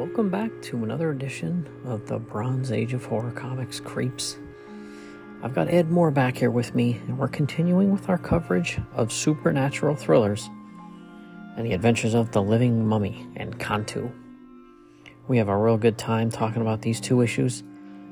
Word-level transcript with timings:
welcome 0.00 0.30
back 0.30 0.50
to 0.62 0.82
another 0.82 1.10
edition 1.10 1.68
of 1.84 2.06
the 2.06 2.18
Bronze 2.18 2.72
Age 2.72 2.94
of 2.94 3.04
Horror 3.04 3.32
Comics 3.32 3.80
Creeps. 3.80 4.38
I've 5.42 5.54
got 5.54 5.68
Ed 5.68 5.90
Moore 5.90 6.10
back 6.10 6.38
here 6.38 6.50
with 6.50 6.74
me, 6.74 6.98
and 7.06 7.18
we're 7.18 7.28
continuing 7.28 7.92
with 7.92 8.08
our 8.08 8.16
coverage 8.16 8.78
of 8.94 9.12
supernatural 9.12 9.94
thrillers 9.94 10.48
and 11.54 11.66
the 11.66 11.74
adventures 11.74 12.14
of 12.14 12.30
the 12.30 12.40
living 12.40 12.86
mummy 12.86 13.28
N'Kantu. 13.36 14.10
We 15.28 15.36
have 15.36 15.48
a 15.48 15.56
real 15.56 15.76
good 15.76 15.98
time 15.98 16.30
talking 16.30 16.62
about 16.62 16.80
these 16.80 16.98
two 16.98 17.20
issues, 17.20 17.62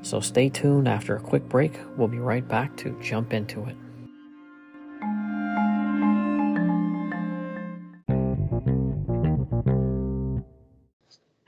so 0.03 0.19
stay 0.19 0.47
tuned 0.47 0.87
after 0.87 1.15
a 1.15 1.19
quick 1.19 1.49
break. 1.49 1.73
We'll 1.97 2.07
be 2.07 2.19
right 2.19 2.47
back 2.47 2.77
to 2.77 2.95
jump 3.01 3.33
into 3.33 3.65
it. 3.65 3.75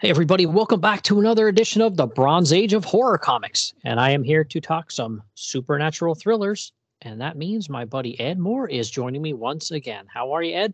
Hey, 0.02 0.10
everybody, 0.10 0.48
welcome 0.48 0.82
back 0.82 1.04
to 1.04 1.20
another 1.20 1.48
edition 1.48 1.80
of 1.80 1.96
the 1.96 2.08
Bronze 2.08 2.52
Age 2.52 2.74
of 2.74 2.84
Horror 2.84 3.20
Comics. 3.20 3.76
And 3.84 4.00
I 4.00 4.10
am 4.10 4.24
here 4.24 4.44
to 4.44 4.60
talk 4.60 4.90
some 4.90 5.22
supernatural 5.36 6.16
thrillers. 6.16 6.74
And 7.04 7.22
that 7.22 7.38
means 7.38 7.70
my 7.70 7.86
buddy 7.86 8.20
Ed 8.20 8.40
Moore 8.40 8.68
is 8.68 8.90
joining 8.90 9.22
me 9.22 9.34
once 9.34 9.70
again. 9.70 10.08
How 10.12 10.32
are 10.32 10.42
you, 10.42 10.56
Ed? 10.56 10.74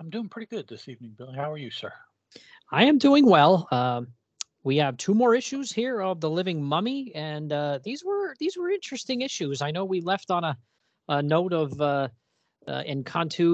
I'm 0.00 0.10
doing 0.10 0.28
pretty 0.28 0.48
good 0.48 0.66
this 0.66 0.88
evening, 0.88 1.14
Billy. 1.16 1.36
How 1.36 1.52
are 1.52 1.56
you, 1.56 1.70
sir? 1.70 1.92
I 2.72 2.82
am 2.86 2.98
doing 2.98 3.26
well. 3.26 3.68
Um, 3.70 4.08
we 4.64 4.76
have 4.78 4.96
two 4.96 5.14
more 5.14 5.36
issues 5.36 5.70
here 5.70 6.02
of 6.02 6.20
the 6.20 6.28
Living 6.28 6.60
Mummy, 6.60 7.12
and 7.14 7.52
uh, 7.52 7.78
these 7.84 8.04
were 8.04 8.34
these 8.40 8.56
were 8.56 8.70
interesting 8.70 9.20
issues. 9.20 9.62
I 9.62 9.70
know 9.70 9.84
we 9.84 10.00
left 10.00 10.32
on 10.32 10.42
a, 10.42 10.58
a 11.08 11.22
note 11.22 11.52
of 11.52 11.80
uh, 11.80 12.08
uh, 12.66 12.82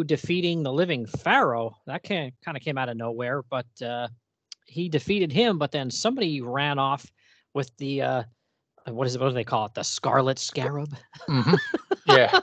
defeating 0.06 0.62
the 0.62 0.72
Living 0.72 1.04
Pharaoh. 1.04 1.76
That 1.86 2.04
kind 2.04 2.32
of 2.46 2.62
came 2.62 2.78
out 2.78 2.88
of 2.88 2.96
nowhere, 2.96 3.42
but 3.42 3.66
uh, 3.84 4.08
he 4.66 4.88
defeated 4.88 5.32
him, 5.32 5.58
but 5.58 5.72
then 5.72 5.90
somebody 5.90 6.40
ran 6.40 6.78
off 6.78 7.10
with 7.54 7.70
the 7.76 8.02
uh, 8.02 8.22
what 8.86 9.06
is 9.06 9.14
it? 9.14 9.20
What 9.20 9.28
do 9.28 9.34
they 9.34 9.44
call 9.44 9.66
it? 9.66 9.74
The 9.74 9.82
Scarlet 9.82 10.38
Scarab. 10.38 10.94
Mm-hmm. 11.28 11.54
Yeah. 12.06 12.40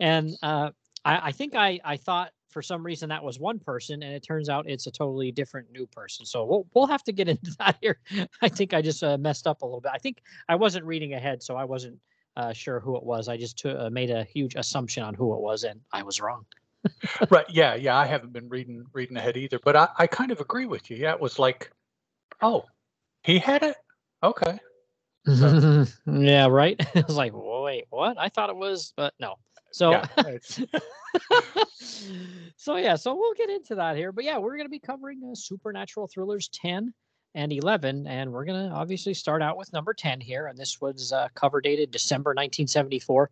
and 0.00 0.36
uh, 0.42 0.70
I, 1.02 1.28
I 1.28 1.32
think 1.32 1.54
I 1.56 1.80
I 1.82 1.96
thought 1.96 2.30
for 2.50 2.60
some 2.60 2.84
reason 2.84 3.08
that 3.08 3.24
was 3.24 3.38
one 3.38 3.58
person, 3.58 4.02
and 4.02 4.12
it 4.12 4.22
turns 4.22 4.50
out 4.50 4.68
it's 4.68 4.86
a 4.86 4.90
totally 4.90 5.32
different 5.32 5.72
new 5.72 5.86
person. 5.86 6.26
So 6.26 6.44
we'll 6.44 6.66
we'll 6.74 6.86
have 6.86 7.02
to 7.04 7.12
get 7.12 7.26
into 7.34 7.56
that 7.58 7.78
here. 7.80 7.98
I 8.42 8.50
think 8.50 8.74
I 8.74 8.82
just 8.82 9.02
uh, 9.02 9.16
messed 9.16 9.46
up 9.46 9.62
a 9.62 9.64
little 9.64 9.80
bit. 9.80 9.92
I 9.94 9.98
think 9.98 10.22
I 10.46 10.56
wasn't 10.56 10.84
reading 10.84 11.14
ahead, 11.14 11.42
so 11.42 11.56
I 11.56 11.64
wasn't 11.64 11.98
uh, 12.36 12.52
sure 12.52 12.80
who 12.80 12.96
it 12.98 13.02
was. 13.02 13.28
I 13.28 13.38
just 13.38 13.58
t- 13.58 13.70
uh, 13.70 13.88
made 13.88 14.10
a 14.10 14.24
huge 14.24 14.56
assumption 14.56 15.02
on 15.02 15.14
who 15.14 15.34
it 15.34 15.40
was, 15.40 15.64
and 15.64 15.80
I 15.90 16.02
was 16.02 16.20
wrong 16.20 16.44
right. 17.30 17.46
Yeah. 17.48 17.74
Yeah. 17.74 17.96
I 17.96 18.06
haven't 18.06 18.32
been 18.32 18.48
reading 18.48 18.84
reading 18.92 19.16
ahead 19.16 19.36
either, 19.36 19.58
but 19.64 19.76
I, 19.76 19.88
I 19.98 20.06
kind 20.06 20.30
of 20.30 20.40
agree 20.40 20.66
with 20.66 20.90
you. 20.90 20.96
Yeah. 20.96 21.12
It 21.12 21.20
was 21.20 21.38
like, 21.38 21.70
oh, 22.40 22.64
he 23.22 23.38
had 23.38 23.62
it. 23.62 23.76
Okay. 24.22 24.58
So. 25.26 25.84
yeah. 26.06 26.46
Right. 26.46 26.76
it 26.94 27.06
was 27.06 27.16
like, 27.16 27.32
wait, 27.34 27.84
what? 27.90 28.18
I 28.18 28.28
thought 28.28 28.50
it 28.50 28.56
was, 28.56 28.92
but 28.96 29.14
no. 29.20 29.36
So. 29.70 29.90
Yeah, 29.90 30.06
so 32.56 32.76
yeah. 32.76 32.96
So 32.96 33.14
we'll 33.14 33.34
get 33.34 33.50
into 33.50 33.74
that 33.74 33.96
here, 33.96 34.12
but 34.12 34.24
yeah, 34.24 34.38
we're 34.38 34.56
going 34.56 34.66
to 34.66 34.70
be 34.70 34.78
covering 34.78 35.22
uh, 35.30 35.34
supernatural 35.34 36.06
thrillers 36.06 36.48
ten 36.48 36.94
and 37.34 37.52
11 37.52 38.06
and 38.06 38.32
we're 38.32 38.44
going 38.44 38.68
to 38.68 38.74
obviously 38.74 39.14
start 39.14 39.42
out 39.42 39.56
with 39.56 39.72
number 39.72 39.92
10 39.92 40.20
here 40.20 40.46
and 40.46 40.58
this 40.58 40.80
was 40.80 41.12
uh, 41.12 41.28
cover 41.34 41.60
dated 41.60 41.90
december 41.90 42.30
1974 42.30 43.30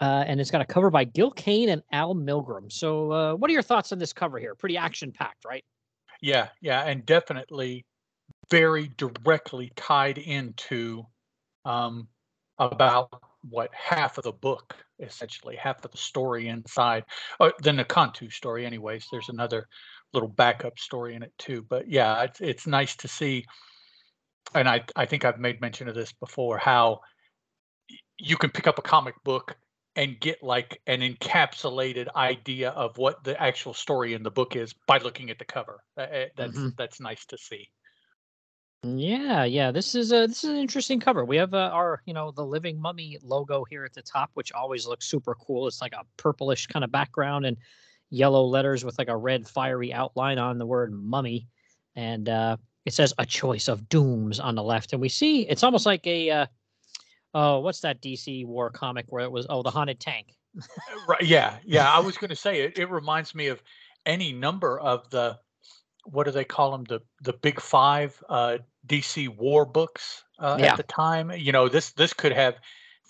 uh, 0.00 0.24
and 0.26 0.40
it's 0.40 0.50
got 0.50 0.60
a 0.60 0.66
cover 0.66 0.90
by 0.90 1.04
Gil 1.04 1.30
Kane 1.30 1.70
and 1.70 1.82
Al 1.92 2.14
Milgrom. 2.14 2.70
So, 2.70 3.12
uh, 3.12 3.34
what 3.34 3.50
are 3.50 3.52
your 3.52 3.62
thoughts 3.62 3.92
on 3.92 3.98
this 3.98 4.12
cover 4.12 4.38
here? 4.38 4.54
Pretty 4.54 4.76
action 4.76 5.12
packed, 5.12 5.44
right? 5.44 5.64
Yeah, 6.20 6.48
yeah, 6.60 6.82
and 6.84 7.04
definitely 7.06 7.84
very 8.50 8.90
directly 8.96 9.72
tied 9.76 10.18
into 10.18 11.04
um, 11.64 12.08
about 12.58 13.22
what 13.48 13.70
half 13.72 14.18
of 14.18 14.24
the 14.24 14.32
book, 14.32 14.76
essentially 14.98 15.56
half 15.56 15.84
of 15.84 15.90
the 15.90 15.98
story 15.98 16.48
inside. 16.48 17.04
Oh, 17.40 17.52
then 17.60 17.76
the 17.76 17.84
Kantu 17.84 18.32
story, 18.32 18.66
anyways. 18.66 19.06
There's 19.10 19.28
another 19.28 19.66
little 20.12 20.28
backup 20.28 20.78
story 20.78 21.14
in 21.14 21.22
it 21.22 21.32
too. 21.38 21.64
But 21.68 21.88
yeah, 21.88 22.22
it's 22.22 22.40
it's 22.40 22.66
nice 22.66 22.96
to 22.96 23.08
see, 23.08 23.44
and 24.54 24.68
I 24.68 24.84
I 24.94 25.06
think 25.06 25.24
I've 25.24 25.38
made 25.38 25.60
mention 25.60 25.88
of 25.88 25.94
this 25.94 26.12
before 26.12 26.58
how 26.58 27.00
you 28.18 28.36
can 28.36 28.50
pick 28.50 28.66
up 28.66 28.78
a 28.78 28.82
comic 28.82 29.14
book 29.24 29.56
and 29.96 30.20
get 30.20 30.42
like 30.42 30.80
an 30.86 31.00
encapsulated 31.00 32.14
idea 32.14 32.70
of 32.70 32.96
what 32.98 33.24
the 33.24 33.40
actual 33.42 33.74
story 33.74 34.12
in 34.12 34.22
the 34.22 34.30
book 34.30 34.54
is 34.54 34.74
by 34.86 34.98
looking 34.98 35.30
at 35.30 35.38
the 35.38 35.44
cover. 35.44 35.80
That's 35.96 36.30
mm-hmm. 36.38 36.68
that's 36.76 37.00
nice 37.00 37.24
to 37.26 37.38
see. 37.38 37.68
Yeah, 38.82 39.44
yeah. 39.44 39.72
This 39.72 39.94
is 39.94 40.12
a 40.12 40.26
this 40.26 40.44
is 40.44 40.50
an 40.50 40.56
interesting 40.56 41.00
cover. 41.00 41.24
We 41.24 41.36
have 41.38 41.54
uh, 41.54 41.70
our 41.72 42.02
you 42.04 42.14
know 42.14 42.30
the 42.30 42.44
living 42.44 42.80
mummy 42.80 43.18
logo 43.22 43.64
here 43.68 43.84
at 43.84 43.94
the 43.94 44.02
top, 44.02 44.30
which 44.34 44.52
always 44.52 44.86
looks 44.86 45.06
super 45.06 45.34
cool. 45.34 45.66
It's 45.66 45.80
like 45.80 45.94
a 45.94 46.04
purplish 46.18 46.66
kind 46.66 46.84
of 46.84 46.92
background 46.92 47.46
and 47.46 47.56
yellow 48.10 48.44
letters 48.44 48.84
with 48.84 48.98
like 48.98 49.08
a 49.08 49.16
red 49.16 49.48
fiery 49.48 49.92
outline 49.92 50.38
on 50.38 50.58
the 50.58 50.66
word 50.66 50.92
mummy, 50.92 51.48
and 51.96 52.28
uh, 52.28 52.58
it 52.84 52.92
says 52.92 53.14
a 53.18 53.26
choice 53.26 53.66
of 53.66 53.88
dooms 53.88 54.38
on 54.38 54.54
the 54.54 54.62
left. 54.62 54.92
And 54.92 55.00
we 55.00 55.08
see 55.08 55.48
it's 55.48 55.64
almost 55.64 55.86
like 55.86 56.06
a 56.06 56.30
uh, 56.30 56.46
oh, 57.34 57.60
what's 57.60 57.80
that 57.80 58.00
DC 58.00 58.46
War 58.46 58.70
comic 58.70 59.06
where 59.08 59.24
it 59.24 59.30
was? 59.30 59.46
Oh, 59.48 59.62
the 59.62 59.70
haunted 59.70 60.00
tank. 60.00 60.28
Uh, 60.56 60.62
right. 61.08 61.22
Yeah. 61.22 61.56
Yeah. 61.64 61.90
I 61.90 62.00
was 62.00 62.16
going 62.16 62.30
to 62.30 62.36
say 62.36 62.62
it. 62.62 62.78
It 62.78 62.90
reminds 62.90 63.34
me 63.34 63.48
of 63.48 63.62
any 64.06 64.32
number 64.32 64.78
of 64.78 65.08
the 65.10 65.38
what 66.04 66.24
do 66.24 66.30
they 66.30 66.44
call 66.44 66.70
them? 66.70 66.84
The 66.84 67.00
the 67.22 67.32
big 67.34 67.60
five 67.60 68.22
uh, 68.28 68.58
DC 68.86 69.28
War 69.36 69.66
books 69.66 70.24
uh, 70.38 70.56
yeah. 70.58 70.72
at 70.72 70.76
the 70.76 70.84
time. 70.84 71.30
You 71.32 71.52
know, 71.52 71.68
this 71.68 71.92
this 71.92 72.12
could 72.12 72.32
have 72.32 72.56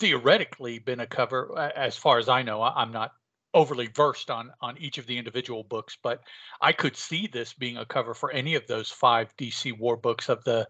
theoretically 0.00 0.78
been 0.78 1.00
a 1.00 1.06
cover. 1.06 1.56
As 1.77 1.97
far 1.97 2.19
as 2.19 2.28
I 2.28 2.43
know, 2.43 2.62
I'm 2.62 2.93
not 2.93 3.12
overly 3.54 3.87
versed 3.88 4.31
on 4.31 4.50
on 4.60 4.77
each 4.78 4.98
of 4.98 5.06
the 5.06 5.19
individual 5.19 5.62
books, 5.65 5.97
but 6.03 6.21
I 6.60 6.72
could 6.72 6.97
see 6.97 7.27
this 7.27 7.53
being 7.53 7.77
a 7.77 7.87
cover 7.87 8.15
for 8.15 8.31
any 8.31 8.54
of 8.54 8.66
those 8.66 8.91
five 8.91 9.34
DC 9.37 9.78
War 9.78 9.97
books 9.97 10.28
of 10.28 10.43
the 10.44 10.66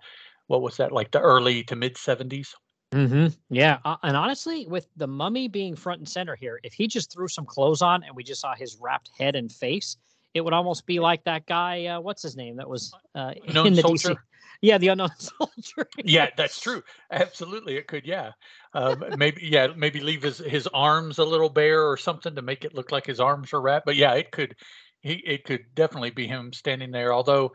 what 0.49 0.63
was 0.63 0.77
that 0.77 0.93
like 0.93 1.11
the 1.11 1.21
early 1.21 1.65
to 1.65 1.77
mid 1.77 1.95
70s 1.95 2.49
hmm 2.97 3.27
Yeah, 3.51 3.79
uh, 3.85 3.97
and 4.03 4.17
honestly, 4.17 4.67
with 4.67 4.87
the 4.97 5.07
mummy 5.07 5.49
being 5.49 5.77
front 5.77 6.01
and 6.01 6.09
center 6.09 6.35
here, 6.35 6.59
if 6.63 6.73
he 6.73 6.87
just 6.87 7.13
threw 7.13 7.29
some 7.29 7.45
clothes 7.45 7.83
on 7.83 8.03
and 8.03 8.17
we 8.17 8.25
just 8.25 8.41
saw 8.41 8.55
his 8.55 8.77
wrapped 8.81 9.11
head 9.19 9.37
and 9.37 9.53
face, 9.53 9.99
it 10.33 10.41
would 10.41 10.55
almost 10.55 10.87
be 10.87 10.99
like 10.99 11.23
that 11.25 11.47
guy. 11.47 11.87
Uh, 11.87 12.01
what's 12.01 12.23
his 12.23 12.37
name? 12.37 12.57
That 12.57 12.69
was 12.69 12.95
uh, 13.15 13.33
in 13.47 13.75
the 13.75 13.83
soldier. 13.83 14.11
DC. 14.11 14.19
Yeah, 14.63 14.79
the 14.79 14.89
unknown 14.89 15.11
soldier. 15.19 15.87
yeah, 16.03 16.31
that's 16.35 16.59
true. 16.59 16.83
Absolutely, 17.11 17.77
it 17.77 17.87
could. 17.87 18.07
Yeah, 18.07 18.31
um, 18.73 19.05
maybe. 19.19 19.43
Yeah, 19.45 19.69
maybe 19.77 20.01
leave 20.01 20.23
his 20.23 20.39
his 20.39 20.67
arms 20.69 21.19
a 21.19 21.25
little 21.25 21.51
bare 21.51 21.87
or 21.87 21.99
something 21.99 22.35
to 22.35 22.41
make 22.41 22.65
it 22.65 22.75
look 22.75 22.91
like 22.91 23.05
his 23.05 23.21
arms 23.21 23.53
are 23.53 23.61
wrapped. 23.61 23.85
But 23.85 23.97
yeah, 23.97 24.15
it 24.15 24.31
could. 24.31 24.57
He 25.03 25.23
it 25.27 25.45
could 25.45 25.67
definitely 25.75 26.11
be 26.11 26.27
him 26.27 26.55
standing 26.55 26.91
there. 26.91 27.13
Although 27.13 27.53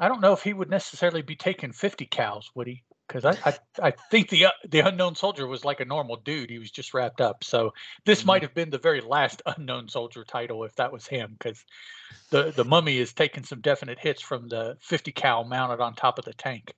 I 0.00 0.08
don't 0.08 0.20
know 0.20 0.32
if 0.32 0.42
he 0.42 0.52
would 0.52 0.68
necessarily 0.68 1.22
be 1.22 1.36
taking 1.36 1.70
fifty 1.70 2.06
cals. 2.06 2.46
Would 2.56 2.66
he? 2.66 2.82
Because 3.06 3.24
I, 3.24 3.50
I, 3.50 3.88
I 3.88 3.90
think 4.10 4.28
the 4.28 4.46
uh, 4.46 4.50
the 4.68 4.80
unknown 4.80 5.14
soldier 5.14 5.46
was 5.46 5.64
like 5.64 5.80
a 5.80 5.84
normal 5.84 6.16
dude. 6.16 6.50
He 6.50 6.58
was 6.58 6.70
just 6.70 6.94
wrapped 6.94 7.20
up. 7.20 7.44
So 7.44 7.72
this 8.04 8.20
mm-hmm. 8.20 8.26
might 8.26 8.42
have 8.42 8.54
been 8.54 8.70
the 8.70 8.78
very 8.78 9.00
last 9.00 9.42
unknown 9.46 9.88
soldier 9.88 10.24
title 10.24 10.64
if 10.64 10.74
that 10.76 10.92
was 10.92 11.06
him, 11.06 11.36
because 11.38 11.64
the 12.30 12.52
the 12.52 12.64
mummy 12.64 12.98
is 12.98 13.12
taking 13.12 13.44
some 13.44 13.60
definite 13.60 13.98
hits 13.98 14.22
from 14.22 14.48
the 14.48 14.76
50 14.80 15.12
cal 15.12 15.44
mounted 15.44 15.80
on 15.80 15.94
top 15.94 16.18
of 16.18 16.24
the 16.24 16.34
tank. 16.34 16.74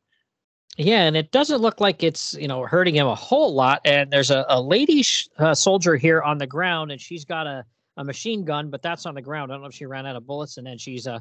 Yeah, 0.77 1.03
and 1.03 1.17
it 1.17 1.33
doesn't 1.33 1.61
look 1.61 1.81
like 1.81 2.03
it's 2.03 2.35
you 2.35 2.49
know 2.49 2.63
hurting 2.63 2.95
him 2.95 3.07
a 3.07 3.15
whole 3.15 3.55
lot. 3.55 3.81
And 3.85 4.13
there's 4.13 4.31
a, 4.31 4.45
a 4.49 4.61
lady 4.61 5.03
sh- 5.03 5.29
uh, 5.39 5.55
soldier 5.55 5.97
here 5.97 6.23
on 6.23 6.39
the 6.39 6.47
ground, 6.47 6.93
and 6.93 7.01
she's 7.01 7.25
got 7.25 7.47
a, 7.47 7.65
a 7.97 8.05
machine 8.05 8.45
gun, 8.45 8.71
but 8.71 8.83
that's 8.83 9.07
on 9.07 9.15
the 9.15 9.23
ground. 9.23 9.51
I 9.51 9.55
don't 9.55 9.63
know 9.63 9.69
if 9.69 9.75
she 9.75 9.87
ran 9.87 10.07
out 10.07 10.17
of 10.17 10.27
bullets, 10.27 10.57
and 10.57 10.67
then 10.67 10.79
she's 10.79 11.07
uh 11.07 11.21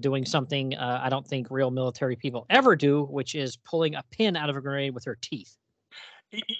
doing 0.00 0.24
something 0.24 0.74
uh, 0.74 1.00
I 1.02 1.08
don't 1.08 1.26
think 1.26 1.48
real 1.50 1.70
military 1.70 2.16
people 2.16 2.46
ever 2.50 2.76
do, 2.76 3.04
which 3.04 3.34
is 3.34 3.56
pulling 3.56 3.94
a 3.94 4.02
pin 4.10 4.36
out 4.36 4.50
of 4.50 4.56
a 4.56 4.60
grenade 4.60 4.94
with 4.94 5.04
her 5.04 5.16
teeth. 5.20 5.56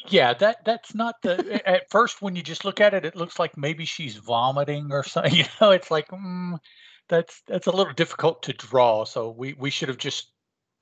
Yeah, 0.09 0.33
that 0.35 0.65
that's 0.65 0.95
not 0.95 1.17
the. 1.23 1.61
at 1.69 1.91
first, 1.91 2.23
when 2.23 2.37
you 2.37 2.43
just 2.43 2.65
look 2.65 2.81
at 2.81 2.95
it, 2.95 3.05
it 3.05 3.17
looks 3.17 3.39
like 3.39 3.57
maybe 3.57 3.85
she's 3.85 4.17
vomiting 4.17 4.93
or 4.93 5.03
something. 5.03 5.35
You 5.37 5.45
know, 5.61 5.71
it's 5.73 5.91
like 5.91 6.09
mm, 6.09 6.59
that's 7.09 7.43
that's 7.47 7.67
a 7.67 7.73
little 7.73 7.93
difficult 7.93 8.45
to 8.45 8.53
draw. 8.53 9.05
So 9.05 9.31
we 9.31 9.55
we 9.55 9.71
should 9.71 9.89
have 9.89 9.99
just 9.99 10.31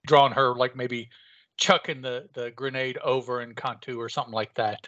drawn 0.06 0.32
her 0.32 0.54
like 0.54 0.76
maybe 0.76 1.08
chucking 1.56 2.02
the 2.02 2.28
the 2.34 2.50
grenade 2.50 2.98
over 2.98 3.40
in 3.40 3.54
Kantu 3.54 3.96
or 3.96 4.08
something 4.08 4.34
like 4.34 4.54
that. 4.54 4.86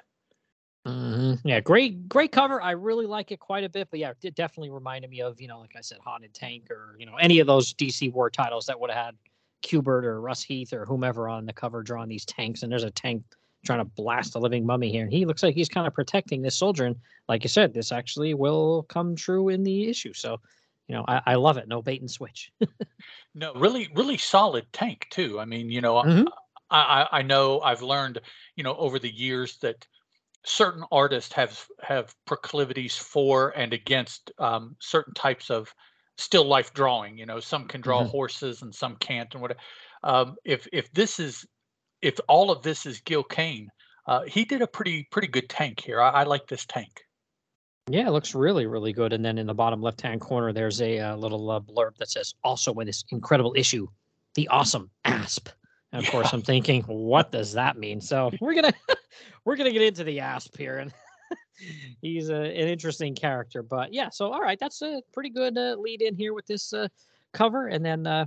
Mm-hmm. 0.87 1.49
Yeah, 1.49 1.61
great, 1.61 2.09
great 2.09 2.31
cover. 2.31 2.63
I 2.63 2.73
really 2.73 3.07
like 3.07 3.33
it 3.33 3.41
quite 3.41 3.65
a 3.65 3.69
bit. 3.69 3.89
But 3.91 3.99
yeah, 3.99 4.13
it 4.23 4.35
definitely 4.35 4.71
reminded 4.71 5.11
me 5.11 5.21
of 5.21 5.41
you 5.41 5.49
know, 5.49 5.59
like 5.61 5.75
I 5.77 5.81
said, 5.81 5.99
Haunted 6.05 6.33
Tank 6.33 6.71
or 6.71 6.97
you 6.99 7.07
know, 7.07 7.17
any 7.17 7.41
of 7.41 7.47
those 7.47 7.75
DC 7.75 8.13
War 8.13 8.31
titles 8.31 8.67
that 8.67 8.79
would 8.79 8.91
have 8.91 9.07
had 9.07 9.15
Kubert 9.63 10.05
or 10.05 10.21
Russ 10.21 10.43
Heath 10.43 10.73
or 10.73 10.85
whomever 10.87 11.29
on 11.29 11.45
the 11.47 11.53
cover 11.53 11.83
drawing 11.83 12.09
these 12.09 12.25
tanks. 12.25 12.63
And 12.63 12.71
there's 12.71 12.85
a 12.85 12.91
tank 12.91 13.25
trying 13.65 13.81
to 13.81 13.85
blast 13.85 14.37
a 14.37 14.39
living 14.39 14.65
mummy 14.65 14.93
here, 14.93 15.03
and 15.03 15.13
he 15.13 15.25
looks 15.25 15.43
like 15.43 15.57
he's 15.57 15.69
kind 15.69 15.89
of 15.89 15.95
protecting 15.95 16.43
this 16.43 16.57
soldier. 16.57 16.85
And 16.85 16.97
like 17.29 17.43
you 17.43 17.49
said, 17.49 17.75
this 17.75 17.91
actually 17.91 18.35
will 18.35 18.85
come 18.85 19.17
true 19.17 19.49
in 19.49 19.65
the 19.65 19.89
issue. 19.89 20.13
So 20.13 20.41
you 20.87 20.95
know, 20.95 21.05
I, 21.09 21.21
I 21.27 21.35
love 21.35 21.57
it. 21.57 21.67
No 21.67 21.83
bait 21.83 22.01
and 22.01 22.11
switch. 22.11 22.53
No, 23.35 23.53
really, 23.55 23.89
really 23.95 24.17
solid 24.17 24.67
tank 24.73 25.07
too. 25.11 25.39
I 25.39 25.45
mean, 25.45 25.71
you 25.71 25.81
know, 25.81 26.01
hmm 26.03 26.25
I, 26.71 27.07
I 27.13 27.19
I 27.19 27.23
know 27.23 27.61
I've 27.61 27.83
learned, 27.83 28.21
you 28.57 28.65
know, 28.65 28.75
over 28.77 28.99
the 28.99 29.15
years 29.15 29.59
that 29.59 29.87
certain 30.47 30.85
artists 30.93 31.33
have 31.35 31.67
have 31.83 32.15
proclivities 32.25 32.97
for 32.97 33.51
and 33.51 33.73
against 33.73 34.31
um, 34.39 34.77
certain 34.81 35.13
types 35.13 35.51
of 35.51 35.75
still 36.17 36.45
life 36.45 36.73
drawing. 36.73 37.19
You 37.19 37.27
know, 37.27 37.41
some 37.41 37.67
can 37.67 37.81
draw 37.81 38.05
hmm 38.05 38.11
horses 38.11 38.63
and 38.63 38.75
some 38.75 38.97
can't, 38.97 39.33
and 39.35 39.43
whatever. 39.43 39.61
Um, 40.03 40.37
if 40.45 40.67
if 40.73 40.91
this 40.93 41.19
is 41.21 41.45
if 42.01 42.19
all 42.29 42.51
of 42.51 42.63
this 42.63 42.87
is 42.87 43.01
Gil 43.01 43.25
Kane, 43.25 43.69
uh, 44.07 44.23
he 44.23 44.45
did 44.45 44.63
a 44.63 44.67
pretty 44.67 45.09
pretty 45.11 45.29
good 45.29 45.49
tank 45.49 45.81
here. 45.81 46.01
I, 46.01 46.11
I 46.11 46.23
like 46.23 46.47
this 46.47 46.65
tank. 46.65 47.03
Yeah, 47.89 48.09
it 48.09 48.11
looks 48.11 48.35
really, 48.35 48.67
really 48.67 48.93
good. 48.93 49.13
And 49.13 49.25
then 49.25 49.39
in 49.39 49.47
the 49.47 49.55
bottom 49.55 49.81
left-hand 49.81 50.21
corner, 50.21 50.53
there's 50.53 50.81
a 50.81 50.99
uh, 50.99 51.17
little 51.17 51.51
uh, 51.51 51.61
blurb 51.61 51.97
that 51.99 52.11
says, 52.11 52.35
"Also 52.43 52.73
in 52.75 52.87
this 52.87 53.05
incredible 53.11 53.55
issue, 53.57 53.87
the 54.35 54.49
awesome 54.49 54.91
asp." 55.05 55.49
And 55.93 56.05
of 56.05 56.11
course, 56.11 56.33
I'm 56.33 56.43
thinking, 56.43 56.83
what 56.83 57.33
does 57.33 57.53
that 57.53 57.79
mean? 57.79 58.01
So 58.01 58.31
we're 58.41 58.55
gonna 58.55 58.73
we're 59.45 59.57
gonna 59.57 59.73
get 59.73 59.83
into 59.83 60.05
the 60.05 60.21
asp 60.21 60.57
here, 60.57 60.79
and 60.79 60.93
he's 62.03 62.29
a, 62.29 62.35
an 62.35 62.69
interesting 62.69 63.15
character. 63.15 63.63
But 63.63 63.93
yeah, 63.93 64.11
so 64.11 64.33
all 64.33 64.41
right, 64.41 64.59
that's 64.59 64.83
a 64.83 65.01
pretty 65.13 65.31
good 65.31 65.57
uh, 65.57 65.77
lead 65.79 66.03
in 66.03 66.15
here 66.15 66.35
with 66.35 66.47
this 66.47 66.73
uh, 66.73 66.89
cover. 67.33 67.69
And 67.69 67.85
then 67.85 68.07
uh, 68.07 68.27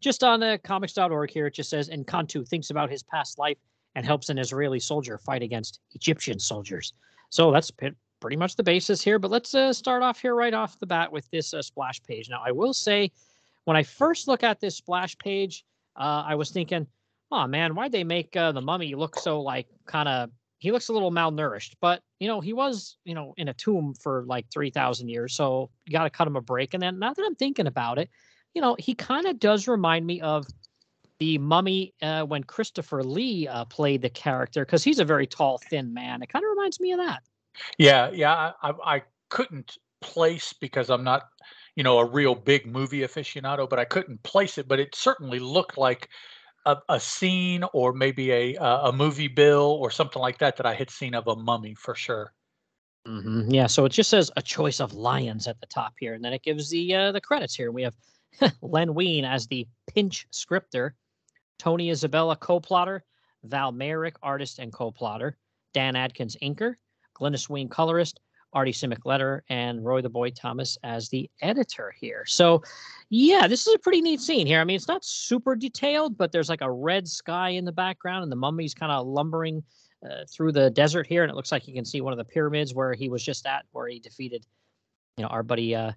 just 0.00 0.22
on 0.24 0.42
uh, 0.42 0.58
comics.org 0.62 1.30
here, 1.30 1.46
it 1.46 1.54
just 1.54 1.70
says, 1.70 1.88
"N'Kantu 1.90 2.46
thinks 2.46 2.70
about 2.70 2.90
his 2.90 3.02
past 3.02 3.38
life 3.38 3.58
and 3.96 4.06
helps 4.06 4.28
an 4.28 4.38
Israeli 4.38 4.80
soldier 4.80 5.18
fight 5.18 5.42
against 5.42 5.80
Egyptian 5.92 6.38
soldiers." 6.38 6.94
So 7.30 7.52
that's 7.52 7.70
pe- 7.70 7.90
pretty 8.20 8.36
much 8.36 8.56
the 8.56 8.62
basis 8.62 9.02
here. 9.02 9.18
But 9.18 9.30
let's 9.30 9.54
uh, 9.54 9.72
start 9.72 10.02
off 10.02 10.20
here 10.20 10.34
right 10.34 10.54
off 10.54 10.78
the 10.78 10.86
bat 10.86 11.10
with 11.10 11.28
this 11.30 11.52
uh, 11.52 11.62
splash 11.62 12.02
page. 12.02 12.28
Now, 12.28 12.42
I 12.44 12.52
will 12.52 12.74
say, 12.74 13.10
when 13.64 13.76
I 13.76 13.82
first 13.82 14.28
look 14.28 14.42
at 14.42 14.60
this 14.60 14.76
splash 14.76 15.16
page, 15.18 15.64
uh, 15.96 16.24
I 16.26 16.34
was 16.34 16.50
thinking, 16.50 16.86
oh 17.30 17.46
man, 17.46 17.74
why'd 17.74 17.92
they 17.92 18.04
make 18.04 18.36
uh, 18.36 18.52
the 18.52 18.60
mummy 18.60 18.94
look 18.94 19.18
so 19.18 19.40
like 19.40 19.66
kind 19.86 20.08
of 20.08 20.30
he 20.58 20.72
looks 20.72 20.88
a 20.88 20.92
little 20.92 21.10
malnourished, 21.10 21.74
but 21.80 22.02
you 22.18 22.28
know, 22.28 22.40
he 22.40 22.52
was, 22.52 22.98
you 23.04 23.14
know, 23.14 23.32
in 23.38 23.48
a 23.48 23.54
tomb 23.54 23.94
for 23.94 24.24
like 24.26 24.46
3,000 24.52 25.08
years. 25.08 25.34
So 25.34 25.70
you 25.86 25.92
got 25.92 26.04
to 26.04 26.10
cut 26.10 26.28
him 26.28 26.36
a 26.36 26.42
break. 26.42 26.74
And 26.74 26.82
then 26.82 26.98
now 26.98 27.14
that 27.14 27.24
I'm 27.24 27.34
thinking 27.34 27.66
about 27.66 27.98
it, 27.98 28.10
you 28.54 28.60
know, 28.60 28.76
he 28.78 28.94
kind 28.94 29.26
of 29.26 29.38
does 29.38 29.66
remind 29.66 30.06
me 30.06 30.20
of 30.20 30.46
the 31.18 31.38
mummy 31.38 31.94
uh, 32.02 32.24
when 32.24 32.44
Christopher 32.44 33.02
Lee 33.02 33.48
uh, 33.48 33.64
played 33.66 34.02
the 34.02 34.10
character 34.10 34.64
because 34.64 34.84
he's 34.84 34.98
a 34.98 35.04
very 35.04 35.26
tall, 35.26 35.58
thin 35.58 35.94
man. 35.94 36.22
It 36.22 36.28
kind 36.28 36.44
of 36.44 36.50
reminds 36.50 36.78
me 36.78 36.92
of 36.92 36.98
that. 36.98 37.22
yeah, 37.78 38.10
yeah. 38.10 38.52
I, 38.62 38.70
I 38.70 38.94
I 38.96 39.02
couldn't 39.28 39.78
place 40.00 40.52
because 40.52 40.90
I'm 40.90 41.04
not, 41.04 41.28
you 41.74 41.82
know, 41.82 41.98
a 41.98 42.04
real 42.04 42.34
big 42.34 42.66
movie 42.66 43.00
aficionado, 43.00 43.68
but 43.68 43.78
I 43.78 43.84
couldn't 43.84 44.22
place 44.22 44.58
it. 44.58 44.66
But 44.68 44.80
it 44.80 44.94
certainly 44.94 45.38
looked 45.38 45.78
like 45.78 46.08
a, 46.66 46.76
a 46.88 47.00
scene 47.00 47.64
or 47.72 47.92
maybe 47.92 48.30
a 48.32 48.54
a 48.56 48.92
movie 48.92 49.28
bill 49.28 49.78
or 49.80 49.90
something 49.90 50.20
like 50.20 50.38
that 50.38 50.56
that 50.56 50.66
I 50.66 50.74
had 50.74 50.90
seen 50.90 51.14
of 51.14 51.26
a 51.26 51.36
mummy 51.36 51.74
for 51.74 51.94
sure. 51.94 52.32
hmm 53.06 53.50
Yeah, 53.50 53.66
so 53.66 53.84
it 53.84 53.90
just 53.90 54.10
says 54.10 54.30
a 54.36 54.42
choice 54.42 54.80
of 54.80 54.92
lions 54.92 55.46
at 55.46 55.58
the 55.60 55.66
top 55.66 55.94
here, 55.98 56.14
and 56.14 56.24
then 56.24 56.32
it 56.32 56.42
gives 56.42 56.70
the 56.70 56.94
uh, 56.94 57.12
the 57.12 57.20
credits 57.20 57.54
here. 57.54 57.72
We 57.72 57.82
have 57.82 57.94
Len 58.62 58.94
Wein 58.94 59.24
as 59.24 59.46
the 59.46 59.66
pinch 59.86 60.26
scripter, 60.30 60.94
Tony 61.58 61.90
Isabella 61.90 62.36
co-plotter, 62.36 63.04
Val 63.44 63.72
Mayerik 63.72 64.16
artist 64.22 64.58
and 64.58 64.72
co-plotter, 64.72 65.36
Dan 65.72 65.96
Adkins 65.96 66.36
inker, 66.42 66.74
Glynis 67.18 67.48
Wein 67.48 67.68
colorist, 67.68 68.20
Artie 68.52 68.72
Simek 68.72 69.04
letter, 69.04 69.44
and 69.48 69.84
Roy 69.84 70.02
the 70.02 70.08
Boy 70.08 70.30
Thomas 70.30 70.76
as 70.82 71.08
the 71.08 71.30
editor 71.40 71.94
here. 71.98 72.24
So, 72.26 72.62
yeah, 73.08 73.46
this 73.46 73.66
is 73.66 73.74
a 73.74 73.78
pretty 73.78 74.00
neat 74.00 74.20
scene 74.20 74.46
here. 74.46 74.60
I 74.60 74.64
mean, 74.64 74.76
it's 74.76 74.88
not 74.88 75.04
super 75.04 75.54
detailed, 75.54 76.16
but 76.18 76.32
there's 76.32 76.48
like 76.48 76.60
a 76.60 76.70
red 76.70 77.06
sky 77.06 77.50
in 77.50 77.64
the 77.64 77.72
background, 77.72 78.22
and 78.22 78.32
the 78.32 78.36
mummy's 78.36 78.74
kind 78.74 78.92
of 78.92 79.06
lumbering 79.06 79.62
uh, 80.04 80.24
through 80.28 80.52
the 80.52 80.70
desert 80.70 81.06
here, 81.06 81.22
and 81.22 81.30
it 81.30 81.36
looks 81.36 81.52
like 81.52 81.68
you 81.68 81.74
can 81.74 81.84
see 81.84 82.00
one 82.00 82.12
of 82.12 82.18
the 82.18 82.24
pyramids 82.24 82.74
where 82.74 82.94
he 82.94 83.08
was 83.08 83.22
just 83.22 83.46
at, 83.46 83.64
where 83.72 83.86
he 83.88 84.00
defeated, 84.00 84.46
you 85.16 85.22
know, 85.22 85.28
our 85.28 85.42
buddy, 85.42 85.74
uh, 85.74 85.92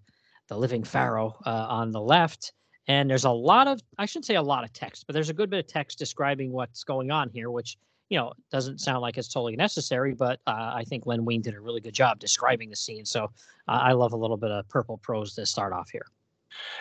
the 0.50 0.58
living 0.58 0.84
pharaoh, 0.84 1.36
uh, 1.46 1.68
on 1.70 1.92
the 1.92 2.02
left. 2.02 2.54
And 2.88 3.10
there's 3.10 3.24
a 3.24 3.32
lot 3.32 3.68
of, 3.68 3.80
I 3.98 4.06
shouldn't 4.06 4.26
say 4.26 4.36
a 4.36 4.42
lot 4.42 4.66
of 4.66 4.74
text, 4.74 5.06
but 5.08 5.14
there's 5.14 5.30
a 5.30 5.34
good 5.34 5.50
bit 5.50 5.60
of 5.60 5.68
text 5.68 5.98
describing 5.98 6.52
what's 6.52 6.84
going 6.84 7.12
on 7.12 7.30
here, 7.30 7.50
which 7.50 7.78
you 8.14 8.20
know 8.20 8.32
doesn't 8.52 8.80
sound 8.80 9.02
like 9.02 9.18
it's 9.18 9.28
totally 9.28 9.56
necessary. 9.56 10.14
But 10.14 10.40
uh, 10.46 10.72
I 10.76 10.84
think 10.88 11.08
Len 11.08 11.26
Wein 11.26 11.42
did 11.42 11.56
a 11.56 11.60
really 11.60 11.82
good 11.82 11.96
job 11.96 12.20
describing 12.20 12.70
the 12.70 12.76
scene. 12.76 13.06
So 13.06 13.24
uh, 13.68 13.72
I 13.72 13.94
love 13.94 14.14
a 14.14 14.18
little 14.18 14.38
bit 14.38 14.52
of 14.52 14.70
purple 14.70 14.98
prose 15.00 15.34
to 15.34 15.48
start 15.48 15.74
off 15.74 15.90
here. 15.90 16.06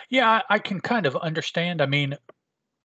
Yeah, 0.09 0.41
I, 0.47 0.59
can 0.59 0.79
kind 0.79 1.07
of 1.07 1.15
understand. 1.15 1.81
I 1.81 1.87
mean, 1.87 2.15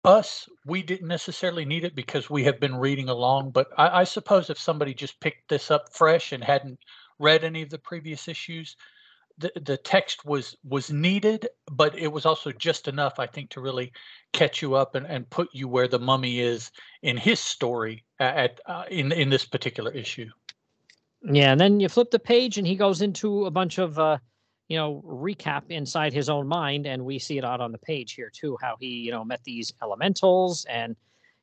us, 0.04 0.48
we 0.66 0.82
didn't 0.82 1.06
necessarily 1.06 1.64
need 1.64 1.84
it 1.84 1.94
because 1.94 2.28
we 2.28 2.42
have 2.42 2.58
been 2.58 2.74
reading 2.74 3.08
along, 3.08 3.52
but 3.52 3.68
I, 3.78 4.00
I 4.00 4.04
suppose 4.04 4.50
if 4.50 4.58
somebody 4.58 4.92
just 4.92 5.20
picked 5.20 5.48
this 5.48 5.70
up 5.70 5.94
fresh 5.94 6.32
and 6.32 6.42
hadn't 6.42 6.80
read 7.20 7.44
any 7.44 7.62
of 7.62 7.70
the 7.70 7.78
previous 7.78 8.26
issues, 8.26 8.74
the, 9.42 9.76
text 9.76 10.24
was 10.24 10.56
was 10.64 10.90
needed, 10.90 11.48
but 11.70 11.96
it 11.98 12.08
was 12.08 12.26
also 12.26 12.52
just 12.52 12.88
enough, 12.88 13.18
I 13.18 13.26
think, 13.26 13.50
to 13.50 13.60
really 13.60 13.92
catch 14.32 14.62
you 14.62 14.74
up 14.74 14.94
and, 14.94 15.06
and 15.06 15.28
put 15.28 15.48
you 15.52 15.68
where 15.68 15.88
the 15.88 15.98
mummy 15.98 16.40
is 16.40 16.70
in 17.02 17.16
his 17.16 17.40
story 17.40 18.04
at 18.18 18.60
uh, 18.66 18.84
in 18.90 19.12
in 19.12 19.30
this 19.30 19.44
particular 19.44 19.92
issue. 19.92 20.28
Yeah, 21.24 21.52
and 21.52 21.60
then 21.60 21.80
you 21.80 21.88
flip 21.88 22.10
the 22.10 22.18
page, 22.18 22.58
and 22.58 22.66
he 22.66 22.74
goes 22.74 23.00
into 23.00 23.46
a 23.46 23.50
bunch 23.50 23.78
of, 23.78 23.98
uh, 23.98 24.18
you 24.68 24.76
know, 24.76 25.04
recap 25.06 25.62
inside 25.68 26.12
his 26.12 26.28
own 26.28 26.48
mind, 26.48 26.86
and 26.86 27.04
we 27.04 27.18
see 27.18 27.38
it 27.38 27.44
out 27.44 27.60
on 27.60 27.70
the 27.70 27.78
page 27.78 28.14
here 28.14 28.30
too. 28.30 28.56
How 28.60 28.76
he, 28.80 28.86
you 28.86 29.12
know, 29.12 29.24
met 29.24 29.44
these 29.44 29.72
elementals, 29.82 30.64
and 30.68 30.96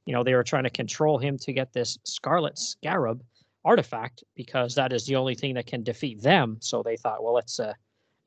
you 0.05 0.13
know 0.13 0.23
they 0.23 0.33
were 0.33 0.43
trying 0.43 0.63
to 0.63 0.69
control 0.69 1.17
him 1.17 1.37
to 1.39 1.53
get 1.53 1.71
this 1.71 1.97
Scarlet 2.03 2.57
Scarab 2.57 3.23
artifact 3.65 4.23
because 4.35 4.75
that 4.75 4.93
is 4.93 5.05
the 5.05 5.15
only 5.15 5.35
thing 5.35 5.53
that 5.55 5.67
can 5.67 5.83
defeat 5.83 6.21
them. 6.21 6.57
So 6.59 6.81
they 6.83 6.97
thought, 6.97 7.23
well, 7.23 7.33
let's 7.33 7.59
uh, 7.59 7.73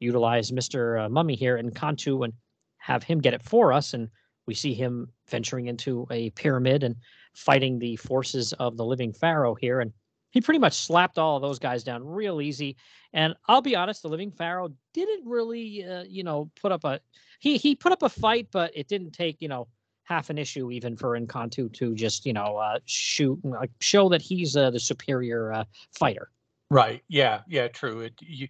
utilize 0.02 0.52
Mister 0.52 0.98
uh, 0.98 1.08
Mummy 1.08 1.36
here 1.36 1.56
in 1.56 1.70
Kantu 1.70 2.24
and 2.24 2.32
have 2.78 3.02
him 3.02 3.20
get 3.20 3.34
it 3.34 3.42
for 3.42 3.72
us. 3.72 3.94
And 3.94 4.08
we 4.46 4.54
see 4.54 4.74
him 4.74 5.08
venturing 5.28 5.66
into 5.66 6.06
a 6.10 6.30
pyramid 6.30 6.82
and 6.82 6.96
fighting 7.34 7.78
the 7.78 7.96
forces 7.96 8.52
of 8.54 8.76
the 8.76 8.84
living 8.84 9.12
pharaoh 9.12 9.54
here, 9.54 9.80
and 9.80 9.92
he 10.30 10.40
pretty 10.40 10.58
much 10.58 10.74
slapped 10.74 11.18
all 11.18 11.36
of 11.36 11.42
those 11.42 11.58
guys 11.58 11.84
down 11.84 12.04
real 12.04 12.40
easy. 12.40 12.76
And 13.12 13.34
I'll 13.46 13.62
be 13.62 13.76
honest, 13.76 14.02
the 14.02 14.08
living 14.08 14.32
pharaoh 14.32 14.70
didn't 14.94 15.26
really, 15.26 15.84
uh, 15.84 16.04
you 16.08 16.24
know, 16.24 16.50
put 16.60 16.72
up 16.72 16.84
a 16.84 17.00
he 17.38 17.56
he 17.56 17.74
put 17.74 17.92
up 17.92 18.02
a 18.02 18.08
fight, 18.08 18.48
but 18.50 18.72
it 18.74 18.88
didn't 18.88 19.12
take 19.12 19.40
you 19.40 19.48
know 19.48 19.68
half 20.04 20.30
an 20.30 20.38
issue 20.38 20.70
even 20.70 20.96
for 20.96 21.18
N'Kantu 21.18 21.72
to 21.74 21.94
just 21.94 22.26
you 22.26 22.32
know 22.32 22.56
uh, 22.56 22.78
shoot 22.84 23.38
like 23.44 23.70
show 23.80 24.08
that 24.08 24.22
he's 24.22 24.56
uh, 24.56 24.70
the 24.70 24.80
superior 24.80 25.52
uh, 25.52 25.64
fighter. 25.98 26.30
Right. 26.70 27.02
Yeah. 27.08 27.42
Yeah. 27.46 27.68
True. 27.68 28.00
It. 28.00 28.14
You. 28.20 28.48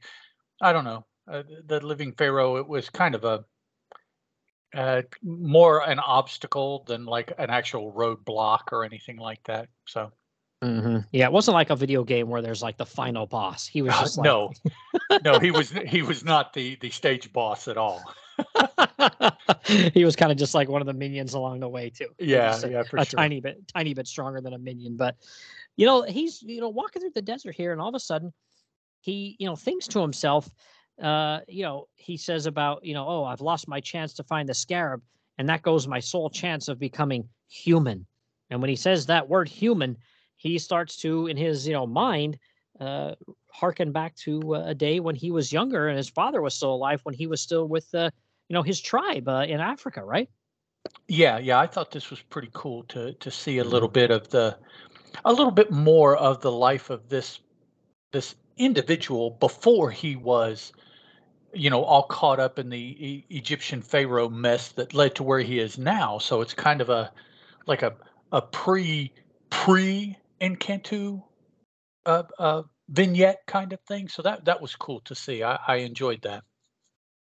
I 0.60 0.72
don't 0.72 0.84
know. 0.84 1.04
Uh, 1.30 1.42
the 1.66 1.80
living 1.80 2.12
pharaoh. 2.12 2.56
It 2.56 2.66
was 2.66 2.90
kind 2.90 3.14
of 3.14 3.24
a 3.24 3.44
uh, 4.74 5.02
more 5.22 5.88
an 5.88 5.98
obstacle 5.98 6.84
than 6.86 7.04
like 7.04 7.32
an 7.38 7.50
actual 7.50 7.92
roadblock 7.92 8.72
or 8.72 8.84
anything 8.84 9.18
like 9.18 9.42
that. 9.44 9.68
So 9.86 10.10
hmm 10.62 10.98
Yeah, 11.12 11.26
it 11.26 11.32
wasn't 11.32 11.54
like 11.54 11.70
a 11.70 11.76
video 11.76 12.04
game 12.04 12.28
where 12.28 12.42
there's 12.42 12.62
like 12.62 12.78
the 12.78 12.86
final 12.86 13.26
boss. 13.26 13.66
He 13.66 13.82
was 13.82 13.94
uh, 13.94 14.00
just 14.00 14.18
like 14.18 14.24
no, 14.24 14.52
no, 15.24 15.38
he 15.38 15.50
was 15.50 15.70
he 15.70 16.02
was 16.02 16.24
not 16.24 16.52
the 16.52 16.76
the 16.76 16.90
stage 16.90 17.32
boss 17.32 17.68
at 17.68 17.76
all. 17.76 18.02
he 19.64 20.04
was 20.04 20.16
kind 20.16 20.32
of 20.32 20.38
just 20.38 20.54
like 20.54 20.68
one 20.68 20.80
of 20.80 20.86
the 20.86 20.94
minions 20.94 21.34
along 21.34 21.60
the 21.60 21.68
way 21.68 21.90
too. 21.90 22.08
Yeah. 22.18 22.58
a, 22.62 22.70
Yeah. 22.70 22.82
For 22.84 22.96
a 22.96 23.04
sure. 23.04 23.18
tiny 23.18 23.40
bit, 23.40 23.68
tiny 23.68 23.94
bit 23.94 24.06
stronger 24.06 24.40
than 24.40 24.54
a 24.54 24.58
minion. 24.58 24.96
But 24.96 25.16
you 25.76 25.86
know, 25.86 26.02
he's 26.02 26.42
you 26.42 26.60
know 26.60 26.68
walking 26.70 27.02
through 27.02 27.12
the 27.14 27.22
desert 27.22 27.54
here, 27.54 27.72
and 27.72 27.80
all 27.80 27.88
of 27.88 27.94
a 27.94 28.00
sudden, 28.00 28.32
he 29.00 29.36
you 29.38 29.46
know 29.46 29.56
thinks 29.56 29.86
to 29.88 30.00
himself, 30.00 30.48
uh, 31.00 31.40
you 31.48 31.62
know, 31.62 31.88
he 31.94 32.16
says 32.16 32.46
about 32.46 32.84
you 32.84 32.94
know, 32.94 33.06
oh, 33.06 33.24
I've 33.24 33.40
lost 33.40 33.68
my 33.68 33.80
chance 33.80 34.12
to 34.14 34.24
find 34.24 34.48
the 34.48 34.54
scarab, 34.54 35.02
and 35.38 35.48
that 35.48 35.62
goes 35.62 35.86
my 35.86 36.00
sole 36.00 36.30
chance 36.30 36.68
of 36.68 36.78
becoming 36.78 37.28
human. 37.48 38.06
And 38.50 38.60
when 38.60 38.70
he 38.70 38.76
says 38.76 39.06
that 39.06 39.28
word 39.28 39.48
human, 39.48 39.96
he 40.36 40.58
starts 40.58 40.96
to 40.98 41.26
in 41.26 41.36
his 41.36 41.66
you 41.66 41.72
know 41.74 41.86
mind. 41.86 42.38
Uh, 42.80 43.14
harken 43.52 43.92
back 43.92 44.16
to 44.16 44.56
uh, 44.56 44.64
a 44.66 44.74
day 44.74 44.98
when 44.98 45.14
he 45.14 45.30
was 45.30 45.52
younger 45.52 45.88
and 45.88 45.96
his 45.96 46.08
father 46.08 46.40
was 46.40 46.54
still 46.54 46.72
alive 46.74 47.00
when 47.04 47.14
he 47.14 47.26
was 47.26 47.40
still 47.40 47.68
with 47.68 47.86
uh, 47.94 48.10
you 48.48 48.54
know 48.54 48.62
his 48.62 48.80
tribe 48.80 49.28
uh, 49.28 49.44
in 49.46 49.60
Africa, 49.60 50.02
right? 50.02 50.28
Yeah. 51.06 51.38
Yeah. 51.38 51.60
I 51.60 51.66
thought 51.66 51.90
this 51.90 52.10
was 52.10 52.22
pretty 52.22 52.48
cool 52.52 52.82
to 52.84 53.12
to 53.12 53.30
see 53.30 53.58
a 53.58 53.64
little 53.64 53.88
Mhm. 53.88 53.92
bit 53.92 54.10
of 54.10 54.28
the 54.30 54.58
a 55.24 55.32
little 55.32 55.52
bit 55.52 55.70
more 55.70 56.16
of 56.16 56.40
the 56.40 56.50
life 56.50 56.90
of 56.90 57.08
this 57.08 57.40
this 58.10 58.34
individual 58.64 59.30
before 59.40 59.90
he 59.90 60.16
was 60.16 60.72
you 61.54 61.70
know 61.70 61.82
all 61.84 62.04
caught 62.04 62.40
up 62.40 62.58
in 62.58 62.70
the 62.70 62.78
e- 62.78 63.26
Egyptian 63.30 63.82
pharaoh 63.82 64.28
mess 64.28 64.68
that 64.72 64.94
led 64.94 65.14
to 65.16 65.22
where 65.22 65.40
he 65.40 65.58
is 65.58 65.78
now. 65.78 66.18
So 66.18 66.40
it's 66.40 66.54
kind 66.54 66.80
of 66.80 66.88
a 66.88 67.12
like 67.66 67.82
a 67.82 67.94
a 68.32 68.42
pre 68.42 69.12
pre 69.50 70.16
N'Kantu 70.40 71.22
uh, 72.06 72.22
uh, 72.38 72.62
vignette 72.88 73.40
kind 73.46 73.72
of 73.72 73.80
thing. 73.80 74.08
So 74.08 74.22
that 74.22 74.44
that 74.46 74.60
was 74.60 74.74
cool 74.76 75.00
to 75.00 75.14
see. 75.14 75.42
I, 75.42 75.58
I 75.66 75.76
enjoyed 75.76 76.22
that. 76.22 76.44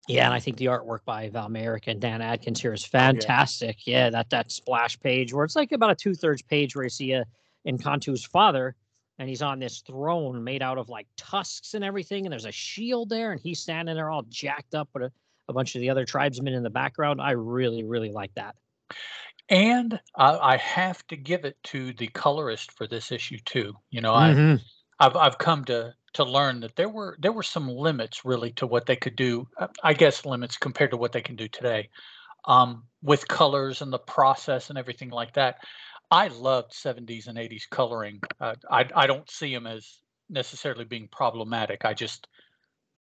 Yeah, 0.09 0.27
and 0.27 0.35
I 0.35 0.39
think 0.39 0.57
the 0.57 0.67
artwork 0.67 1.01
by 1.05 1.29
Val 1.31 1.49
Mayerik 1.49 1.89
and 1.89 2.01
Dan 2.01 2.23
Adkins 2.23 2.61
here 2.61 2.73
is 2.73 2.85
fantastic. 2.85 3.87
Yeah. 3.87 4.05
yeah, 4.05 4.11
that 4.11 4.31
that 4.31 4.53
splash 4.53 4.99
page 5.01 5.35
where 5.35 5.45
it's 5.45 5.57
like 5.57 5.73
about 5.73 5.91
a 5.91 5.97
two 5.97 6.15
thirds 6.15 6.43
page 6.43 6.77
where 6.77 6.85
you 6.85 6.91
see 6.91 7.13
a 7.13 7.25
N'Kantu's 7.67 8.25
father, 8.25 8.77
and 9.19 9.29
he's 9.29 9.43
on 9.43 9.59
this 9.59 9.81
throne 9.81 10.43
made 10.45 10.63
out 10.63 10.79
of 10.79 10.89
like 10.89 11.07
tusks 11.17 11.75
and 11.75 11.85
everything, 11.85 12.27
and 12.27 12.33
there's 12.33 12.45
a 12.45 12.53
shield 12.53 13.09
there, 13.09 13.33
and 13.33 13.41
he's 13.41 13.61
standing 13.61 13.95
there 13.95 14.11
all 14.11 14.23
jacked 14.29 14.75
up 14.75 14.89
with 14.95 15.05
a, 15.05 15.13
a 15.49 15.53
bunch 15.53 15.75
of 15.75 15.81
the 15.81 15.91
other 15.91 16.05
tribesmen 16.05 16.55
in 16.55 16.63
the 16.63 16.71
background. 16.71 17.21
I 17.21 17.33
really, 17.33 17.85
really 17.85 18.11
like 18.11 18.35
that. 18.35 18.57
And 19.49 20.01
uh, 20.17 20.39
I 20.43 20.57
have 20.57 21.07
to 21.09 21.17
give 21.17 21.45
it 21.45 21.57
to 21.65 21.93
the 21.93 22.09
colorist 22.09 22.73
for 22.73 22.87
this 22.87 23.13
issue 23.13 23.39
too. 23.45 23.75
You 23.91 24.01
know, 24.01 24.13
mm-hmm. 24.13 24.57
I, 24.99 25.07
I've 25.07 25.17
I've 25.17 25.39
come 25.39 25.65
to 25.67 25.95
to 26.15 26.25
learn 26.25 26.61
that 26.61 26.77
there 26.77 26.89
were 26.89 27.17
there 27.21 27.33
were 27.33 27.43
some 27.43 27.69
limits 27.69 28.25
really 28.25 28.51
to 28.53 28.67
what 28.67 28.87
they 28.87 28.97
could 28.97 29.17
do. 29.17 29.47
Uh, 29.59 29.69
I 29.85 29.93
guess 29.93 30.25
limits 30.25 30.57
compared 30.57 30.91
to 30.91 30.97
what 30.97 31.13
they 31.13 31.21
can 31.21 31.37
do 31.37 31.47
today, 31.47 31.91
um, 32.47 32.85
with 33.03 33.29
colors 33.29 33.83
and 33.83 33.93
the 33.93 33.99
process 33.99 34.69
and 34.69 34.79
everything 34.79 35.11
like 35.11 35.35
that. 35.35 35.59
I 36.11 36.29
loved 36.29 36.73
70s 36.73 37.27
and 37.27 37.39
80s 37.39 37.69
coloring. 37.71 38.21
Uh, 38.41 38.55
I 38.71 38.89
I 38.95 39.07
don't 39.07 39.29
see 39.31 39.53
them 39.53 39.67
as 39.67 39.99
necessarily 40.29 40.85
being 40.85 41.09
problematic. 41.09 41.85
I 41.85 41.95
just 41.95 42.29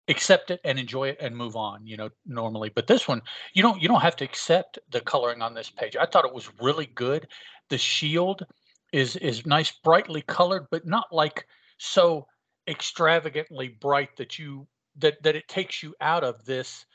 accept 0.08 0.50
it 0.50 0.60
and 0.64 0.80
enjoy 0.80 1.08
it 1.10 1.18
and 1.20 1.38
move 1.38 1.56
on 1.56 1.86
you 1.86 1.96
know 1.96 2.10
normally 2.26 2.70
but 2.74 2.88
this 2.88 3.08
one 3.08 3.22
you 3.54 3.62
don't 3.62 3.80
you 3.80 3.88
don't 3.88 4.02
have 4.02 4.16
to 4.16 4.26
accept 4.26 4.80
the 4.90 5.00
coloring 5.02 5.44
on 5.44 5.54
this 5.54 5.70
page 5.70 5.96
i 5.96 6.04
thought 6.04 6.26
it 6.26 6.34
was 6.34 6.50
really 6.60 6.88
good 6.96 7.28
the 7.70 7.78
shield 7.78 8.44
is 8.92 9.16
is 9.18 9.46
nice 9.46 9.72
brightly 9.84 10.24
colored 10.24 10.66
but 10.72 10.84
not 10.84 11.06
like 11.12 11.46
so 11.78 12.26
extravagantly 12.68 13.68
bright 13.68 14.10
that 14.18 14.40
you 14.40 14.68
that 14.98 15.22
that 15.24 15.36
it 15.36 15.48
takes 15.48 15.82
you 15.82 15.96
out 16.02 16.24
of 16.24 16.44
this 16.46 16.86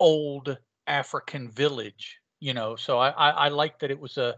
old 0.00 0.56
African 0.86 1.50
village. 1.50 2.18
You 2.40 2.54
know, 2.54 2.76
so 2.76 2.98
I 2.98 3.10
I, 3.10 3.30
I 3.30 3.48
like 3.48 3.78
that 3.80 3.90
it 3.90 3.98
was 3.98 4.16
a, 4.16 4.36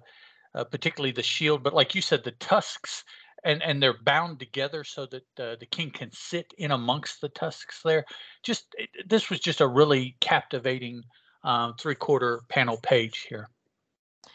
a, 0.55 0.65
particularly 0.65 1.13
the 1.13 1.23
shield, 1.23 1.63
but 1.63 1.75
like 1.75 1.95
you 1.95 2.03
said, 2.03 2.25
the 2.25 2.33
tusks 2.33 3.05
and 3.45 3.63
and 3.63 3.83
they're 3.83 4.03
bound 4.03 4.39
together 4.39 4.85
so 4.85 5.07
that 5.07 5.25
uh, 5.39 5.57
the 5.59 5.67
king 5.71 5.91
can 5.91 6.11
sit 6.13 6.53
in 6.59 6.71
amongst 6.73 7.21
the 7.21 7.29
tusks 7.31 7.81
there. 7.85 8.05
Just 8.43 8.67
it, 8.77 8.91
this 9.09 9.31
was 9.31 9.41
just 9.41 9.61
a 9.61 9.67
really 9.67 10.17
captivating 10.21 11.03
um, 11.45 11.75
three 11.79 11.95
quarter 11.95 12.43
panel 12.49 12.77
page 12.77 13.27
here. 13.29 13.49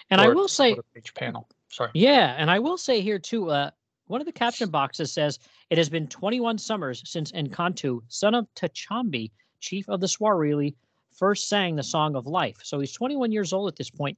And 0.10 0.22
or 0.22 0.26
I 0.26 0.28
will 0.30 0.48
say, 0.48 0.76
page 0.94 1.14
panel. 1.14 1.48
Sorry. 1.70 1.92
Yeah, 1.94 2.36
and 2.38 2.50
I 2.50 2.60
will 2.60 2.78
say 2.78 3.02
here 3.02 3.20
too. 3.20 3.50
Uh, 3.50 3.72
one 4.08 4.22
of 4.22 4.28
the 4.28 4.32
caption 4.32 4.70
boxes 4.70 5.12
says, 5.12 5.40
It 5.70 5.78
has 5.78 5.90
been 5.90 6.08
21 6.08 6.58
summers 6.60 7.02
since 7.06 7.32
N'Kantu, 7.32 8.02
son 8.08 8.36
of 8.36 8.48
Tachambi, 8.56 9.32
chief 9.60 9.90
of 9.90 10.00
the 10.00 10.08
Swarili, 10.08 10.76
first 11.12 11.50
sang 11.50 11.76
the 11.76 11.84
Song 11.84 12.16
of 12.16 12.28
Life. 12.28 12.58
So 12.64 12.80
he's 12.80 12.94
21 12.94 13.32
years 13.32 13.52
old 13.52 13.68
at 13.68 13.76
this 13.76 13.90
point. 13.90 14.18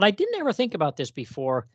But 0.00 0.06
I 0.06 0.12
didn't 0.12 0.40
ever 0.40 0.54
think 0.54 0.72
about 0.72 0.96
this 0.96 1.10
before. 1.10 1.66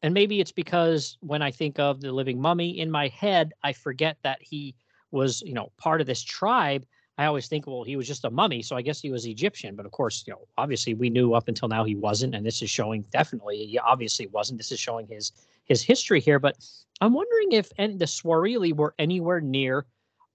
And 0.00 0.14
maybe 0.14 0.40
it's 0.40 0.50
because 0.50 1.18
when 1.20 1.42
I 1.42 1.50
think 1.50 1.78
of 1.78 2.00
the 2.00 2.10
living 2.10 2.40
mummy 2.40 2.80
in 2.80 2.90
my 2.90 3.08
head, 3.08 3.52
I 3.62 3.74
forget 3.74 4.16
that 4.22 4.38
he 4.40 4.74
was, 5.10 5.42
you 5.42 5.52
know, 5.52 5.70
part 5.76 6.00
of 6.00 6.06
this 6.06 6.22
tribe. 6.22 6.86
I 7.18 7.26
always 7.26 7.48
think, 7.48 7.66
well, 7.66 7.84
he 7.84 7.96
was 7.96 8.06
just 8.06 8.24
a 8.24 8.30
mummy, 8.30 8.62
so 8.62 8.76
I 8.76 8.80
guess 8.80 9.02
he 9.02 9.10
was 9.10 9.26
Egyptian. 9.26 9.76
But 9.76 9.84
of 9.84 9.92
course, 9.92 10.24
you 10.26 10.32
know, 10.32 10.48
obviously 10.56 10.94
we 10.94 11.10
knew 11.10 11.34
up 11.34 11.48
until 11.48 11.68
now 11.68 11.84
he 11.84 11.96
wasn't, 11.96 12.34
and 12.34 12.46
this 12.46 12.62
is 12.62 12.70
showing 12.70 13.02
definitely 13.12 13.66
he 13.66 13.78
obviously 13.78 14.26
wasn't. 14.28 14.56
This 14.56 14.72
is 14.72 14.80
showing 14.80 15.06
his 15.06 15.32
his 15.66 15.82
history 15.82 16.22
here. 16.22 16.38
But 16.38 16.56
I'm 17.02 17.12
wondering 17.12 17.52
if 17.52 17.70
any, 17.76 17.98
the 17.98 18.06
Swarili 18.06 18.74
were 18.74 18.94
anywhere 18.98 19.42
near 19.42 19.84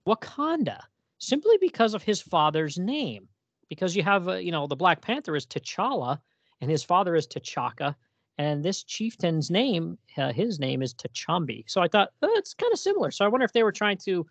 Wakanda, 0.08 0.82
simply 1.18 1.58
because 1.60 1.96
of 1.96 2.04
his 2.04 2.22
father's 2.22 2.78
name. 2.78 3.28
Because 3.68 3.96
you 3.96 4.04
have, 4.04 4.30
uh, 4.30 4.34
you 4.34 4.52
know, 4.52 4.68
the 4.68 4.76
Black 4.76 5.02
Panther 5.02 5.36
is 5.36 5.48
T'Challa, 5.48 6.20
and 6.62 6.70
his 6.70 6.84
father 6.84 7.16
is 7.16 7.28
T'Chaka, 7.28 7.96
and 8.38 8.64
this 8.64 8.84
chieftain's 8.84 9.52
name, 9.52 9.98
uh, 10.18 10.32
his 10.32 10.60
name 10.60 10.82
is 10.82 10.94
Tachambi. 10.94 11.64
So 11.68 11.82
I 11.82 11.88
thought 11.88 12.10
oh, 12.22 12.34
it's 12.38 12.54
kind 12.54 12.72
of 12.72 12.80
similar. 12.80 13.12
So 13.12 13.26
I 13.26 13.28
wonder 13.28 13.46
if 13.46 13.54
they 13.54 13.64
were 13.64 13.72
trying 13.72 13.98
to 14.06 14.26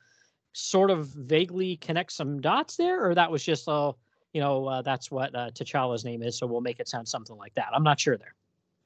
sort 0.53 0.91
of 0.91 1.09
vaguely 1.09 1.77
connect 1.77 2.13
some 2.13 2.41
dots 2.41 2.77
there, 2.77 3.07
or 3.07 3.15
that 3.15 3.31
was 3.31 3.45
just, 3.45 3.69
oh, 3.69 3.97
you 4.33 4.41
know, 4.41 4.67
uh, 4.67 4.83
that's 4.83 5.11
what 5.11 5.35
uh, 5.35 5.51
T'Challa's 5.51 6.05
name 6.05 6.23
is, 6.23 6.39
so 6.39 6.47
we'll 6.47 6.61
make 6.61 6.81
it 6.81 6.89
sound 6.89 7.09
something 7.09 7.37
like 7.37 7.55
that. 7.55 7.69
I'm 7.73 7.83
not 7.83 8.01
sure 8.01 8.17
there. 8.17 8.35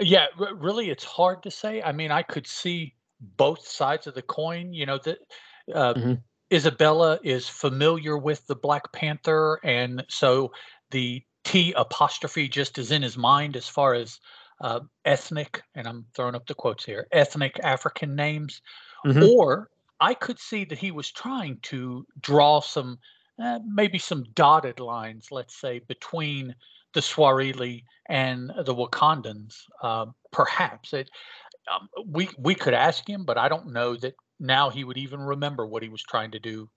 Yeah, 0.01 0.27
r- 0.39 0.55
really, 0.55 0.91
it's 0.91 1.05
hard 1.05 1.43
to 1.45 1.51
say. 1.51 1.83
I 1.83 1.93
mean, 1.93 2.11
I 2.11 2.23
could 2.23 2.47
see 2.47 2.95
both 3.21 3.67
sides 3.67 4.07
of 4.07 4.15
the 4.15 4.23
coin. 4.23 4.73
You 4.73 4.87
know 4.87 4.99
that 5.05 5.19
uh, 5.73 5.95
mm-hmm. 5.95 6.15
Isabella 6.53 7.19
is 7.23 7.49
familiar 7.49 8.19
with 8.19 8.47
the 8.47 8.57
Black 8.57 8.93
Panther, 8.93 9.61
and 9.63 10.05
so 10.09 10.53
the 10.91 11.23
T 11.45 11.73
apostrophe 11.77 12.49
just 12.49 12.79
is 12.79 12.91
in 12.91 13.03
his 13.03 13.17
mind 13.17 13.57
as 13.57 13.69
far 13.69 13.95
as 13.95 14.21
uh, 14.61 14.81
ethnic, 15.05 15.63
and 15.75 15.87
I'm 15.87 16.07
throwing 16.15 16.35
up 16.35 16.47
the 16.47 16.55
quotes 16.55 16.85
here, 16.85 17.07
ethnic 17.13 17.59
African 17.63 18.15
names, 18.15 18.63
mm-hmm. 19.05 19.23
or 19.23 19.71
I 20.01 20.15
could 20.15 20.39
see 20.39 20.65
that 20.65 20.79
he 20.79 20.91
was 20.91 21.11
trying 21.11 21.59
to 21.63 22.07
draw 22.21 22.61
some, 22.61 22.99
uh, 23.39 23.61
maybe 23.67 23.99
some 23.99 24.25
dotted 24.35 24.81
lines, 24.81 25.29
let's 25.31 25.59
say, 25.61 25.81
between 25.81 26.55
the 26.93 27.01
Swarili 27.01 27.85
and 28.07 28.51
the 28.65 28.75
Wakandans. 28.75 29.63
Uh, 29.83 30.07
perhaps 30.31 30.93
it, 30.93 31.11
um, 31.73 31.89
we 32.07 32.29
we 32.39 32.55
could 32.55 32.75
ask 32.75 33.09
him, 33.09 33.25
but 33.25 33.39
I 33.39 33.49
don't 33.49 33.73
know 33.73 33.97
that 33.97 34.15
now 34.41 34.71
he 34.71 34.85
would 34.85 34.99
even 34.99 35.21
remember 35.21 35.67
what 35.67 35.83
he 35.83 35.89
was 35.89 36.03
trying 36.03 36.31
to 36.33 36.39
do. 36.39 36.69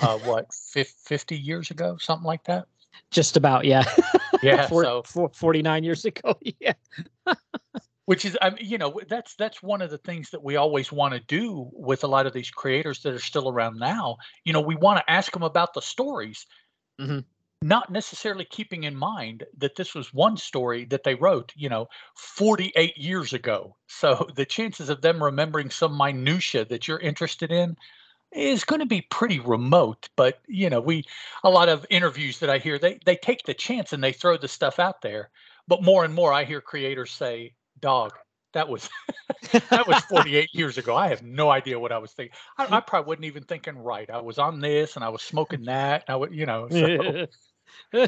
Uh, 0.00 0.18
what 0.24 0.52
50 0.52 1.36
years 1.36 1.70
ago, 1.70 1.96
something 1.98 2.26
like 2.26 2.44
that. 2.44 2.66
Just 3.10 3.36
about, 3.36 3.64
yeah. 3.64 3.84
Yeah. 4.42 4.66
so 4.68 5.02
49 5.02 5.84
years 5.84 6.04
ago, 6.04 6.34
yeah. 6.60 6.74
which 8.06 8.24
is, 8.24 8.36
I 8.40 8.50
mean, 8.50 8.58
you 8.60 8.78
know, 8.78 9.00
that's 9.08 9.34
that's 9.36 9.62
one 9.62 9.82
of 9.82 9.90
the 9.90 9.98
things 9.98 10.30
that 10.30 10.42
we 10.42 10.56
always 10.56 10.92
want 10.92 11.14
to 11.14 11.20
do 11.20 11.70
with 11.72 12.04
a 12.04 12.08
lot 12.08 12.26
of 12.26 12.32
these 12.32 12.50
creators 12.50 13.02
that 13.02 13.12
are 13.12 13.18
still 13.18 13.48
around 13.48 13.78
now. 13.78 14.16
You 14.44 14.52
know, 14.52 14.60
we 14.60 14.76
want 14.76 14.98
to 14.98 15.10
ask 15.10 15.32
them 15.32 15.42
about 15.42 15.74
the 15.74 15.82
stories. 15.82 16.46
Mm-hmm 17.00 17.20
not 17.62 17.90
necessarily 17.90 18.44
keeping 18.44 18.84
in 18.84 18.94
mind 18.94 19.44
that 19.56 19.76
this 19.76 19.94
was 19.94 20.12
one 20.12 20.36
story 20.36 20.84
that 20.86 21.04
they 21.04 21.14
wrote, 21.14 21.52
you 21.56 21.68
know, 21.68 21.86
48 22.16 22.98
years 22.98 23.32
ago. 23.32 23.76
So 23.86 24.28
the 24.34 24.44
chances 24.44 24.90
of 24.90 25.00
them 25.00 25.22
remembering 25.22 25.70
some 25.70 25.96
minutia 25.96 26.64
that 26.66 26.88
you're 26.88 26.98
interested 26.98 27.52
in 27.52 27.76
is 28.34 28.64
going 28.64 28.80
to 28.80 28.86
be 28.86 29.02
pretty 29.02 29.40
remote. 29.40 30.08
But 30.16 30.40
you 30.46 30.70
know, 30.70 30.80
we 30.80 31.04
a 31.44 31.50
lot 31.50 31.68
of 31.68 31.86
interviews 31.90 32.38
that 32.40 32.50
I 32.50 32.58
hear, 32.58 32.78
they 32.78 32.98
they 33.04 33.16
take 33.16 33.44
the 33.44 33.54
chance 33.54 33.92
and 33.92 34.02
they 34.02 34.12
throw 34.12 34.36
the 34.36 34.48
stuff 34.48 34.78
out 34.78 35.02
there. 35.02 35.30
But 35.68 35.82
more 35.82 36.04
and 36.04 36.14
more, 36.14 36.32
I 36.32 36.44
hear 36.44 36.60
creators 36.60 37.12
say, 37.12 37.54
"Dog, 37.80 38.12
that 38.52 38.68
was 38.68 38.88
that 39.70 39.86
was 39.86 40.02
48 40.04 40.50
years 40.52 40.78
ago. 40.78 40.96
I 40.96 41.08
have 41.08 41.22
no 41.22 41.50
idea 41.50 41.78
what 41.78 41.92
I 41.92 41.98
was 41.98 42.12
thinking. 42.12 42.34
I, 42.58 42.76
I, 42.76 42.80
probably 42.80 43.08
wasn't 43.08 43.24
even 43.26 43.44
thinking 43.44 43.78
right. 43.78 44.08
I 44.10 44.20
was 44.20 44.38
on 44.38 44.60
this 44.60 44.96
and 44.96 45.04
I 45.04 45.08
was 45.08 45.22
smoking 45.22 45.64
that. 45.64 46.04
I 46.08 46.16
would, 46.16 46.34
you 46.34 46.46
know. 46.46 46.68
So. 46.68 47.26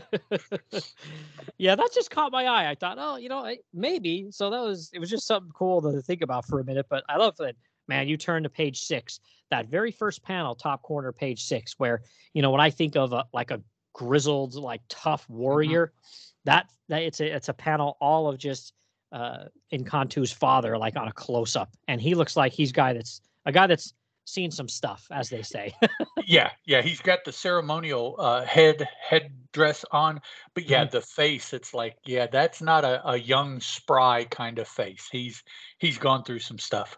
yeah, 1.59 1.75
that 1.75 1.91
just 1.95 2.11
caught 2.11 2.33
my 2.33 2.45
eye. 2.45 2.71
I 2.71 2.75
thought, 2.75 2.99
oh, 3.01 3.17
you 3.17 3.29
know, 3.29 3.55
maybe. 3.73 4.27
So 4.31 4.51
that 4.51 4.61
was 4.61 4.91
it 4.93 4.99
was 4.99 5.11
just 5.11 5.27
something 5.27 5.53
cool 5.55 5.81
to 5.83 6.03
think 6.03 6.23
about 6.23 6.47
for 6.47 6.61
a 6.61 6.65
minute. 6.65 6.87
But 6.89 7.05
I 7.09 7.17
love 7.17 7.37
that, 7.39 7.57
man. 7.89 8.09
You 8.09 8.17
turn 8.17 8.43
to 8.43 8.49
page 8.49 8.81
six, 8.81 9.21
that 9.51 9.67
very 9.67 9.91
first 9.91 10.23
panel, 10.23 10.55
top 10.55 10.83
corner, 10.83 11.13
page 11.13 11.45
six, 11.45 11.79
where 11.79 12.03
you 12.33 12.43
know 12.43 12.51
when 12.51 12.61
I 12.61 12.71
think 12.71 12.97
of 12.97 13.13
a, 13.13 13.25
like 13.33 13.51
a 13.51 13.61
grizzled, 13.93 14.55
like 14.55 14.83
tough 14.89 15.25
mm-hmm. 15.25 15.37
warrior, 15.37 15.87
mm-hmm. 15.87 16.31
that 16.45 16.67
that 16.89 17.03
it's 17.03 17.21
a 17.21 17.35
it's 17.35 17.49
a 17.49 17.55
panel 17.55 17.97
all 18.01 18.29
of 18.29 18.39
just 18.39 18.73
uh 19.13 19.45
N'Kantu's 19.73 20.33
father, 20.33 20.77
like 20.79 20.97
on 20.97 21.09
a 21.09 21.13
close 21.13 21.57
up, 21.57 21.71
and 21.89 22.01
he 22.01 22.15
looks 22.15 22.37
like 22.37 22.53
he's 22.53 22.73
guy 22.73 22.93
that's 22.93 23.21
a 23.47 23.53
guy 23.53 23.67
that's 23.67 23.95
seen 24.25 24.51
some 24.51 24.69
stuff, 24.69 25.07
as 25.11 25.29
they 25.29 25.43
say. 25.43 25.75
yeah, 26.27 26.51
yeah, 26.67 26.83
he's 26.83 27.01
got 27.01 27.25
the 27.25 27.33
ceremonial 27.33 28.17
uh, 28.19 28.45
head 28.45 28.89
headdress 29.01 29.85
on, 29.93 30.21
but 30.55 30.69
yeah, 30.69 30.85
mm-hmm. 30.85 30.97
the 30.97 31.01
face. 31.01 31.53
It's 31.53 31.75
like, 31.75 31.97
yeah, 32.05 32.27
that's 32.27 32.63
not 32.63 32.85
a, 32.85 33.07
a 33.09 33.17
young 33.17 33.61
spry 33.61 34.25
kind 34.25 34.59
of 34.59 34.69
face. 34.69 35.09
He's 35.11 35.43
he's 35.79 35.99
gone 35.99 36.25
through 36.25 36.41
some 36.41 36.59
stuff. 36.59 36.97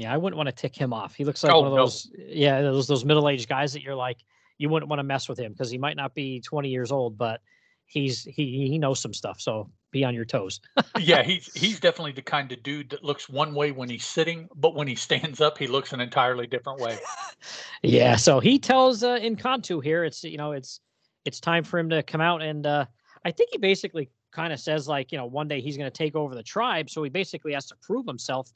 Yeah, 0.00 0.14
I 0.14 0.16
wouldn't 0.16 0.38
want 0.38 0.48
to 0.48 0.54
tick 0.54 0.74
him 0.74 0.94
off. 0.94 1.14
He 1.14 1.26
looks 1.26 1.44
like 1.44 1.52
oh, 1.52 1.60
one 1.60 1.68
of 1.68 1.74
those, 1.74 2.10
no. 2.16 2.24
yeah, 2.26 2.62
those 2.62 2.88
those 2.88 3.04
middle 3.04 3.28
aged 3.28 3.50
guys 3.50 3.74
that 3.74 3.82
you're 3.82 3.94
like, 3.94 4.24
you 4.56 4.70
wouldn't 4.70 4.88
want 4.88 4.98
to 4.98 5.02
mess 5.02 5.28
with 5.28 5.38
him 5.38 5.52
because 5.52 5.70
he 5.70 5.76
might 5.76 5.94
not 5.94 6.14
be 6.14 6.40
20 6.40 6.70
years 6.70 6.90
old, 6.90 7.18
but 7.18 7.42
he's 7.84 8.24
he 8.24 8.66
he 8.66 8.78
knows 8.78 8.98
some 8.98 9.12
stuff. 9.12 9.42
So 9.42 9.68
be 9.90 10.02
on 10.02 10.14
your 10.14 10.24
toes. 10.24 10.58
yeah, 10.98 11.22
he's 11.22 11.52
he's 11.52 11.80
definitely 11.80 12.12
the 12.12 12.22
kind 12.22 12.50
of 12.50 12.62
dude 12.62 12.88
that 12.88 13.04
looks 13.04 13.28
one 13.28 13.54
way 13.54 13.72
when 13.72 13.90
he's 13.90 14.06
sitting, 14.06 14.48
but 14.54 14.74
when 14.74 14.88
he 14.88 14.94
stands 14.94 15.38
up, 15.38 15.58
he 15.58 15.66
looks 15.66 15.92
an 15.92 16.00
entirely 16.00 16.46
different 16.46 16.80
way. 16.80 16.98
yeah, 17.82 18.16
so 18.16 18.40
he 18.40 18.58
tells 18.58 19.02
uh, 19.02 19.18
N'Kantu 19.18 19.84
here, 19.84 20.04
it's 20.04 20.24
you 20.24 20.38
know, 20.38 20.52
it's 20.52 20.80
it's 21.26 21.40
time 21.40 21.62
for 21.62 21.78
him 21.78 21.90
to 21.90 22.02
come 22.02 22.22
out, 22.22 22.40
and 22.40 22.66
uh, 22.66 22.86
I 23.26 23.32
think 23.32 23.50
he 23.52 23.58
basically 23.58 24.08
kind 24.32 24.50
of 24.50 24.60
says 24.60 24.88
like, 24.88 25.12
you 25.12 25.18
know, 25.18 25.26
one 25.26 25.46
day 25.46 25.60
he's 25.60 25.76
going 25.76 25.90
to 25.90 25.96
take 25.96 26.16
over 26.16 26.34
the 26.34 26.42
tribe, 26.42 26.88
so 26.88 27.02
he 27.02 27.10
basically 27.10 27.52
has 27.52 27.66
to 27.66 27.74
prove 27.82 28.06
himself 28.06 28.50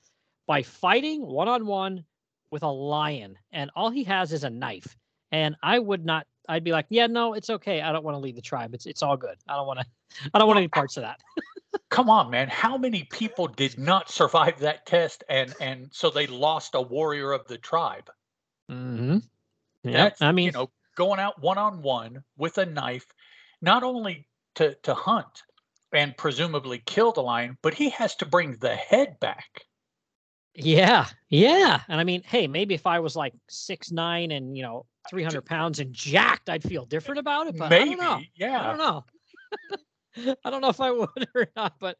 by 0.46 0.62
fighting 0.62 1.26
one 1.26 1.48
on 1.48 1.66
one 1.66 2.04
with 2.50 2.62
a 2.62 2.68
lion, 2.68 3.36
and 3.52 3.70
all 3.74 3.90
he 3.90 4.04
has 4.04 4.32
is 4.32 4.44
a 4.44 4.50
knife. 4.50 4.96
And 5.32 5.56
I 5.62 5.78
would 5.78 6.04
not 6.04 6.26
I'd 6.48 6.64
be 6.64 6.72
like, 6.72 6.86
yeah, 6.90 7.06
no, 7.06 7.34
it's 7.34 7.50
okay. 7.50 7.80
I 7.80 7.92
don't 7.92 8.04
want 8.04 8.16
to 8.16 8.18
leave 8.18 8.36
the 8.36 8.42
tribe. 8.42 8.74
It's 8.74 8.86
it's 8.86 9.02
all 9.02 9.16
good. 9.16 9.36
I 9.48 9.56
don't 9.56 9.66
want 9.66 9.80
to. 9.80 9.86
I 10.34 10.38
don't 10.38 10.46
want 10.46 10.58
any 10.58 10.68
parts 10.68 10.96
of 10.96 11.02
that. 11.02 11.20
Come 11.90 12.10
on, 12.10 12.30
man. 12.30 12.48
How 12.48 12.76
many 12.76 13.04
people 13.04 13.46
did 13.46 13.78
not 13.78 14.10
survive 14.10 14.60
that 14.60 14.86
test, 14.86 15.24
and 15.28 15.54
and 15.60 15.88
so 15.92 16.10
they 16.10 16.26
lost 16.26 16.74
a 16.74 16.82
warrior 16.82 17.32
of 17.32 17.46
the 17.46 17.58
tribe? 17.58 18.10
Mm-hmm. 18.70 19.18
Yeah, 19.82 20.10
I 20.20 20.32
mean, 20.32 20.46
you 20.46 20.52
know, 20.52 20.70
going 20.96 21.20
out 21.20 21.40
one 21.42 21.58
on 21.58 21.82
one 21.82 22.24
with 22.36 22.58
a 22.58 22.66
knife, 22.66 23.06
not 23.60 23.82
only 23.82 24.26
to 24.56 24.74
to 24.82 24.94
hunt 24.94 25.42
and 25.92 26.16
presumably 26.16 26.82
kill 26.84 27.12
the 27.12 27.22
lion, 27.22 27.56
but 27.62 27.74
he 27.74 27.90
has 27.90 28.16
to 28.16 28.26
bring 28.26 28.56
the 28.56 28.74
head 28.74 29.18
back. 29.20 29.62
Yeah, 30.54 31.06
yeah. 31.30 31.80
And 31.88 32.00
I 32.00 32.04
mean, 32.04 32.22
hey, 32.24 32.46
maybe 32.46 32.74
if 32.74 32.86
I 32.86 33.00
was 33.00 33.16
like 33.16 33.34
six 33.48 33.90
nine 33.90 34.30
and 34.30 34.56
you 34.56 34.62
know 34.62 34.86
three 35.08 35.24
hundred 35.24 35.44
pounds 35.44 35.80
and 35.80 35.92
jacked, 35.92 36.48
I'd 36.48 36.62
feel 36.62 36.84
different 36.84 37.18
about 37.18 37.48
it. 37.48 37.56
But 37.56 37.70
Maybe, 37.70 37.92
I 37.92 37.94
don't 37.94 37.98
know. 37.98 38.20
yeah. 38.36 38.60
I 38.60 38.66
don't 38.68 38.78
know. 38.78 39.04
I 40.44 40.50
don't 40.50 40.60
know 40.60 40.68
if 40.68 40.80
I 40.80 40.90
would 40.92 41.28
or 41.34 41.48
not. 41.56 41.74
But 41.80 41.98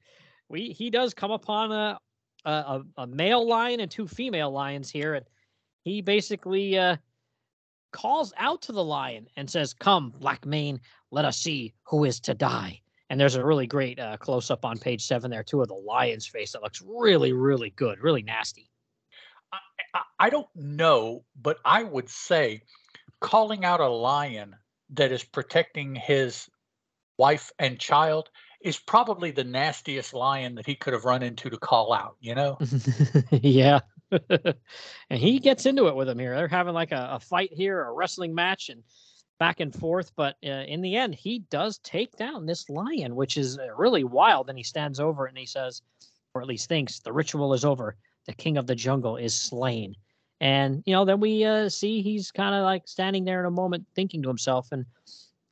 we 0.49 0.71
he 0.71 0.91
does 0.91 1.15
come 1.15 1.33
upon 1.33 1.73
a 1.73 1.99
a, 2.45 2.83
a 2.99 3.07
male 3.07 3.47
lion 3.47 3.81
and 3.81 3.91
two 3.91 4.07
female 4.07 4.51
lions 4.51 4.91
here, 4.91 5.15
and 5.15 5.27
he 5.83 6.01
basically 6.01 6.79
uh, 6.79 6.97
calls 7.93 8.33
out 8.37 8.63
to 8.63 8.73
the 8.73 8.85
lion 8.85 9.27
and 9.37 9.51
says, 9.51 9.75
"Come, 9.75 10.11
Black 10.11 10.47
Mane, 10.47 10.81
let 11.11 11.25
us 11.25 11.39
see 11.39 11.75
who 11.85 12.05
is 12.05 12.21
to 12.21 12.35
die." 12.35 12.81
And 13.11 13.21
there's 13.21 13.35
a 13.35 13.45
really 13.45 13.67
great 13.67 13.99
uh, 13.99 14.17
close 14.17 14.51
up 14.51 14.65
on 14.65 14.79
page 14.79 15.05
seven 15.05 15.31
there 15.31 15.43
too 15.43 15.63
of 15.63 15.69
the 15.69 15.75
lion's 15.75 16.27
face 16.27 16.53
that 16.53 16.63
looks 16.63 16.83
really, 16.83 17.33
really 17.33 17.71
good, 17.71 18.01
really 18.01 18.23
nasty. 18.23 18.71
I, 19.53 20.01
I, 20.19 20.31
don't 20.31 20.49
know, 20.55 21.25
but 21.41 21.59
I 21.65 21.83
would 21.83 22.09
say 22.09 22.63
calling 23.21 23.65
out 23.65 23.81
a 23.81 23.89
lion 23.89 24.57
that 24.95 25.13
is 25.13 25.23
protecting 25.23 25.95
his 25.95 26.49
wife 27.19 27.53
and 27.59 27.79
child 27.79 28.31
is 28.61 28.79
probably 28.79 29.31
the 29.31 29.45
nastiest 29.45 30.15
lion 30.15 30.55
that 30.55 30.67
he 30.67 30.75
could 30.75 30.95
have 30.95 31.05
run 31.05 31.23
into 31.23 31.51
to 31.51 31.59
call 31.59 31.93
out, 31.93 32.17
you 32.21 32.35
know? 32.35 32.59
yeah. 33.31 33.81
and 34.11 35.21
he 35.21 35.39
gets 35.39 35.67
into 35.67 35.87
it 35.89 35.95
with 35.95 36.09
him 36.09 36.19
here. 36.19 36.35
They're 36.35 36.49
having 36.49 36.75
like 36.75 36.93
a, 36.93 37.11
a 37.13 37.21
fight 37.21 37.53
here, 37.53 37.83
a 37.83 37.93
wrestling 37.93 38.35
match, 38.35 38.71
and 38.71 38.83
back 39.39 39.61
and 39.61 39.75
forth. 39.75 40.13
But 40.17 40.37
uh, 40.45 40.65
in 40.67 40.81
the 40.81 40.97
end, 40.97 41.15
he 41.15 41.41
does 41.51 41.79
take 41.79 42.17
down 42.17 42.47
this 42.47 42.69
lion, 42.69 43.17
which 43.17 43.37
is 43.37 43.59
uh, 43.59 43.75
really 43.77 44.05
wild. 44.05 44.49
And 44.49 44.59
he 44.59 44.65
stands 44.65 45.01
over 45.01 45.27
it 45.27 45.31
and 45.31 45.39
he 45.39 45.47
says, 45.47 45.83
or 46.35 46.43
at 46.43 46.49
least 46.49 46.69
thinks, 46.69 47.01
the 47.01 47.13
ritual 47.13 47.55
is 47.55 47.65
over. 47.65 47.97
The 48.27 48.35
king 48.35 48.57
of 48.57 48.67
the 48.67 48.75
jungle 48.75 49.17
is 49.17 49.35
slain. 49.35 49.95
And, 50.41 50.83
you 50.87 50.93
know, 50.93 51.05
then 51.05 51.21
we 51.21 51.45
uh, 51.45 51.69
see 51.69 52.03
he's 52.03 52.31
kind 52.31 52.55
of 52.55 52.65
like 52.65 52.87
standing 52.87 53.25
there 53.25 53.41
in 53.41 53.47
a 53.47 53.51
moment 53.51 53.87
thinking 53.95 54.23
to 54.23 54.29
himself. 54.29 54.69
And 54.73 54.85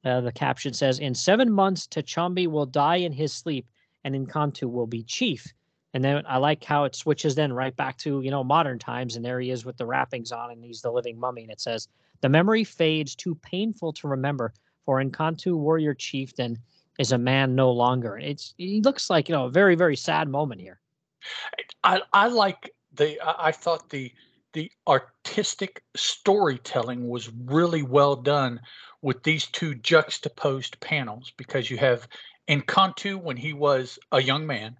uh, 0.04 0.20
the 0.20 0.32
caption 0.32 0.74
says, 0.74 0.98
In 0.98 1.14
seven 1.14 1.50
months, 1.50 1.86
Tachambi 1.86 2.46
will 2.46 2.66
die 2.66 2.96
in 2.96 3.12
his 3.12 3.32
sleep 3.32 3.66
and 4.04 4.14
Nkantu 4.14 4.70
will 4.70 4.86
be 4.86 5.02
chief. 5.04 5.46
And 5.94 6.02
then 6.02 6.24
I 6.26 6.38
like 6.38 6.64
how 6.64 6.84
it 6.84 6.96
switches 6.96 7.34
then 7.34 7.52
right 7.52 7.76
back 7.76 7.98
to, 7.98 8.22
you 8.22 8.30
know, 8.30 8.42
modern 8.42 8.78
times. 8.78 9.16
And 9.16 9.24
there 9.24 9.40
he 9.40 9.50
is 9.50 9.64
with 9.64 9.76
the 9.76 9.86
wrappings 9.86 10.32
on 10.32 10.50
and 10.50 10.64
he's 10.64 10.80
the 10.80 10.90
living 10.90 11.18
mummy. 11.18 11.42
And 11.42 11.52
it 11.52 11.60
says, 11.60 11.88
The 12.22 12.28
memory 12.28 12.64
fades 12.64 13.14
too 13.14 13.34
painful 13.34 13.92
to 13.94 14.08
remember, 14.08 14.54
for 14.84 15.02
Nkantu 15.02 15.56
warrior 15.58 15.94
chieftain 15.94 16.56
is 16.98 17.12
a 17.12 17.18
man 17.18 17.54
no 17.54 17.70
longer. 17.70 18.16
It's 18.18 18.54
he 18.56 18.80
looks 18.80 19.10
like, 19.10 19.28
you 19.28 19.34
know, 19.34 19.46
a 19.46 19.50
very, 19.50 19.74
very 19.74 19.96
sad 19.96 20.28
moment 20.28 20.60
here. 20.60 20.80
I, 21.84 22.00
I 22.12 22.28
like 22.28 22.72
the 22.94 23.18
I 23.24 23.52
thought 23.52 23.90
the 23.90 24.12
the 24.52 24.70
artistic 24.86 25.82
storytelling 25.96 27.08
was 27.08 27.30
really 27.44 27.82
well 27.82 28.16
done 28.16 28.60
with 29.00 29.22
these 29.22 29.46
two 29.46 29.74
juxtaposed 29.74 30.78
panels 30.80 31.32
because 31.36 31.70
you 31.70 31.78
have 31.78 32.06
Nkantu 32.48 33.20
when 33.20 33.36
he 33.36 33.52
was 33.52 33.98
a 34.12 34.22
young 34.22 34.46
man 34.46 34.76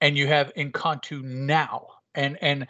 and 0.00 0.16
you 0.16 0.26
have 0.26 0.54
Nkantu 0.54 1.22
now 1.22 1.88
and 2.14 2.38
and 2.40 2.66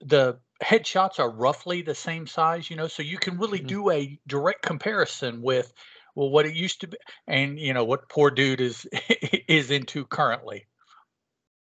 the 0.00 0.38
headshots 0.62 1.18
are 1.18 1.30
roughly 1.30 1.82
the 1.82 1.94
same 1.94 2.26
size 2.26 2.68
you 2.70 2.76
know 2.76 2.88
so 2.88 3.02
you 3.02 3.18
can 3.18 3.38
really 3.38 3.60
Mhm. 3.60 3.74
do 3.76 3.90
a 3.90 4.18
direct 4.26 4.62
comparison 4.62 5.40
with 5.42 5.72
well 6.16 6.30
what 6.30 6.46
it 6.46 6.54
used 6.54 6.80
to 6.80 6.88
be 6.88 6.96
and 7.28 7.58
you 7.60 7.72
know 7.72 7.84
what 7.84 8.08
poor 8.08 8.30
dude 8.30 8.60
is 8.60 8.84
is 9.48 9.70
into 9.70 10.04
currently 10.06 10.66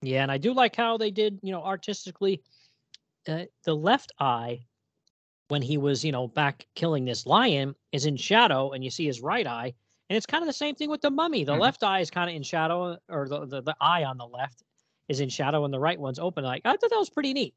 Yeah, 0.01 0.23
and 0.23 0.31
I 0.31 0.37
do 0.37 0.53
like 0.53 0.75
how 0.75 0.97
they 0.97 1.11
did, 1.11 1.39
you 1.43 1.51
know, 1.51 1.63
artistically. 1.63 2.43
Uh, 3.27 3.45
the 3.65 3.75
left 3.75 4.11
eye, 4.19 4.67
when 5.49 5.61
he 5.61 5.77
was, 5.77 6.05
you 6.05 6.11
know, 6.11 6.27
back 6.27 6.67
killing 6.75 7.05
this 7.05 7.25
lion, 7.25 7.75
is 7.91 8.05
in 8.05 8.17
shadow, 8.17 8.71
and 8.71 8.83
you 8.83 8.91
see 8.91 9.05
his 9.07 9.21
right 9.21 9.47
eye, 9.47 9.73
and 10.09 10.17
it's 10.17 10.25
kind 10.27 10.43
of 10.43 10.47
the 10.47 10.53
same 10.53 10.75
thing 10.75 10.89
with 10.89 11.01
the 11.01 11.11
mummy. 11.11 11.43
The 11.45 11.55
Mhm. 11.55 11.57
left 11.57 11.83
eye 11.83 12.01
is 12.01 12.11
kind 12.11 12.29
of 12.29 12.35
in 12.35 12.43
shadow, 12.43 12.97
or 13.09 13.29
the, 13.29 13.45
the 13.47 13.61
the 13.63 13.77
eye 13.81 14.05
on 14.05 14.17
the 14.17 14.27
left 14.27 14.63
is 15.09 15.21
in 15.21 15.29
shadow, 15.29 15.65
and 15.65 15.73
the 15.73 15.79
right 15.79 15.99
one's 15.99 16.19
open. 16.19 16.43
Like 16.45 16.63
I 16.65 16.71
thought 16.77 16.91
that 16.91 16.99
was 16.99 17.09
pretty 17.11 17.33
neat. 17.33 17.55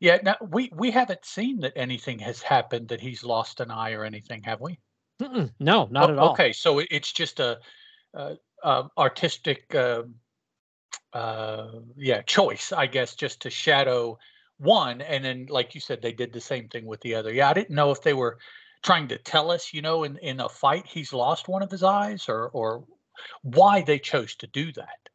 Yeah, 0.00 0.18
now 0.22 0.36
we 0.40 0.68
we 0.74 0.90
haven't 0.90 1.24
seen 1.24 1.60
that 1.60 1.74
anything 1.76 2.18
has 2.18 2.42
happened 2.42 2.88
that 2.88 3.00
he's 3.00 3.22
lost 3.22 3.60
an 3.60 3.70
eye 3.70 3.92
or 3.92 4.04
anything, 4.04 4.42
have 4.42 4.60
we? 4.60 4.80
Mm-mm, 5.22 5.54
no, 5.60 5.86
not 5.86 6.10
O- 6.10 6.10
at 6.10 6.18
all. 6.18 6.30
Okay, 6.30 6.52
so 6.52 6.78
it's 6.78 7.12
just 7.12 7.40
a, 7.40 7.60
uh 8.14 8.36
uh 8.62 8.88
artistic, 8.98 9.74
um 9.74 10.16
uh, 11.12 11.80
yeah, 11.96 12.22
choice, 12.22 12.72
I 12.72 12.86
guess, 12.86 13.14
just 13.16 13.42
to 13.42 13.50
shadow 13.50 14.18
one, 14.58 15.00
and 15.00 15.24
then, 15.24 15.46
like 15.48 15.74
you 15.74 15.80
said, 15.80 16.02
they 16.02 16.12
did 16.12 16.32
the 16.32 16.40
same 16.40 16.68
thing 16.68 16.86
with 16.86 17.00
the 17.02 17.14
other. 17.14 17.32
Yeah, 17.32 17.48
I 17.50 17.54
didn't 17.54 17.74
know 17.74 17.90
if 17.90 18.02
they 18.02 18.14
were 18.14 18.38
trying 18.82 19.08
to 19.08 19.18
tell 19.18 19.50
us, 19.50 19.72
you 19.74 19.82
know, 19.82 20.04
in 20.04 20.18
in 20.18 20.40
a 20.40 20.48
fight 20.48 20.86
he's 20.86 21.12
lost 21.12 21.48
one 21.48 21.62
of 21.62 21.70
his 21.70 21.82
eyes, 21.82 22.28
or 22.28 22.48
or 22.50 22.86
why 23.42 23.82
they 23.82 23.98
chose 23.98 24.36
to 24.36 24.46
do 24.46 24.72
that. 24.72 25.08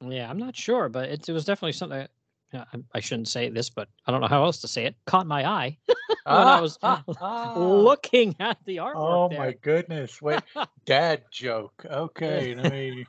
Yeah, 0.00 0.28
I'm 0.30 0.38
not 0.38 0.56
sure, 0.56 0.88
but 0.88 1.08
it, 1.10 1.28
it 1.28 1.32
was 1.32 1.44
definitely 1.44 1.72
something. 1.72 2.06
That- 2.52 2.68
yeah, 2.72 2.80
I, 2.94 2.98
I 2.98 3.00
shouldn't 3.00 3.28
say 3.28 3.48
this, 3.48 3.70
but 3.70 3.88
I 4.06 4.12
don't 4.12 4.20
know 4.20 4.28
how 4.28 4.44
else 4.44 4.60
to 4.60 4.68
say 4.68 4.84
it. 4.84 4.94
Caught 5.06 5.26
my 5.26 5.44
eye 5.48 5.76
when 5.86 5.96
I 6.26 6.60
was 6.60 6.78
ah, 6.82 7.02
ah, 7.08 7.14
ah. 7.20 7.58
looking 7.58 8.36
at 8.40 8.58
the 8.64 8.76
artwork. 8.78 8.92
Oh 8.96 9.28
there. 9.28 9.38
my 9.38 9.52
goodness! 9.62 10.20
Wait, 10.22 10.40
dad 10.86 11.22
joke. 11.30 11.84
Okay, 11.84 12.54
let 12.58 12.72
me. 12.72 13.06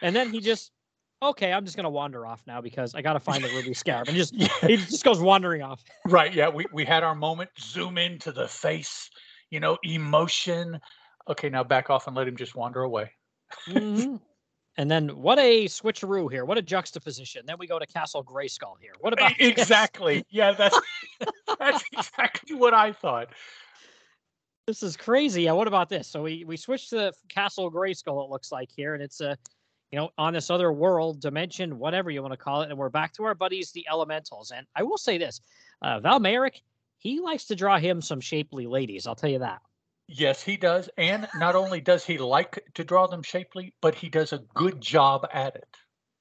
and 0.00 0.14
then 0.14 0.30
he 0.30 0.40
just, 0.40 0.72
okay, 1.22 1.52
I'm 1.52 1.64
just 1.64 1.76
gonna 1.76 1.90
wander 1.90 2.26
off 2.26 2.42
now 2.46 2.60
because 2.60 2.94
I 2.94 3.02
gotta 3.02 3.20
find 3.20 3.42
the 3.42 3.48
ruby 3.48 3.74
scarab, 3.74 4.08
and 4.08 4.16
just 4.16 4.34
Yeah, 4.34 4.48
he 4.66 4.76
just 4.76 5.04
goes 5.04 5.20
wandering 5.20 5.62
off. 5.62 5.82
right. 6.06 6.32
Yeah, 6.32 6.48
we 6.48 6.66
we 6.72 6.84
had 6.84 7.02
our 7.02 7.14
moment. 7.14 7.50
Zoom 7.58 7.98
into 7.98 8.32
the 8.32 8.48
face. 8.48 9.10
You 9.50 9.60
know, 9.60 9.78
emotion. 9.84 10.80
Okay, 11.28 11.48
now 11.48 11.64
back 11.64 11.90
off 11.90 12.06
and 12.06 12.16
let 12.16 12.28
him 12.28 12.36
just 12.36 12.54
wander 12.54 12.82
away. 12.82 13.10
Mhm. 13.68 14.20
And 14.76 14.90
then 14.90 15.08
what 15.10 15.38
a 15.38 15.66
switcheroo 15.66 16.30
here! 16.30 16.44
What 16.44 16.58
a 16.58 16.62
juxtaposition! 16.62 17.44
Then 17.46 17.56
we 17.58 17.66
go 17.66 17.78
to 17.78 17.86
Castle 17.86 18.24
Grayskull 18.24 18.74
here. 18.80 18.92
What 19.00 19.12
about 19.12 19.32
Exactly. 19.38 20.24
Yeah, 20.30 20.52
that's 20.52 20.78
that's 21.58 21.84
exactly 21.92 22.56
what 22.56 22.74
I 22.74 22.92
thought. 22.92 23.28
This 24.66 24.82
is 24.82 24.96
crazy. 24.96 25.42
Yeah, 25.42 25.52
what 25.52 25.68
about 25.68 25.88
this? 25.88 26.08
So 26.08 26.22
we 26.22 26.44
we 26.44 26.56
switch 26.56 26.90
to 26.90 27.12
Castle 27.28 27.70
Grayskull. 27.70 28.24
It 28.24 28.30
looks 28.30 28.50
like 28.50 28.70
here, 28.74 28.94
and 28.94 29.02
it's 29.02 29.20
a, 29.20 29.38
you 29.92 29.98
know, 29.98 30.10
on 30.18 30.32
this 30.32 30.50
other 30.50 30.72
world 30.72 31.20
dimension, 31.20 31.78
whatever 31.78 32.10
you 32.10 32.20
want 32.20 32.32
to 32.32 32.38
call 32.38 32.62
it, 32.62 32.70
and 32.70 32.78
we're 32.78 32.88
back 32.88 33.12
to 33.14 33.24
our 33.24 33.34
buddies, 33.34 33.70
the 33.70 33.86
Elementals. 33.88 34.50
And 34.50 34.66
I 34.74 34.82
will 34.82 34.98
say 34.98 35.18
this, 35.18 35.40
uh, 35.82 36.00
Val 36.00 36.18
Mayerik, 36.18 36.62
he 36.98 37.20
likes 37.20 37.44
to 37.44 37.54
draw 37.54 37.78
him 37.78 38.00
some 38.00 38.20
shapely 38.20 38.66
ladies. 38.66 39.06
I'll 39.06 39.14
tell 39.14 39.30
you 39.30 39.38
that. 39.40 39.60
Yes, 40.06 40.42
he 40.42 40.56
does. 40.56 40.88
And 40.98 41.26
not 41.36 41.54
only 41.54 41.80
does 41.80 42.04
he 42.04 42.18
like 42.18 42.62
to 42.74 42.84
draw 42.84 43.06
them 43.06 43.22
shapely, 43.22 43.74
but 43.80 43.94
he 43.94 44.08
does 44.08 44.32
a 44.32 44.38
good 44.54 44.80
job 44.80 45.26
at 45.32 45.56
it. 45.56 45.68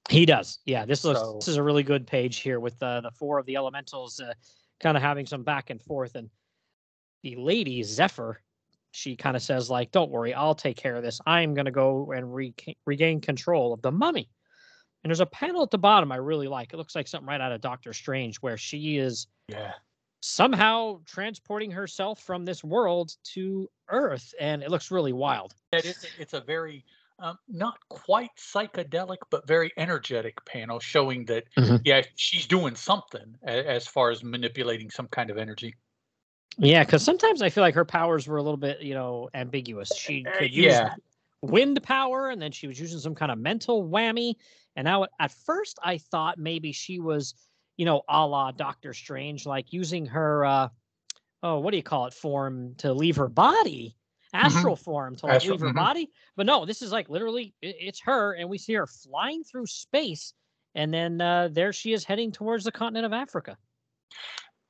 He 0.09 0.25
does. 0.25 0.59
Yeah, 0.65 0.85
this 0.85 1.03
looks 1.03 1.19
So- 1.19 1.35
this 1.35 1.47
is 1.47 1.57
a 1.57 1.63
really 1.63 1.83
good 1.83 2.07
page 2.07 2.37
here 2.37 2.59
with 2.59 2.81
uh, 2.81 3.01
the 3.01 3.11
four 3.11 3.39
of 3.39 3.45
the 3.45 3.55
Elementals, 3.55 4.19
uh, 4.19 4.33
kind 4.79 4.97
of 4.97 5.03
having 5.03 5.25
some 5.25 5.43
back 5.43 5.69
and 5.69 5.81
forth, 5.81 6.15
and 6.15 6.29
the 7.23 7.35
lady 7.35 7.83
Zephyr. 7.83 8.41
She 8.91 9.15
kind 9.15 9.35
of 9.35 9.41
says 9.41 9.69
like, 9.71 9.91
"Don't 9.91 10.11
worry, 10.11 10.33
I'll 10.33 10.53
take 10.55 10.77
care 10.77 10.95
of 10.95 11.03
this. 11.03 11.19
I'm 11.25 11.53
gonna 11.55 11.71
go 11.71 12.11
and 12.11 12.33
re- 12.33 12.53
regain 12.85 13.21
control 13.21 13.73
of 13.73 13.81
the 13.81 13.91
mummy." 13.91 14.29
And 15.03 15.09
there's 15.09 15.19
a 15.19 15.25
panel 15.25 15.63
at 15.63 15.71
the 15.71 15.77
bottom 15.77 16.11
I 16.11 16.17
really 16.17 16.47
like. 16.47 16.73
It 16.73 16.77
looks 16.77 16.95
like 16.95 17.07
something 17.07 17.27
right 17.27 17.41
out 17.41 17.51
of 17.51 17.59
Doctor 17.59 17.91
Strange, 17.93 18.37
where 18.37 18.55
she 18.57 18.97
is 18.97 19.27
Yeah. 19.47 19.73
Somehow 20.23 21.01
transporting 21.05 21.69
herself 21.69 22.17
from 22.23 22.45
this 22.45 22.63
world 22.63 23.17
to 23.23 23.69
Earth, 23.89 24.33
and 24.39 24.63
it 24.63 24.71
looks 24.71 24.89
really 24.89 25.11
wild. 25.11 25.53
It 25.73 25.83
is, 25.83 26.05
it's 26.17 26.33
a 26.33 26.39
very, 26.39 26.85
um, 27.19 27.37
not 27.49 27.77
quite 27.89 28.29
psychedelic, 28.37 29.17
but 29.29 29.45
very 29.45 29.73
energetic 29.75 30.43
panel 30.45 30.79
showing 30.79 31.25
that, 31.25 31.43
Mhm. 31.57 31.81
yeah, 31.83 32.03
she's 32.15 32.47
doing 32.47 32.73
something 32.75 33.35
as 33.43 33.85
far 33.85 34.11
as 34.11 34.23
manipulating 34.23 34.89
some 34.89 35.09
kind 35.09 35.29
of 35.29 35.37
energy. 35.37 35.75
Yeah, 36.57 36.85
because 36.85 37.03
sometimes 37.03 37.41
I 37.41 37.49
feel 37.49 37.61
like 37.63 37.75
her 37.75 37.83
powers 37.83 38.25
were 38.25 38.37
a 38.37 38.43
little 38.43 38.55
bit, 38.57 38.81
you 38.81 38.93
know, 38.93 39.29
ambiguous. 39.33 39.93
She 39.93 40.25
Uh, 40.25 40.31
could 40.37 40.53
use 40.53 40.65
yeah. 40.65 40.95
wind 41.41 41.83
power, 41.83 42.29
and 42.29 42.41
then 42.41 42.53
she 42.53 42.67
was 42.67 42.79
using 42.79 42.99
some 42.99 43.15
kind 43.15 43.31
of 43.31 43.39
mental 43.39 43.83
whammy. 43.83 44.35
And 44.77 44.85
now, 44.85 45.05
at 45.19 45.31
first, 45.31 45.79
I 45.83 45.97
thought 45.97 46.37
maybe 46.37 46.71
she 46.71 46.99
was, 46.99 47.35
you 47.77 47.85
know, 47.85 48.01
a 48.07 48.25
la 48.25 48.51
Doctor 48.51 48.93
Strange, 48.93 49.45
like 49.45 49.73
using 49.73 50.05
her 50.07 50.45
uh, 50.45 50.69
oh, 51.41 51.59
what 51.59 51.71
do 51.71 51.77
you 51.77 51.83
call 51.83 52.05
it, 52.07 52.13
form 52.13 52.75
to 52.77 52.93
leave 52.93 53.17
her 53.17 53.27
body, 53.29 53.95
Mm-hmm. 54.35 54.47
astral 54.47 54.75
form 54.75 55.15
to 55.17 55.27
like 55.27 55.35
Astral, 55.35 55.57
leave 55.57 55.61
her 55.61 55.69
mhm. 55.69 55.75
body. 55.75 56.09
But 56.35 56.47
no, 56.47 56.65
this 56.65 56.81
is 56.81 56.91
like 56.91 57.07
literally 57.07 57.53
it's 57.61 58.01
her, 58.01 58.33
and 58.33 58.49
we 58.49 58.57
see 58.57 58.73
her 58.73 58.87
flying 58.87 59.43
through 59.43 59.67
space, 59.67 60.33
and 60.73 60.91
then 60.91 61.21
uh, 61.21 61.49
there 61.51 61.71
she 61.71 61.93
is 61.93 62.03
heading 62.03 62.31
towards 62.31 62.63
the 62.63 62.71
continent 62.71 63.05
of 63.05 63.13
Africa. 63.13 63.57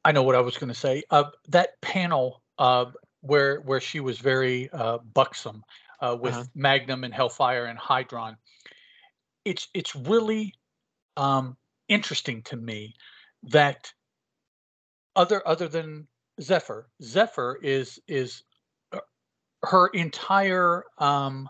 I 0.03 0.11
know 0.11 0.23
what 0.23 0.35
I 0.35 0.41
was 0.41 0.57
going 0.57 0.67
to 0.67 0.77
say. 0.77 1.03
Uh, 1.09 1.25
that 1.47 1.79
panel 1.81 2.43
uh, 2.57 2.87
where 3.21 3.61
where 3.61 3.79
she 3.79 4.01
was 4.01 4.19
very 4.19 4.69
uh, 4.73 4.97
buxom 4.97 5.63
uh, 6.01 6.17
with 6.19 6.33
Uh-huh. 6.33 6.43
Magnum 6.55 7.05
and 7.05 7.13
Hellfire 7.13 7.65
and 7.67 7.79
Hydron. 7.79 8.35
It's 9.45 9.69
it's 9.73 9.95
really 9.95 10.55
um, 11.15 11.55
interesting 11.93 12.43
to 12.43 12.57
me 12.57 12.95
that 13.43 13.93
other 15.15 15.47
other 15.47 15.67
than 15.67 16.07
Zephyr, 16.41 16.89
Zephyr 17.01 17.59
is 17.61 17.99
is 18.07 18.43
uh, 18.91 18.99
her 19.63 19.87
entire 19.89 20.83
um, 20.97 21.49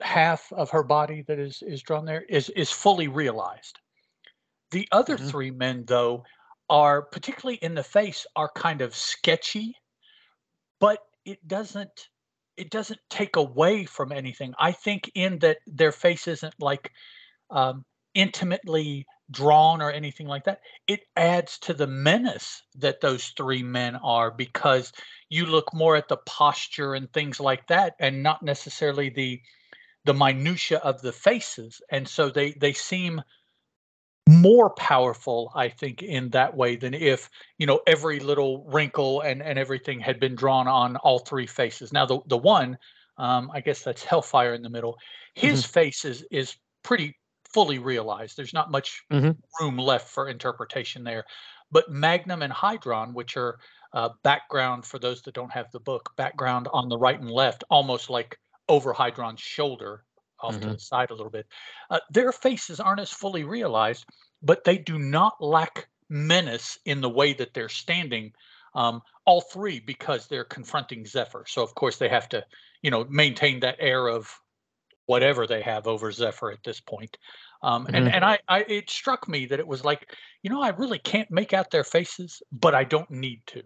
half 0.00 0.52
of 0.52 0.70
her 0.70 0.82
body 0.82 1.22
that 1.28 1.38
is 1.38 1.62
is 1.62 1.82
drawn 1.82 2.04
there 2.04 2.22
is 2.22 2.50
is 2.50 2.70
fully 2.70 3.08
realized. 3.08 3.80
The 4.72 4.88
other 4.92 5.16
Mhm. 5.16 5.30
three 5.30 5.50
men, 5.52 5.84
though, 5.86 6.24
are 6.68 7.02
particularly 7.02 7.58
in 7.58 7.74
the 7.74 7.84
face 7.84 8.26
are 8.36 8.50
kind 8.56 8.82
of 8.82 8.94
sketchy, 8.94 9.74
but 10.80 11.00
it 11.24 11.46
doesn't 11.48 12.08
it 12.56 12.70
doesn't 12.70 13.00
take 13.10 13.36
away 13.36 13.84
from 13.84 14.12
anything. 14.12 14.54
I 14.58 14.72
think 14.72 15.10
in 15.14 15.38
that 15.40 15.58
their 15.66 15.92
face 15.92 16.28
isn't 16.28 16.54
like 16.60 16.92
um, 17.50 17.84
intimately 18.14 19.06
drawn 19.30 19.80
or 19.80 19.90
anything 19.90 20.26
like 20.26 20.44
that. 20.44 20.60
It 20.86 21.00
adds 21.16 21.58
to 21.60 21.74
the 21.74 21.86
menace 21.86 22.62
that 22.76 23.00
those 23.00 23.28
three 23.28 23.62
men 23.62 23.96
are 23.96 24.30
because 24.30 24.92
you 25.28 25.46
look 25.46 25.72
more 25.72 25.96
at 25.96 26.08
the 26.08 26.18
posture 26.18 26.94
and 26.94 27.12
things 27.12 27.40
like 27.40 27.66
that, 27.68 27.94
and 27.98 28.22
not 28.22 28.42
necessarily 28.42 29.10
the 29.10 29.40
the 30.04 30.14
minutia 30.14 30.78
of 30.78 31.00
the 31.00 31.12
faces. 31.12 31.80
And 31.90 32.06
so 32.06 32.28
they 32.28 32.52
they 32.52 32.72
seem 32.72 33.22
more 34.28 34.70
powerful, 34.70 35.52
I 35.54 35.68
think, 35.68 36.02
in 36.02 36.30
that 36.30 36.56
way 36.56 36.76
than 36.76 36.94
if 36.94 37.30
you 37.58 37.66
know 37.66 37.80
every 37.86 38.20
little 38.20 38.64
wrinkle 38.64 39.20
and 39.22 39.42
and 39.42 39.58
everything 39.58 40.00
had 40.00 40.20
been 40.20 40.34
drawn 40.34 40.68
on 40.68 40.96
all 40.96 41.20
three 41.20 41.46
faces. 41.46 41.92
Now 41.92 42.06
the 42.06 42.20
the 42.26 42.38
one, 42.38 42.78
um, 43.18 43.50
I 43.52 43.60
guess 43.60 43.82
that's 43.82 44.04
Hellfire 44.04 44.54
in 44.54 44.62
the 44.62 44.70
middle. 44.70 44.98
His 45.34 45.64
face 45.64 46.04
is 46.04 46.24
is 46.30 46.56
pretty 46.82 47.16
fully 47.54 47.78
realized. 47.78 48.36
There's 48.36 48.54
not 48.54 48.70
much 48.72 49.02
Mhm. 49.10 49.38
room 49.60 49.78
left 49.78 50.08
for 50.08 50.28
interpretation 50.28 51.04
there. 51.04 51.24
But 51.70 51.90
Magnum 51.90 52.42
and 52.42 52.52
Hydron, 52.52 53.14
which 53.14 53.36
are 53.36 53.58
uh, 53.92 54.10
background 54.24 54.84
for 54.84 54.98
those 54.98 55.22
that 55.22 55.34
don't 55.34 55.52
have 55.52 55.70
the 55.70 55.80
book, 55.80 56.10
background 56.16 56.68
on 56.72 56.88
the 56.88 56.98
right 56.98 57.18
and 57.20 57.30
left, 57.30 57.62
almost 57.70 58.10
like 58.10 58.38
over 58.68 58.92
Hydron's 58.92 59.40
shoulder, 59.40 60.04
off 60.40 60.60
to 60.60 60.68
Mhm. 60.68 60.74
the 60.74 60.80
side 60.80 61.10
a 61.10 61.14
little 61.14 61.30
bit. 61.30 61.46
Uh, 61.90 62.00
their 62.10 62.32
faces 62.32 62.80
aren't 62.80 63.00
as 63.00 63.12
fully 63.12 63.44
realized, 63.44 64.04
but 64.42 64.64
they 64.64 64.78
do 64.78 64.98
not 64.98 65.40
lack 65.40 65.88
menace 66.08 66.78
in 66.84 67.00
the 67.00 67.08
way 67.08 67.32
that 67.34 67.54
they're 67.54 67.68
standing. 67.68 68.32
Um, 68.74 69.00
all 69.24 69.40
three 69.40 69.78
because 69.80 70.26
they're 70.26 70.44
confronting 70.44 71.06
Zephyr. 71.06 71.44
So 71.46 71.62
of 71.62 71.74
course 71.76 71.98
they 71.98 72.08
have 72.08 72.28
to, 72.30 72.44
you 72.82 72.90
know, 72.90 73.04
maintain 73.04 73.60
that 73.60 73.76
air 73.78 74.08
of 74.08 74.28
whatever 75.06 75.46
they 75.46 75.62
have 75.62 75.86
over 75.86 76.10
Zephyr 76.12 76.50
at 76.50 76.62
this 76.64 76.80
point. 76.80 77.18
Um, 77.64 77.86
and 77.86 78.06
Mhm. 78.06 78.14
and 78.14 78.24
I, 78.24 78.38
I 78.46 78.60
it 78.68 78.90
struck 78.90 79.26
me 79.26 79.46
that 79.46 79.58
it 79.58 79.66
was 79.66 79.84
like, 79.84 80.14
you 80.42 80.50
know, 80.50 80.62
I 80.62 80.68
really 80.68 80.98
can't 80.98 81.30
make 81.30 81.54
out 81.54 81.70
their 81.70 81.82
faces, 81.82 82.42
but 82.52 82.74
I 82.74 82.84
don't 82.84 83.10
need 83.10 83.40
to. 83.46 83.62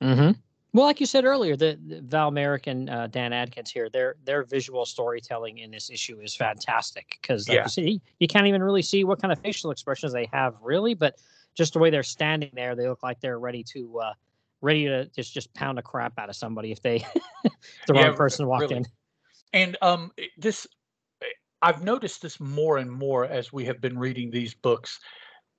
Mm-hmm. 0.00 0.40
Well, 0.74 0.86
like 0.86 1.00
you 1.00 1.06
said 1.06 1.24
earlier, 1.24 1.56
the, 1.56 1.78
the 1.86 2.00
Val 2.02 2.30
Mayerik 2.30 2.66
and 2.66 2.88
uh, 2.88 3.08
Dan 3.08 3.32
Adkins 3.32 3.70
here, 3.70 3.90
their 3.90 4.14
their 4.24 4.44
visual 4.44 4.86
storytelling 4.86 5.58
in 5.58 5.72
this 5.72 5.90
issue 5.90 6.20
is 6.20 6.36
fantastic 6.36 7.18
because, 7.20 7.48
like 7.48 7.56
Yeah. 7.56 7.64
you 7.64 7.68
see, 7.70 8.00
you 8.20 8.28
can't 8.28 8.46
even 8.46 8.62
really 8.62 8.80
see 8.80 9.02
what 9.02 9.20
kind 9.20 9.32
of 9.32 9.40
facial 9.40 9.72
expressions 9.72 10.12
they 10.12 10.28
have, 10.32 10.54
really. 10.62 10.94
But 10.94 11.16
just 11.54 11.72
the 11.72 11.80
way 11.80 11.90
they're 11.90 12.02
standing 12.04 12.50
there, 12.54 12.76
they 12.76 12.88
look 12.88 13.02
like 13.02 13.20
they're 13.20 13.40
ready 13.40 13.64
to 13.64 13.98
uh, 13.98 14.12
ready 14.60 14.84
to 14.86 15.06
just 15.06 15.34
just 15.34 15.52
pound 15.52 15.80
a 15.80 15.82
crap 15.82 16.16
out 16.16 16.30
of 16.30 16.36
somebody 16.36 16.70
if 16.70 16.80
they 16.80 16.96
if 17.44 17.52
the 17.86 17.94
Yeah, 17.94 18.06
wrong 18.06 18.16
person 18.16 18.46
walked 18.46 18.62
really. 18.62 18.76
in. 18.76 18.86
And 19.52 19.76
um, 19.82 20.12
this, 20.38 20.66
I've 21.62 21.82
noticed 21.84 22.22
this 22.22 22.40
more 22.40 22.78
and 22.78 22.90
more 22.90 23.24
as 23.24 23.52
we 23.52 23.64
have 23.66 23.80
been 23.80 23.98
reading 23.98 24.30
these 24.30 24.54
books. 24.54 25.00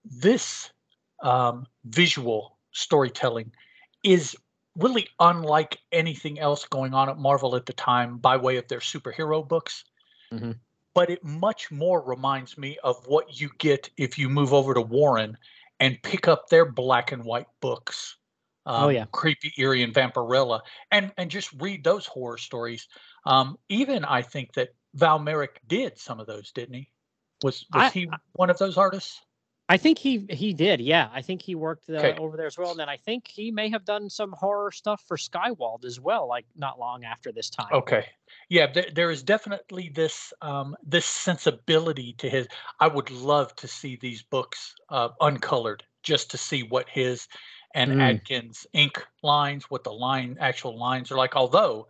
This 0.04 0.72
um, 1.22 1.66
visual 1.86 2.58
storytelling 2.72 3.54
is 4.04 4.36
really 4.76 5.08
unlike 5.20 5.80
anything 5.92 6.40
else 6.40 6.66
going 6.66 6.94
on 6.94 7.10
at 7.10 7.18
Marvel 7.18 7.56
at 7.56 7.66
the 7.66 7.74
time 7.74 8.18
by 8.18 8.36
way 8.38 8.58
of 8.58 8.68
their 8.68 8.80
superhero 8.80 9.48
books. 9.48 9.86
Mhm. 10.32 10.60
But 10.94 11.10
it 11.10 11.24
much 11.24 11.72
more 11.72 12.02
reminds 12.02 12.58
me 12.58 12.78
of 12.84 13.06
what 13.08 13.40
you 13.40 13.50
get 13.58 13.90
if 13.98 14.18
you 14.18 14.30
move 14.30 14.54
over 14.54 14.74
to 14.74 14.82
Warren 14.82 15.38
and 15.80 16.02
pick 16.04 16.28
up 16.28 16.50
their 16.50 16.66
black 16.66 17.12
and 17.12 17.24
white 17.24 17.48
books. 17.62 18.18
Oh, 18.66 18.90
um, 18.90 18.92
yeah. 18.92 19.06
Creepy, 19.12 19.54
Eerie, 19.58 19.84
and 19.84 19.94
Vampirella, 19.94 20.62
and 20.92 21.14
and 21.18 21.30
just 21.32 21.52
read 21.54 21.84
those 21.84 22.06
horror 22.06 22.38
stories. 22.38 22.88
Um, 23.26 23.58
even 23.70 24.06
I 24.06 24.22
think 24.22 24.54
that 24.54 24.70
Val 24.96 25.20
Mayerik 25.20 25.58
did 25.68 25.98
some 25.98 26.20
of 26.20 26.28
those, 26.28 26.52
didn't 26.52 26.76
he? 26.76 26.90
Was 27.44 27.66
was 27.74 27.84
I- 27.84 27.90
he 27.90 28.10
one 28.34 28.50
of 28.50 28.58
those 28.58 28.78
artists? 28.78 29.22
I 29.70 29.78
think 29.78 29.98
he 29.98 30.26
he 30.30 30.54
did. 30.54 30.82
Yeah, 30.82 31.10
I 31.14 31.22
think 31.22 31.42
he 31.42 31.56
worked 31.56 31.90
uh, 31.90 31.94
Okay. 31.94 32.16
over 32.20 32.36
there 32.36 32.48
as 32.48 32.58
well. 32.58 32.72
And 32.72 32.80
then 32.80 32.90
I 32.90 32.98
think 32.98 33.28
he 33.28 33.50
may 33.50 33.70
have 33.70 33.86
done 33.86 34.10
some 34.10 34.34
horror 34.34 34.72
stuff 34.72 35.02
for 35.08 35.16
Skywald 35.16 35.86
as 35.86 36.02
well, 36.02 36.28
like 36.28 36.46
not 36.56 36.80
long 36.80 37.06
after 37.06 37.32
this 37.32 37.50
time. 37.50 37.70
Okay, 37.72 38.06
yeah, 38.50 38.68
there, 38.72 38.88
there 38.94 39.10
is 39.10 39.24
definitely 39.24 39.90
this 39.96 40.34
um, 40.42 40.76
this 40.84 41.06
sensibility 41.06 42.14
to 42.18 42.30
his. 42.30 42.48
I 42.82 42.88
would 42.88 43.10
love 43.10 43.56
to 43.56 43.68
see 43.68 43.96
these 43.96 44.22
books 44.22 44.76
uh, 44.90 45.10
uncolored, 45.22 45.84
just 46.04 46.30
to 46.32 46.38
see 46.38 46.64
what 46.64 46.90
his 46.90 47.28
and 47.74 47.94
Mm. 47.94 48.02
Adkins 48.02 48.68
ink 48.74 49.04
lines, 49.24 49.64
what 49.72 49.84
the 49.84 49.94
line 49.94 50.38
actual 50.40 50.78
lines 50.78 51.10
are 51.10 51.18
like. 51.18 51.36
Although 51.36 51.88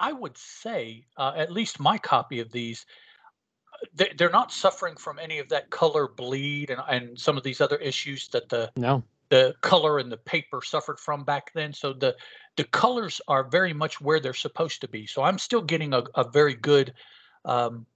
I 0.00 0.12
would 0.12 0.36
say, 0.36 1.04
uh, 1.16 1.32
at 1.36 1.52
least 1.52 1.78
my 1.78 1.98
copy 1.98 2.40
of 2.40 2.50
these, 2.50 2.86
uh, 3.72 3.86
they, 3.94 4.12
they're 4.16 4.30
not 4.30 4.50
suffering 4.50 4.96
from 4.96 5.18
any 5.18 5.38
of 5.38 5.48
that 5.50 5.70
color 5.70 6.08
bleed 6.08 6.70
and, 6.70 6.80
and 6.88 7.18
some 7.18 7.36
of 7.36 7.42
these 7.44 7.60
other 7.60 7.76
issues 7.76 8.28
that 8.28 8.48
the 8.48 8.72
No. 8.76 9.04
the 9.28 9.54
color 9.60 9.98
and 9.98 10.10
the 10.10 10.16
paper 10.16 10.60
suffered 10.62 10.98
from 10.98 11.24
back 11.24 11.52
then. 11.54 11.72
So 11.72 11.92
the 11.92 12.16
the 12.56 12.64
colors 12.64 13.20
are 13.28 13.44
very 13.44 13.72
much 13.72 14.00
where 14.00 14.20
they're 14.20 14.34
supposed 14.34 14.80
to 14.80 14.88
be. 14.88 15.06
So 15.06 15.22
I'm 15.22 15.38
still 15.38 15.62
getting 15.62 15.92
a, 15.94 16.02
a 16.14 16.28
very 16.28 16.54
good 16.54 16.94
um, 17.44 17.86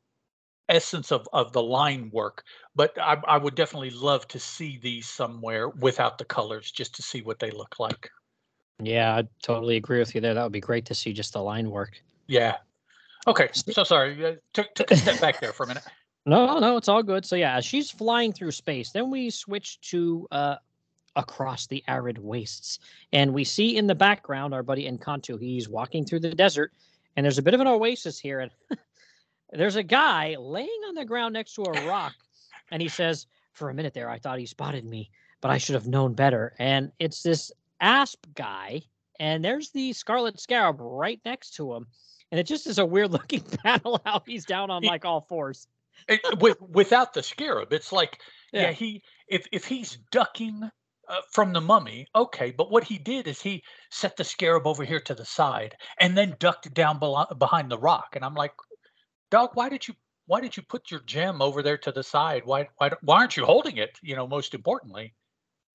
essence 0.69 1.11
of 1.11 1.27
of 1.33 1.53
the 1.53 1.63
line 1.63 2.11
work. 2.13 2.45
But 2.77 2.97
I, 3.01 3.17
I 3.27 3.39
would 3.39 3.55
definitely 3.55 3.91
love 3.91 4.29
to 4.29 4.39
see 4.39 4.79
these 4.79 5.09
somewhere 5.09 5.69
without 5.69 6.19
the 6.19 6.25
colors, 6.25 6.71
just 6.71 6.95
to 6.97 7.03
see 7.03 7.23
what 7.23 7.39
they 7.39 7.51
look 7.51 7.81
like. 7.81 8.11
Yeah, 8.83 9.17
I 9.17 9.29
totally 9.43 9.77
agree 9.77 9.99
with 9.99 10.15
you 10.15 10.21
there. 10.21 10.35
That 10.35 10.43
would 10.43 10.53
be 10.53 10.61
great 10.61 10.85
to 10.87 10.95
see 10.95 11.13
just 11.13 11.33
the 11.33 11.43
line 11.43 11.71
work. 11.71 11.93
Yeah. 12.27 12.57
Okay. 13.27 13.49
So 13.53 13.85
sorry. 13.85 14.25
uh, 14.25 14.35
Took 14.53 14.75
took 14.75 14.91
a 14.91 14.97
step 14.97 15.21
back 15.21 15.41
there 15.41 15.53
for 15.53 15.65
a 15.65 15.69
minute. 15.69 15.85
No, 16.27 16.59
no, 16.59 16.79
it's 16.79 16.89
all 16.89 17.03
good. 17.03 17.27
So 17.27 17.37
yeah, 17.37 17.61
she's 17.61 17.91
flying 17.91 18.33
through 18.33 18.53
space, 18.53 18.93
then 18.93 19.11
we 19.11 19.29
switch 19.29 19.79
to 19.91 20.27
uh 20.33 20.57
across 21.17 21.67
the 21.67 21.85
arid 21.87 22.17
wastes. 22.17 22.79
And 23.13 23.35
we 23.35 23.45
see 23.45 23.77
in 23.77 23.87
the 23.87 23.95
background 23.95 24.55
our 24.55 24.63
buddy 24.63 24.91
N'Kantu. 24.91 25.39
He's 25.39 25.69
walking 25.69 26.05
through 26.05 26.21
the 26.21 26.35
desert, 26.35 26.73
and 27.17 27.25
there's 27.25 27.37
a 27.37 27.43
bit 27.43 27.53
of 27.53 27.61
an 27.61 27.67
oasis 27.67 28.19
here. 28.19 28.41
And 28.41 28.51
there's 29.53 29.77
a 29.77 29.83
guy 29.83 30.37
laying 30.39 30.81
on 30.89 30.95
the 30.95 31.05
ground 31.05 31.35
next 31.35 31.55
to 31.57 31.63
a 31.65 31.87
rock, 31.87 32.15
and 32.71 32.81
he 32.81 32.89
says, 32.89 33.27
For 33.53 33.69
a 33.69 33.75
minute 33.75 33.93
there, 33.95 34.09
I 34.09 34.19
thought 34.19 34.39
he 34.39 34.47
spotted 34.47 34.85
me, 34.87 35.11
but 35.43 35.51
I 35.51 35.59
should 35.59 35.75
have 35.75 35.87
known 35.87 36.15
better. 36.15 36.55
And 36.59 36.91
it's 36.99 37.23
this 37.23 37.53
asp 37.85 38.27
guy, 38.35 38.83
and 39.21 39.45
there's 39.45 39.71
the 39.71 39.93
scarlet 39.93 40.41
scarab 40.41 40.77
right 40.81 41.21
next 41.25 41.55
to 41.57 41.75
him. 41.75 41.87
And 42.31 42.41
it 42.41 42.47
just 42.47 42.67
is 42.67 42.79
a 42.79 42.87
weird 42.87 43.13
looking 43.19 43.43
panel 43.43 44.01
how 44.05 44.23
he's 44.27 44.45
down 44.45 44.71
on 44.71 44.83
like 44.83 45.05
all 45.05 45.21
fours. 45.29 45.69
It, 46.09 46.21
with 46.41 46.61
without 46.61 47.15
the 47.15 47.23
scarab, 47.23 47.73
it's 47.73 47.93
like 47.93 48.21
yeah, 48.53 48.63
Yeah. 48.63 48.73
he 48.73 49.03
if 49.29 49.47
if 49.53 49.65
he's 49.67 49.99
ducking 50.11 50.69
uh, 51.09 51.21
from 51.31 51.53
the 51.53 51.61
mummy, 51.61 52.07
okay. 52.17 52.51
But 52.51 52.71
what 52.71 52.83
he 52.85 52.99
did 52.99 53.29
is 53.29 53.41
he 53.41 53.63
set 53.91 54.17
the 54.17 54.25
scarab 54.25 54.67
over 54.67 54.85
here 54.85 55.01
to 55.01 55.15
the 55.15 55.25
side 55.25 55.77
and 56.01 56.17
then 56.17 56.35
ducked 56.41 56.73
down 56.75 56.99
belo- 56.99 57.39
behind 57.39 57.71
the 57.71 57.79
rock. 57.79 58.09
And 58.17 58.25
I'm 58.25 58.35
like, 58.35 58.55
dog, 59.31 59.51
why 59.55 59.69
did 59.69 59.87
you 59.87 59.95
why 60.27 60.41
did 60.41 60.57
you 60.57 60.63
put 60.63 60.91
your 60.91 61.01
gem 61.01 61.43
over 61.43 61.63
there 61.63 61.79
to 61.79 61.93
the 61.93 62.03
side? 62.03 62.43
Why 62.45 62.69
why 62.79 62.91
why 63.03 63.17
aren't 63.19 63.37
you 63.37 63.45
holding 63.45 63.77
it? 63.77 63.99
You 64.03 64.17
know, 64.17 64.27
most 64.27 64.55
importantly, 64.55 65.15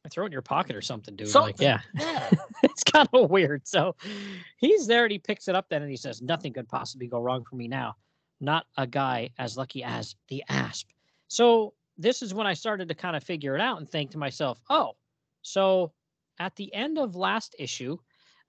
throw 0.09 0.23
it 0.23 0.27
in 0.27 0.31
your 0.31 0.41
pocket 0.41 0.75
or 0.75 0.81
something, 0.81 1.15
dude. 1.15 1.29
Like, 1.41 1.59
yeah, 1.59 1.81
yeah. 1.95 2.29
it's 2.63 2.83
kind 2.83 3.07
of 3.13 3.29
weird. 3.29 3.67
So 3.67 3.95
he's 4.57 4.87
there 4.87 5.03
and 5.03 5.11
he 5.11 5.19
picks 5.19 5.47
it 5.47 5.55
up 5.55 5.67
then 5.69 5.81
and 5.81 5.91
he 5.91 5.97
says, 5.97 6.21
Nothing 6.21 6.53
could 6.53 6.67
possibly 6.67 7.07
go 7.07 7.19
wrong 7.19 7.43
for 7.43 7.55
me 7.55 7.67
now. 7.67 7.95
Not 8.41 8.65
a 8.77 8.87
guy 8.87 9.31
as 9.37 9.57
lucky 9.57 9.83
as 9.83 10.15
the 10.27 10.43
asp. 10.49 10.89
So 11.27 11.73
this 11.97 12.21
is 12.21 12.33
when 12.33 12.47
I 12.47 12.53
started 12.53 12.87
to 12.87 12.95
kind 12.95 13.15
of 13.15 13.23
figure 13.23 13.55
it 13.55 13.61
out 13.61 13.79
and 13.79 13.89
think 13.89 14.11
to 14.11 14.17
myself, 14.17 14.59
Oh, 14.69 14.93
so 15.41 15.91
at 16.39 16.55
the 16.55 16.73
end 16.73 16.97
of 16.97 17.15
last 17.15 17.55
issue, 17.59 17.97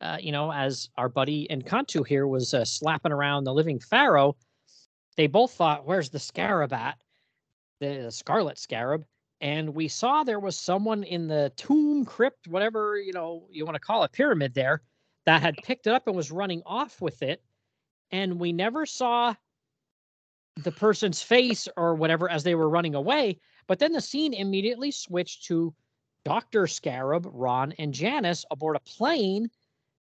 uh, 0.01 0.17
you 0.21 0.33
know, 0.33 0.53
as 0.53 0.89
our 0.97 1.09
buddy 1.09 1.47
N'Kantu 1.51 2.07
here 2.07 2.27
was 2.27 2.55
uh, 2.55 2.65
slapping 2.65 3.13
around 3.13 3.45
the 3.45 3.53
living 3.53 3.79
pharaoh, 3.79 4.37
they 5.17 5.27
both 5.27 5.53
thought, 5.53 5.85
"Where's 5.85 6.09
the 6.09 6.19
scarab 6.19 6.73
at?" 6.73 6.99
The, 7.81 8.05
the 8.05 8.11
scarlet 8.11 8.59
scarab, 8.59 9.05
and 9.41 9.75
we 9.75 9.89
saw 9.89 10.23
there 10.23 10.41
was 10.41 10.59
someone 10.59 11.03
in 11.03 11.27
the 11.27 11.53
tomb 11.57 12.05
crypt, 12.05 12.49
whatever 12.49 12.99
you 12.99 13.13
know 13.13 13.47
you 13.51 13.65
want 13.65 13.75
to 13.75 13.81
call 13.81 14.05
it, 14.05 14.13
pyramid 14.13 14.55
there, 14.55 14.83
that 15.27 15.43
had 15.43 15.57
picked 15.63 15.87
it 15.87 15.93
up 15.93 16.07
and 16.07 16.17
was 16.17 16.31
running 16.31 16.63
off 16.67 17.01
with 17.01 17.23
it, 17.23 17.43
and 18.11 18.39
we 18.39 18.53
never 18.53 18.87
saw 18.87 19.35
the 20.57 20.73
person's 20.73 21.23
face 21.23 21.69
or 21.77 21.95
whatever 21.95 22.31
as 22.31 22.43
they 22.43 22.55
were 22.55 22.69
running 22.69 22.95
away. 22.95 23.39
But 23.67 23.79
then 23.79 23.93
the 23.93 24.01
scene 24.01 24.35
immediately 24.35 24.91
switched 24.91 25.45
to 25.47 25.75
Dr. 26.25 26.67
Scarab, 26.67 27.27
Ron, 27.33 27.73
and 27.73 27.95
Janice 27.95 28.45
aboard 28.51 28.77
a 28.77 28.81
plane. 28.81 29.51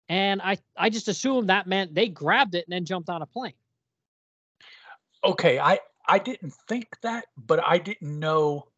And 0.09 0.41
I, 0.41 0.57
I 0.77 0.89
just 0.91 1.09
assumed 1.09 1.49
that 1.49 1.67
meant 1.67 1.95
they 1.95 2.09
grabbed 2.09 2.55
it 2.55 2.65
and 2.67 2.73
then 2.73 2.85
jumped 2.85 3.11
on 3.11 3.21
a 3.21 3.27
plane. 3.27 3.53
Okay, 5.25 5.59
I 5.59 5.81
I 6.07 6.19
didn't 6.19 6.55
think 6.69 6.89
that, 7.03 7.27
but 7.37 7.63
I 7.67 7.77
didn't 7.79 8.19
know 8.19 8.69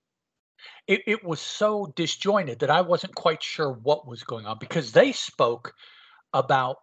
it, 0.86 1.02
it 1.06 1.24
was 1.24 1.40
so 1.40 1.86
disjointed 1.96 2.58
that 2.60 2.70
I 2.70 2.80
wasn't 2.80 3.14
quite 3.14 3.42
sure 3.42 3.72
what 3.72 4.06
was 4.06 4.24
going 4.24 4.46
on 4.46 4.58
because 4.58 4.92
they 4.92 5.12
spoke 5.12 5.74
about 6.34 6.78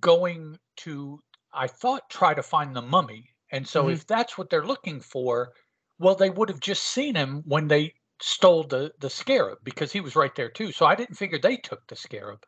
going 0.00 0.58
to 0.78 1.20
I 1.54 1.66
thought 1.66 2.10
try 2.10 2.34
to 2.34 2.42
find 2.42 2.76
the 2.76 2.82
mummy. 2.82 3.30
And 3.50 3.66
so 3.68 3.88
Mhm. 3.88 3.88
if 3.88 4.06
that's 4.06 4.38
what 4.38 4.50
they're 4.50 4.66
looking 4.66 5.00
for, 5.00 5.54
well 5.98 6.14
they 6.14 6.30
would 6.30 6.48
have 6.50 6.60
just 6.60 6.84
seen 6.84 7.14
him 7.14 7.42
when 7.46 7.68
they 7.68 7.94
stole 8.20 8.64
the 8.64 8.92
the 9.00 9.10
scarab 9.10 9.58
because 9.64 9.92
he 9.92 10.00
was 10.00 10.16
right 10.16 10.34
there 10.34 10.50
too. 10.50 10.72
So 10.72 10.86
I 10.86 10.94
didn't 10.94 11.16
figure 11.16 11.38
they 11.38 11.56
took 11.56 11.86
the 11.88 11.96
scarab. 11.96 12.46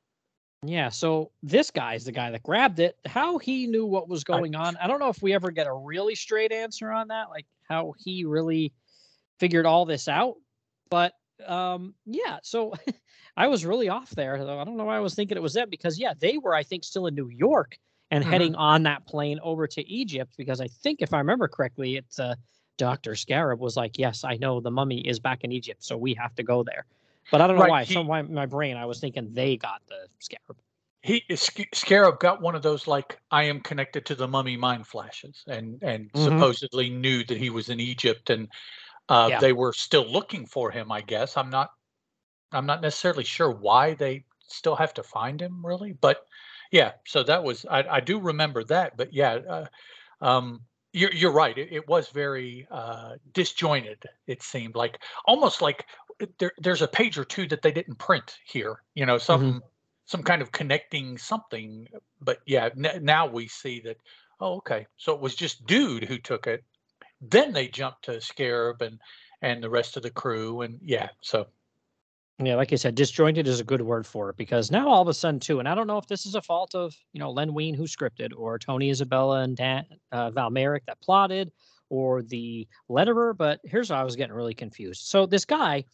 Yeah, 0.66 0.88
so 0.88 1.32
this 1.42 1.70
guy's 1.70 2.06
the 2.06 2.12
guy 2.12 2.30
that 2.30 2.42
grabbed 2.42 2.78
it. 2.78 2.98
How 3.04 3.36
he 3.38 3.66
knew 3.66 3.84
what 3.84 4.08
was 4.08 4.24
going 4.24 4.54
on, 4.54 4.76
I 4.78 4.86
don't 4.86 4.98
know 4.98 5.10
if 5.10 5.20
we 5.20 5.34
ever 5.34 5.50
get 5.50 5.66
a 5.66 5.74
really 5.74 6.14
straight 6.14 6.52
answer 6.52 6.90
on 6.90 7.08
that, 7.08 7.28
like 7.28 7.46
how 7.68 7.92
he 7.98 8.24
really 8.24 8.72
figured 9.38 9.66
all 9.66 9.84
this 9.84 10.08
out. 10.08 10.36
But 10.90 11.14
um, 11.46 11.94
yeah, 12.06 12.38
so 12.42 12.74
I 13.36 13.48
was 13.48 13.64
really 13.64 13.88
off 13.88 14.10
there. 14.10 14.36
I 14.36 14.64
don't 14.64 14.76
know 14.76 14.84
why 14.84 14.96
I 14.96 15.00
was 15.00 15.14
thinking 15.14 15.36
it 15.36 15.42
was 15.42 15.54
them 15.54 15.70
because 15.70 15.98
yeah, 15.98 16.14
they 16.18 16.38
were 16.38 16.54
I 16.54 16.62
think 16.62 16.84
still 16.84 17.06
in 17.06 17.14
New 17.14 17.28
York 17.28 17.78
and 18.10 18.22
Mhm. 18.22 18.30
heading 18.30 18.54
on 18.54 18.82
that 18.84 19.06
plane 19.06 19.40
over 19.42 19.66
to 19.66 19.88
Egypt 19.88 20.34
because 20.36 20.60
I 20.60 20.68
think 20.68 21.02
if 21.02 21.12
I 21.12 21.18
remember 21.18 21.48
correctly, 21.48 21.96
it's 21.96 22.18
uh, 22.18 22.34
Doctor 22.76 23.14
Scarab 23.14 23.60
was 23.60 23.76
like, 23.76 23.98
"Yes, 23.98 24.24
I 24.24 24.36
know 24.36 24.60
the 24.60 24.70
mummy 24.70 25.00
is 25.06 25.18
back 25.20 25.44
in 25.44 25.52
Egypt, 25.52 25.84
so 25.84 25.96
we 25.96 26.14
have 26.14 26.34
to 26.36 26.42
go 26.42 26.62
there." 26.62 26.86
But 27.30 27.40
I 27.40 27.46
don't 27.46 27.56
know 27.56 27.62
Right. 27.62 27.64
why. 27.64 27.84
He 27.84 27.94
Some 27.94 28.06
why 28.06 28.22
my 28.22 28.46
brain 28.46 28.76
I 28.76 28.86
was 28.86 29.00
thinking 29.00 29.32
they 29.32 29.56
got 29.56 29.82
the 29.88 30.08
scarab. 30.20 30.58
he 31.02 31.22
Scarab 31.36 32.18
got 32.18 32.40
one 32.40 32.54
of 32.54 32.62
those 32.62 32.86
like 32.86 33.20
I 33.30 33.44
am 33.44 33.60
connected 33.60 34.06
to 34.06 34.14
the 34.14 34.26
mummy 34.26 34.56
mind 34.56 34.86
flashes 34.86 35.44
and 35.46 35.78
and 35.82 36.10
hmm 36.14 36.44
supposedly 36.54 36.88
knew 36.90 37.24
that 37.24 37.36
he 37.36 37.50
was 37.50 37.68
in 37.68 37.78
Egypt 37.80 38.30
and 38.30 38.48
uh, 39.08 39.30
Yeah. 39.30 39.38
they 39.38 39.52
were 39.52 39.72
still 39.72 40.06
looking 40.10 40.46
for 40.46 40.70
him. 40.70 40.90
I 40.92 41.00
guess 41.02 41.36
I'm 41.36 41.50
not 41.50 41.70
I'm 42.52 42.66
not 42.66 42.82
necessarily 42.82 43.24
sure 43.24 43.50
why 43.50 43.94
they 43.94 44.24
still 44.40 44.76
have 44.76 44.94
to 44.94 45.02
find 45.02 45.40
him 45.40 45.64
really, 45.64 45.92
but 45.92 46.26
yeah. 46.70 46.92
So 47.06 47.22
that 47.24 47.42
was 47.44 47.66
I, 47.66 47.82
I 47.84 48.00
do 48.00 48.20
remember 48.20 48.64
that, 48.64 48.96
but 48.96 49.12
yeah, 49.12 49.34
uh, 49.34 49.66
um, 50.20 50.66
you're 50.92 51.12
you're 51.12 51.32
right. 51.32 51.56
It, 51.58 51.72
it 51.72 51.88
was 51.88 52.10
very 52.10 52.66
uh, 52.70 53.16
disjointed. 53.32 54.04
It 54.26 54.42
seemed 54.42 54.76
like 54.76 55.02
almost 55.26 55.62
like 55.62 55.86
there, 56.38 56.52
there's 56.58 56.82
a 56.82 56.88
page 56.88 57.18
or 57.18 57.24
two 57.24 57.46
that 57.48 57.62
they 57.62 57.72
didn't 57.72 57.96
print 57.98 58.38
here. 58.46 58.82
You 58.94 59.06
know, 59.06 59.18
hmm 59.30 59.58
some 59.58 59.62
some 60.06 60.22
kind 60.22 60.42
of 60.42 60.52
connecting 60.52 61.18
something. 61.18 61.88
But 62.20 62.38
yeah, 62.46 62.70
n- 62.76 63.04
now 63.04 63.26
we 63.26 63.48
see 63.48 63.80
that. 63.80 63.98
Oh, 64.40 64.56
okay. 64.58 64.86
So 64.96 65.14
it 65.14 65.20
was 65.20 65.34
just 65.36 65.66
dude 65.66 66.04
who 66.04 66.18
took 66.18 66.46
it. 66.46 66.64
Then 67.30 67.52
they 67.52 67.68
jumped 67.68 68.04
to 68.04 68.20
Scarab 68.20 68.82
and 68.82 69.00
and 69.42 69.62
the 69.62 69.70
rest 69.70 69.96
of 69.96 70.02
the 70.02 70.10
crew, 70.10 70.62
and 70.62 70.78
yeah. 70.82 71.08
So 71.20 71.46
Yeah, 72.38 72.56
like 72.56 72.72
I 72.72 72.76
said, 72.76 72.94
disjointed 72.94 73.46
is 73.46 73.60
a 73.60 73.64
good 73.64 73.82
word 73.82 74.06
for 74.06 74.30
it 74.30 74.36
because 74.36 74.70
now 74.70 74.88
all 74.88 75.02
of 75.02 75.08
a 75.08 75.14
sudden 75.14 75.38
too, 75.38 75.58
and 75.58 75.68
I 75.68 75.74
don't 75.74 75.86
know 75.86 75.98
if 75.98 76.06
this 76.06 76.24
is 76.24 76.34
a 76.34 76.42
fault 76.42 76.74
of 76.74 76.94
you 77.12 77.20
know 77.20 77.30
Len 77.30 77.52
Wein 77.52 77.74
who 77.74 77.84
scripted, 77.84 78.32
or 78.36 78.58
Tony 78.58 78.90
Isabella 78.90 79.42
and 79.42 79.56
Dan, 79.56 79.84
uh, 80.12 80.30
Val 80.30 80.50
Mayerik 80.50 80.86
that 80.86 81.00
plotted, 81.00 81.52
or 81.90 82.22
the 82.22 82.66
letterer. 82.90 83.36
But 83.36 83.60
here's 83.64 83.90
how 83.90 83.96
I 83.96 84.04
was 84.04 84.16
getting 84.16 84.34
really 84.34 84.54
confused. 84.54 85.02
So 85.02 85.26
this 85.26 85.44
guy 85.44 85.84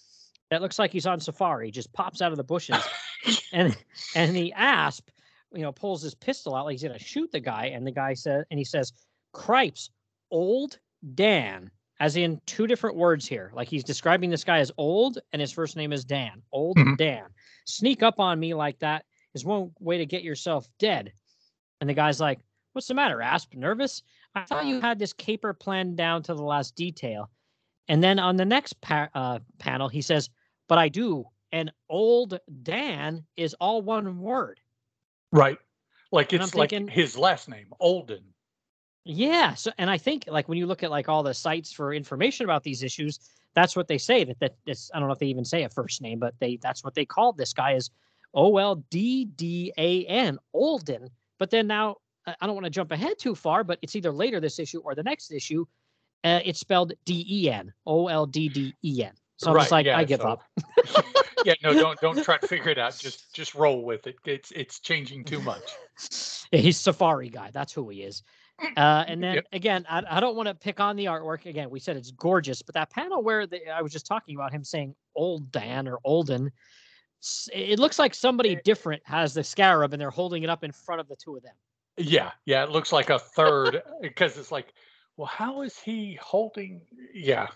that 0.50 0.62
looks 0.62 0.78
like 0.78 0.92
he's 0.92 1.06
on 1.06 1.20
safari 1.20 1.70
just 1.70 1.92
pops 1.92 2.22
out 2.22 2.30
of 2.30 2.38
the 2.38 2.44
bushes, 2.44 2.82
and 3.52 3.76
and 4.14 4.34
the 4.34 4.52
asp, 4.52 5.08
you 5.52 5.62
know, 5.62 5.72
pulls 5.72 6.02
his 6.02 6.14
pistol 6.14 6.54
out 6.54 6.66
like 6.66 6.74
he's 6.74 6.82
gonna 6.84 6.98
shoot 6.98 7.32
the 7.32 7.40
guy, 7.40 7.66
and 7.66 7.86
the 7.86 7.92
guy 7.92 8.14
says, 8.14 8.44
and 8.50 8.58
he 8.58 8.64
says, 8.64 8.92
"Cripes, 9.32 9.90
old 10.30 10.78
Dan." 11.14 11.70
As 11.98 12.16
in 12.16 12.40
two 12.46 12.66
different 12.66 12.96
words 12.96 13.26
here. 13.26 13.52
Like 13.54 13.68
he's 13.68 13.84
describing 13.84 14.30
this 14.30 14.42
guy 14.42 14.58
as 14.60 14.72
old 14.78 15.18
and 15.34 15.40
his 15.40 15.52
first 15.52 15.76
name 15.76 15.92
is 15.92 16.02
Dan. 16.02 16.40
Old 16.50 16.78
Mhm. 16.78 16.96
Dan. 16.96 17.26
Sneak 17.66 18.02
up 18.02 18.18
on 18.18 18.40
me 18.40 18.54
like 18.54 18.78
that 18.78 19.04
is 19.34 19.44
one 19.44 19.70
way 19.80 19.98
to 19.98 20.06
get 20.06 20.22
yourself 20.22 20.66
dead. 20.78 21.12
And 21.80 21.90
the 21.90 21.94
guy's 21.94 22.18
like, 22.18 22.40
What's 22.72 22.86
the 22.88 22.94
matter, 22.94 23.20
Asp? 23.20 23.52
Nervous? 23.54 24.02
I 24.34 24.44
thought 24.44 24.64
you 24.64 24.80
had 24.80 24.98
this 24.98 25.12
caper 25.12 25.52
planned 25.52 25.96
down 25.98 26.22
to 26.22 26.34
the 26.34 26.42
last 26.42 26.74
detail. 26.74 27.28
And 27.88 28.02
then 28.02 28.18
on 28.18 28.36
the 28.36 28.44
next 28.46 28.80
pa- 28.80 29.10
uh, 29.14 29.40
panel, 29.58 29.88
he 29.88 30.00
says, 30.00 30.30
But 30.68 30.78
I 30.78 30.88
do. 30.88 31.26
And 31.52 31.70
old 31.90 32.38
Dan 32.62 33.26
is 33.36 33.52
all 33.60 33.82
one 33.82 34.20
word. 34.20 34.58
right, 35.32 35.58
like 36.12 36.32
it's 36.32 36.54
like 36.54 36.70
thinking, 36.70 36.88
his 36.88 37.18
last 37.18 37.46
name, 37.48 37.74
Olden. 37.78 38.29
Yeah. 39.12 39.54
So, 39.54 39.72
and 39.76 39.90
I 39.90 39.98
think 39.98 40.24
like 40.28 40.48
when 40.48 40.56
you 40.56 40.66
look 40.66 40.84
at 40.84 40.90
like 40.90 41.08
all 41.08 41.24
the 41.24 41.34
sites 41.34 41.72
for 41.72 41.92
information 41.92 42.44
about 42.44 42.62
these 42.62 42.84
issues, 42.84 43.18
that's 43.54 43.74
what 43.74 43.88
they 43.88 43.98
say 43.98 44.22
that 44.22 44.38
that 44.38 44.54
this. 44.64 44.88
I 44.94 45.00
don't 45.00 45.08
know 45.08 45.12
if 45.12 45.18
they 45.18 45.26
even 45.26 45.44
say 45.44 45.64
a 45.64 45.68
first 45.68 46.00
name, 46.00 46.20
but 46.20 46.34
they 46.38 46.58
that's 46.62 46.84
what 46.84 46.94
they 46.94 47.04
called 47.04 47.36
this 47.36 47.52
guy 47.52 47.72
is 47.72 47.90
O 48.34 48.56
L 48.58 48.76
D 48.88 49.24
D 49.24 49.72
A 49.76 50.04
N 50.06 50.38
Olden. 50.52 51.10
But 51.40 51.50
then 51.50 51.66
now 51.66 51.96
I 52.24 52.46
don't 52.46 52.54
want 52.54 52.66
to 52.66 52.70
jump 52.70 52.92
ahead 52.92 53.18
too 53.18 53.34
far, 53.34 53.64
but 53.64 53.80
it's 53.82 53.96
either 53.96 54.12
later 54.12 54.38
this 54.38 54.60
issue 54.60 54.78
or 54.84 54.94
the 54.94 55.02
next 55.02 55.32
issue. 55.32 55.66
Uh, 56.22 56.38
it's 56.44 56.60
spelled 56.60 56.92
D 57.04 57.26
E 57.28 57.50
N 57.50 57.72
O 57.86 58.06
L 58.06 58.26
D 58.26 58.48
D 58.48 58.76
E 58.84 59.02
N. 59.02 59.12
So 59.38 59.50
I'm 59.50 59.58
just 59.58 59.72
Right. 59.72 59.86
like, 59.86 59.96
I 59.96 60.04
give 60.04 60.20
So 60.20 60.28
up. 60.28 60.42
yeah, 61.44 61.54
no, 61.64 61.74
don't 61.74 62.00
don't 62.00 62.22
try 62.22 62.38
to 62.38 62.46
figure 62.46 62.70
it 62.70 62.78
out. 62.78 62.96
Just 62.96 63.34
just 63.34 63.56
roll 63.56 63.82
with 63.82 64.06
it. 64.06 64.16
It's 64.24 64.52
it's 64.52 64.78
changing 64.78 65.24
too 65.24 65.40
much. 65.40 65.72
Yeah, 66.52 66.60
He's 66.60 66.76
Safari 66.76 67.28
guy. 67.30 67.50
That's 67.52 67.72
who 67.72 67.88
he 67.88 68.02
is. 68.02 68.22
Uh, 68.76 69.04
and 69.08 69.22
then 69.22 69.34
Yep. 69.36 69.46
again, 69.52 69.86
I, 69.88 70.02
I 70.08 70.20
don't 70.20 70.36
want 70.36 70.48
to 70.48 70.54
pick 70.54 70.80
on 70.80 70.96
the 70.96 71.06
artwork. 71.06 71.46
Again, 71.46 71.70
we 71.70 71.80
said 71.80 71.96
it's 71.96 72.10
gorgeous, 72.10 72.62
but 72.62 72.74
that 72.74 72.90
panel 72.90 73.22
where 73.22 73.46
the, 73.46 73.68
I 73.68 73.82
was 73.82 73.92
just 73.92 74.06
talking 74.06 74.34
about 74.36 74.52
him 74.52 74.64
saying 74.64 74.94
"old 75.14 75.50
Dan" 75.50 75.88
or 75.88 75.98
"Olden," 76.04 76.52
it 77.52 77.78
looks 77.78 77.98
like 77.98 78.14
somebody 78.14 78.56
different 78.64 79.02
has 79.04 79.34
the 79.34 79.44
scarab 79.44 79.92
and 79.92 80.00
they're 80.00 80.10
holding 80.10 80.42
it 80.42 80.50
up 80.50 80.64
in 80.64 80.72
front 80.72 81.00
of 81.00 81.08
the 81.08 81.16
two 81.16 81.36
of 81.36 81.42
them. 81.42 81.54
Yeah, 81.96 82.30
yeah. 82.46 82.62
It 82.64 82.70
looks 82.70 82.92
like 82.92 83.10
a 83.10 83.18
third 83.18 83.82
because 84.00 84.38
it's 84.38 84.50
like, 84.52 84.72
well, 85.16 85.26
how 85.26 85.62
is 85.62 85.78
he 85.78 86.18
holding? 86.20 86.80
Yeah, 87.12 87.48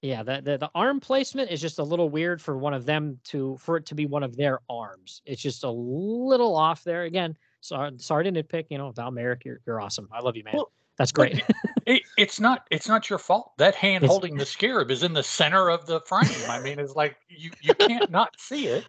Yeah, 0.00 0.22
the, 0.22 0.40
the 0.42 0.58
the 0.58 0.70
arm 0.74 1.00
placement 1.00 1.50
is 1.50 1.60
just 1.60 1.78
a 1.78 1.82
little 1.82 2.08
weird 2.08 2.40
for 2.40 2.56
one 2.56 2.74
of 2.74 2.86
them 2.86 3.18
to 3.24 3.56
for 3.58 3.76
it 3.78 3.86
to 3.86 3.94
be 3.94 4.06
one 4.06 4.22
of 4.22 4.36
their 4.36 4.60
arms. 4.68 5.22
It's 5.26 5.42
just 5.42 5.64
a 5.64 5.70
little 5.70 6.56
off 6.56 6.84
there. 6.84 7.04
Again, 7.04 7.36
sorry, 7.64 7.88
uh, 7.88 7.92
sorry 7.98 8.24
to 8.24 8.32
nitpick. 8.32 8.66
You 8.70 8.78
know, 8.78 8.90
Val 8.92 9.10
Mayerik, 9.10 9.44
you're 9.44 9.60
you're 9.66 9.80
awesome. 9.80 10.08
I 10.12 10.20
love 10.20 10.36
you, 10.36 10.44
man. 10.44 10.54
Well, 10.54 10.70
That's 10.98 11.12
great. 11.12 11.42
it, 11.86 12.02
it's 12.16 12.38
not 12.38 12.66
it's 12.70 12.88
not 12.88 13.10
your 13.10 13.18
fault. 13.18 13.52
That 13.58 13.74
hand 13.74 14.04
It's 14.04 14.10
holding 14.10 14.36
the 14.36 14.46
scarab 14.46 14.90
is 14.90 15.02
in 15.02 15.12
the 15.12 15.22
center 15.22 15.70
of 15.70 15.86
the 15.86 16.00
frame. 16.02 16.30
I 16.48 16.60
mean, 16.60 16.78
it's 16.78 16.94
like 16.94 17.16
you 17.28 17.50
you 17.60 17.74
can't 17.74 18.10
not 18.10 18.38
see 18.38 18.68
it, 18.68 18.86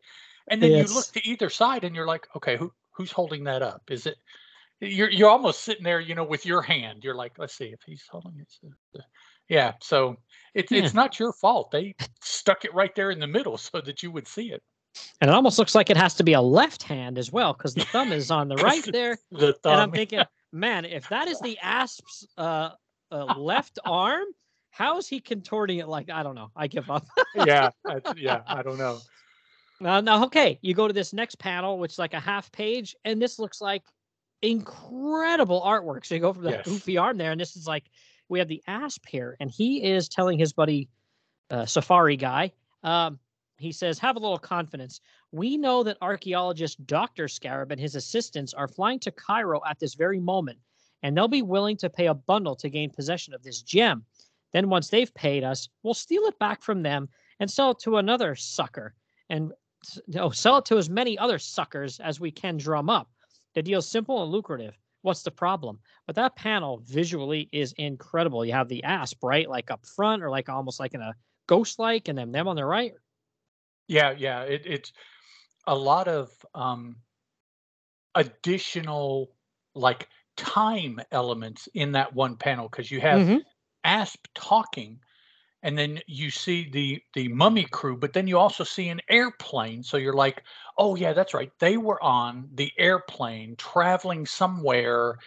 and 0.49 0.61
then 0.61 0.71
you 0.71 0.83
look 0.93 1.07
to 1.13 1.27
either 1.27 1.49
side 1.49 1.83
and 1.83 1.95
you're 1.95 2.07
like, 2.07 2.27
okay, 2.35 2.57
who 2.57 2.71
who's 2.91 3.11
holding 3.11 3.43
that 3.45 3.61
up? 3.61 3.83
Is 3.89 4.05
it? 4.05 4.17
You're 4.81 5.09
you're 5.09 5.29
almost 5.29 5.63
sitting 5.63 5.83
there, 5.83 6.01
you 6.01 6.15
know, 6.15 6.25
with 6.25 6.45
your 6.45 6.61
hand. 6.61 7.03
You're 7.03 7.15
like, 7.15 7.39
let's 7.39 7.55
see 7.55 7.67
if 7.67 7.79
he's 7.85 8.03
holding 8.09 8.37
it. 8.39 9.01
Yeah, 9.47 9.73
so 9.79 10.17
it's 10.53 10.71
yeah. 10.71 10.83
it's 10.83 10.93
not 10.93 11.19
your 11.19 11.31
fault. 11.31 11.71
They 11.71 11.95
stuck 12.21 12.65
it 12.65 12.73
right 12.73 12.93
there 12.95 13.11
in 13.11 13.19
the 13.19 13.27
middle 13.27 13.57
so 13.57 13.79
that 13.81 14.03
you 14.03 14.11
would 14.11 14.27
see 14.27 14.51
it. 14.51 14.61
And 15.21 15.29
it 15.29 15.33
almost 15.33 15.57
looks 15.57 15.75
like 15.75 15.89
it 15.89 15.97
has 15.97 16.13
to 16.15 16.23
be 16.23 16.33
a 16.33 16.41
left 16.41 16.83
hand 16.83 17.17
as 17.17 17.31
well, 17.31 17.53
because 17.53 17.73
the 17.73 17.85
thumb 17.85 18.11
is 18.11 18.31
on 18.31 18.47
the 18.47 18.57
right 18.57 18.83
there. 18.91 19.17
the 19.31 19.53
thumb. 19.53 19.73
And 19.73 19.81
I'm 19.81 19.91
thinking, 19.91 20.21
man, 20.51 20.85
if 20.85 21.07
that 21.09 21.27
is 21.27 21.39
the 21.41 21.57
asp's 21.61 22.27
uh, 22.37 22.71
uh, 23.11 23.25
left 23.37 23.79
arm, 23.85 24.25
how 24.71 24.97
is 24.97 25.07
he 25.07 25.19
contorting 25.19 25.79
it 25.79 25.87
like 25.87 26.09
I 26.09 26.21
don't 26.23 26.35
know. 26.35 26.51
I 26.55 26.67
give 26.67 26.89
up. 26.89 27.05
yeah, 27.35 27.69
that's, 27.85 28.11
yeah. 28.17 28.41
I 28.47 28.61
don't 28.61 28.77
know. 28.77 28.99
now, 29.79 30.01
now, 30.01 30.23
okay, 30.25 30.59
you 30.61 30.73
go 30.73 30.87
to 30.87 30.93
this 30.93 31.13
next 31.13 31.39
panel, 31.39 31.79
which 31.79 31.93
is 31.93 31.99
like 31.99 32.13
a 32.13 32.19
half 32.19 32.51
page, 32.51 32.95
and 33.05 33.21
this 33.21 33.39
looks 33.39 33.61
like 33.61 33.83
incredible 34.41 35.61
artwork. 35.61 36.05
So 36.05 36.15
you 36.15 36.21
go 36.21 36.33
from 36.33 36.43
that 36.43 36.51
Yes. 36.51 36.65
goofy 36.65 36.97
arm 36.97 37.17
there, 37.17 37.31
and 37.31 37.39
this 37.39 37.55
is 37.55 37.67
like 37.67 37.85
we 38.29 38.39
have 38.39 38.47
the 38.47 38.61
asp 38.67 39.05
here, 39.07 39.37
and 39.39 39.49
he 39.49 39.83
is 39.83 40.09
telling 40.09 40.37
his 40.39 40.53
buddy 40.53 40.89
uh, 41.49 41.65
Safari 41.65 42.17
guy, 42.17 42.51
um, 42.83 43.19
he 43.57 43.71
says, 43.71 43.99
Have 43.99 44.15
a 44.15 44.19
little 44.19 44.37
confidence. 44.37 45.01
We 45.31 45.57
know 45.57 45.83
that 45.83 45.97
archaeologist 46.01 46.85
Dr. 46.85 47.27
Scarab 47.27 47.71
and 47.71 47.79
his 47.79 47.95
assistants 47.95 48.53
are 48.53 48.67
flying 48.67 48.99
to 48.99 49.11
Cairo 49.11 49.61
at 49.67 49.79
this 49.79 49.93
very 49.93 50.19
moment, 50.19 50.59
and 51.03 51.15
they'll 51.15 51.27
be 51.27 51.41
willing 51.41 51.77
to 51.77 51.89
pay 51.89 52.07
a 52.07 52.13
bundle 52.13 52.55
to 52.57 52.69
gain 52.69 52.89
possession 52.89 53.33
of 53.33 53.43
this 53.43 53.61
gem. 53.61 54.05
Then, 54.53 54.69
once 54.69 54.89
they've 54.89 55.13
paid 55.13 55.43
us, 55.43 55.67
we'll 55.83 55.93
steal 55.93 56.23
it 56.23 56.39
back 56.39 56.61
from 56.61 56.83
them 56.83 57.09
and 57.39 57.49
sell 57.49 57.71
it 57.71 57.79
to 57.79 57.97
another 57.97 58.35
sucker 58.35 58.95
and 59.29 59.51
know, 60.07 60.29
sell 60.29 60.57
it 60.57 60.65
to 60.65 60.77
as 60.77 60.89
many 60.89 61.17
other 61.17 61.39
suckers 61.39 61.99
as 61.99 62.19
we 62.19 62.31
can 62.31 62.57
drum 62.57 62.89
up. 62.89 63.09
The 63.53 63.63
deal's 63.63 63.89
simple 63.89 64.23
and 64.23 64.31
lucrative. 64.31 64.77
What's 65.01 65.23
the 65.23 65.31
problem? 65.31 65.79
But 66.07 66.15
that 66.15 66.35
panel 66.35 66.81
visually 66.85 67.47
is 67.51 67.73
incredible. 67.73 68.43
You 68.43 68.53
have 68.53 68.69
the 68.69 68.83
asp, 68.83 69.23
right? 69.23 69.49
Like 69.49 69.69
up 69.69 69.85
front 69.85 70.23
or 70.23 70.29
like 70.29 70.49
almost 70.49 70.79
like 70.79 70.93
in 70.93 71.01
a 71.01 71.13
ghost 71.47 71.77
like, 71.77 72.07
and 72.07 72.17
then 72.17 72.31
them 72.31 72.47
on 72.47 72.55
the 72.55 72.65
right. 72.65 72.93
Yeah, 73.87 74.13
yeah. 74.17 74.41
It, 74.41 74.63
it's 74.65 74.93
a 75.67 75.75
lot 75.75 76.07
of 76.07 76.31
um, 76.53 76.97
additional 78.15 79.31
like 79.73 80.07
time 80.37 80.99
elements 81.11 81.67
in 81.73 81.91
that 81.93 82.13
one 82.13 82.35
panel 82.35 82.67
because 82.69 82.91
you 82.91 83.01
have 83.01 83.21
mm-hmm. 83.21 83.37
Asp 83.83 84.25
talking, 84.33 84.99
and 85.61 85.77
then 85.77 85.99
you 86.07 86.31
see 86.31 86.69
the 86.69 87.01
the 87.13 87.27
mummy 87.27 87.65
crew, 87.65 87.97
but 87.97 88.13
then 88.13 88.27
you 88.27 88.37
also 88.37 88.63
see 88.63 88.89
an 88.89 89.01
airplane. 89.09 89.83
So 89.83 89.97
you're 89.97 90.13
like, 90.13 90.43
oh 90.77 90.95
yeah, 90.95 91.13
that's 91.13 91.33
right. 91.33 91.51
They 91.59 91.77
were 91.77 92.01
on 92.01 92.49
the 92.53 92.71
airplane 92.77 93.55
traveling 93.57 94.25
somewhere, 94.25 95.17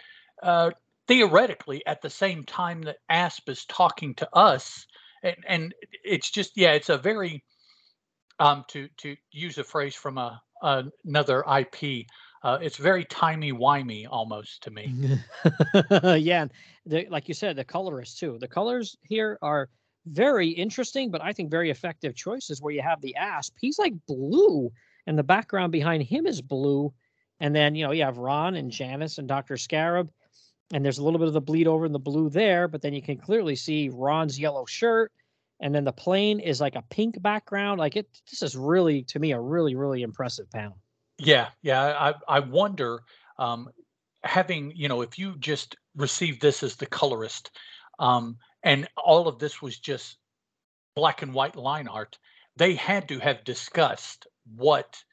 uh, 0.43 0.71
theoretically 1.07 1.85
at 1.87 2.01
the 2.01 2.09
same 2.09 2.43
time 2.43 2.81
that 2.83 2.97
Asp 3.09 3.49
is 3.49 3.65
talking 3.65 4.13
to 4.15 4.35
us, 4.35 4.85
and 5.23 5.37
and 5.47 5.75
it's 6.03 6.29
just 6.29 6.57
yeah, 6.57 6.73
it's 6.73 6.89
a 6.89 6.97
very 6.97 7.43
um, 8.39 8.65
to 8.69 8.87
to 8.97 9.15
use 9.31 9.57
a 9.57 9.63
phrase 9.63 9.95
from 9.95 10.17
a, 10.17 10.41
another 10.61 11.43
IP. 11.59 12.05
Uh, 12.41 12.57
it's 12.61 12.77
very 12.77 13.03
timey 13.03 13.51
wimey 13.51 14.07
almost 14.09 14.63
to 14.63 14.71
me. 14.71 15.19
yeah, 16.17 16.47
the, 16.85 17.05
like 17.09 17.27
you 17.27 17.33
said, 17.33 17.57
the 17.57 17.65
colorists 17.65 18.17
too. 18.17 18.37
The 18.39 18.47
colors 18.47 18.97
here 19.01 19.37
are 19.41 19.69
very 20.05 20.47
interesting, 20.47 21.11
but 21.11 21.21
I 21.21 21.33
think 21.33 21.51
very 21.51 21.69
effective 21.69 22.15
choices. 22.15 22.61
Where 22.61 22.73
you 22.73 22.81
have 22.81 23.01
the 23.01 23.15
asp, 23.15 23.55
he's 23.59 23.77
like 23.77 23.93
blue, 24.07 24.71
and 25.05 25.17
the 25.17 25.23
background 25.23 25.71
behind 25.71 26.03
him 26.03 26.25
is 26.25 26.41
blue, 26.41 26.93
and 27.39 27.53
then 27.53 27.75
you 27.75 27.85
know 27.85 27.91
you 27.91 28.03
have 28.03 28.17
Ron 28.17 28.55
and 28.55 28.71
Janice 28.71 29.17
and 29.17 29.27
Doctor 29.27 29.57
Scarab, 29.57 30.09
and 30.73 30.83
there's 30.83 30.99
a 30.99 31.03
little 31.03 31.19
bit 31.19 31.27
of 31.27 31.33
the 31.33 31.41
bleed 31.41 31.67
over 31.67 31.85
in 31.85 31.91
the 31.91 31.99
blue 31.99 32.29
there, 32.29 32.69
but 32.69 32.81
then 32.81 32.93
you 32.93 33.01
can 33.01 33.17
clearly 33.17 33.55
see 33.55 33.89
Ron's 33.89 34.39
yellow 34.39 34.65
shirt 34.65 35.11
and 35.59 35.73
then 35.73 35.83
the 35.83 35.91
plane 35.91 36.39
is 36.39 36.61
like 36.61 36.75
a 36.75 36.83
pink 36.89 37.21
background. 37.21 37.79
Like 37.79 37.95
it, 37.95 38.07
this 38.29 38.41
is 38.41 38.55
really 38.55 39.03
to 39.03 39.19
me 39.19 39.31
a 39.31 39.39
really 39.39 39.75
really 39.75 40.01
impressive 40.01 40.49
panel. 40.51 40.77
Yeah, 41.17 41.49
yeah. 41.61 42.13
I 42.27 42.37
I 42.37 42.39
wonder, 42.39 43.01
um, 43.37 43.69
having 44.23 44.71
you 44.75 44.87
know, 44.87 45.01
if 45.01 45.19
you 45.19 45.35
just 45.37 45.75
received 45.95 46.41
this 46.41 46.63
as 46.63 46.75
the 46.75 46.85
colorist, 46.85 47.51
um, 47.99 48.37
and 48.63 48.87
all 48.97 49.27
of 49.27 49.39
this 49.39 49.61
was 49.61 49.77
just 49.77 50.17
black 50.95 51.21
and 51.21 51.33
white 51.33 51.55
line 51.55 51.87
art, 51.87 52.17
they 52.55 52.75
had 52.75 53.07
to 53.09 53.19
have 53.19 53.43
discussed 53.43 54.27
what 54.55 55.03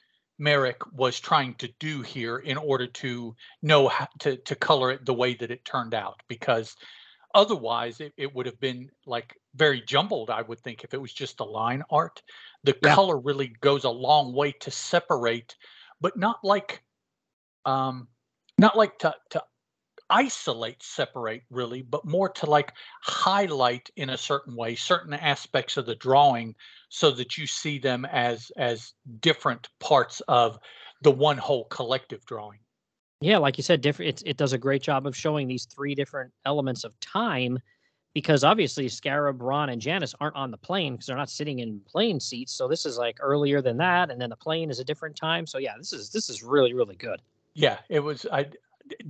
Mayerik 0.40 0.92
was 0.92 1.18
trying 1.18 1.54
to 1.54 1.68
do 1.80 2.02
here 2.02 2.38
in 2.38 2.56
order 2.56 2.87
to 2.87 3.35
know 3.62 3.88
how 3.88 4.09
to 4.20 4.37
to 4.37 4.54
color 4.54 4.90
it 4.90 5.04
the 5.04 5.14
way 5.14 5.35
that 5.35 5.50
it 5.50 5.64
turned 5.64 5.94
out 5.94 6.20
because 6.28 6.76
otherwise 7.35 8.00
it, 8.00 8.12
it 8.16 8.35
would 8.35 8.46
have 8.46 8.61
been 8.61 8.90
like 9.06 9.37
very 9.56 9.80
jumbled 9.80 10.30
i 10.30 10.42
would 10.42 10.60
think 10.60 10.84
if 10.84 10.94
it 10.94 11.00
was 11.00 11.12
just 11.12 11.40
a 11.40 11.44
line 11.44 11.82
art 11.90 12.22
the 12.64 12.76
yeah. 12.82 12.94
color 12.94 13.18
really 13.18 13.52
goes 13.60 13.84
a 13.84 13.90
long 13.90 14.32
way 14.32 14.52
to 14.52 14.70
separate 14.70 15.56
but 16.00 16.16
not 16.16 16.38
like 16.42 16.82
um 17.64 18.08
not 18.58 18.76
like 18.76 18.98
to 18.98 19.14
to 19.30 19.42
isolate 20.08 20.80
separate 20.82 21.42
really 21.50 21.82
but 21.82 22.04
more 22.04 22.28
to 22.28 22.46
like 22.46 22.72
highlight 23.02 23.90
in 23.96 24.10
a 24.10 24.18
certain 24.18 24.54
way 24.54 24.76
certain 24.76 25.12
aspects 25.12 25.76
of 25.76 25.84
the 25.86 25.96
drawing 25.96 26.54
so 26.88 27.10
that 27.10 27.36
you 27.36 27.46
see 27.46 27.78
them 27.78 28.04
as 28.04 28.52
as 28.56 28.92
different 29.20 29.68
parts 29.80 30.20
of 30.28 30.58
the 31.02 31.10
one 31.10 31.36
whole 31.36 31.64
collective 31.64 32.24
drawing 32.24 32.60
yeah, 33.20 33.38
like 33.38 33.56
you 33.56 33.62
said, 33.62 33.80
different. 33.80 34.20
It, 34.20 34.30
it 34.30 34.36
does 34.36 34.52
a 34.52 34.58
great 34.58 34.82
job 34.82 35.06
of 35.06 35.16
showing 35.16 35.48
these 35.48 35.64
three 35.64 35.94
different 35.94 36.32
elements 36.44 36.84
of 36.84 36.98
time, 37.00 37.58
because 38.16 38.44
obviously 38.44 38.88
Scarab, 38.88 39.42
Ron, 39.42 39.68
and 39.68 39.79
Janice 39.79 40.14
aren't 40.18 40.37
on 40.37 40.50
the 40.50 40.57
plane 40.57 40.94
because 40.94 41.05
they're 41.05 41.18
not 41.18 41.29
sitting 41.29 41.59
in 41.59 41.79
plane 41.81 42.18
seats. 42.18 42.55
So 42.55 42.66
this 42.66 42.87
is 42.87 42.96
like 42.96 43.18
earlier 43.20 43.61
than 43.61 43.76
that, 43.76 44.11
and 44.11 44.18
then 44.18 44.31
the 44.31 44.37
plane 44.37 44.70
is 44.70 44.81
a 44.81 44.85
different 44.85 45.14
time. 45.14 45.46
So 45.46 45.59
yeah, 45.59 45.74
this 45.76 45.92
is 45.92 46.09
this 46.09 46.31
is 46.31 46.42
really 46.42 46.72
really 46.72 46.96
good. 46.96 47.20
Yeah, 47.52 47.76
it 47.90 48.00
was. 48.00 48.24
I 48.33 48.46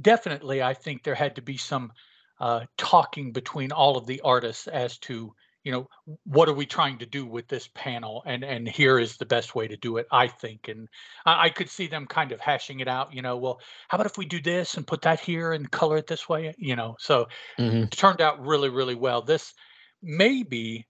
definitely. 0.00 0.60
I 0.60 0.74
think 0.74 1.04
there 1.04 1.14
had 1.14 1.36
to 1.36 1.40
be 1.40 1.56
some 1.56 1.92
uh, 2.40 2.62
talking 2.78 3.30
between 3.30 3.70
all 3.70 3.96
of 3.96 4.06
the 4.06 4.20
artists 4.22 4.66
as 4.66 4.98
to 4.98 5.32
you 5.66 5.72
know 5.72 5.88
what 6.22 6.48
are 6.48 6.54
we 6.54 6.64
trying 6.64 6.96
to 6.96 7.06
do 7.06 7.26
with 7.26 7.48
this 7.48 7.68
panel? 7.74 8.22
And 8.24 8.44
and 8.44 8.68
here 8.68 9.00
is 9.00 9.16
the 9.16 9.26
best 9.26 9.56
way 9.56 9.66
to 9.66 9.76
do 9.76 9.96
it 9.96 10.06
i 10.12 10.28
think. 10.28 10.68
And 10.68 10.88
I, 11.26 11.46
I, 11.46 11.48
could 11.50 11.68
see 11.68 11.88
them 11.88 12.06
kind 12.06 12.30
of 12.30 12.38
hashing 12.38 12.78
it 12.78 12.86
out 12.86 13.12
you 13.12 13.20
know 13.20 13.36
well 13.36 13.60
how 13.88 13.96
about 13.96 14.06
if 14.06 14.16
we 14.16 14.26
do 14.26 14.40
this 14.40 14.76
and 14.76 14.86
put 14.86 15.02
that 15.02 15.18
here 15.18 15.52
and 15.52 15.68
color 15.68 15.96
it 15.96 16.06
this 16.06 16.28
way? 16.28 16.54
You 16.56 16.76
know 16.76 16.94
so 17.00 17.26
mm-hmm. 17.58 17.78
it 17.78 17.90
turned 17.90 18.20
out 18.20 18.46
really 18.46 18.68
really 18.68 18.94
well. 18.94 19.22
This 19.22 19.54
may 20.02 20.44
be 20.44 20.86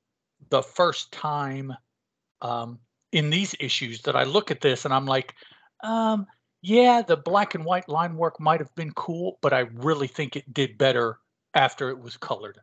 the 0.50 0.62
first 0.62 1.10
time 1.10 1.72
um, 2.42 2.78
in 3.12 3.30
these 3.30 3.54
issues 3.58 4.02
that 4.02 4.14
i 4.14 4.24
look 4.24 4.50
at 4.50 4.60
this 4.60 4.84
and 4.84 4.92
i'm 4.92 5.06
like 5.06 5.34
um, 5.84 6.26
yeah 6.60 7.00
the 7.00 7.16
black 7.16 7.54
and 7.54 7.64
white 7.64 7.88
line 7.88 8.16
work 8.16 8.38
might 8.38 8.60
have 8.60 8.74
been 8.74 8.92
cool 8.92 9.38
but 9.40 9.54
i 9.54 9.60
really 9.72 10.08
think 10.08 10.36
it 10.36 10.52
did 10.52 10.76
better 10.76 11.18
after 11.54 11.88
it 11.88 11.98
was 11.98 12.18
colored 12.18 12.58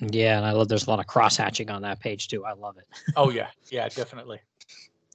yeah, 0.00 0.36
and 0.36 0.46
I 0.46 0.52
love 0.52 0.68
there's 0.68 0.86
a 0.86 0.90
lot 0.90 1.00
of 1.00 1.06
cross 1.06 1.36
hatching 1.36 1.70
on 1.70 1.82
that 1.82 2.00
page 2.00 2.28
too. 2.28 2.44
I 2.44 2.52
love 2.52 2.76
it. 2.78 2.86
oh 3.16 3.30
yeah, 3.30 3.48
yeah, 3.70 3.88
definitely. 3.88 4.40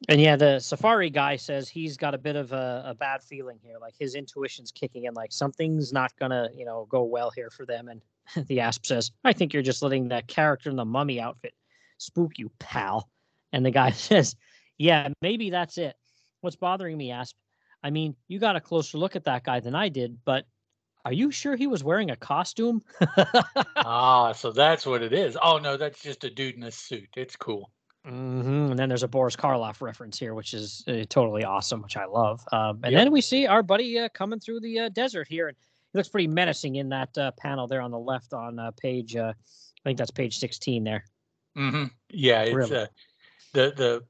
And 0.09 0.19
yeah, 0.19 0.35
the 0.35 0.59
Safari 0.59 1.09
guy 1.09 1.37
says 1.37 1.69
he's 1.69 1.97
got 1.97 2.13
a 2.13 2.17
bit 2.17 2.35
of 2.35 2.51
a, 2.51 2.83
a, 2.85 2.93
bad 2.93 3.23
feeling 3.23 3.57
here. 3.63 3.77
Like 3.79 3.95
his 3.97 4.13
intuition's 4.13 4.69
kicking 4.69 5.05
in, 5.05 5.13
like 5.13 5.31
something's 5.31 5.93
not 5.93 6.11
gonna, 6.19 6.49
you 6.53 6.65
know, 6.65 6.85
go 6.89 7.03
well 7.03 7.31
here 7.31 7.49
for 7.49 7.65
them. 7.65 7.87
And 7.87 8.01
the 8.47 8.59
Asp 8.59 8.85
says, 8.85 9.11
I 9.23 9.33
think 9.33 9.53
you're 9.53 9.63
just 9.63 9.81
letting 9.81 10.09
that 10.09 10.27
character 10.27 10.69
in 10.69 10.75
the 10.75 10.85
mummy 10.85 11.19
outfit 11.19 11.53
spook 11.97 12.37
you, 12.37 12.51
pal. 12.59 13.09
And 13.53 13.65
the 13.65 13.71
guy 13.71 13.91
says, 13.91 14.35
Yeah, 14.77 15.09
maybe 15.21 15.49
that's 15.49 15.77
it. 15.77 15.95
What's 16.41 16.57
bothering 16.57 16.97
me, 16.97 17.11
Asp? 17.11 17.35
I 17.83 17.89
mean, 17.89 18.15
you 18.27 18.39
got 18.39 18.55
a 18.55 18.61
closer 18.61 18.97
look 18.97 19.15
at 19.15 19.25
that 19.25 19.43
guy 19.43 19.59
than 19.59 19.75
I 19.75 19.89
did, 19.89 20.17
but 20.25 20.45
are 21.05 21.13
you 21.13 21.29
sure 21.31 21.55
he 21.55 21.67
was 21.67 21.83
wearing 21.83 22.09
a 22.09 22.15
costume? 22.15 22.81
ah, 23.77 24.31
so 24.31 24.51
that's 24.51 24.85
what 24.85 25.03
it 25.03 25.13
is. 25.13 25.37
Oh 25.41 25.59
no, 25.59 25.77
that's 25.77 26.01
just 26.01 26.23
a 26.23 26.29
dude 26.29 26.55
in 26.55 26.63
a 26.63 26.71
suit. 26.71 27.09
It's 27.15 27.35
cool. 27.35 27.71
Mm-hmm. 28.07 28.71
And 28.71 28.79
then 28.79 28.89
there's 28.89 29.03
a 29.03 29.07
Boris 29.07 29.35
Karloff 29.35 29.81
reference 29.81 30.19
here, 30.19 30.33
which 30.33 30.53
is 30.53 30.83
uh, 30.87 31.05
totally 31.09 31.43
awesome, 31.43 31.81
which 31.81 31.97
I 31.97 32.05
love. 32.05 32.43
Um, 32.51 32.79
and 32.83 32.91
yep. 32.91 33.01
then 33.01 33.11
we 33.11 33.21
see 33.21 33.47
our 33.47 33.63
buddy 33.63 33.97
uh, 33.99 34.09
coming 34.09 34.39
through 34.39 34.59
the 34.59 34.79
uh, 34.79 34.89
desert 34.89 35.27
here, 35.27 35.47
and 35.47 35.57
he 35.91 35.97
looks 35.97 36.09
pretty 36.09 36.27
menacing 36.27 36.75
in 36.75 36.89
that 36.89 37.17
uh, 37.17 37.31
panel 37.31 37.67
there 37.67 37.81
on 37.81 37.91
the 37.91 37.99
left 37.99 38.33
on 38.33 38.59
uh, 38.59 38.71
page. 38.71 39.15
Uh, 39.15 39.33
I 39.33 39.89
think 39.89 39.97
that's 39.97 40.11
page 40.11 40.37
16 40.37 40.83
there. 40.83 41.03
Mm-hmm. 41.57 41.85
Yeah, 42.09 42.43
it's 42.43 42.55
really. 42.55 42.69
the 42.69 42.89
the 43.53 44.03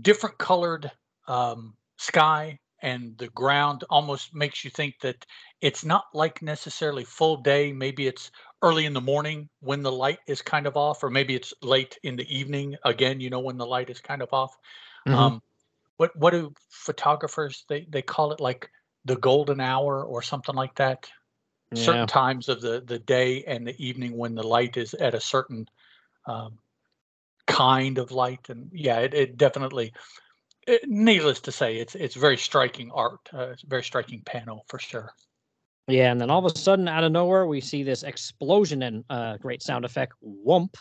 different 0.00 0.38
colored 0.38 0.90
um, 1.26 1.74
sky 1.96 2.58
and 2.82 3.16
the 3.18 3.28
ground 3.28 3.84
almost 3.90 4.34
makes 4.34 4.64
you 4.64 4.70
think 4.70 5.00
that 5.00 5.26
it's 5.60 5.84
not 5.84 6.04
like 6.14 6.42
necessarily 6.42 7.04
full 7.04 7.38
day. 7.38 7.72
Maybe 7.72 8.06
it's 8.06 8.30
early 8.62 8.86
in 8.86 8.92
the 8.92 9.00
morning 9.00 9.48
when 9.60 9.82
the 9.82 9.92
light 9.92 10.18
is 10.26 10.42
kind 10.42 10.66
of 10.66 10.76
off, 10.76 11.02
or 11.02 11.10
maybe 11.10 11.34
it's 11.34 11.52
late 11.62 11.98
in 12.02 12.16
the 12.16 12.36
evening. 12.36 12.76
Again, 12.84 13.20
you 13.20 13.30
know, 13.30 13.40
when 13.40 13.58
the 13.58 13.66
light 13.66 13.90
is 13.90 14.00
kind 14.00 14.22
of 14.22 14.32
off. 14.32 14.56
Mm-hmm. 15.06 15.18
Um, 15.18 15.42
what 15.96 16.14
what 16.16 16.30
do 16.30 16.52
photographers 16.70 17.64
they 17.68 17.86
they 17.88 18.02
call 18.02 18.32
it 18.32 18.40
like 18.40 18.70
the 19.04 19.16
golden 19.16 19.60
hour 19.60 20.04
or 20.04 20.22
something 20.22 20.54
like 20.54 20.74
that? 20.76 21.10
Yeah. 21.72 21.82
Certain 21.82 22.06
times 22.06 22.48
of 22.48 22.60
the 22.60 22.82
the 22.86 22.98
day 22.98 23.44
and 23.44 23.66
the 23.66 23.74
evening 23.84 24.16
when 24.16 24.34
the 24.34 24.46
light 24.46 24.76
is 24.76 24.94
at 24.94 25.14
a 25.14 25.20
certain 25.20 25.68
um, 26.26 26.58
kind 27.46 27.98
of 27.98 28.12
light, 28.12 28.48
and 28.48 28.70
yeah, 28.72 29.00
it, 29.00 29.14
it 29.14 29.36
definitely 29.36 29.92
it, 30.68 30.88
needless 30.88 31.40
to 31.40 31.52
say, 31.52 31.76
it's 31.76 31.94
it's 31.94 32.14
very 32.14 32.36
striking 32.36 32.90
art. 32.92 33.20
Uh, 33.32 33.48
it's 33.48 33.64
a 33.64 33.66
very 33.66 33.82
striking 33.82 34.22
panel 34.22 34.64
for 34.68 34.78
sure. 34.78 35.12
Yeah, 35.88 36.12
and 36.12 36.20
then 36.20 36.28
all 36.28 36.44
of 36.44 36.52
a 36.52 36.58
sudden, 36.58 36.86
out 36.86 37.02
of 37.02 37.12
nowhere, 37.12 37.46
we 37.46 37.62
see 37.62 37.82
this 37.82 38.02
explosion 38.02 38.82
and 38.82 39.04
uh, 39.08 39.38
great 39.38 39.62
sound 39.62 39.86
effect, 39.86 40.12
whoomp. 40.22 40.74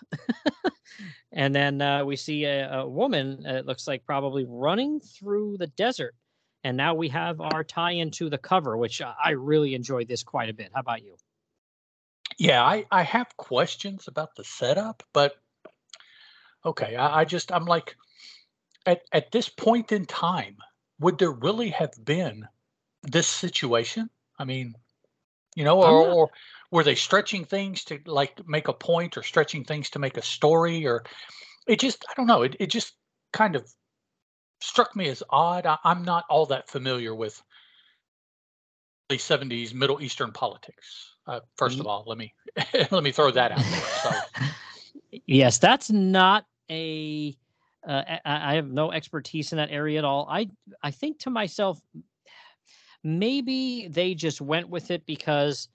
and 1.32 1.56
then 1.56 1.82
uh, 1.82 2.04
we 2.04 2.18
see 2.18 2.44
a, 2.44 2.80
a 2.80 2.88
woman. 2.88 3.46
Uh, 3.48 3.54
it 3.54 3.66
looks 3.66 3.88
like 3.88 4.06
probably 4.06 4.46
running 4.46 5.00
through 5.00 5.56
the 5.58 5.68
desert. 5.68 6.14
And 6.66 6.76
now 6.76 6.94
we 6.94 7.08
have 7.10 7.40
our 7.40 7.64
tie 7.64 7.92
into 7.92 8.30
the 8.30 8.38
cover, 8.38 8.76
which 8.76 9.02
I 9.02 9.32
really 9.32 9.76
enjoyed 9.76 10.10
this 10.10 10.24
quite 10.24 10.50
a 10.50 10.54
bit. 10.54 10.72
How 10.74 10.82
about 10.82 11.04
you? 11.04 11.16
Yeah, 12.38 12.62
I, 12.62 12.86
I 12.92 13.04
have 13.04 13.38
questions 13.38 14.10
about 14.10 14.36
the 14.36 14.44
setup, 14.44 15.04
but 15.14 15.36
okay, 16.66 16.98
I, 16.98 17.22
I 17.22 17.26
just 17.26 17.54
I'm 17.54 17.66
like 17.66 17.96
at 18.88 19.04
at 19.12 19.32
this 19.32 19.50
point 19.50 19.92
in 19.92 20.06
time, 20.06 20.58
would 21.00 21.20
there 21.20 21.32
really 21.32 21.70
have 21.70 21.94
been 22.04 22.48
this 23.04 23.28
situation? 23.28 24.10
I 24.40 24.46
mean, 24.46 24.76
you 25.56 25.64
know, 25.64 25.82
or, 25.82 26.10
or 26.10 26.30
were 26.72 26.84
they 26.84 26.96
stretching 26.96 27.46
things 27.46 27.84
to 27.86 28.00
like 28.06 28.48
make 28.48 28.68
a 28.68 28.74
point 28.74 29.18
or 29.18 29.24
stretching 29.24 29.64
things 29.64 29.90
to 29.92 30.00
make 30.00 30.18
a 30.18 30.22
story 30.22 30.88
or 30.88 31.04
it 31.68 31.80
just 31.80 32.06
I 32.10 32.14
don't 32.16 32.28
know, 32.28 32.42
it 32.42 32.56
it 32.60 32.68
just 32.68 32.94
kind 33.34 33.56
of 33.56 33.72
struck 34.62 34.96
me 34.96 35.10
as 35.10 35.22
odd. 35.30 35.66
I, 35.66 35.78
I'm 35.84 36.04
not 36.04 36.26
all 36.30 36.46
that 36.48 36.70
familiar 36.70 37.14
with 37.14 37.42
the 39.10 39.18
70s 39.18 39.74
Middle 39.74 40.02
Eastern 40.02 40.32
politics. 40.32 41.14
Uh, 41.28 41.42
first 41.58 41.80
of 41.80 41.88
all, 41.88 42.04
let 42.08 42.18
me 42.18 42.34
let 42.92 43.04
me 43.04 43.12
throw 43.12 43.32
that 43.32 43.52
out 43.52 43.60
there. 43.60 43.82
So 44.04 44.12
yes, 45.26 45.58
that's 45.58 45.92
not 45.92 46.46
a. 46.70 47.36
Uh, 47.88 48.04
I, 48.26 48.52
I 48.52 48.56
have 48.56 48.70
no 48.70 48.92
expertise 48.92 49.52
in 49.52 49.58
that 49.58 49.72
area 49.72 49.98
at 49.98 50.06
all. 50.06 50.28
I 50.30 50.50
I 50.82 50.92
think 50.92 51.20
to 51.20 51.30
myself, 51.30 51.80
maybe 53.04 53.88
they 53.88 54.14
just 54.14 54.42
went 54.42 54.70
with 54.70 54.92
it 54.92 55.06
because 55.06 55.70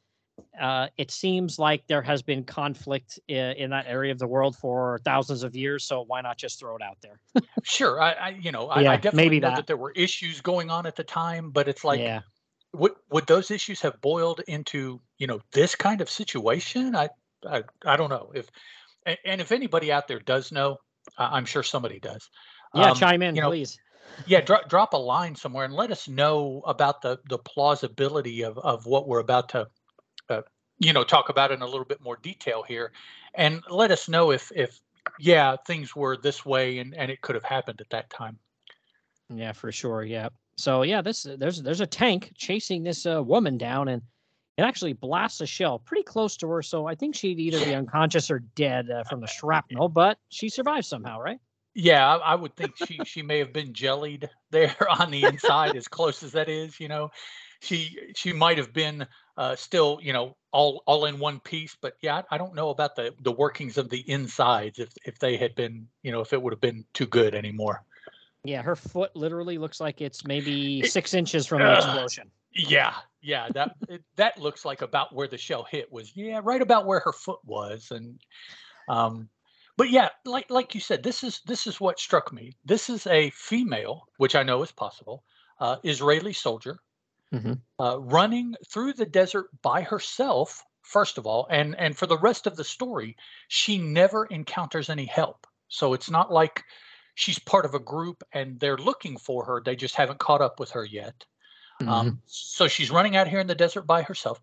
uh, 0.60 0.88
it 0.96 1.10
seems 1.10 1.58
like 1.58 1.86
there 1.86 2.02
has 2.02 2.22
been 2.22 2.44
conflict 2.44 3.18
in, 3.28 3.52
in 3.52 3.70
that 3.70 3.86
area 3.86 4.12
of 4.12 4.18
the 4.18 4.26
world 4.26 4.56
for 4.56 5.00
thousands 5.04 5.42
of 5.42 5.54
years. 5.54 5.84
So 5.84 6.02
why 6.02 6.20
not 6.20 6.38
just 6.38 6.58
throw 6.58 6.76
it 6.76 6.82
out 6.82 6.98
there? 7.02 7.20
sure, 7.62 8.00
I, 8.00 8.12
I 8.12 8.28
you 8.30 8.52
know 8.52 8.68
I, 8.68 8.82
Yeah, 8.82 8.92
I 8.92 8.96
definitely 8.96 9.24
maybe 9.24 9.40
know 9.40 9.48
that. 9.48 9.56
that 9.56 9.66
there 9.66 9.76
were 9.76 9.92
issues 9.92 10.40
going 10.40 10.70
on 10.70 10.86
at 10.86 10.96
the 10.96 11.04
time, 11.04 11.50
but 11.50 11.68
it's 11.68 11.84
like 11.84 12.00
yeah, 12.00 12.20
would 12.72 12.92
would 13.10 13.26
those 13.26 13.50
issues 13.50 13.80
have 13.80 14.00
boiled 14.00 14.40
into 14.48 15.00
you 15.18 15.26
know 15.26 15.40
this 15.52 15.74
kind 15.74 16.00
of 16.00 16.10
situation? 16.10 16.96
I 16.96 17.08
I, 17.46 17.64
I 17.84 17.96
don't 17.96 18.10
know 18.10 18.32
if 18.34 18.50
and, 19.04 19.40
if 19.40 19.52
anybody 19.52 19.90
out 19.90 20.06
there 20.06 20.20
does 20.20 20.52
know, 20.52 20.78
I'm 21.18 21.44
sure 21.44 21.62
somebody 21.62 22.00
does. 22.00 22.28
yeah. 22.74 22.90
Um, 22.90 22.96
chime 22.96 23.22
in, 23.22 23.34
you 23.34 23.42
know, 23.42 23.48
please. 23.48 23.78
yeah, 24.26 24.40
drop 24.40 24.68
drop 24.68 24.92
a 24.92 24.98
line 24.98 25.34
somewhere 25.34 25.64
and 25.64 25.74
let 25.74 25.90
us 25.90 26.08
know 26.08 26.62
about 26.66 27.02
the 27.02 27.18
the 27.28 27.38
plausibility 27.38 28.42
of 28.42 28.58
of 28.58 28.86
what 28.86 29.08
we're 29.08 29.20
about 29.20 29.48
to, 29.50 29.68
uh, 30.28 30.42
you 30.78 30.92
know, 30.92 31.04
talk 31.04 31.28
about 31.28 31.52
in 31.52 31.62
a 31.62 31.66
little 31.66 31.84
bit 31.84 32.02
more 32.02 32.16
detail 32.22 32.62
here, 32.62 32.92
and 33.34 33.62
let 33.70 33.90
us 33.90 34.08
know 34.08 34.30
if 34.30 34.50
if 34.54 34.80
yeah 35.18 35.56
things 35.66 35.94
were 35.94 36.16
this 36.16 36.44
way 36.44 36.78
and 36.78 36.94
and 36.94 37.10
it 37.10 37.20
could 37.20 37.34
have 37.34 37.44
happened 37.44 37.80
at 37.80 37.90
that 37.90 38.08
time. 38.10 38.38
Yeah, 39.28 39.52
for 39.52 39.72
sure. 39.72 40.04
Yeah. 40.04 40.28
So 40.56 40.82
yeah, 40.82 41.02
this 41.02 41.26
there's 41.38 41.62
there's 41.62 41.80
a 41.80 41.86
tank 41.86 42.32
chasing 42.36 42.82
this 42.82 43.06
uh, 43.06 43.22
woman 43.22 43.58
down, 43.58 43.88
and 43.88 44.02
it 44.58 44.62
actually 44.62 44.92
blasts 44.92 45.40
a 45.40 45.46
shell 45.46 45.78
pretty 45.78 46.02
close 46.02 46.36
to 46.38 46.48
her. 46.48 46.62
So 46.62 46.86
I 46.86 46.94
think 46.94 47.14
she'd 47.14 47.40
either 47.40 47.64
be 47.64 47.74
unconscious 47.74 48.30
or 48.30 48.40
dead 48.40 48.90
uh, 48.90 49.04
from 49.04 49.20
the 49.20 49.26
shrapnel, 49.26 49.88
but 49.88 50.18
she 50.28 50.48
survived 50.48 50.86
somehow, 50.86 51.20
right? 51.20 51.38
Yeah, 51.74 52.06
I, 52.06 52.32
I 52.32 52.34
would 52.34 52.54
think 52.54 52.76
she 52.76 53.00
she 53.04 53.22
may 53.22 53.38
have 53.38 53.52
been 53.52 53.72
jellied 53.72 54.28
there 54.50 54.76
on 54.90 55.10
the 55.10 55.24
inside, 55.24 55.74
as 55.76 55.88
close 55.88 56.22
as 56.22 56.32
that 56.32 56.48
is. 56.48 56.78
You 56.78 56.88
know, 56.88 57.10
she 57.60 57.96
she 58.14 58.32
might 58.32 58.58
have 58.58 58.72
been 58.72 59.06
uh, 59.38 59.56
still 59.56 59.98
you 60.02 60.12
know 60.12 60.36
all 60.52 60.82
all 60.86 61.06
in 61.06 61.18
one 61.18 61.40
piece. 61.40 61.76
But 61.80 61.94
yeah, 62.02 62.18
I, 62.30 62.34
I 62.34 62.38
don't 62.38 62.54
know 62.54 62.68
about 62.68 62.94
the 62.94 63.14
the 63.22 63.32
workings 63.32 63.78
of 63.78 63.88
the 63.88 64.08
insides 64.10 64.78
if 64.78 64.90
if 65.06 65.18
they 65.18 65.38
had 65.38 65.54
been 65.54 65.88
you 66.02 66.12
know 66.12 66.20
if 66.20 66.34
it 66.34 66.42
would 66.42 66.52
have 66.52 66.60
been 66.60 66.84
too 66.92 67.06
good 67.06 67.34
anymore. 67.34 67.84
Yeah, 68.44 68.60
her 68.60 68.76
foot 68.76 69.14
literally 69.14 69.56
looks 69.56 69.80
like 69.80 70.00
it's 70.00 70.26
maybe 70.26 70.82
six 70.82 71.14
inches 71.14 71.46
from 71.46 71.60
the 71.60 71.72
explosion. 71.72 72.30
Yeah, 72.52 72.94
yeah, 73.22 73.48
that 73.54 73.76
it, 73.88 74.04
that 74.16 74.38
looks 74.38 74.64
like 74.64 74.82
about 74.82 75.14
where 75.14 75.28
the 75.28 75.38
shell 75.38 75.64
hit 75.64 75.90
was. 75.92 76.16
Yeah, 76.16 76.40
right 76.44 76.62
about 76.62 76.86
where 76.86 77.00
her 77.00 77.12
foot 77.12 77.40
was, 77.44 77.90
and 77.90 78.20
um, 78.88 79.30
but 79.76 79.90
yeah, 79.90 80.10
like 80.26 80.50
like 80.50 80.74
you 80.74 80.80
said, 80.80 81.02
this 81.02 81.24
is 81.24 81.42
this 81.46 81.66
is 81.66 81.80
what 81.80 82.00
struck 82.00 82.32
me. 82.32 82.52
This 82.64 82.90
is 82.90 83.06
a 83.06 83.30
female, 83.30 84.04
which 84.18 84.36
I 84.36 84.42
know 84.44 84.62
is 84.62 84.72
possible, 84.72 85.24
uh, 85.60 85.78
Israeli 85.84 86.32
soldier, 86.34 86.78
Mhm. 87.32 87.62
uh, 87.80 87.98
running 88.00 88.54
through 88.68 88.92
the 88.94 89.06
desert 89.06 89.46
by 89.62 89.82
herself. 89.82 90.62
First 90.82 91.16
of 91.18 91.26
all, 91.26 91.46
and 91.50 91.76
and 91.78 91.96
for 91.96 92.06
the 92.06 92.18
rest 92.18 92.46
of 92.46 92.56
the 92.56 92.64
story, 92.64 93.16
she 93.48 93.78
never 93.78 94.26
encounters 94.26 94.90
any 94.90 95.06
help. 95.06 95.46
So 95.68 95.94
it's 95.94 96.10
not 96.10 96.32
like 96.32 96.64
she's 97.14 97.38
part 97.38 97.64
of 97.64 97.74
a 97.74 97.78
group 97.78 98.22
and 98.32 98.58
they're 98.60 98.76
looking 98.76 99.16
for 99.16 99.44
her. 99.46 99.62
They 99.64 99.76
just 99.76 99.94
haven't 99.94 100.18
caught 100.18 100.42
up 100.42 100.58
with 100.60 100.70
her 100.72 100.84
yet. 100.84 101.24
Mhm. 101.82 101.88
Um, 101.88 102.22
so 102.26 102.68
she's 102.68 102.90
running 102.90 103.16
out 103.16 103.28
here 103.28 103.40
in 103.40 103.46
the 103.46 103.54
desert 103.54 103.82
by 103.82 104.02
herself, 104.02 104.40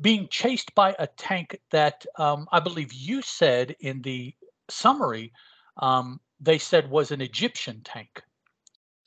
being 0.00 0.28
chased 0.28 0.74
by 0.74 0.94
a 0.98 1.06
tank 1.06 1.60
that 1.70 2.04
um, 2.16 2.48
I 2.52 2.60
believe 2.60 2.92
you 2.92 3.22
said 3.22 3.76
in 3.80 4.02
the 4.02 4.34
summary, 4.68 5.32
um, 5.76 6.20
they 6.40 6.58
said 6.58 6.90
was 6.90 7.10
an 7.10 7.20
Egyptian 7.20 7.82
tank. 7.84 8.22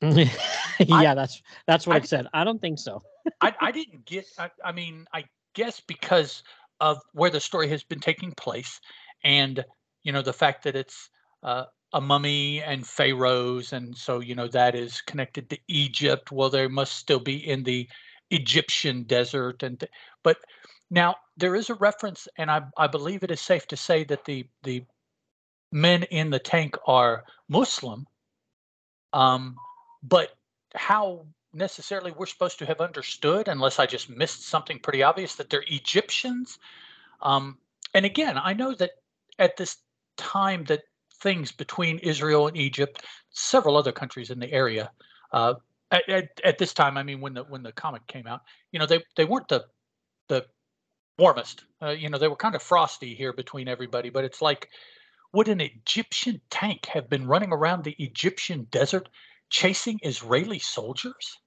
yeah, 0.78 1.14
that's 1.14 1.42
that's 1.66 1.86
what 1.86 1.96
I 1.96 1.98
it 1.98 2.08
said. 2.08 2.26
I 2.32 2.44
don't 2.44 2.60
think 2.60 2.78
so. 2.78 3.02
I, 3.40 3.54
I 3.60 3.72
didn't 3.72 4.04
get, 4.04 4.26
I, 4.38 4.50
I 4.64 4.72
mean, 4.72 5.06
I 5.12 5.24
guess 5.54 5.80
because 5.80 6.42
of 6.80 6.98
where 7.12 7.30
the 7.30 7.40
story 7.40 7.68
has 7.68 7.82
been 7.82 8.00
taking 8.00 8.32
place 8.32 8.80
and, 9.22 9.64
you 10.02 10.12
know, 10.12 10.20
the 10.20 10.32
fact 10.32 10.64
that 10.64 10.76
it's 10.76 11.08
uh, 11.42 11.64
a 11.94 12.00
mummy 12.00 12.60
and 12.62 12.86
pharaohs. 12.86 13.72
And 13.72 13.96
so, 13.96 14.20
you 14.20 14.34
know, 14.34 14.48
that 14.48 14.74
is 14.74 15.00
connected 15.00 15.48
to 15.48 15.58
Egypt. 15.68 16.32
Well, 16.32 16.50
they 16.50 16.66
must 16.66 16.96
still 16.96 17.20
be 17.20 17.36
in 17.48 17.62
the 17.62 17.88
Egyptian 18.30 19.04
desert. 19.04 19.62
And, 19.62 19.78
th- 19.78 19.92
but 20.24 20.38
now 20.90 21.14
there 21.36 21.54
is 21.54 21.70
a 21.70 21.74
reference, 21.74 22.26
and 22.36 22.50
I, 22.50 22.62
I 22.76 22.88
believe 22.88 23.22
it 23.22 23.30
is 23.30 23.40
safe 23.40 23.66
to 23.68 23.76
say 23.76 24.04
that 24.04 24.24
the, 24.24 24.44
the 24.64 24.84
men 25.72 26.02
in 26.02 26.30
the 26.30 26.40
tank 26.40 26.76
are 26.86 27.24
Muslim. 27.48 28.06
Um, 29.12 29.54
but 30.02 30.30
how 30.74 31.26
necessarily 31.52 32.10
we're 32.10 32.26
supposed 32.26 32.58
to 32.58 32.66
have 32.66 32.80
understood 32.80 33.46
unless 33.46 33.78
I 33.78 33.86
just 33.86 34.10
missed 34.10 34.48
something 34.48 34.80
pretty 34.80 35.04
obvious 35.04 35.36
that 35.36 35.48
they're 35.48 35.64
Egyptians. 35.68 36.58
Um, 37.22 37.58
and 37.94 38.04
again, 38.04 38.36
I 38.36 38.52
know 38.52 38.74
that 38.74 38.90
at 39.38 39.56
this 39.56 39.76
time 40.16 40.64
that 40.64 40.82
things 41.24 41.50
between 41.50 41.98
Israel 41.98 42.46
and 42.46 42.56
Egypt, 42.56 43.02
several 43.30 43.76
other 43.76 43.90
countries 43.90 44.30
in 44.30 44.38
the 44.38 44.52
area, 44.52 44.92
uh, 45.32 45.54
at, 45.90 46.08
at, 46.08 46.28
at 46.44 46.58
this 46.58 46.72
time, 46.74 46.96
I 46.96 47.02
mean, 47.02 47.20
when 47.20 47.34
the 47.34 47.44
when 47.44 47.62
the 47.64 47.72
comic 47.72 48.06
came 48.06 48.26
out, 48.28 48.42
you 48.70 48.78
know, 48.78 48.86
they 48.86 49.02
they 49.16 49.24
weren't 49.24 49.48
the 49.48 49.64
the 50.28 50.46
warmest. 51.18 51.64
Uh, 51.82 51.90
you 51.90 52.08
know, 52.08 52.18
they 52.18 52.28
were 52.28 52.36
kind 52.36 52.54
of 52.54 52.62
frosty 52.62 53.14
here 53.14 53.32
between 53.32 53.68
everybody. 53.68 54.10
But 54.10 54.24
it's 54.24 54.42
like, 54.42 54.68
would 55.32 55.48
an 55.48 55.60
Egyptian 55.60 56.40
tank 56.50 56.86
have 56.86 57.08
been 57.08 57.26
running 57.26 57.52
around 57.52 57.84
the 57.84 57.96
Egyptian 57.98 58.66
desert 58.70 59.08
chasing 59.50 59.98
Israeli 60.02 60.58
soldiers? 60.58 61.38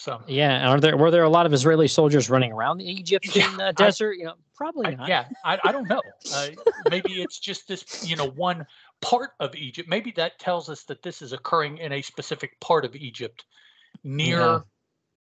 So 0.00 0.18
Yeah, 0.26 0.66
are 0.70 0.80
there 0.80 0.96
were 0.96 1.10
there 1.10 1.24
a 1.24 1.28
lot 1.28 1.44
of 1.44 1.52
Israeli 1.52 1.86
soldiers 1.86 2.30
running 2.30 2.52
around 2.52 2.78
the 2.78 2.90
Egyptian 2.90 3.60
uh, 3.60 3.66
I- 3.66 3.72
desert? 3.72 4.14
You 4.16 4.24
know, 4.24 4.34
probably 4.56 4.86
I, 4.86 4.94
not. 4.94 5.08
yeah, 5.08 5.26
I, 5.44 5.58
I 5.62 5.72
don't 5.72 5.86
know. 5.90 6.00
Uh, 6.34 6.48
maybe 6.90 7.20
it's 7.20 7.38
just 7.38 7.68
this, 7.68 8.08
you 8.08 8.16
know, 8.16 8.28
one 8.30 8.64
part 9.02 9.32
of 9.40 9.54
Egypt. 9.54 9.90
Maybe 9.90 10.10
that 10.12 10.38
tells 10.38 10.70
us 10.70 10.84
that 10.84 11.02
this 11.02 11.20
is 11.20 11.34
occurring 11.34 11.76
in 11.78 11.92
a 11.92 12.00
specific 12.00 12.58
part 12.60 12.86
of 12.86 12.96
Egypt 12.96 13.44
near. 14.02 14.38
Yeah. 14.40 14.58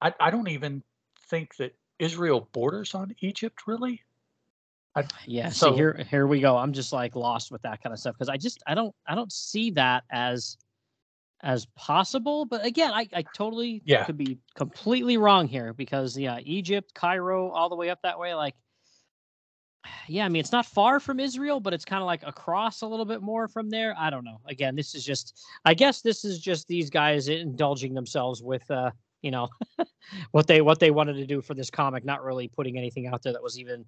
I, 0.01 0.13
I 0.20 0.32
don't 0.32 0.49
even 0.49 0.82
think 1.30 1.55
that 1.57 1.76
Israel 1.99 2.49
borders 2.51 2.95
on 2.95 3.13
Egypt, 3.20 3.68
really. 3.68 4.01
Yeah. 5.28 5.49
So- 5.49 5.72
see, 5.72 5.76
here 5.76 5.93
here 6.09 6.26
we 6.26 6.39
go. 6.41 6.57
I'm 6.57 6.74
just 6.74 6.91
like 6.91 7.16
lost 7.16 7.51
with 7.51 7.61
that 7.61 7.84
kind 7.84 7.93
of 7.93 7.99
stuff 7.99 8.16
because 8.16 8.30
I 8.30 8.38
just 8.38 8.63
I 8.66 8.74
don't 8.74 8.95
I 9.05 9.13
don't 9.13 9.32
see 9.32 9.70
that 9.72 10.05
as 10.09 10.57
as 11.41 11.65
possible. 11.75 12.45
But 12.45 12.65
again, 12.65 12.91
I 12.93 13.07
I 13.13 13.23
totally 13.33 13.81
Yeah. 13.86 14.05
could 14.05 14.17
be 14.17 14.39
completely 14.55 15.17
wrong 15.17 15.47
here 15.47 15.73
because 15.73 16.17
yeah, 16.17 16.39
Egypt, 16.43 16.93
Cairo, 16.93 17.49
all 17.49 17.69
the 17.69 17.75
way 17.75 17.89
up 17.89 18.01
that 18.03 18.19
way, 18.19 18.33
like. 18.33 18.55
Yeah, 20.07 20.25
I 20.25 20.29
mean 20.29 20.39
it's 20.39 20.51
not 20.51 20.65
far 20.65 20.99
from 20.99 21.19
Israel, 21.19 21.59
but 21.59 21.73
it's 21.73 21.86
kind 21.86 22.01
of 22.01 22.05
like 22.07 22.23
across 22.25 22.81
a 22.81 22.88
little 22.88 23.05
bit 23.05 23.21
more 23.21 23.47
from 23.47 23.69
there. 23.69 23.95
I 23.97 24.09
don't 24.09 24.23
know. 24.23 24.39
Again, 24.45 24.75
this 24.75 24.95
is 24.95 25.03
just 25.05 25.39
I 25.63 25.73
guess 25.73 26.01
this 26.01 26.25
is 26.25 26.39
just 26.39 26.67
these 26.67 26.89
guys 26.89 27.27
indulging 27.27 27.93
themselves 27.93 28.41
with 28.43 28.69
uh, 28.69 28.91
you 29.21 29.31
know, 29.31 29.49
what 30.31 30.45
they 30.45 30.61
what 30.61 30.79
they 30.79 30.91
wanted 30.91 31.13
to 31.15 31.25
do 31.25 31.41
for 31.41 31.55
this 31.55 31.71
comic, 31.71 32.05
not 32.05 32.23
really 32.23 32.47
putting 32.47 32.77
anything 32.77 33.07
out 33.07 33.23
there 33.23 33.33
that 33.33 33.41
was 33.41 33.57
even 33.59 33.86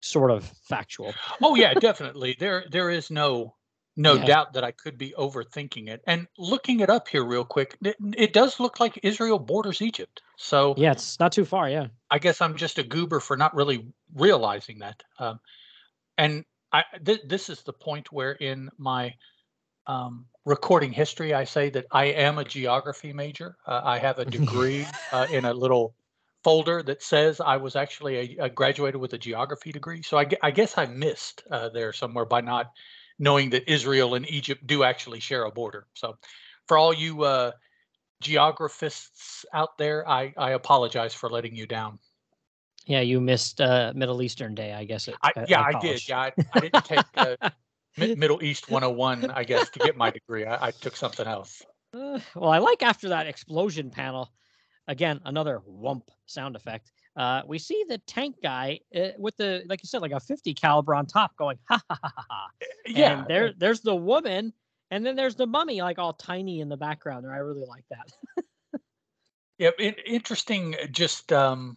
sort 0.00 0.32
of 0.32 0.44
factual. 0.64 1.14
Oh 1.40 1.54
yeah, 1.54 1.74
definitely. 1.88 2.36
There 2.38 2.64
there 2.70 2.90
is 2.90 3.10
no 3.10 3.54
no 3.96 4.14
Yeah. 4.14 4.24
doubt 4.24 4.52
that 4.54 4.64
I 4.64 4.72
could 4.72 4.96
be 4.98 5.14
overthinking 5.18 5.88
it. 5.88 6.02
And 6.06 6.26
looking 6.38 6.80
it 6.80 6.90
up 6.90 7.08
here 7.08 7.24
real 7.24 7.44
quick, 7.44 7.76
it, 7.82 7.96
it 8.16 8.32
does 8.32 8.58
look 8.58 8.80
like 8.80 8.98
Israel 9.02 9.38
borders 9.38 9.82
Egypt. 9.82 10.22
So 10.36 10.74
Yeah, 10.76 10.92
it's 10.92 11.20
not 11.20 11.32
too 11.32 11.44
far. 11.44 11.68
Yeah. 11.68 11.88
I 12.10 12.18
guess 12.18 12.40
I'm 12.40 12.56
just 12.56 12.78
a 12.78 12.82
goober 12.82 13.20
for 13.20 13.36
not 13.36 13.54
really 13.54 13.86
realizing 14.14 14.78
that. 14.80 15.02
Um, 15.18 15.40
and 16.18 16.44
I 16.72 16.84
th- 17.04 17.22
this 17.26 17.48
is 17.48 17.62
the 17.62 17.72
point 17.72 18.12
where 18.12 18.32
in 18.32 18.70
my 18.78 19.14
um, 19.86 20.26
recording 20.44 20.92
history, 20.92 21.34
I 21.34 21.44
say 21.44 21.70
that 21.70 21.86
I 21.90 22.06
am 22.06 22.38
a 22.38 22.44
geography 22.44 23.12
major. 23.12 23.56
Uh, 23.66 23.80
I 23.84 23.98
have 23.98 24.18
a 24.18 24.24
degree 24.24 24.86
uh, 25.12 25.26
in 25.30 25.44
a 25.44 25.52
little 25.52 25.94
folder 26.44 26.82
that 26.82 27.02
says 27.02 27.40
I 27.40 27.56
was 27.56 27.76
actually 27.76 28.36
a, 28.38 28.44
a 28.44 28.50
graduated 28.50 29.00
with 29.00 29.12
a 29.12 29.18
geography 29.18 29.72
degree. 29.72 30.02
So 30.02 30.18
I, 30.18 30.26
I 30.42 30.50
guess 30.50 30.76
I 30.78 30.86
missed 30.86 31.44
uh, 31.50 31.68
there 31.68 31.92
somewhere 31.92 32.24
by 32.24 32.40
not 32.40 32.72
knowing 33.22 33.50
that 33.50 33.70
Israel 33.70 34.16
and 34.16 34.28
Egypt 34.28 34.66
do 34.66 34.82
actually 34.82 35.20
share 35.20 35.44
a 35.44 35.50
border. 35.50 35.86
So 35.94 36.18
for 36.66 36.76
all 36.76 36.92
you 36.92 37.22
uh, 37.22 37.52
geographists 38.20 39.46
out 39.54 39.78
there, 39.78 40.06
I, 40.08 40.34
I 40.36 40.50
apologize 40.50 41.14
for 41.14 41.30
letting 41.30 41.54
you 41.54 41.68
down. 41.68 42.00
Yeah, 42.84 43.00
you 43.00 43.20
missed 43.20 43.60
uh, 43.60 43.92
Middle 43.94 44.22
Eastern 44.22 44.56
Day, 44.56 44.72
I 44.72 44.82
guess. 44.82 45.06
It, 45.06 45.14
I, 45.22 45.30
yeah, 45.46 45.62
I 45.62 45.78
did. 45.80 46.06
Yeah, 46.08 46.18
I, 46.18 46.32
I 46.52 46.60
didn't 46.60 46.84
take 46.84 47.04
uh, 47.14 47.36
Middle 47.96 48.42
East 48.42 48.68
101, 48.68 49.30
I 49.30 49.44
guess, 49.44 49.70
to 49.70 49.78
get 49.78 49.96
my 49.96 50.10
degree. 50.10 50.44
I, 50.44 50.66
I 50.66 50.70
took 50.72 50.96
something 50.96 51.26
else. 51.26 51.62
Uh, 51.94 52.18
well, 52.34 52.50
I 52.50 52.58
like 52.58 52.82
after 52.82 53.10
that 53.10 53.28
explosion 53.28 53.90
panel, 53.90 54.32
again, 54.88 55.20
another 55.24 55.58
whump 55.64 56.10
sound 56.26 56.56
effect. 56.56 56.90
Uh, 57.16 57.42
we 57.46 57.58
see 57.58 57.84
the 57.88 57.98
tank 57.98 58.36
guy 58.42 58.80
uh, 58.96 59.08
with 59.18 59.36
the, 59.36 59.62
like 59.68 59.82
you 59.82 59.86
said, 59.86 60.00
like 60.00 60.12
a 60.12 60.20
50 60.20 60.54
caliber 60.54 60.94
on 60.94 61.06
top 61.06 61.36
going, 61.36 61.58
ha 61.68 61.80
ha 61.90 61.98
ha 62.02 62.12
ha. 62.16 62.26
ha. 62.30 62.48
Yeah. 62.86 63.20
And 63.20 63.28
there, 63.28 63.52
there's 63.56 63.80
the 63.80 63.94
woman, 63.94 64.52
and 64.90 65.04
then 65.04 65.14
there's 65.16 65.36
the 65.36 65.46
mummy, 65.46 65.82
like 65.82 65.98
all 65.98 66.14
tiny 66.14 66.60
in 66.60 66.68
the 66.68 66.76
background 66.76 67.24
there. 67.24 67.32
I 67.32 67.38
really 67.38 67.66
like 67.66 67.84
that. 67.90 68.80
yeah, 69.58 69.70
it, 69.78 69.98
interesting, 70.06 70.74
just 70.90 71.32
um, 71.32 71.76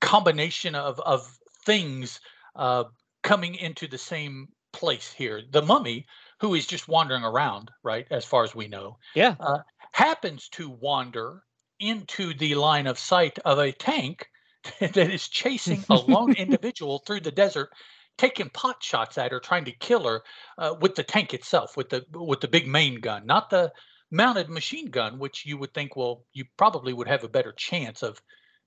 combination 0.00 0.74
of, 0.74 0.98
of 1.00 1.38
things 1.64 2.20
uh, 2.56 2.84
coming 3.22 3.54
into 3.54 3.86
the 3.86 3.98
same 3.98 4.48
place 4.72 5.12
here. 5.12 5.42
The 5.50 5.62
mummy, 5.62 6.06
who 6.40 6.54
is 6.54 6.66
just 6.66 6.88
wandering 6.88 7.22
around, 7.22 7.70
right, 7.84 8.06
as 8.10 8.24
far 8.24 8.42
as 8.42 8.54
we 8.54 8.66
know, 8.66 8.98
Yeah. 9.14 9.36
uh, 9.38 9.58
happens 9.92 10.48
to 10.50 10.68
wander 10.68 11.44
into 11.82 12.34
the 12.34 12.54
line 12.54 12.86
of 12.86 12.98
sight 12.98 13.38
of 13.40 13.58
a 13.58 13.72
tank 13.72 14.28
that 14.80 14.96
is 14.96 15.28
chasing 15.28 15.84
a 15.90 15.98
lone 15.98 16.32
individual 16.36 17.00
through 17.00 17.20
the 17.20 17.32
desert, 17.32 17.70
taking 18.18 18.50
pot 18.50 18.82
shots 18.82 19.18
at 19.18 19.32
her, 19.32 19.40
trying 19.40 19.64
to 19.64 19.72
kill 19.72 20.04
her 20.06 20.22
uh, 20.58 20.74
with 20.80 20.94
the 20.94 21.02
tank 21.04 21.34
itself, 21.34 21.76
with 21.76 21.88
the 21.90 22.04
with 22.12 22.40
the 22.40 22.48
big 22.48 22.66
main 22.66 23.00
gun, 23.00 23.26
not 23.26 23.50
the 23.50 23.72
mounted 24.10 24.48
machine 24.48 24.90
gun, 24.90 25.18
which 25.18 25.44
you 25.46 25.58
would 25.58 25.74
think, 25.74 25.96
well, 25.96 26.24
you 26.32 26.44
probably 26.56 26.92
would 26.92 27.08
have 27.08 27.24
a 27.24 27.28
better 27.28 27.52
chance 27.52 28.02
of 28.02 28.22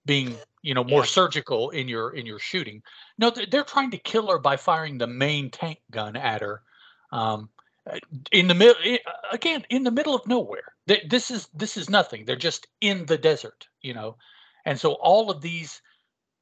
being, 0.05 0.41
you 0.61 0.73
know, 0.73 0.83
more 0.83 1.03
Yeah. 1.03 1.05
surgical 1.05 1.69
in 1.71 1.87
your 1.87 2.13
in 2.15 2.25
your 2.25 2.39
shooting. 2.39 2.81
No, 3.17 3.29
they're, 3.31 3.63
trying 3.63 3.91
to 3.91 3.97
kill 3.97 4.27
her 4.29 4.39
by 4.39 4.57
firing 4.57 4.97
the 4.97 5.07
main 5.07 5.49
tank 5.51 5.79
gun 5.91 6.15
at 6.15 6.41
her. 6.41 6.63
Um, 7.11 7.49
in 8.31 8.47
the 8.47 8.55
middle 8.55 8.75
again 9.31 9.65
in 9.69 9.83
the 9.83 9.91
middle 9.91 10.15
of 10.15 10.27
nowhere. 10.27 10.73
This 10.87 11.31
is 11.31 11.47
this 11.53 11.77
is 11.77 11.89
nothing. 11.89 12.25
They're 12.25 12.35
just 12.35 12.67
in 12.81 13.05
the 13.05 13.17
desert 13.17 13.67
you 13.81 13.93
know? 13.93 14.17
And 14.65 14.79
so 14.79 14.93
all 14.93 15.29
of 15.31 15.41
these 15.41 15.81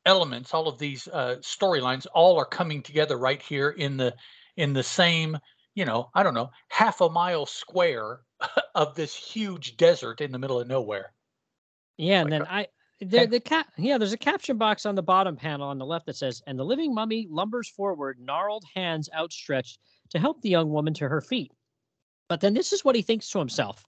elements 0.06 0.54
all 0.54 0.68
of 0.68 0.80
these 0.80 1.08
uh, 1.10 1.38
storylines 1.42 2.08
all 2.14 2.38
are 2.38 2.46
coming 2.46 2.82
together 2.82 3.18
right 3.18 3.42
here 3.42 3.70
in 3.72 3.98
the 3.98 4.14
in 4.58 4.74
the 4.74 4.84
same 4.84 5.38
you 5.76 5.86
know 5.86 6.10
i 6.14 6.24
don't 6.24 6.34
know 6.34 6.50
half 6.70 7.02
a 7.02 7.10
mile 7.10 7.46
square 7.46 8.22
of 8.76 8.96
this 8.96 9.16
huge 9.16 9.78
desert 9.78 10.22
in 10.22 10.32
the 10.32 10.40
middle 10.40 10.60
of 10.60 10.68
nowhere. 10.68 11.14
Yeah, 11.98 12.22
and 12.22 12.26
Like 12.26 12.32
then 12.32 12.42
a- 12.42 12.52
I 12.52 12.68
the 13.00 13.26
the 13.28 13.40
cap 13.40 13.68
yeah, 13.78 13.98
there's 13.98 14.14
a 14.14 14.18
caption 14.18 14.58
box 14.58 14.86
on 14.86 14.96
the 14.96 15.04
bottom 15.04 15.36
panel 15.36 15.68
on 15.68 15.78
the 15.78 15.86
left 15.86 16.06
that 16.08 16.16
says, 16.16 16.42
"And 16.48 16.58
the 16.58 16.66
living 16.66 16.94
mummy 16.94 17.28
lumbers 17.30 17.70
forward, 17.70 18.20
gnarled 18.20 18.64
hands 18.74 19.10
outstretched 19.14 19.80
to 20.14 20.20
help 20.20 20.42
the 20.42 20.50
young 20.50 20.70
woman 20.72 20.94
to 20.96 21.08
her 21.10 21.22
feet." 21.22 21.52
But 22.30 22.40
then 22.42 22.54
this 22.54 22.72
is 22.74 22.84
what 22.86 22.96
he 22.96 23.02
thinks 23.02 23.30
to 23.30 23.40
himself: 23.40 23.86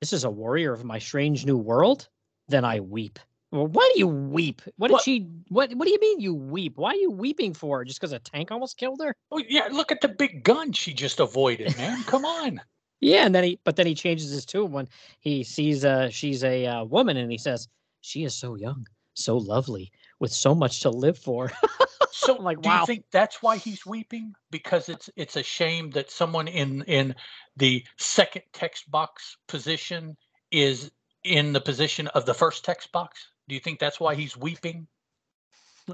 "This 0.00 0.12
is 0.12 0.24
a 0.24 0.30
warrior 0.30 0.72
of 0.72 0.84
my 0.84 0.98
strange 0.98 1.46
new 1.46 1.56
world." 1.56 2.08
Then 2.48 2.64
I 2.64 2.80
weep. 2.80 3.18
Well, 3.50 3.66
why 3.66 3.90
do 3.94 3.98
you 3.98 4.08
weep? 4.08 4.60
What 4.76 4.88
did 4.88 4.92
What- 4.94 5.02
she? 5.04 5.26
What 5.48 5.72
What 5.74 5.86
do 5.86 5.90
you 5.92 6.00
mean 6.00 6.20
you 6.20 6.34
weep? 6.34 6.76
Why 6.76 6.90
are 6.90 6.96
you 6.96 7.10
weeping 7.10 7.54
for? 7.54 7.78
her? 7.78 7.84
Just 7.84 7.98
because 8.00 8.12
a 8.12 8.18
tank 8.18 8.50
almost 8.50 8.76
killed 8.76 9.00
her? 9.02 9.14
oh 9.30 9.42
yeah 9.48 9.68
look 9.72 9.90
at 9.92 10.00
the 10.02 10.08
big 10.08 10.42
gun 10.44 10.72
she 10.72 10.92
just 10.92 11.20
avoided 11.20 11.74
man 11.78 12.02
come 12.04 12.24
on 12.24 12.60
Yeah, 13.00 13.24
and 13.26 13.32
then 13.34 13.44
he, 13.44 13.60
but 13.64 13.76
then 13.76 13.86
he 13.86 13.94
changes 13.94 14.30
his 14.30 14.44
tune 14.44 14.72
when 14.72 14.88
he 15.20 15.44
sees 15.44 15.84
uh 15.84 16.08
she's 16.10 16.42
a 16.42 16.66
uh, 16.66 16.84
woman, 16.84 17.16
and 17.16 17.30
he 17.30 17.38
says, 17.38 17.68
"She 18.00 18.24
is 18.24 18.34
so 18.34 18.56
young, 18.56 18.86
so 19.14 19.36
lovely, 19.36 19.92
with 20.18 20.32
so 20.32 20.52
much 20.52 20.80
to 20.80 20.90
live 20.90 21.16
for." 21.16 21.52
So 22.12 22.36
I'm 22.36 22.44
like, 22.44 22.60
do 22.60 22.68
wow. 22.68 22.80
you 22.80 22.86
think 22.86 23.04
that's 23.10 23.42
why 23.42 23.56
he's 23.56 23.84
weeping? 23.86 24.34
Because 24.50 24.88
it's 24.88 25.10
it's 25.16 25.36
a 25.36 25.42
shame 25.42 25.90
that 25.90 26.10
someone 26.10 26.48
in 26.48 26.82
in 26.82 27.14
the 27.56 27.84
second 27.96 28.42
text 28.52 28.90
box 28.90 29.36
position 29.46 30.16
is 30.50 30.90
in 31.24 31.52
the 31.52 31.60
position 31.60 32.06
of 32.08 32.26
the 32.26 32.34
first 32.34 32.64
text 32.64 32.92
box. 32.92 33.28
Do 33.48 33.54
you 33.54 33.60
think 33.60 33.78
that's 33.78 33.98
why 34.00 34.14
he's 34.14 34.36
weeping? 34.36 34.86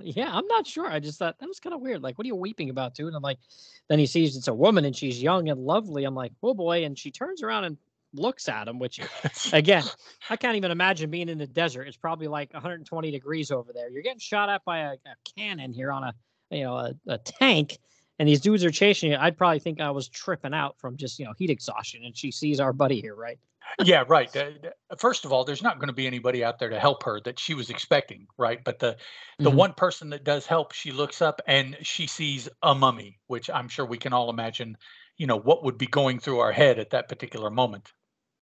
yeah, 0.03 0.31
I'm 0.33 0.47
not 0.47 0.67
sure. 0.67 0.87
I 0.87 0.99
just 0.99 1.19
thought 1.19 1.39
that 1.39 1.49
was 1.49 1.61
kind 1.61 1.75
of 1.75 1.81
weird. 1.81 2.03
Like, 2.03 2.19
what 2.19 2.25
are 2.25 2.29
you 2.29 2.35
weeping 2.35 2.71
about, 2.71 2.95
dude? 2.95 3.09
And 3.09 3.17
I'm 3.17 3.23
like, 3.23 3.39
then 3.89 3.99
he 3.99 4.07
sees 4.07 4.37
it's 4.37 4.49
a 4.49 4.55
woman 4.55 4.85
and 4.85 4.97
she's 4.97 5.23
young 5.23 5.49
and 5.49 5.61
lovely. 5.61 6.05
I'm 6.05 6.15
like, 6.15 6.33
oh 6.43 6.55
boy, 6.55 6.85
and 6.85 6.99
she 6.99 7.11
turns 7.11 7.43
around 7.43 7.65
and 7.65 7.77
looks 8.15 8.49
at 8.49 8.69
him, 8.69 8.79
which 8.79 9.01
again, 9.53 9.85
I 10.31 10.37
can't 10.37 10.57
even 10.57 10.71
imagine 10.71 11.11
being 11.11 11.29
in 11.29 11.39
the 11.39 11.47
desert. 11.47 11.89
It's 11.89 11.97
probably 11.97 12.29
like 12.29 12.53
120 12.53 13.11
degrees 13.11 13.51
over 13.51 13.73
there. 13.73 13.91
You're 13.91 14.03
getting 14.03 14.19
shot 14.19 14.49
at 14.49 14.65
by 14.65 14.79
a, 14.81 14.93
a 14.93 15.17
cannon 15.37 15.73
here 15.73 15.93
on 15.93 16.05
a 16.05 16.15
you 16.51 16.63
know 16.63 16.77
a, 16.77 16.95
a 17.07 17.19
tank, 17.19 17.79
and 18.19 18.29
these 18.29 18.41
dudes 18.41 18.65
are 18.65 18.71
chasing 18.71 19.11
you. 19.13 19.17
I'd 19.19 19.37
probably 19.37 19.59
think 19.59 19.81
I 19.81 19.91
was 19.91 20.09
tripping 20.09 20.55
out 20.55 20.79
from 20.79 20.97
just 20.97 21.19
you 21.19 21.25
know 21.25 21.33
heat 21.37 21.51
exhaustion. 21.51 22.05
And 22.05 22.17
she 22.17 22.31
sees 22.31 22.61
our 22.61 22.73
buddy 22.73 23.01
here, 23.01 23.15
right? 23.15 23.39
yeah, 23.83 24.05
right. 24.07 24.35
Uh, 24.37 24.51
First 24.99 25.25
of 25.25 25.33
all, 25.33 25.45
there's 25.45 25.63
not 25.63 25.79
going 25.79 25.89
to 25.89 25.95
be 25.95 26.07
anybody 26.07 26.45
out 26.45 26.59
there 26.59 26.69
to 26.69 26.79
help 26.79 27.03
her 27.05 27.21
that 27.23 27.39
she 27.39 27.55
was 27.55 27.71
expecting, 27.71 28.27
right? 28.37 28.63
But 28.63 28.79
the 28.79 28.97
the 29.41 29.51
Mhm. 29.51 29.57
one 29.57 29.73
person 29.75 30.11
that 30.11 30.23
does 30.25 30.47
help, 30.47 30.73
she 30.73 30.93
looks 30.93 31.21
up 31.23 31.41
and 31.47 31.77
she 31.83 32.07
sees 32.07 32.49
a 32.63 32.75
mummy, 32.75 33.19
which 33.27 33.51
I'm 33.51 33.69
sure 33.69 33.85
we 33.87 33.99
can 33.99 34.13
all 34.13 34.31
imagine, 34.31 34.77
you 35.17 35.27
know, 35.27 35.37
what 35.39 35.65
would 35.65 35.79
be 35.79 35.87
going 35.87 36.21
through 36.21 36.41
our 36.41 36.53
head 36.53 36.79
at 36.79 36.91
that 36.91 37.09
particular 37.09 37.51
moment. 37.51 37.93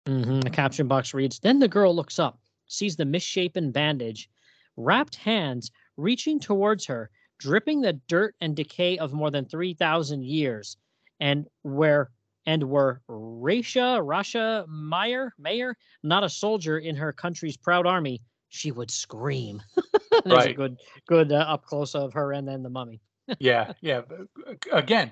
Hmm 0.07 0.41
The 0.41 0.49
caption 0.49 0.87
box 0.87 1.13
reads 1.13 1.39
Then 1.39 1.59
the 1.59 1.67
girl 1.67 1.95
looks 1.95 2.19
up, 2.19 2.39
sees 2.67 2.95
the 2.95 3.05
misshapen 3.05 3.71
bandage, 3.71 4.29
wrapped 4.75 5.15
hands 5.15 5.71
reaching 5.95 6.39
towards 6.39 6.85
her, 6.87 7.09
dripping 7.37 7.81
the 7.81 7.93
dirt 7.93 8.35
and 8.41 8.55
decay 8.55 8.97
of 8.97 9.13
more 9.13 9.31
than 9.31 9.45
3,000 9.45 10.23
years, 10.23 10.77
and 11.19 11.47
where 11.61 12.11
and 12.45 12.63
were 12.69 13.01
Rasha, 13.09 14.03
Rasha 14.05 14.67
Meyer, 14.67 15.33
Mayer, 15.37 15.77
not 16.03 16.25
a 16.25 16.29
soldier 16.29 16.77
in 16.77 16.97
her 16.97 17.13
country's 17.13 17.55
proud 17.55 17.87
army, 17.87 18.21
she 18.49 18.71
would 18.71 18.91
scream. 18.91 19.61
There's 20.25 20.45
a 20.47 20.49
Right. 20.49 20.55
good, 20.55 20.77
good 21.07 21.31
uh, 21.31 21.35
up 21.47 21.63
close 21.65 21.95
of 21.95 22.11
her 22.13 22.33
and 22.33 22.45
then 22.47 22.61
the 22.63 22.69
mummy. 22.69 22.99
yeah 23.39 23.71
yeah 23.79 24.01
uh, 24.45 24.53
again 24.73 25.09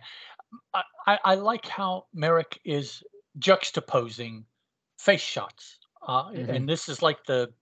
I, 0.74 0.84
I 1.08 1.20
I 1.24 1.36
like 1.36 1.66
how 1.66 2.08
Mayerik 2.14 2.58
is 2.66 3.04
juxtaposing 3.40 4.44
face 5.02 5.22
shots 5.22 5.80
uh, 6.08 6.32
Mhm. 6.32 6.50
and 6.56 6.70
this 6.70 6.90
is 6.90 7.02
like 7.02 7.24
the 7.26 7.54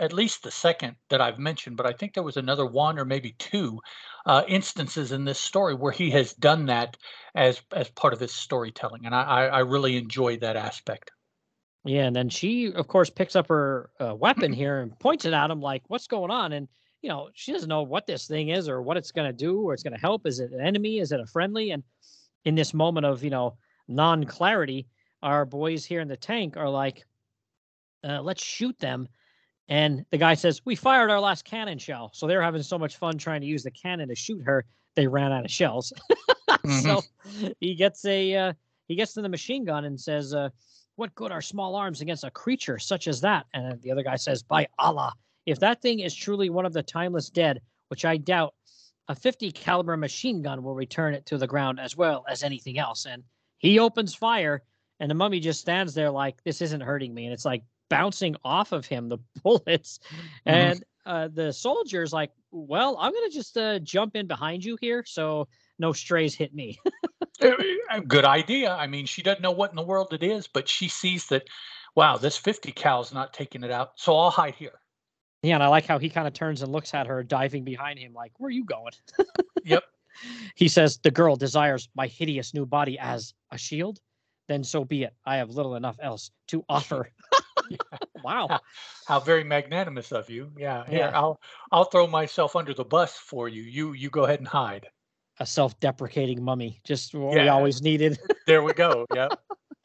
at 0.00 0.12
least 0.12 0.42
the 0.42 0.50
second 0.50 0.96
that 1.10 1.20
i've 1.20 1.38
mentioned 1.38 1.76
but 1.76 1.86
i 1.86 1.92
think 1.92 2.14
there 2.14 2.22
was 2.22 2.36
another 2.38 2.66
one 2.66 2.98
or 2.98 3.04
maybe 3.04 3.32
two 3.38 3.80
uh, 4.26 4.42
instances 4.48 5.12
in 5.12 5.24
this 5.24 5.40
story 5.40 5.74
where 5.74 5.92
he 5.92 6.10
has 6.10 6.34
done 6.34 6.66
that 6.66 6.96
as 7.34 7.62
as 7.72 7.90
part 7.90 8.12
of 8.14 8.20
his 8.20 8.32
storytelling 8.32 9.06
and 9.06 9.14
i 9.14 9.22
i, 9.22 9.46
I 9.46 9.58
really 9.60 9.96
enjoy 9.96 10.38
that 10.38 10.56
aspect 10.56 11.10
Yeah, 11.84 12.06
and 12.06 12.14
then 12.14 12.28
she, 12.28 12.72
of 12.72 12.86
course, 12.88 13.10
picks 13.10 13.34
up 13.34 13.48
her 13.48 13.90
uh, 14.00 14.14
weapon 14.14 14.52
here 14.52 14.80
and 14.80 14.98
points 14.98 15.24
it 15.24 15.32
at 15.32 15.50
him, 15.50 15.60
like, 15.60 15.82
"What's 15.88 16.06
going 16.06 16.30
on?" 16.30 16.52
And 16.52 16.68
you 17.02 17.08
know, 17.08 17.30
she 17.34 17.52
doesn't 17.52 17.68
know 17.68 17.82
what 17.82 18.06
this 18.06 18.28
thing 18.28 18.50
is 18.50 18.68
or 18.68 18.80
what 18.82 18.96
it's 18.96 19.10
going 19.10 19.28
to 19.28 19.32
do 19.36 19.60
or 19.62 19.74
it's 19.74 19.82
going 19.82 19.94
to 19.94 20.00
help. 20.00 20.26
Is 20.26 20.38
it 20.38 20.52
an 20.52 20.60
enemy? 20.60 20.98
Is 20.98 21.10
it 21.10 21.18
a 21.20 21.26
friendly? 21.26 21.72
And 21.72 21.82
in 22.44 22.54
this 22.54 22.72
moment 22.74 23.06
of 23.06 23.24
you 23.24 23.30
know 23.30 23.56
non-clarity, 23.88 24.86
our 25.22 25.44
boys 25.44 25.84
here 25.84 26.00
in 26.00 26.08
the 26.08 26.16
tank 26.16 26.56
are 26.56 26.68
like, 26.68 27.04
uh, 28.04 28.20
"Let's 28.22 28.44
shoot 28.44 28.78
them." 28.78 29.08
And 29.68 30.04
the 30.10 30.18
guy 30.18 30.34
says, 30.34 30.64
"We 30.64 30.74
fired 30.74 31.10
our 31.10 31.20
last 31.20 31.44
cannon 31.44 31.78
shell." 31.78 32.10
So 32.14 32.26
they're 32.26 32.42
having 32.42 32.62
so 32.62 32.78
much 32.78 32.96
fun 32.96 33.18
trying 33.18 33.40
to 33.42 33.46
use 33.46 33.62
the 33.62 33.70
cannon 33.70 34.08
to 34.08 34.14
shoot 34.14 34.42
her, 34.44 34.66
they 34.94 35.06
ran 35.06 35.32
out 35.32 35.44
of 35.44 35.50
shells. 35.50 35.92
so 36.82 37.02
he 37.60 37.74
gets 37.74 38.04
a 38.04 38.34
uh, 38.34 38.52
he 38.88 38.94
gets 38.94 39.14
to 39.14 39.22
the 39.22 39.28
machine 39.28 39.64
gun 39.64 39.84
and 39.84 39.98
says, 40.00 40.34
uh, 40.34 40.50
"What 40.96 41.14
good 41.14 41.32
are 41.32 41.42
small 41.42 41.74
arms 41.74 42.00
against 42.00 42.24
a 42.24 42.30
creature 42.30 42.78
such 42.78 43.08
as 43.08 43.20
that?" 43.22 43.46
And 43.54 43.80
the 43.82 43.92
other 43.92 44.02
guy 44.02 44.16
says, 44.16 44.42
"By 44.42 44.68
Allah, 44.78 45.14
if 45.46 45.58
that 45.60 45.82
thing 45.82 46.00
is 46.00 46.14
truly 46.14 46.50
one 46.50 46.66
of 46.66 46.72
the 46.72 46.82
timeless 46.82 47.30
dead, 47.30 47.60
which 47.88 48.04
I 48.04 48.16
doubt, 48.16 48.54
a 49.08 49.14
50 49.14 49.50
caliber 49.52 49.96
machine 49.96 50.42
gun 50.42 50.62
will 50.62 50.74
return 50.74 51.14
it 51.14 51.26
to 51.26 51.38
the 51.38 51.46
ground 51.46 51.80
as 51.80 51.96
well 51.96 52.24
as 52.28 52.42
anything 52.42 52.78
else." 52.78 53.06
And 53.06 53.22
he 53.58 53.78
opens 53.78 54.14
fire, 54.14 54.62
and 55.02 55.10
the 55.10 55.14
mummy 55.16 55.40
just 55.40 55.60
stands 55.60 55.92
there 55.92 56.10
like, 56.10 56.42
"This 56.44 56.62
isn't 56.62 56.80
hurting 56.80 57.12
me," 57.12 57.26
and 57.26 57.34
it's 57.34 57.44
like 57.44 57.64
bouncing 57.90 58.36
off 58.44 58.70
of 58.70 58.86
him 58.86 59.08
the 59.08 59.18
bullets, 59.42 59.98
and 60.46 60.82
uh, 61.04 61.28
the 61.28 61.52
soldier's 61.52 62.12
like, 62.12 62.30
"Well, 62.52 62.96
I'm 62.98 63.12
gonna 63.12 63.28
just 63.28 63.58
uh, 63.58 63.80
jump 63.80 64.16
in 64.16 64.26
behind 64.26 64.64
you 64.64 64.78
here, 64.80 65.04
so." 65.06 65.48
No 65.78 65.92
strays 65.92 66.34
hit 66.34 66.54
me. 66.54 66.78
Uh, 67.40 67.54
uh, 67.90 67.98
good 68.06 68.24
idea 68.24 68.72
i 68.72 68.86
mean 68.86 69.04
she 69.04 69.20
doesn't 69.20 69.42
know 69.42 69.50
what 69.50 69.70
in 69.70 69.74
the 69.74 69.82
world 69.82 70.12
it 70.12 70.22
is 70.22 70.46
but 70.46 70.68
she 70.68 70.86
sees 70.86 71.26
that 71.26 71.42
wow 71.96 72.16
this 72.16 72.36
50 72.36 72.70
cal's 72.70 73.12
not 73.12 73.32
taking 73.32 73.64
it 73.64 73.70
out 73.70 73.92
so 73.96 74.16
i'll 74.16 74.30
hide 74.30 74.54
here 74.54 74.78
Yeah, 75.42 75.54
and 75.54 75.62
I 75.62 75.68
like 75.68 75.86
how 75.86 75.98
he 75.98 76.08
kind 76.08 76.28
of 76.28 76.34
turns 76.34 76.62
and 76.62 76.70
looks 76.70 76.94
at 76.94 77.08
her, 77.08 77.24
diving 77.24 77.64
behind 77.64 77.98
him, 77.98 78.12
like, 78.12 78.32
"Where 78.38 78.48
are 78.48 78.52
you 78.52 78.64
going?" 78.64 78.92
yep 79.64 79.82
He 80.54 80.68
says, 80.68 80.98
"The 80.98 81.10
girl 81.10 81.34
desires 81.34 81.88
my 81.96 82.06
hideous 82.06 82.54
new 82.54 82.66
body 82.66 82.96
as 82.98 83.34
a 83.50 83.58
shield." 83.58 83.98
Then 84.48 84.64
so 84.64 84.84
be 84.84 85.04
it. 85.04 85.14
I 85.24 85.36
have 85.36 85.50
little 85.50 85.76
enough 85.76 85.98
else 86.02 86.30
to 86.48 86.64
offer. 86.68 87.10
wow. 88.24 88.60
How, 89.06 89.20
very 89.20 89.44
magnanimous 89.44 90.12
of 90.12 90.28
you. 90.30 90.50
Yeah. 90.58 90.84
Here, 90.86 90.98
Yeah. 90.98 91.10
I'll 91.18 91.40
I'll 91.70 91.84
throw 91.84 92.06
myself 92.06 92.56
under 92.56 92.74
the 92.74 92.84
bus 92.84 93.16
for 93.16 93.48
you. 93.48 93.62
You 93.62 93.92
you 93.92 94.10
go 94.10 94.24
ahead 94.24 94.40
and 94.40 94.48
hide. 94.48 94.86
A 95.40 95.46
self-deprecating 95.46 96.42
mummy, 96.42 96.80
just 96.84 97.14
what 97.14 97.34
we 97.34 97.48
always 97.48 97.80
needed. 97.82 98.18
There 98.46 98.62
we 98.62 98.74
go. 98.74 99.06
Yeah. 99.14 99.28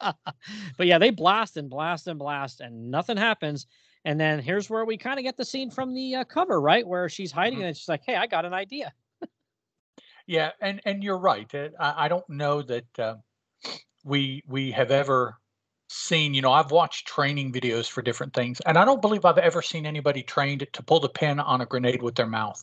but 0.00 0.86
yeah, 0.86 0.98
they 0.98 1.10
blast 1.10 1.56
and 1.56 1.70
blast 1.70 2.06
and 2.06 2.18
blast, 2.18 2.60
and 2.60 2.90
nothing 2.90 3.16
happens. 3.16 3.66
And 4.04 4.20
then 4.20 4.40
here's 4.40 4.70
where 4.70 4.84
we 4.84 4.96
kind 4.96 5.18
of 5.18 5.24
get 5.24 5.36
the 5.36 5.44
scene 5.44 5.70
from 5.70 5.94
the 5.94 6.16
uh, 6.16 6.24
cover, 6.24 6.60
right, 6.60 6.86
where 6.86 7.08
she's 7.08 7.32
hiding, 7.32 7.60
Mhm. 7.60 7.68
and 7.68 7.76
she's 7.76 7.88
like, 7.88 8.02
"Hey, 8.04 8.14
I 8.14 8.26
got 8.26 8.44
an 8.44 8.52
idea." 8.54 8.92
Yeah, 10.26 10.50
and 10.60 10.80
and 10.84 11.02
you're 11.02 11.18
right. 11.18 11.52
I, 11.54 11.70
I 12.04 12.08
don't 12.08 12.28
know 12.28 12.60
that 12.62 12.98
uh, 12.98 13.16
we 14.04 14.42
we 14.46 14.70
have 14.72 14.90
ever 14.90 15.38
seen. 15.88 16.34
You 16.34 16.42
know, 16.42 16.52
I've 16.52 16.70
watched 16.70 17.06
training 17.06 17.52
videos 17.52 17.88
for 17.88 18.02
different 18.02 18.34
things, 18.34 18.60
and 18.60 18.76
I 18.78 18.84
don't 18.84 19.02
believe 19.02 19.24
I've 19.24 19.38
ever 19.38 19.62
seen 19.62 19.86
anybody 19.86 20.22
trained 20.22 20.66
to 20.72 20.82
pull 20.82 21.00
the 21.00 21.08
pin 21.08 21.40
on 21.40 21.60
a 21.60 21.66
grenade 21.66 22.02
with 22.02 22.14
their 22.14 22.26
mouth. 22.26 22.62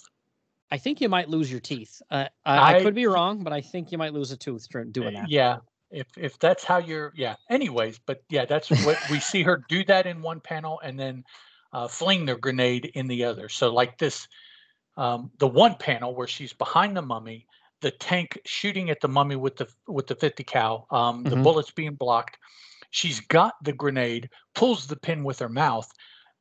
I 0.71 0.77
think 0.77 0.99
you 0.99 1.09
might 1.09 1.29
lose 1.29 1.51
your 1.51 1.59
teeth. 1.59 2.01
Uh, 2.09 2.25
I, 2.45 2.75
I 2.75 2.83
could 2.83 2.95
be 2.95 3.05
wrong, 3.05 3.43
but 3.43 3.53
I 3.53 3.61
think 3.61 3.91
you 3.91 3.97
might 3.97 4.13
lose 4.13 4.31
a 4.31 4.37
tooth 4.37 4.67
doing 4.91 5.13
that. 5.13 5.29
Yeah, 5.29 5.57
if 5.91 6.07
if 6.17 6.39
that's 6.39 6.63
how 6.63 6.77
you're, 6.77 7.13
yeah. 7.15 7.35
Anyways, 7.49 7.99
but 8.05 8.23
yeah, 8.29 8.45
that's 8.45 8.69
what 8.83 8.97
we 9.09 9.19
see 9.19 9.43
her 9.43 9.63
do 9.69 9.85
that 9.85 10.07
in 10.07 10.21
one 10.21 10.39
panel, 10.39 10.79
and 10.83 10.99
then 10.99 11.23
uh, 11.71 11.87
fling 11.87 12.25
the 12.25 12.35
grenade 12.35 12.91
in 12.95 13.07
the 13.07 13.25
other. 13.25 13.47
So 13.49 13.73
like 13.73 13.97
this, 13.97 14.27
um, 14.97 15.31
the 15.39 15.47
one 15.47 15.75
panel 15.75 16.15
where 16.15 16.27
she's 16.27 16.53
behind 16.53 16.97
the 16.97 17.01
mummy, 17.01 17.45
the 17.81 17.91
tank 17.91 18.39
shooting 18.45 18.89
at 18.89 19.01
the 19.01 19.07
mummy 19.07 19.35
with 19.35 19.57
the 19.57 19.67
with 19.87 20.07
the 20.07 20.15
50 20.15 20.43
cal, 20.43 20.87
um, 20.91 21.23
the 21.23 21.35
Mhm. 21.35 21.43
bullets 21.43 21.71
being 21.71 21.95
blocked. 21.95 22.37
She's 22.89 23.19
got 23.19 23.55
the 23.63 23.73
grenade, 23.73 24.29
pulls 24.53 24.87
the 24.87 24.95
pin 24.95 25.23
with 25.23 25.39
her 25.39 25.49
mouth. 25.49 25.91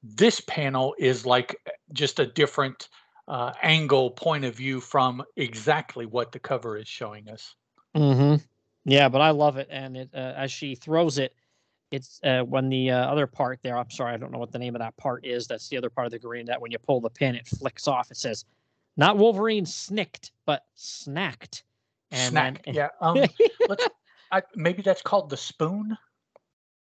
This 0.03 0.41
panel 0.41 0.95
is 0.99 1.27
like 1.27 1.57
uh, 1.67 1.71
just 1.93 2.21
a 2.21 2.27
different 2.27 2.89
uh, 3.27 3.53
angle 3.63 4.11
point 4.11 4.45
of 4.45 4.55
view 4.55 4.81
from 4.81 5.25
exactly 5.37 6.05
what 6.07 6.31
the 6.31 6.39
cover 6.39 6.77
is 6.77 6.87
showing 6.87 7.29
us. 7.29 7.55
Mm-hmm. 7.97 8.45
Yeah, 8.85 9.09
but 9.09 9.23
I 9.23 9.31
love 9.31 9.57
it, 9.57 9.69
and 9.71 9.97
it 9.97 10.11
uh, 10.15 10.35
as 10.37 10.53
she 10.53 10.75
throws 10.75 11.19
it, 11.19 11.35
it's 11.91 12.21
uh, 12.23 12.43
when 12.43 12.69
the 12.69 12.91
uh, 12.91 13.07
other 13.07 13.27
part 13.27 13.61
there. 13.63 13.79
I'm 13.79 13.91
sorry, 13.91 14.13
I 14.13 14.17
don't 14.17 14.31
know 14.31 14.39
what 14.39 14.53
the 14.53 14.59
name 14.59 14.75
of 14.75 14.81
that 14.81 14.97
part 14.97 15.25
is. 15.25 15.47
That's 15.47 15.69
the 15.69 15.77
other 15.79 15.91
part 15.91 16.07
of 16.07 16.13
the 16.13 16.19
green. 16.19 16.47
That 16.47 16.61
when 16.61 16.71
you 16.71 16.79
pull 16.79 17.01
the 17.01 17.11
pin, 17.11 17.35
it 17.35 17.47
flicks 17.47 17.89
off. 17.89 18.11
It 18.11 18.17
says, 18.17 18.45
not 18.97 19.17
Wolverine 19.19 19.67
snicked, 19.67 20.33
but 20.47 20.65
snacked. 20.77 21.63
And 22.11 22.31
Snack. 22.31 22.65
then- 22.65 22.75
yeah. 22.75 22.89
Um, 23.01 23.25
let's. 23.69 23.89
I, 24.33 24.43
maybe 24.57 24.83
that's 24.83 25.03
called 25.03 25.31
the 25.31 25.37
spoon. 25.37 25.97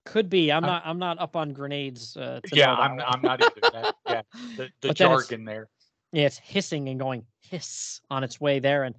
Could 0.05 0.29
be. 0.29 0.51
I'm 0.51 0.63
I'm- 0.63 0.71
not. 0.73 0.83
I'm 0.85 0.99
not 0.99 1.19
up 1.19 1.35
on 1.35 1.53
grenades. 1.53 2.17
Uh, 2.17 2.39
to 2.43 2.55
Yeah, 2.55 2.73
I'm. 2.73 2.99
I'm 3.01 3.21
not 3.21 3.41
either. 3.43 3.71
That, 3.73 3.95
yeah, 4.07 4.21
the, 4.57 4.63
the 4.81 4.87
But 4.89 4.97
then 4.97 5.07
it's- 5.11 5.27
jargon 5.27 5.45
there. 5.45 5.69
Yeah, 6.13 6.25
it's 6.25 6.37
hissing 6.39 6.89
and 6.89 6.99
going 6.99 7.23
hiss 7.39 8.01
on 8.09 8.23
its 8.23 8.41
way 8.41 8.59
there. 8.59 8.83
And 8.83 8.95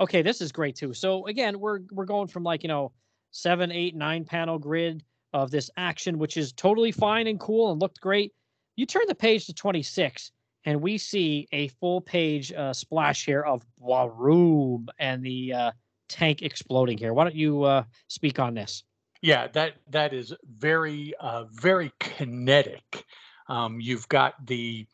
okay, 0.00 0.22
this 0.22 0.40
is 0.40 0.50
great 0.50 0.74
too. 0.74 0.92
So 0.94 1.26
again, 1.26 1.60
we're 1.60 1.80
we're 1.92 2.06
going 2.06 2.26
from 2.26 2.42
like 2.42 2.62
you 2.64 2.68
know 2.68 2.90
seven, 3.30 3.70
eight, 3.70 3.94
nine 3.94 4.24
panel 4.24 4.58
grid 4.58 5.04
of 5.32 5.50
this 5.50 5.70
action, 5.76 6.18
which 6.18 6.36
is 6.36 6.52
totally 6.52 6.90
fine 6.90 7.26
and 7.28 7.38
cool 7.38 7.70
and 7.70 7.80
looked 7.80 8.00
great. 8.00 8.32
You 8.76 8.86
turn 8.86 9.02
the 9.08 9.14
page 9.14 9.46
to 9.46 9.54
26, 9.54 10.32
and 10.66 10.82
we 10.82 10.98
see 10.98 11.48
a 11.52 11.68
full 11.68 12.00
page 12.00 12.52
uh, 12.52 12.72
splash 12.72 13.24
here 13.24 13.42
of 13.42 13.64
Waroom 13.80 14.88
and 14.98 15.24
the 15.24 15.52
uh, 15.52 15.72
tank 16.08 16.42
exploding 16.42 16.98
here. 16.98 17.14
Why 17.14 17.24
don't 17.24 17.36
you 17.36 17.62
uh, 17.62 17.84
speak 18.08 18.38
on 18.38 18.54
this? 18.54 18.82
Yeah, 19.22 19.46
that 19.48 19.74
that 19.90 20.12
is 20.12 20.34
very 20.44 21.14
uh, 21.20 21.44
very 21.44 21.92
kinetic. 22.00 23.04
Um, 23.48 23.80
you've 23.80 24.08
got 24.08 24.44
the 24.46 24.86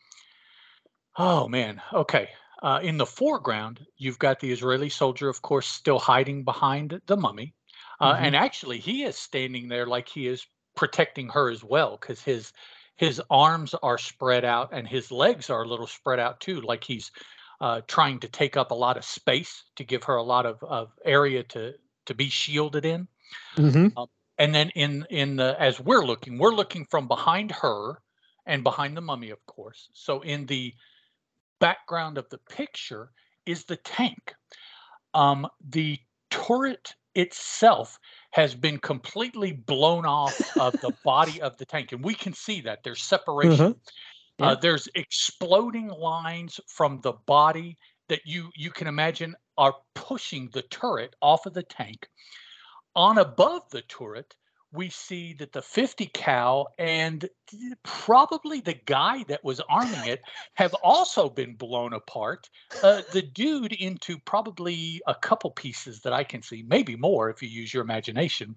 oh 1.17 1.47
man, 1.47 1.81
okay. 1.91 2.29
Uh, 2.61 2.79
in 2.81 2.97
the 2.97 3.05
foreground, 3.05 3.85
you've 3.97 4.19
got 4.19 4.39
the 4.39 4.49
Israeli 4.49 4.87
soldier, 4.87 5.27
of 5.27 5.41
course, 5.41 5.67
still 5.67 5.99
hiding 5.99 6.45
behind 6.45 7.01
the 7.07 7.17
mummy, 7.17 7.53
uh, 7.99 8.13
Mhm. 8.13 8.21
and 8.21 8.35
actually 8.37 8.79
he 8.79 9.03
is 9.03 9.17
standing 9.17 9.67
there 9.67 9.85
like 9.85 10.07
he 10.07 10.27
is 10.27 10.47
protecting 10.73 11.27
her 11.27 11.49
as 11.49 11.61
well, 11.63 11.97
because 11.99 12.21
his 12.21 12.53
his 12.95 13.21
arms 13.29 13.73
are 13.81 13.97
spread 13.97 14.45
out 14.45 14.69
and 14.71 14.87
his 14.87 15.11
legs 15.11 15.49
are 15.49 15.63
a 15.63 15.67
little 15.67 15.87
spread 15.87 16.19
out 16.19 16.39
too, 16.39 16.61
like 16.61 16.83
he's 16.83 17.11
uh, 17.61 17.81
trying 17.87 18.19
to 18.19 18.27
take 18.27 18.57
up 18.57 18.71
a 18.71 18.75
lot 18.75 18.97
of 18.97 19.05
space 19.05 19.63
to 19.75 19.83
give 19.83 20.03
her 20.03 20.15
a 20.15 20.23
lot 20.23 20.45
of, 20.45 20.61
of 20.63 20.91
area 21.05 21.43
to 21.43 21.73
to 22.05 22.13
be 22.13 22.29
shielded 22.29 22.85
in. 22.85 23.07
Mm-hmm. 23.55 24.03
and 24.37 24.53
then 24.53 24.69
in 24.75 25.05
in 25.09 25.37
the 25.37 25.55
as 25.59 25.79
we're 25.79 26.05
looking 26.05 26.37
we're 26.37 26.53
looking 26.53 26.85
from 26.85 27.07
behind 27.07 27.51
her 27.51 27.99
and 28.45 28.63
behind 28.63 28.95
the 28.95 29.01
mummy 29.01 29.31
of 29.31 29.43
course. 29.45 29.89
So 29.93 30.21
in 30.21 30.45
the 30.45 30.73
background 31.59 32.17
of 32.17 32.29
the 32.29 32.37
picture 32.37 33.11
is 33.45 33.63
the 33.63 33.77
tank. 33.77 34.35
Um 35.13 35.47
the 35.69 35.97
turret 36.29 36.95
itself 37.15 37.99
has 38.33 38.55
been 38.55 38.79
completely 38.79 39.51
blown 39.51 40.07
off 40.07 40.35
of 40.57 40.73
the 40.81 40.91
body 41.05 41.39
of 41.39 41.55
the 41.57 41.65
tank 41.65 41.91
and 41.91 42.03
we 42.03 42.15
can 42.15 42.33
see 42.33 42.61
that 42.61 42.79
there's 42.83 43.03
separation. 43.03 43.75
Yeah. 44.39 44.47
uh, 44.47 44.55
there's 44.55 44.87
exploding 44.95 45.87
lines 45.89 46.59
from 46.67 46.99
the 47.01 47.13
body 47.27 47.77
that 48.09 48.21
you 48.25 48.49
you 48.55 48.71
can 48.71 48.87
imagine 48.87 49.35
are 49.57 49.75
pushing 49.93 50.49
the 50.51 50.63
turret 50.63 51.15
off 51.21 51.45
of 51.45 51.53
the 51.53 51.61
tank. 51.63 52.07
On 52.95 53.19
above 53.19 53.69
the 53.69 53.83
turret 53.83 54.35
we 54.73 54.89
see 54.89 55.33
that 55.33 55.53
the 55.53 55.61
50 55.61 56.07
cal 56.07 56.73
and 56.79 57.29
probably 57.83 58.59
the 58.59 58.79
guy 58.85 59.23
that 59.27 59.43
was 59.43 59.61
arming 59.69 60.07
it 60.07 60.21
have 60.55 60.73
also 60.83 61.29
been 61.29 61.53
blown 61.53 61.93
apart. 61.93 62.49
Uh, 62.81 63.03
the 63.11 63.21
dude 63.21 63.73
into 63.73 64.17
probably 64.19 65.01
a 65.05 65.13
couple 65.13 65.51
pieces 65.51 66.01
that 66.01 66.13
i 66.13 66.23
can 66.23 66.41
see 66.41 66.63
maybe 66.67 66.95
more 66.95 67.29
if 67.29 67.41
you 67.41 67.49
use 67.49 67.73
your 67.73 67.83
imagination. 67.83 68.55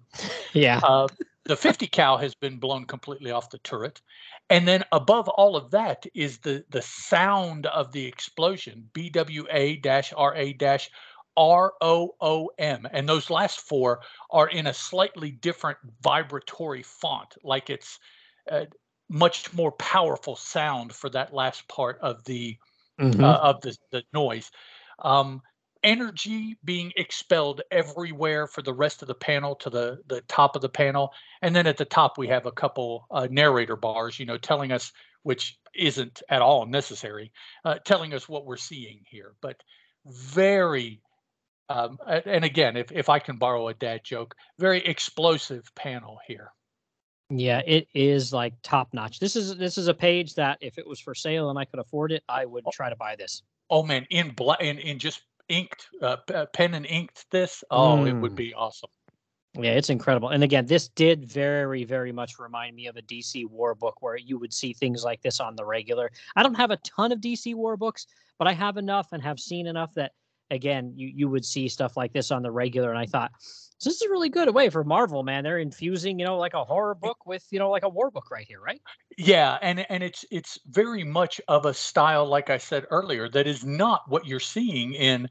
Yeah. 0.53 0.79
uh, 0.83 1.07
the 1.45 1.55
50 1.55 1.87
cal 1.87 2.17
has 2.17 2.35
been 2.35 2.57
blown 2.57 2.85
completely 2.85 3.31
off 3.31 3.49
the 3.49 3.59
turret. 3.59 4.01
And 4.49 4.67
then 4.67 4.83
above 4.91 5.29
all 5.29 5.55
of 5.55 5.71
that 5.71 6.05
is 6.13 6.39
the 6.39 6.63
the 6.69 6.81
sound 6.81 7.65
of 7.67 7.91
the 7.91 8.05
explosion 8.05 8.89
bwa-ra-room 11.37 12.87
and 12.91 13.07
those 13.07 13.29
last 13.29 13.61
four 13.61 14.01
are 14.31 14.49
in 14.49 14.67
a 14.67 14.73
slightly 14.73 15.31
different 15.31 15.77
vibratory 16.01 16.83
font 16.83 17.35
like 17.43 17.69
it's 17.69 17.99
uh, 18.51 18.65
much 19.09 19.53
more 19.53 19.71
powerful 19.73 20.35
sound 20.35 20.93
for 20.93 21.09
that 21.09 21.33
last 21.33 21.67
part 21.67 21.99
of 22.01 22.23
the 22.25 22.57
Mhm. 22.99 23.23
uh, 23.23 23.37
of 23.37 23.61
the, 23.61 23.77
the 23.91 24.03
noise. 24.13 24.51
Um, 24.99 25.41
energy 25.83 26.57
being 26.63 26.91
expelled 26.95 27.61
everywhere 27.71 28.47
for 28.47 28.61
the 28.63 28.73
rest 28.73 29.01
of 29.01 29.07
the 29.07 29.13
panel 29.13 29.55
to 29.55 29.69
the, 29.69 30.01
the 30.07 30.21
top 30.21 30.55
of 30.55 30.61
the 30.61 30.69
panel. 30.69 31.13
And 31.41 31.55
then 31.55 31.67
at 31.67 31.77
the 31.77 31.85
top, 31.85 32.17
we 32.17 32.27
have 32.27 32.45
a 32.45 32.51
couple 32.51 33.05
uh, 33.11 33.27
narrator 33.29 33.75
bars, 33.75 34.19
you 34.19 34.25
know, 34.25 34.37
telling 34.37 34.71
us, 34.71 34.91
which 35.23 35.59
isn't 35.75 36.23
at 36.29 36.41
all 36.41 36.65
necessary, 36.65 37.31
uh, 37.63 37.75
telling 37.85 38.13
us 38.13 38.27
what 38.27 38.45
we're 38.45 38.57
seeing 38.57 39.01
here. 39.07 39.35
But 39.41 39.61
very, 40.05 41.01
um, 41.69 41.97
and 42.05 42.43
again, 42.45 42.77
if, 42.77 42.91
if 42.91 43.09
I 43.09 43.19
can 43.19 43.37
borrow 43.37 43.67
a 43.67 43.73
dad 43.73 44.01
joke, 44.03 44.35
very 44.57 44.83
explosive 44.85 45.63
panel 45.75 46.19
here. 46.27 46.51
Yeah, 47.29 47.61
it 47.65 47.87
is 47.93 48.31
like 48.31 48.53
top 48.63 48.93
notch. 48.93 49.19
This 49.19 49.35
is 49.35 49.57
this 49.57 49.77
is 49.77 49.89
a 49.89 49.93
page 49.93 50.35
that 50.35 50.57
if 50.61 50.77
it 50.77 50.87
was 50.87 50.99
for 50.99 51.13
sale 51.13 51.49
and 51.49 51.59
I 51.59 51.65
could 51.65 51.79
afford 51.79 52.13
it, 52.13 52.23
I 52.29 52.45
would 52.45 52.63
try 52.71 52.89
to 52.89 52.95
buy 52.95 53.17
this. 53.17 53.43
Oh 53.69 53.83
man, 53.83 54.07
in 54.09 54.29
black, 54.29 54.61
in, 54.61 54.79
in 54.79 54.97
just 54.97 55.23
inked, 55.49 55.87
uh, 56.01 56.17
pen 56.53 56.73
and 56.73 56.85
inked 56.85 57.29
this. 57.31 57.65
Oh, 57.69 58.05
it 58.05 58.13
would 58.13 58.31
Mm. 58.31 58.35
be 58.35 58.53
awesome. 58.53 58.89
Yeah, 59.59 59.71
it's 59.71 59.89
incredible. 59.89 60.29
And 60.29 60.43
again, 60.43 60.67
this 60.67 60.87
did 60.89 61.25
very, 61.29 61.83
very 61.83 62.11
much 62.11 62.37
remind 62.37 62.75
me 62.75 62.87
of 62.87 62.95
a 62.95 63.01
DC 63.01 63.45
War 63.49 63.73
book 63.73 64.01
where 64.01 64.15
you 64.17 64.37
would 64.37 64.53
see 64.53 64.71
things 64.71 65.03
like 65.03 65.21
this 65.21 65.39
on 65.39 65.55
the 65.55 65.65
regular. 65.65 66.11
I 66.35 66.43
don't 66.43 66.53
have 66.53 66.71
a 66.71 66.77
ton 66.77 67.11
of 67.11 67.19
DC 67.19 67.55
War 67.55 67.75
books, 67.75 68.05
but 68.37 68.47
I 68.47 68.53
have 68.53 68.77
enough 68.77 69.13
and 69.13 69.23
have 69.23 69.39
seen 69.39 69.65
enough 69.65 69.93
that 69.95 70.11
again, 70.51 70.93
you 70.95 71.11
you 71.13 71.29
would 71.29 71.45
see 71.45 71.67
stuff 71.69 71.97
like 71.97 72.13
this 72.13 72.31
on 72.31 72.41
the 72.43 72.51
regular. 72.51 72.89
And 72.89 72.99
I 72.99 73.05
thought, 73.05 73.31
So 73.79 73.89
this 73.89 73.97
is 74.01 74.01
a 74.03 74.09
really 74.09 74.29
good 74.29 74.53
way 74.53 74.69
for 74.69 74.83
Marvel, 74.83 75.23
man. 75.23 75.43
They're 75.43 75.59
infusing, 75.59 76.19
you 76.19 76.25
know, 76.25 76.37
like 76.37 76.53
a 76.53 76.63
horror 76.63 76.95
book 76.95 77.25
with, 77.25 77.45
you 77.51 77.59
know, 77.59 77.69
like 77.69 77.83
a 77.83 77.89
war 77.89 78.11
book 78.11 78.31
right 78.31 78.45
here, 78.47 78.61
right? 78.61 78.81
Yeah, 79.17 79.57
and 79.61 79.85
and 79.89 80.03
it's 80.03 80.25
it's 80.31 80.59
very 80.67 81.03
much 81.03 81.41
of 81.47 81.65
a 81.65 81.73
style, 81.73 82.25
like 82.27 82.49
I 82.49 82.57
said 82.59 82.85
earlier, 82.91 83.27
that 83.29 83.47
is 83.47 83.65
not 83.65 84.03
what 84.09 84.27
you're 84.27 84.39
seeing 84.39 84.93
in 84.93 85.27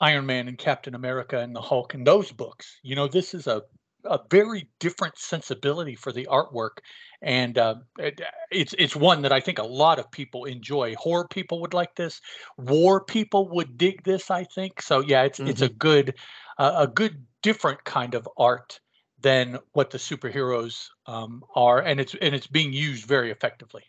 Iron 0.00 0.26
Man 0.26 0.48
and 0.48 0.58
Captain 0.58 0.94
America 0.94 1.38
and 1.38 1.54
the 1.54 1.60
Hulk 1.60 1.94
and 1.94 2.06
those 2.06 2.32
books. 2.32 2.78
You 2.82 2.96
know, 2.96 3.08
this 3.08 3.34
is 3.34 3.46
a 3.46 3.62
a 4.04 4.20
very 4.30 4.68
different 4.80 5.16
sensibility 5.18 5.94
for 5.94 6.12
the 6.12 6.26
artwork, 6.30 6.78
and 7.20 7.58
uh, 7.58 7.76
it, 7.98 8.20
it's 8.50 8.74
it's 8.78 8.96
one 8.96 9.22
that 9.22 9.32
I 9.32 9.40
think 9.40 9.58
a 9.58 9.64
lot 9.64 9.98
of 9.98 10.10
people 10.10 10.44
enjoy. 10.44 10.94
Horror 10.96 11.28
people 11.28 11.60
would 11.60 11.74
like 11.74 11.94
this. 11.94 12.20
War 12.58 13.04
people 13.04 13.48
would 13.50 13.78
dig 13.78 14.02
this. 14.04 14.30
I 14.30 14.44
think 14.44 14.82
so. 14.82 15.00
Yeah, 15.00 15.22
it's 15.22 15.40
it's 15.40 15.62
a 15.62 15.68
good 15.68 16.14
uh, 16.58 16.72
a 16.76 16.86
good 16.86 17.24
different 17.42 17.84
kind 17.84 18.14
of 18.14 18.28
art 18.36 18.80
than 19.20 19.58
what 19.72 19.90
the 19.90 19.98
superheroes 19.98 20.88
um, 21.06 21.42
are, 21.54 21.80
and 21.80 22.00
it's 22.00 22.14
and 22.20 22.34
it's 22.34 22.46
being 22.46 22.72
used 22.72 23.06
very 23.06 23.30
effectively. 23.30 23.84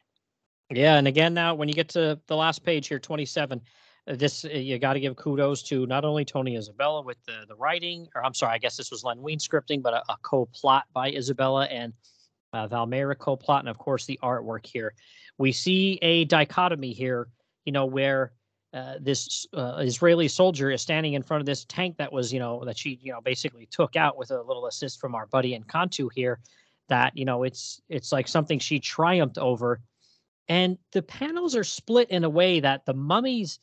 Yeah, 0.69 0.97
and 0.97 1.07
again 1.07 1.33
now 1.33 1.55
when 1.55 1.67
you 1.67 1.73
get 1.73 1.89
to 1.89 2.19
the 2.27 2.35
last 2.35 2.63
page 2.63 2.87
here, 2.87 2.99
27, 2.99 3.59
uh, 3.59 3.61
this 4.05 4.45
uh, 4.45 4.49
you 4.49 4.77
got 4.79 4.93
to 4.93 4.99
give 4.99 5.15
kudos 5.15 5.63
to 5.63 5.85
not 5.85 6.03
only 6.05 6.25
Tony 6.25 6.55
Isabella 6.57 7.01
with 7.01 7.17
the 7.25 7.45
the 7.47 7.55
writing, 7.55 8.07
or 8.15 8.25
I'm 8.25 8.33
sorry, 8.33 8.53
I 8.53 8.57
guess 8.57 8.75
this 8.75 8.91
was 8.91 9.03
Len 9.03 9.21
Wein 9.21 9.39
scripting, 9.39 9.81
but 9.81 9.93
a, 9.93 10.03
a 10.11 10.17
co-plot 10.21 10.85
by 10.93 11.11
Isabella 11.11 11.65
and 11.65 11.93
uh, 12.51 12.67
Val 12.67 12.85
Mayerik 12.85 13.19
co-plot, 13.19 13.61
and 13.61 13.69
of 13.69 13.77
course 13.77 14.05
the 14.05 14.19
artwork 14.21 14.65
here. 14.65 14.93
We 15.37 15.51
see 15.51 15.99
a 16.01 16.25
dichotomy 16.25 16.93
here, 16.93 17.27
you 17.65 17.71
know, 17.71 17.85
where 17.85 18.33
uh, 18.73 18.95
this 18.99 19.47
uh, 19.53 19.77
Israeli 19.79 20.27
soldier 20.27 20.71
is 20.71 20.81
standing 20.81 21.13
in 21.13 21.23
front 21.23 21.41
of 21.41 21.45
this 21.45 21.65
tank 21.65 21.97
that 21.97 22.11
was, 22.11 22.33
you 22.33 22.39
know, 22.39 22.63
that 22.65 22.77
she, 22.77 22.99
you 23.01 23.11
know, 23.11 23.21
basically 23.21 23.67
took 23.67 23.95
out 23.95 24.17
with 24.17 24.31
a 24.31 24.41
little 24.41 24.67
assist 24.67 24.99
from 24.99 25.15
our 25.15 25.27
buddy 25.27 25.57
N'Kantu 25.57 26.09
here. 26.13 26.39
That 26.89 27.15
you 27.15 27.23
know, 27.23 27.43
it's 27.43 27.81
it's 27.87 28.11
like 28.11 28.27
something 28.27 28.59
she 28.59 28.79
triumphed 28.79 29.37
over, 29.37 29.79
and 30.49 30.77
the 30.91 31.01
panels 31.01 31.55
are 31.55 31.63
split 31.63 32.09
in 32.09 32.25
a 32.25 32.29
way 32.29 32.59
that 32.59 32.85
the 32.85 32.93
mummy's 32.93 33.59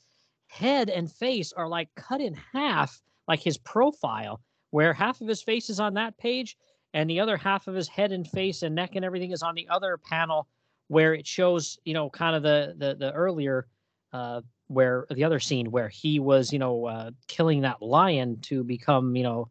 head 0.50 0.90
and 0.90 1.10
face 1.10 1.52
are 1.52 1.68
like 1.68 1.88
cut 1.94 2.20
in 2.20 2.36
half, 2.52 3.00
like 3.28 3.40
his 3.40 3.58
profile, 3.58 4.40
where 4.70 4.92
half 4.92 5.20
of 5.20 5.28
his 5.28 5.42
face 5.42 5.70
is 5.70 5.80
on 5.80 5.94
that 5.94 6.18
page, 6.18 6.56
and 6.92 7.08
the 7.08 7.20
other 7.20 7.36
half 7.36 7.68
of 7.68 7.74
his 7.74 7.88
head 7.88 8.12
and 8.12 8.28
face 8.28 8.62
and 8.62 8.74
neck 8.74 8.96
and 8.96 9.04
everything 9.04 9.32
is 9.32 9.42
on 9.42 9.54
the 9.54 9.68
other 9.68 9.96
panel, 9.96 10.48
where 10.88 11.14
it 11.14 11.26
shows, 11.26 11.78
you 11.84 11.94
know, 11.94 12.10
kind 12.10 12.36
of 12.36 12.42
the 12.42 12.74
the 12.76 12.94
the 12.94 13.12
earlier. 13.12 13.66
Uh, 14.12 14.40
where 14.66 15.04
the 15.10 15.24
other 15.24 15.40
scene 15.40 15.70
where 15.72 15.88
he 15.88 16.20
was, 16.20 16.52
you 16.52 16.58
know, 16.58 16.86
uh, 16.86 17.10
killing 17.26 17.62
that 17.62 17.82
lion 17.82 18.38
to 18.40 18.62
become, 18.62 19.16
you 19.16 19.24
know, 19.24 19.48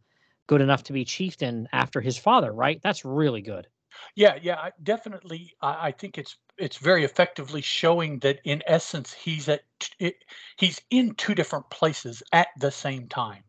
good 0.47 0.61
enough 0.61 0.83
to 0.83 0.93
be 0.93 1.03
chieftain 1.03 1.67
after 1.73 1.99
his 1.99 2.17
father, 2.17 2.53
right? 2.53 2.79
That's 2.81 3.03
really 3.03 3.41
good. 3.41 3.67
Yeah, 4.15 4.37
yeah, 4.41 4.69
definitely. 4.81 5.53
I, 5.61 5.87
I 5.87 5.91
think 5.91 6.17
it's 6.17 6.37
it's 6.59 6.77
very 6.77 7.03
effectively 7.03 7.61
showing 7.61 8.19
that 8.19 8.39
in 8.43 8.61
essence 8.67 9.13
he's 9.13 9.49
at 9.49 9.61
it, 9.99 10.15
he's 10.57 10.81
in 10.89 11.15
two 11.15 11.35
different 11.35 11.69
places 11.69 12.21
at 12.33 12.49
the 12.59 12.71
same 12.71 13.07
time. 13.07 13.43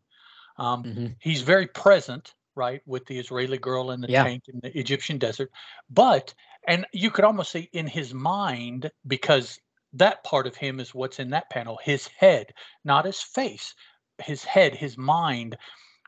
Um, 0.57 0.83
mm-hmm. 0.83 1.07
He's 1.19 1.41
very 1.41 1.67
present, 1.67 2.33
right, 2.55 2.81
with 2.85 3.05
the 3.05 3.19
Israeli 3.19 3.57
girl 3.57 3.91
in 3.91 4.01
the 4.01 4.09
yeah. 4.09 4.23
tank 4.23 4.43
in 4.47 4.59
the 4.61 4.77
Egyptian 4.77 5.17
desert, 5.17 5.51
but 5.89 6.33
and 6.67 6.85
you 6.93 7.09
could 7.09 7.25
almost 7.25 7.51
say 7.51 7.69
in 7.73 7.87
his 7.87 8.13
mind 8.13 8.91
because 9.07 9.59
that 9.93 10.23
part 10.23 10.47
of 10.47 10.55
him 10.55 10.79
is 10.79 10.93
what's 10.93 11.19
in 11.19 11.29
that 11.31 11.49
panel 11.49 11.77
his 11.83 12.07
head 12.07 12.53
not 12.85 13.05
his 13.05 13.21
face 13.21 13.75
his 14.23 14.43
head 14.43 14.75
his 14.75 14.97
mind 14.97 15.57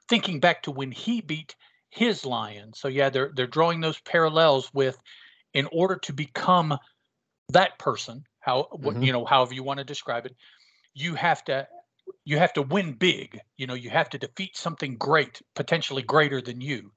thinking 0.07 0.39
back 0.39 0.61
to 0.63 0.71
when 0.71 0.91
he 0.91 1.21
beat 1.21 1.55
his 1.89 2.25
lion 2.25 2.71
so 2.73 2.87
yeah 2.87 3.09
they're 3.09 3.31
they're 3.35 3.47
drawing 3.47 3.81
those 3.81 3.99
parallels 4.01 4.69
with 4.73 4.97
in 5.53 5.67
order 5.71 5.95
to 5.95 6.13
become 6.13 6.77
that 7.49 7.77
person 7.79 8.23
how 8.39 8.67
mm-hmm. 8.73 9.03
you 9.03 9.11
know 9.11 9.25
however 9.25 9.53
you 9.53 9.63
want 9.63 9.77
to 9.77 9.83
describe 9.83 10.25
it 10.25 10.35
you 10.93 11.15
have 11.15 11.43
to 11.43 11.67
you 12.25 12.37
have 12.37 12.53
to 12.53 12.61
win 12.61 12.93
big 12.93 13.39
you 13.57 13.67
know 13.67 13.73
you 13.73 13.89
have 13.89 14.09
to 14.09 14.17
defeat 14.17 14.55
something 14.55 14.95
great 14.97 15.41
potentially 15.55 16.01
greater 16.01 16.41
than 16.41 16.61
you 16.61 16.91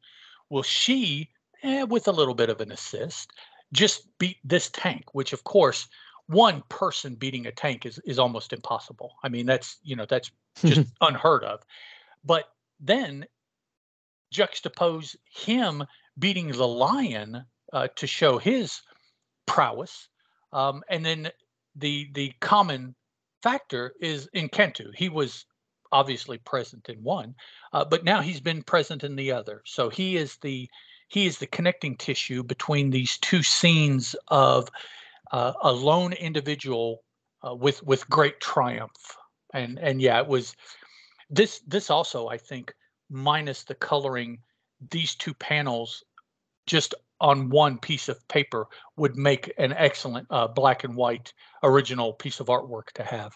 well 0.50 0.62
she 0.62 1.28
eh, 1.62 1.82
with 1.82 2.08
a 2.08 2.12
little 2.12 2.34
bit 2.34 2.50
of 2.50 2.60
an 2.60 2.72
assist 2.72 3.30
just 3.72 4.06
beat 4.18 4.38
this 4.44 4.70
tank 4.70 5.04
which 5.12 5.32
of 5.32 5.44
course 5.44 5.88
one 6.26 6.62
person 6.68 7.14
beating 7.14 7.46
a 7.46 7.52
tank 7.52 7.86
is 7.86 7.98
is 8.00 8.18
almost 8.18 8.52
impossible. 8.52 9.14
I 9.22 9.28
mean, 9.28 9.46
that's 9.46 9.78
you 9.82 9.96
know 9.96 10.06
that's 10.06 10.30
just 10.64 10.88
unheard 11.00 11.44
of. 11.44 11.60
But 12.24 12.44
then 12.80 13.26
juxtapose 14.34 15.16
him 15.30 15.84
beating 16.18 16.48
the 16.48 16.66
lion 16.66 17.44
uh, 17.72 17.88
to 17.96 18.06
show 18.06 18.38
his 18.38 18.82
prowess, 19.46 20.08
um, 20.56 20.82
and 20.88 21.04
then 21.04 21.30
the 21.76 22.08
the 22.14 22.32
common 22.40 22.94
factor 23.42 23.92
is 24.00 24.28
N'Kantu. 24.34 24.94
He 24.94 25.10
was 25.10 25.44
obviously 25.92 26.38
present 26.38 26.88
in 26.88 27.02
one, 27.02 27.34
uh, 27.74 27.84
but 27.84 28.04
now 28.04 28.22
he's 28.22 28.40
been 28.40 28.62
present 28.62 29.04
in 29.04 29.16
the 29.16 29.32
other. 29.32 29.62
So 29.66 29.90
he 29.90 30.16
is 30.16 30.38
the 30.38 30.68
he 31.08 31.26
is 31.26 31.38
the 31.38 31.46
connecting 31.46 31.94
tissue 31.96 32.42
between 32.42 32.88
these 32.88 33.18
two 33.18 33.42
scenes 33.42 34.16
of 34.28 34.68
uh, 35.30 35.52
a 35.62 35.72
lone 35.72 36.14
individual 36.14 37.04
uh, 37.46 37.54
with 37.54 37.82
with 37.82 38.08
great 38.08 38.40
triumph. 38.40 39.16
And 39.52 39.78
and 39.78 40.00
yeah, 40.00 40.18
it 40.20 40.26
was 40.26 40.56
this 41.28 41.60
this 41.66 41.90
also 41.90 42.28
I 42.28 42.38
think 42.38 42.72
minus 43.10 43.64
the 43.64 43.74
coloring, 43.74 44.38
these 44.90 45.14
two 45.14 45.34
panels 45.34 46.02
just 46.66 46.94
on 47.20 47.48
one 47.48 47.78
piece 47.78 48.08
of 48.08 48.26
paper 48.28 48.66
would 48.96 49.16
make 49.16 49.52
an 49.58 49.72
excellent 49.72 50.26
uh, 50.30 50.46
black 50.46 50.84
and 50.84 50.96
white 50.96 51.32
original 51.62 52.12
piece 52.12 52.40
of 52.40 52.46
artwork 52.46 52.90
to 52.94 53.02
have. 53.02 53.34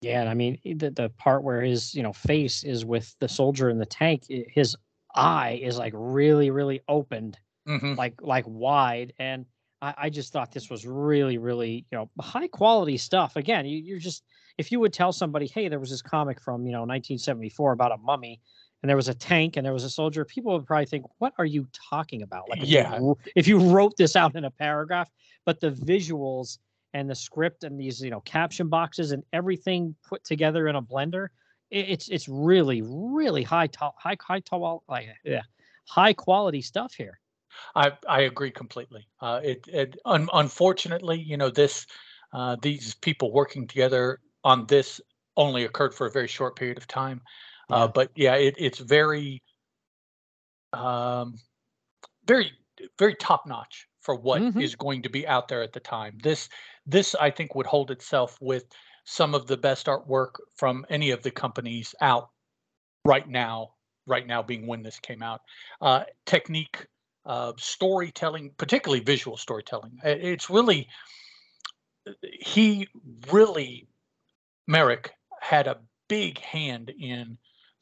Yeah, 0.00 0.20
and 0.20 0.30
I 0.30 0.34
mean 0.34 0.58
the 0.64 0.90
the 0.90 1.10
part 1.18 1.42
where 1.42 1.60
his 1.60 1.94
you 1.94 2.02
know 2.02 2.12
face 2.12 2.64
is 2.64 2.84
with 2.84 3.14
the 3.20 3.28
soldier 3.28 3.68
in 3.68 3.78
the 3.78 3.86
tank, 3.86 4.24
his 4.28 4.76
eye 5.14 5.60
is 5.62 5.76
like 5.76 5.92
really 5.94 6.50
really 6.50 6.80
opened, 6.88 7.38
mm-hmm. 7.68 7.94
like 7.94 8.14
like 8.22 8.44
wide, 8.46 9.12
and 9.18 9.44
I, 9.82 9.94
I, 9.98 10.10
just 10.10 10.32
thought 10.32 10.52
this 10.52 10.70
was 10.70 10.86
really, 10.86 11.38
really, 11.38 11.86
you 11.90 11.98
know, 11.98 12.10
high 12.20 12.48
quality 12.48 12.96
stuff. 12.96 13.36
Again, 13.36 13.66
you, 13.66 13.78
you're 13.78 13.98
just 13.98 14.22
if 14.58 14.70
you 14.70 14.80
would 14.80 14.92
tell 14.92 15.12
somebody, 15.12 15.46
hey, 15.46 15.68
there 15.68 15.80
was 15.80 15.90
this 15.90 16.02
comic 16.02 16.40
from 16.40 16.66
you 16.66 16.72
know 16.72 16.80
1974 16.80 17.72
about 17.72 17.92
a 17.92 17.98
mummy, 17.98 18.40
and 18.82 18.88
there 18.88 18.96
was 18.96 19.08
a 19.08 19.14
tank 19.14 19.56
and 19.56 19.64
there 19.64 19.72
was 19.72 19.84
a 19.84 19.90
soldier, 19.90 20.24
people 20.24 20.52
would 20.52 20.66
probably 20.66 20.86
think, 20.86 21.04
what 21.18 21.34
are 21.38 21.44
you 21.44 21.66
talking 21.90 22.22
about? 22.22 22.48
Like, 22.48 22.62
if 22.62 22.68
yeah, 22.68 22.96
you, 22.96 23.18
if 23.36 23.46
you 23.46 23.58
wrote 23.58 23.96
this 23.96 24.16
out 24.16 24.34
in 24.36 24.44
a 24.44 24.50
paragraph, 24.50 25.10
but 25.44 25.60
the 25.60 25.70
visuals 25.70 26.58
and 26.94 27.08
the 27.08 27.14
script 27.14 27.64
and 27.64 27.78
these 27.78 28.00
you 28.00 28.10
know 28.10 28.20
caption 28.20 28.68
boxes 28.68 29.12
and 29.12 29.22
everything 29.32 29.94
put 30.06 30.24
together 30.24 30.68
in 30.68 30.76
a 30.76 30.82
blender, 30.82 31.28
it, 31.70 31.88
it's 31.88 32.08
it's 32.08 32.28
really, 32.28 32.82
really 32.84 33.42
high 33.42 33.66
top, 33.66 33.96
high 33.98 34.16
high 34.20 34.40
top, 34.40 34.82
like 34.88 35.08
yeah, 35.24 35.42
high 35.86 36.12
quality 36.12 36.62
stuff 36.62 36.94
here. 36.94 37.20
I 37.74 37.92
I 38.08 38.22
agree 38.22 38.50
completely. 38.50 39.06
Uh, 39.20 39.40
it 39.42 39.66
it 39.68 39.96
un, 40.04 40.28
unfortunately, 40.32 41.20
you 41.20 41.36
know, 41.36 41.50
this 41.50 41.86
uh, 42.32 42.56
these 42.60 42.94
people 42.94 43.32
working 43.32 43.66
together 43.66 44.20
on 44.44 44.66
this 44.66 45.00
only 45.36 45.64
occurred 45.64 45.94
for 45.94 46.06
a 46.06 46.10
very 46.10 46.28
short 46.28 46.56
period 46.56 46.78
of 46.78 46.86
time. 46.86 47.20
Uh, 47.72 47.88
but 47.88 48.10
yeah, 48.14 48.34
it, 48.34 48.54
it's 48.58 48.78
very, 48.78 49.42
um, 50.72 51.34
very 52.26 52.52
very 52.98 53.14
top 53.14 53.46
notch 53.46 53.86
for 54.00 54.14
what 54.14 54.40
mm-hmm. 54.40 54.60
is 54.60 54.74
going 54.74 55.02
to 55.02 55.10
be 55.10 55.26
out 55.26 55.48
there 55.48 55.62
at 55.62 55.72
the 55.72 55.80
time. 55.80 56.18
This 56.22 56.48
this 56.86 57.14
I 57.14 57.30
think 57.30 57.54
would 57.54 57.66
hold 57.66 57.90
itself 57.90 58.38
with 58.40 58.64
some 59.04 59.34
of 59.34 59.46
the 59.46 59.56
best 59.56 59.86
artwork 59.86 60.32
from 60.56 60.86
any 60.88 61.10
of 61.10 61.22
the 61.22 61.30
companies 61.30 61.94
out 62.00 62.30
right 63.04 63.28
now. 63.28 63.74
Right 64.06 64.26
now, 64.26 64.42
being 64.42 64.66
when 64.66 64.82
this 64.82 64.98
came 64.98 65.22
out, 65.22 65.40
uh, 65.80 66.02
technique 66.26 66.86
uh, 67.26 67.52
storytelling, 67.58 68.50
particularly 68.56 69.04
visual 69.04 69.36
storytelling. 69.36 69.98
It's 70.02 70.50
really, 70.50 70.88
he 72.22 72.88
really, 73.30 73.86
Mayerik 74.68 75.10
had 75.40 75.68
a 75.68 75.78
big 76.08 76.38
hand 76.38 76.90
in 76.98 77.38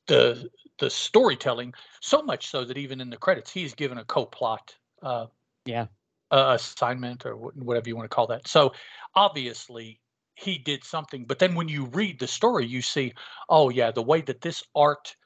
the 0.09 0.49
the 0.79 0.91
storytelling, 0.91 1.75
so 2.01 2.23
much 2.23 2.49
so 2.49 2.65
that 2.65 2.77
even 2.77 3.01
in 3.01 3.11
the 3.11 3.17
credits, 3.17 3.51
he's 3.51 3.75
given 3.75 3.99
a 3.99 4.05
co-plot. 4.05 4.75
Uh, 5.03 5.27
yeah. 5.65 5.87
Uh, 6.31 6.57
assignment 6.57 7.25
or 7.25 7.37
whatever 7.37 7.89
you 7.89 7.97
want 7.97 8.05
to 8.05 8.15
call 8.15 8.27
that. 8.27 8.47
So 8.47 8.73
obviously 9.15 9.99
he 10.35 10.59
did 10.59 10.85
something, 10.85 11.25
but 11.25 11.39
then 11.39 11.55
when 11.55 11.69
you 11.69 11.87
read 11.87 12.21
the 12.21 12.27
story, 12.27 12.67
you 12.67 12.83
see, 12.83 13.15
oh 13.49 13.71
yeah, 13.71 13.91
the 13.91 14.03
way 14.03 14.21
that 14.21 14.43
this 14.43 14.63
art 14.75 15.17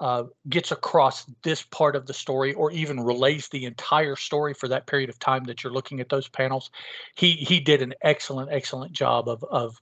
uh, 0.00 0.24
gets 0.48 0.72
across 0.72 1.26
this 1.42 1.62
part 1.62 1.94
of 1.94 2.06
the 2.06 2.14
story 2.14 2.54
or 2.54 2.70
even 2.72 3.00
relays 3.00 3.48
the 3.48 3.66
entire 3.66 4.16
story 4.16 4.54
for 4.54 4.66
that 4.68 4.86
period 4.86 5.10
of 5.10 5.18
time 5.18 5.44
that 5.44 5.62
you're 5.62 5.72
looking 5.72 6.00
at 6.00 6.08
those 6.08 6.26
panels 6.26 6.70
he 7.16 7.32
he 7.32 7.60
did 7.60 7.82
an 7.82 7.92
excellent 8.00 8.50
excellent 8.50 8.92
job 8.92 9.28
of 9.28 9.44
of 9.50 9.78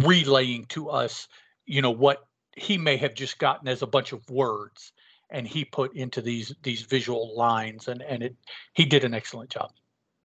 relaying 0.00 0.64
to 0.66 0.88
us 0.88 1.26
you 1.66 1.82
know 1.82 1.90
what 1.90 2.28
he 2.56 2.78
may 2.78 2.96
have 2.96 3.14
just 3.14 3.38
gotten 3.38 3.68
as 3.68 3.82
a 3.82 3.86
bunch 3.86 4.12
of 4.12 4.28
words 4.30 4.92
and 5.30 5.46
he 5.46 5.64
put 5.64 5.94
into 5.94 6.20
these 6.20 6.54
these 6.62 6.82
visual 6.82 7.36
lines 7.36 7.88
and 7.88 8.02
and 8.02 8.22
it 8.22 8.36
he 8.74 8.84
did 8.84 9.04
an 9.04 9.14
excellent 9.14 9.50
job 9.50 9.70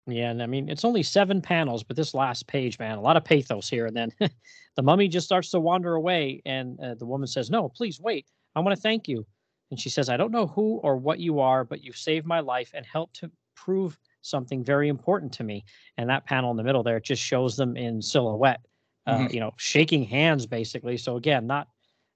yeah, 0.06 0.30
and 0.30 0.42
I 0.42 0.46
mean 0.46 0.68
it's 0.68 0.84
only 0.84 1.02
seven 1.02 1.40
panels, 1.40 1.82
but 1.82 1.96
this 1.96 2.12
last 2.12 2.46
page, 2.46 2.78
man, 2.78 2.98
a 2.98 3.00
lot 3.00 3.16
of 3.16 3.24
pathos 3.24 3.70
here. 3.70 3.86
And 3.86 3.96
then 3.96 4.12
the 4.76 4.82
mummy 4.82 5.08
just 5.08 5.24
starts 5.24 5.50
to 5.52 5.60
wander 5.60 5.94
away, 5.94 6.42
and 6.44 6.78
uh, 6.78 6.94
the 6.96 7.06
woman 7.06 7.26
says, 7.26 7.48
"No, 7.48 7.70
please 7.70 7.98
wait. 7.98 8.26
I 8.54 8.60
want 8.60 8.76
to 8.76 8.80
thank 8.80 9.08
you. 9.08 9.26
And 9.70 9.80
she 9.80 9.88
says, 9.88 10.08
I 10.08 10.16
don't 10.16 10.30
know 10.30 10.46
who 10.46 10.78
or 10.82 10.96
what 10.96 11.18
you 11.18 11.40
are, 11.40 11.64
but 11.64 11.82
you've 11.82 11.96
saved 11.96 12.26
my 12.26 12.40
life 12.40 12.70
and 12.74 12.86
helped 12.86 13.16
to 13.16 13.30
prove 13.56 13.98
something 14.22 14.64
very 14.64 14.88
important 14.88 15.32
to 15.34 15.44
me. 15.44 15.64
And 15.96 16.08
that 16.10 16.26
panel 16.26 16.50
in 16.50 16.56
the 16.56 16.62
middle 16.62 16.82
there, 16.82 17.00
just 17.00 17.22
shows 17.22 17.56
them 17.56 17.76
in 17.76 18.00
silhouette, 18.00 18.60
uh, 19.06 19.18
mm-hmm. 19.18 19.34
you 19.34 19.40
know, 19.40 19.52
shaking 19.56 20.04
hands 20.04 20.46
basically. 20.46 20.96
So 20.96 21.16
again, 21.16 21.46
not, 21.46 21.68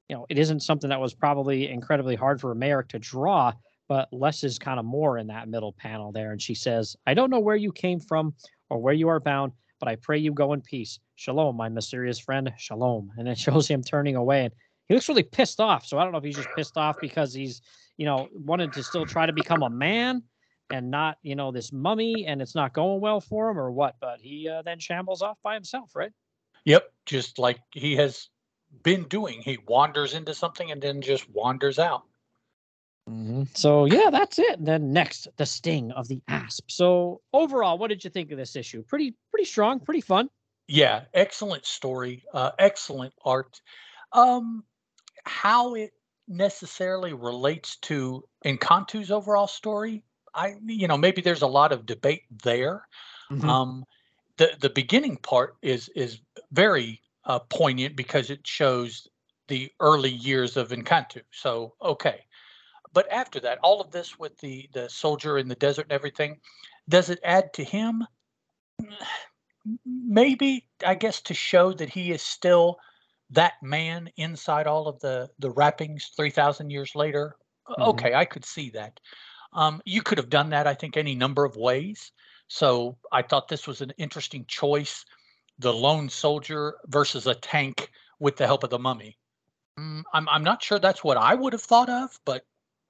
you 0.08 0.16
know, 0.16 0.26
it 0.28 0.38
isn't 0.38 0.60
something 0.60 0.90
that 0.90 1.00
was 1.00 1.14
probably 1.14 1.68
incredibly 1.68 2.16
hard 2.16 2.40
for 2.40 2.54
Mayerik 2.54 2.88
to 2.88 2.98
draw, 2.98 3.52
but 3.88 4.08
less 4.12 4.42
is 4.42 4.58
kind 4.58 4.78
of 4.78 4.84
more 4.84 5.18
in 5.18 5.26
that 5.26 5.48
middle 5.48 5.72
panel 5.72 6.12
there. 6.12 6.32
And 6.32 6.40
she 6.40 6.54
says, 6.54 6.96
I 7.06 7.14
don't 7.14 7.30
know 7.30 7.40
where 7.40 7.56
you 7.56 7.72
came 7.72 8.00
from 8.00 8.34
or 8.70 8.78
where 8.78 8.94
you 8.94 9.08
are 9.08 9.20
bound, 9.20 9.52
but 9.80 9.88
I 9.88 9.96
pray 9.96 10.18
you 10.18 10.32
go 10.32 10.54
in 10.54 10.62
peace. 10.62 10.98
Shalom, 11.16 11.56
my 11.56 11.68
mysterious 11.68 12.18
friend. 12.18 12.52
Shalom. 12.56 13.10
And 13.18 13.28
it 13.28 13.38
shows 13.38 13.68
him 13.68 13.82
turning 13.82 14.16
away. 14.16 14.46
And 14.46 14.54
he 14.88 14.94
looks 14.94 15.08
really 15.08 15.22
pissed 15.22 15.60
off. 15.60 15.84
So 15.86 15.98
I 15.98 16.04
don't 16.04 16.12
know 16.12 16.18
if 16.18 16.24
he's 16.24 16.36
just 16.36 16.48
pissed 16.56 16.78
off 16.78 16.96
because 17.00 17.34
he's, 17.34 17.60
you 17.98 18.06
know, 18.06 18.28
wanted 18.32 18.72
to 18.74 18.82
still 18.82 19.04
try 19.04 19.26
to 19.26 19.32
become 19.32 19.62
a 19.62 19.70
man 19.70 20.22
and 20.70 20.90
not, 20.90 21.18
you 21.22 21.34
know, 21.34 21.52
this 21.52 21.72
mummy 21.72 22.26
and 22.26 22.40
it's 22.40 22.54
not 22.54 22.72
going 22.72 23.00
well 23.00 23.20
for 23.20 23.50
him 23.50 23.58
or 23.58 23.70
what. 23.70 23.96
But 24.00 24.20
he 24.20 24.48
uh, 24.48 24.62
then 24.62 24.78
shambles 24.78 25.20
off 25.20 25.36
by 25.42 25.52
himself, 25.52 25.90
right? 25.94 26.12
Yep. 26.64 26.90
Just 27.04 27.38
like 27.38 27.58
he 27.72 27.96
has 27.96 28.28
been 28.82 29.04
doing. 29.04 29.40
He 29.40 29.58
wanders 29.66 30.14
into 30.14 30.34
something 30.34 30.70
and 30.70 30.80
then 30.80 31.00
just 31.00 31.28
wanders 31.30 31.78
out. 31.78 32.04
Mm-hmm. 33.08 33.44
So 33.54 33.86
yeah, 33.86 34.10
that's 34.10 34.38
it. 34.38 34.58
And 34.58 34.66
then 34.66 34.92
next, 34.92 35.28
the 35.36 35.46
sting 35.46 35.92
of 35.92 36.08
the 36.08 36.20
asp. 36.28 36.70
So 36.70 37.20
overall, 37.32 37.78
what 37.78 37.88
did 37.88 38.04
you 38.04 38.10
think 38.10 38.30
of 38.30 38.38
this 38.38 38.56
issue? 38.56 38.82
Pretty, 38.82 39.14
pretty 39.30 39.46
strong, 39.46 39.80
pretty 39.80 40.02
fun. 40.02 40.28
Yeah, 40.66 41.04
excellent 41.14 41.64
story, 41.64 42.24
uh, 42.34 42.50
excellent 42.58 43.14
art. 43.24 43.60
Um, 44.12 44.64
how 45.24 45.74
it 45.74 45.92
necessarily 46.26 47.14
relates 47.14 47.76
to 47.76 48.22
N'Kantu's 48.44 49.10
overall 49.10 49.46
story, 49.46 50.04
I 50.34 50.54
you 50.66 50.86
know 50.86 50.98
maybe 50.98 51.22
there's 51.22 51.42
a 51.42 51.46
lot 51.46 51.72
of 51.72 51.86
debate 51.86 52.22
there. 52.42 52.86
Mm-hmm. 53.30 53.48
Um, 53.48 53.84
the 54.36 54.50
the 54.60 54.70
beginning 54.70 55.16
part 55.16 55.56
is 55.62 55.88
is 55.96 56.20
very 56.52 57.00
uh, 57.28 57.38
poignant 57.38 57.94
because 57.94 58.30
it 58.30 58.46
shows 58.46 59.06
the 59.48 59.70
early 59.80 60.10
years 60.10 60.56
of 60.56 60.70
N'Kantu. 60.70 61.22
So 61.30 61.74
okay, 61.82 62.24
but 62.92 63.10
after 63.12 63.38
that, 63.40 63.58
all 63.62 63.80
of 63.80 63.90
this 63.90 64.18
with 64.18 64.36
the 64.38 64.68
the 64.72 64.88
soldier 64.88 65.38
in 65.38 65.48
the 65.48 65.54
desert 65.54 65.82
and 65.82 65.92
everything, 65.92 66.40
does 66.88 67.10
it 67.10 67.20
add 67.22 67.52
to 67.54 67.64
him? 67.64 68.04
Maybe 69.84 70.66
I 70.84 70.94
guess 70.94 71.20
to 71.22 71.34
show 71.34 71.72
that 71.74 71.90
he 71.90 72.10
is 72.10 72.22
still 72.22 72.78
that 73.30 73.54
man 73.62 74.10
inside 74.16 74.66
all 74.66 74.88
of 74.88 74.98
the 75.00 75.28
the 75.38 75.50
wrappings 75.50 76.10
3000 76.16 76.70
years 76.70 76.94
later 76.94 77.36
mm-hmm. 77.68 77.82
okay 77.82 78.14
i 78.14 78.24
could 78.24 78.44
see 78.44 78.70
that 78.70 78.98
um, 79.54 79.80
you 79.84 80.02
could 80.02 80.18
have 80.18 80.30
done 80.30 80.50
that 80.50 80.66
i 80.66 80.74
think 80.74 80.96
any 80.96 81.14
number 81.14 81.44
of 81.44 81.56
ways 81.56 82.12
so 82.48 82.96
i 83.12 83.22
thought 83.22 83.48
this 83.48 83.66
was 83.66 83.80
an 83.80 83.92
interesting 83.98 84.44
choice 84.48 85.04
the 85.58 85.72
lone 85.72 86.08
soldier 86.08 86.76
versus 86.86 87.26
a 87.26 87.34
tank 87.34 87.90
with 88.20 88.36
the 88.36 88.46
help 88.46 88.64
of 88.64 88.70
the 88.70 88.78
mummy. 88.78 89.16
Mm, 89.78 90.02
I'm, 90.12 90.28
I'm 90.28 90.44
not 90.44 90.62
sure 90.62 90.78
that's 90.78 91.04
what 91.04 91.16
i 91.16 91.34
would 91.34 91.52
have 91.52 91.62
thought 91.62 91.88
of 91.88 92.18
but 92.24 92.44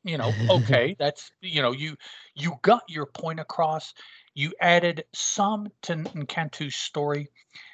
you 0.05 0.17
know 0.17 0.33
okay 0.49 0.97
that's 0.99 1.31
you 1.43 1.61
know 1.61 1.73
you 1.73 1.97
you 2.39 2.55
got 2.63 2.83
your 2.89 3.07
point 3.07 3.41
across. 3.41 3.95
You 4.35 4.53
added 4.61 5.05
some 5.13 5.69
to 5.83 5.97
N'Kantu's 5.97 6.77
story. 6.77 7.29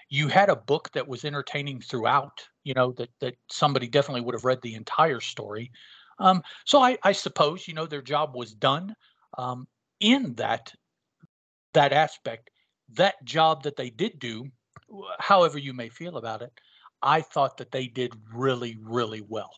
You 0.08 0.28
had 0.28 0.48
a 0.48 0.56
book 0.56 0.90
that 0.94 1.06
was 1.06 1.24
entertaining 1.24 1.80
throughout 1.80 2.42
you 2.64 2.74
know 2.74 2.92
that 2.92 3.10
that 3.20 3.34
somebody 3.50 3.86
definitely 3.86 4.22
would 4.22 4.34
have 4.34 4.44
read 4.44 4.62
the 4.62 4.74
entire 4.74 5.20
story. 5.20 5.70
Um, 6.18 6.42
so 6.64 6.80
I, 6.80 6.96
I 7.02 7.12
suppose 7.12 7.68
you 7.68 7.74
know 7.74 7.86
their 7.86 8.02
job 8.02 8.34
was 8.34 8.54
done 8.54 8.94
um, 9.36 9.66
in 10.00 10.34
that 10.34 10.72
that 11.74 11.92
aspect. 11.92 12.50
That 12.94 13.22
job 13.24 13.64
that 13.64 13.76
they 13.76 13.90
did 13.90 14.18
do 14.18 14.50
however 15.18 15.58
you 15.58 15.72
may 15.72 15.88
feel 15.88 16.16
about 16.16 16.42
it 16.42 16.52
i 17.02 17.20
thought 17.20 17.56
that 17.56 17.70
they 17.70 17.86
did 17.86 18.12
really 18.32 18.76
really 18.82 19.20
well 19.20 19.50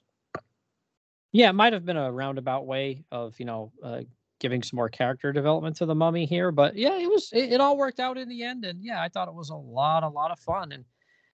yeah, 1.37 1.51
it 1.51 1.53
might 1.53 1.75
have 1.75 1.85
been 1.85 1.99
a 1.99 2.11
roundabout 2.11 2.67
way 2.67 3.05
of, 3.13 3.39
you 3.39 3.45
know, 3.45 3.71
uh, 3.83 4.01
giving 4.41 4.63
some 4.63 4.79
more 4.79 4.89
character 4.89 5.35
development 5.35 5.77
to 5.77 5.85
the 5.85 5.95
mummy 5.95 6.25
here, 6.25 6.51
but 6.51 6.77
yeah, 6.77 6.99
it 6.99 7.11
was 7.11 7.29
it, 7.31 7.53
it, 7.53 7.61
all 7.61 7.77
worked 7.77 8.01
out 8.01 8.17
in 8.17 8.29
the 8.29 8.43
end, 8.43 8.65
and 8.65 8.83
yeah, 8.83 9.03
I 9.03 9.09
thought 9.11 9.29
it 9.29 9.35
was 9.35 9.51
a 9.51 9.55
lot, 9.55 10.03
a 10.03 10.09
lot 10.09 10.31
of 10.31 10.39
fun, 10.39 10.73
and 10.73 10.85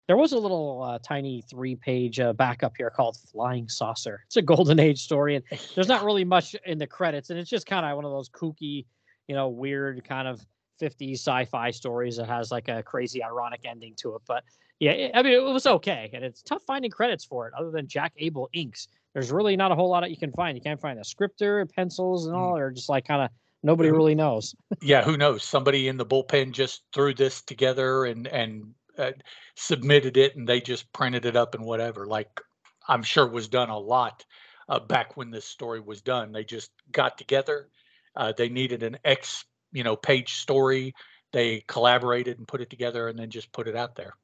there 0.08 0.16
was 0.16 0.32
a 0.32 0.38
little 0.38 0.82
uh, 0.82 0.98
tiny 1.06 1.44
three-page 1.48 2.18
uh, 2.18 2.32
backup 2.32 2.72
here 2.76 2.90
called 2.90 3.16
"Flying 3.30 3.68
Saucer." 3.68 4.24
It's 4.26 4.36
a 4.36 4.42
golden 4.42 4.80
age 4.80 5.00
story, 5.00 5.36
and 5.36 5.44
there's 5.76 5.88
not 5.88 6.04
really 6.04 6.24
much 6.24 6.56
in 6.66 6.78
the 6.78 6.86
credits, 6.88 7.30
and 7.30 7.38
it's 7.38 7.50
just 7.50 7.66
kind 7.66 7.86
of 7.86 7.94
one 7.94 8.04
of 8.04 8.10
those 8.10 8.28
kooky, 8.28 8.86
you 9.28 9.36
know, 9.36 9.50
weird 9.50 10.02
kind 10.04 10.26
of 10.26 10.44
50s 10.80 11.14
sci-fi 11.14 11.70
stories 11.70 12.16
that 12.16 12.28
has 12.28 12.50
like 12.50 12.68
a 12.68 12.82
crazy 12.82 13.22
ironic 13.22 13.60
ending 13.64 13.94
to 13.98 14.14
it, 14.16 14.22
but 14.26 14.44
yeah, 14.80 15.10
I 15.14 15.22
mean, 15.22 15.32
it 15.32 15.42
was 15.44 15.66
okay, 15.66 16.10
and 16.12 16.24
it's 16.24 16.42
tough 16.42 16.62
finding 16.66 16.90
credits 16.90 17.24
for 17.24 17.46
it, 17.46 17.54
other 17.54 17.70
than 17.70 17.86
Jack 17.86 18.12
Abel 18.16 18.48
inks 18.52 18.88
there's 19.12 19.30
really 19.30 19.56
not 19.56 19.72
a 19.72 19.74
whole 19.74 19.90
lot 19.90 20.00
that 20.00 20.10
you 20.10 20.16
can 20.16 20.32
find. 20.32 20.56
You 20.56 20.62
can't 20.62 20.80
find 20.80 20.98
a 20.98 21.04
scripter, 21.04 21.64
pencils, 21.66 22.26
and 22.26 22.34
all, 22.34 22.54
mm. 22.54 22.60
or 22.60 22.70
just 22.70 22.88
like 22.88 23.06
kind 23.06 23.22
of 23.22 23.30
nobody 23.62 23.90
really 23.90 24.14
knows. 24.14 24.54
yeah, 24.82 25.02
who 25.02 25.16
knows? 25.16 25.44
Somebody 25.44 25.88
in 25.88 25.96
the 25.96 26.06
bullpen 26.06 26.52
just 26.52 26.82
threw 26.94 27.14
this 27.14 27.42
together 27.42 28.04
and 28.04 28.26
and 28.26 28.74
uh, 28.98 29.12
submitted 29.54 30.16
it, 30.16 30.36
and 30.36 30.48
they 30.48 30.60
just 30.60 30.92
printed 30.92 31.26
it 31.26 31.36
up 31.36 31.54
and 31.54 31.64
whatever. 31.64 32.06
Like 32.06 32.40
I'm 32.88 33.02
sure 33.02 33.26
was 33.28 33.48
done 33.48 33.70
a 33.70 33.78
lot 33.78 34.24
uh, 34.68 34.80
back 34.80 35.16
when 35.16 35.30
this 35.30 35.44
story 35.44 35.80
was 35.80 36.00
done. 36.00 36.32
They 36.32 36.44
just 36.44 36.70
got 36.90 37.18
together. 37.18 37.68
Uh, 38.14 38.32
they 38.36 38.48
needed 38.48 38.82
an 38.82 38.98
X, 39.04 39.44
you 39.72 39.84
know, 39.84 39.96
page 39.96 40.34
story. 40.34 40.94
They 41.32 41.64
collaborated 41.66 42.38
and 42.38 42.46
put 42.46 42.60
it 42.60 42.70
together, 42.70 43.08
and 43.08 43.18
then 43.18 43.30
just 43.30 43.52
put 43.52 43.68
it 43.68 43.76
out 43.76 43.96
there. 43.96 44.14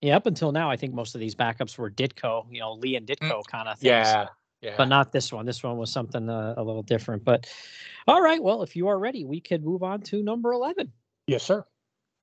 Yeah, 0.00 0.16
up 0.16 0.26
until 0.26 0.52
now, 0.52 0.70
I 0.70 0.76
think 0.76 0.92
most 0.92 1.14
of 1.14 1.20
these 1.20 1.34
backups 1.34 1.78
were 1.78 1.90
Ditko, 1.90 2.46
you 2.50 2.60
know, 2.60 2.74
Lee 2.74 2.96
and 2.96 3.06
mm, 3.06 3.16
Ditko 3.16 3.42
kind 3.46 3.68
of 3.68 3.78
things. 3.78 3.88
Yeah, 3.88 4.26
yeah. 4.60 4.74
But 4.76 4.86
not 4.86 5.12
this 5.12 5.32
one. 5.32 5.46
This 5.46 5.62
one 5.62 5.78
was 5.78 5.90
something 5.90 6.28
uh, 6.28 6.54
a 6.56 6.62
little 6.62 6.82
different. 6.82 7.24
But 7.24 7.50
all 8.06 8.20
right, 8.20 8.42
well, 8.42 8.62
if 8.62 8.76
you 8.76 8.88
are 8.88 8.98
ready, 8.98 9.24
we 9.24 9.40
could 9.40 9.64
move 9.64 9.82
on 9.82 10.02
to 10.02 10.22
number 10.22 10.52
11. 10.52 10.92
Yes, 11.26 11.42
sir. 11.42 11.64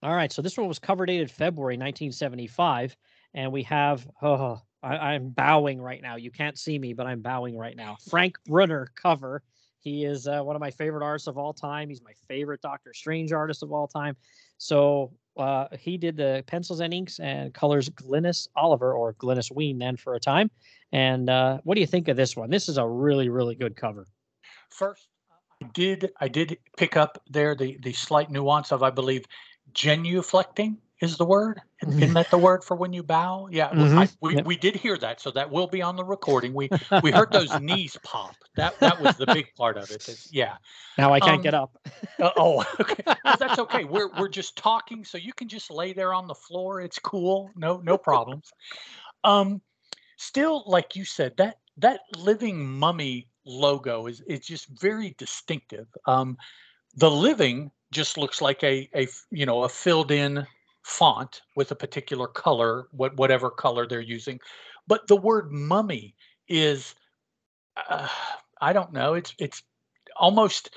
All 0.03 0.13
right, 0.13 0.31
so 0.31 0.41
this 0.41 0.57
one 0.57 0.67
was 0.67 0.79
cover 0.79 1.05
dated 1.05 1.31
February 1.31 1.75
1975. 1.75 2.95
And 3.33 3.51
we 3.51 3.63
have, 3.63 4.07
oh, 4.21 4.61
I, 4.83 4.95
I'm 5.13 5.29
bowing 5.29 5.81
right 5.81 6.01
now. 6.01 6.15
You 6.17 6.31
can't 6.31 6.57
see 6.57 6.77
me, 6.77 6.93
but 6.93 7.07
I'm 7.07 7.21
bowing 7.21 7.57
right 7.57 7.75
now. 7.75 7.97
Frank 8.09 8.37
Brunner 8.45 8.91
cover. 8.95 9.43
He 9.81 10.05
is 10.05 10.27
uh, 10.27 10.41
one 10.41 10.55
of 10.55 10.59
my 10.59 10.71
favorite 10.71 11.03
artists 11.03 11.27
of 11.27 11.37
all 11.37 11.53
time. 11.53 11.89
He's 11.89 12.01
my 12.03 12.13
favorite 12.27 12.61
Doctor 12.61 12.93
Strange 12.93 13.31
artist 13.31 13.63
of 13.63 13.73
all 13.73 13.87
time. 13.87 14.15
So 14.57 15.11
uh, 15.37 15.65
he 15.79 15.97
did 15.97 16.17
the 16.17 16.43
pencils 16.45 16.81
and 16.81 16.93
inks 16.93 17.19
and 17.19 17.53
colors 17.53 17.89
Glynis 17.89 18.47
Oliver 18.55 18.93
or 18.93 19.13
Glynis 19.15 19.51
Wein 19.51 19.79
then 19.79 19.97
for 19.97 20.13
a 20.13 20.19
time. 20.19 20.51
And 20.91 21.29
uh, 21.29 21.59
what 21.63 21.75
do 21.75 21.81
you 21.81 21.87
think 21.87 22.07
of 22.09 22.15
this 22.15 22.35
one? 22.35 22.49
This 22.49 22.69
is 22.69 22.77
a 22.77 22.87
really, 22.87 23.29
really 23.29 23.55
good 23.55 23.75
cover. 23.75 24.05
First, 24.69 25.07
I 25.63 25.67
did 25.73 26.11
I 26.19 26.27
did 26.27 26.57
pick 26.77 26.95
up 26.95 27.21
there 27.29 27.55
the 27.55 27.77
the 27.81 27.93
slight 27.93 28.29
nuance 28.29 28.71
of 28.71 28.83
I 28.83 28.89
believe 28.89 29.25
genuflecting 29.73 30.77
is 31.01 31.17
the 31.17 31.25
word. 31.25 31.61
Isn't 31.81 31.99
mm-hmm. 31.99 32.13
that 32.13 32.29
the 32.29 32.37
word 32.37 32.63
for 32.63 32.75
when 32.75 32.93
you 32.93 33.01
bow? 33.01 33.49
Yeah, 33.51 33.69
mm-hmm. 33.69 33.97
I, 33.97 34.09
we, 34.21 34.35
yep. 34.35 34.45
we 34.45 34.55
did 34.55 34.75
hear 34.75 34.97
that, 34.97 35.19
so 35.19 35.31
that 35.31 35.49
will 35.49 35.67
be 35.67 35.81
on 35.81 35.95
the 35.95 36.03
recording. 36.03 36.53
We 36.53 36.69
we 37.01 37.11
heard 37.11 37.31
those 37.31 37.59
knees 37.59 37.97
pop. 38.03 38.35
That 38.55 38.79
that 38.79 39.01
was 39.01 39.17
the 39.17 39.25
big 39.25 39.47
part 39.55 39.77
of 39.77 39.89
it. 39.89 40.07
Yeah. 40.31 40.57
Now 40.97 41.13
I 41.13 41.19
can't 41.19 41.37
um, 41.37 41.41
get 41.41 41.53
up. 41.53 41.77
uh, 42.19 42.29
oh, 42.37 42.63
okay. 42.79 43.03
Well, 43.05 43.35
that's 43.39 43.59
okay. 43.59 43.83
We're 43.83 44.09
we're 44.17 44.29
just 44.29 44.55
talking, 44.55 45.03
so 45.03 45.17
you 45.17 45.33
can 45.33 45.47
just 45.47 45.71
lay 45.71 45.93
there 45.93 46.13
on 46.13 46.27
the 46.27 46.35
floor. 46.35 46.81
It's 46.81 46.99
cool. 46.99 47.49
No 47.55 47.77
no 47.77 47.97
problems. 47.97 48.51
Um, 49.23 49.61
still, 50.17 50.63
like 50.67 50.95
you 50.95 51.05
said, 51.05 51.35
that 51.37 51.57
that 51.77 52.01
living 52.15 52.67
mummy 52.67 53.27
logo 53.45 54.05
is 54.05 54.21
it's 54.27 54.47
just 54.47 54.67
very 54.67 55.15
distinctive. 55.17 55.87
Um, 56.05 56.37
the 56.95 57.09
living 57.09 57.71
just 57.91 58.17
looks 58.17 58.41
like 58.41 58.63
a 58.63 58.89
a 58.95 59.07
you 59.31 59.45
know 59.45 59.63
a 59.63 59.69
filled 59.69 60.11
in 60.11 60.45
font 60.83 61.41
with 61.55 61.71
a 61.71 61.75
particular 61.75 62.27
color, 62.27 62.87
what 62.91 63.15
whatever 63.17 63.49
color 63.49 63.87
they're 63.87 64.01
using. 64.01 64.39
But 64.87 65.07
the 65.07 65.15
word 65.15 65.51
mummy 65.51 66.15
is, 66.47 66.95
uh, 67.89 68.07
I 68.59 68.73
don't 68.73 68.93
know. 68.93 69.13
It's 69.13 69.33
it's 69.37 69.63
almost 70.15 70.75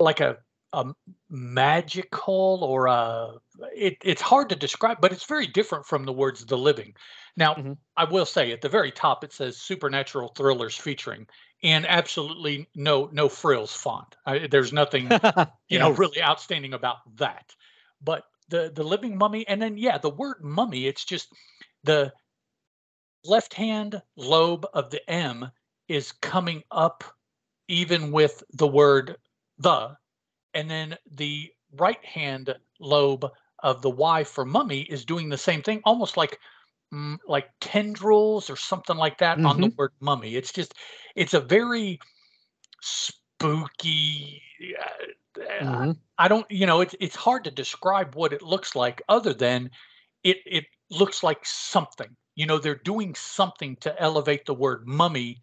like 0.00 0.20
a 0.20 0.38
a 0.74 0.84
magical 1.30 2.60
or 2.62 2.86
a 2.86 3.32
it, 3.74 3.96
it's 4.04 4.20
hard 4.20 4.50
to 4.50 4.56
describe 4.56 5.00
but 5.00 5.12
it's 5.12 5.24
very 5.24 5.46
different 5.46 5.86
from 5.86 6.04
the 6.04 6.12
words 6.12 6.44
the 6.44 6.58
living 6.58 6.94
now 7.36 7.54
mm-hmm. 7.54 7.72
i 7.96 8.04
will 8.04 8.26
say 8.26 8.52
at 8.52 8.60
the 8.60 8.68
very 8.68 8.92
top 8.92 9.24
it 9.24 9.32
says 9.32 9.56
supernatural 9.56 10.28
thrillers 10.36 10.76
featuring 10.76 11.26
and 11.62 11.86
absolutely 11.86 12.68
no 12.74 13.08
no 13.12 13.30
frills 13.30 13.72
font 13.72 14.14
I, 14.26 14.46
there's 14.46 14.72
nothing 14.72 15.04
you 15.10 15.46
yeah. 15.68 15.78
know 15.78 15.90
really 15.90 16.22
outstanding 16.22 16.74
about 16.74 16.98
that 17.16 17.54
but 18.02 18.24
the 18.48 18.70
the 18.74 18.82
living 18.82 19.16
mummy 19.16 19.46
and 19.48 19.60
then 19.60 19.76
yeah 19.76 19.98
the 19.98 20.10
word 20.10 20.36
mummy 20.42 20.86
it's 20.86 21.04
just 21.04 21.32
the 21.84 22.12
left 23.24 23.54
hand 23.54 24.00
lobe 24.16 24.66
of 24.74 24.90
the 24.90 25.10
m 25.10 25.50
is 25.88 26.12
coming 26.12 26.62
up 26.70 27.04
even 27.68 28.12
with 28.12 28.42
the 28.52 28.66
word 28.66 29.16
the 29.58 29.90
and 30.54 30.70
then 30.70 30.96
the 31.16 31.50
right 31.76 32.04
hand 32.04 32.54
lobe 32.80 33.26
of 33.62 33.82
the 33.82 33.90
y 33.90 34.24
for 34.24 34.44
mummy 34.44 34.80
is 34.82 35.04
doing 35.04 35.28
the 35.28 35.38
same 35.38 35.62
thing 35.62 35.80
almost 35.84 36.16
like 36.16 36.38
mm, 36.94 37.18
like 37.26 37.48
tendrils 37.60 38.48
or 38.48 38.56
something 38.56 38.96
like 38.96 39.18
that 39.18 39.36
mm-hmm. 39.36 39.46
on 39.46 39.60
the 39.60 39.66
mm-hmm. 39.66 39.76
word 39.76 39.92
mummy 40.00 40.36
it's 40.36 40.52
just 40.52 40.74
it's 41.14 41.34
a 41.34 41.40
very 41.40 41.98
spooky. 42.80 44.42
Uh, 44.80 44.97
Mhm. 45.60 46.00
I 46.18 46.28
don't, 46.28 46.50
you 46.50 46.66
know, 46.66 46.80
it's 46.80 46.94
it's 47.00 47.16
hard 47.16 47.44
to 47.44 47.50
describe 47.50 48.14
what 48.14 48.32
it 48.32 48.42
looks 48.42 48.74
like 48.76 49.02
other 49.08 49.34
than 49.34 49.70
it 50.24 50.38
it 50.46 50.66
looks 50.90 51.22
like 51.22 51.44
something. 51.46 52.16
You 52.36 52.46
know, 52.46 52.58
they're 52.58 52.74
doing 52.84 53.14
something 53.14 53.76
to 53.78 54.00
elevate 54.00 54.46
the 54.46 54.54
word 54.54 54.86
mummy 54.86 55.40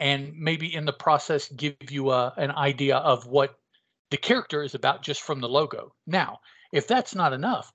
and 0.00 0.34
maybe 0.36 0.74
in 0.74 0.86
the 0.86 0.92
process 0.92 1.48
give 1.52 1.76
you 1.90 2.10
a, 2.12 2.32
an 2.38 2.52
idea 2.52 2.98
of 2.98 3.26
what 3.26 3.56
the 4.10 4.16
character 4.18 4.62
is 4.62 4.74
about 4.74 5.02
just 5.02 5.22
from 5.22 5.40
the 5.40 5.48
logo. 5.48 5.94
Now, 6.06 6.38
if 6.72 6.88
that's 6.88 7.14
not 7.14 7.32
enough, 7.32 7.72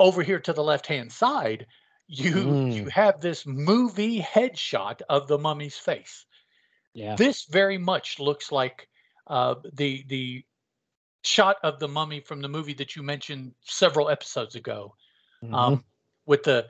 over 0.00 0.22
here 0.22 0.40
to 0.40 0.52
the 0.52 0.64
left-hand 0.64 1.12
side, 1.12 1.66
you 2.08 2.60
you 2.68 2.84
Mm. 2.84 2.90
have 2.92 3.20
this 3.20 3.46
movie 3.46 4.20
headshot 4.20 5.02
of 5.08 5.28
the 5.28 5.38
mummy's 5.38 5.78
face. 5.78 6.26
Yeah. 6.94 7.18
This 7.18 7.44
very 7.46 7.78
much 7.78 8.18
looks 8.18 8.52
like 8.52 8.88
uh, 9.26 9.56
the 9.74 10.04
the 10.08 10.44
shot 11.28 11.56
of 11.62 11.78
the 11.78 11.88
mummy 11.88 12.20
from 12.20 12.40
the 12.40 12.48
movie 12.48 12.74
that 12.74 12.96
you 12.96 13.02
mentioned 13.02 13.54
several 13.62 14.08
episodes 14.08 14.54
ago, 14.54 14.94
Mhm. 15.42 15.54
um, 15.54 15.84
with 16.26 16.42
the 16.42 16.68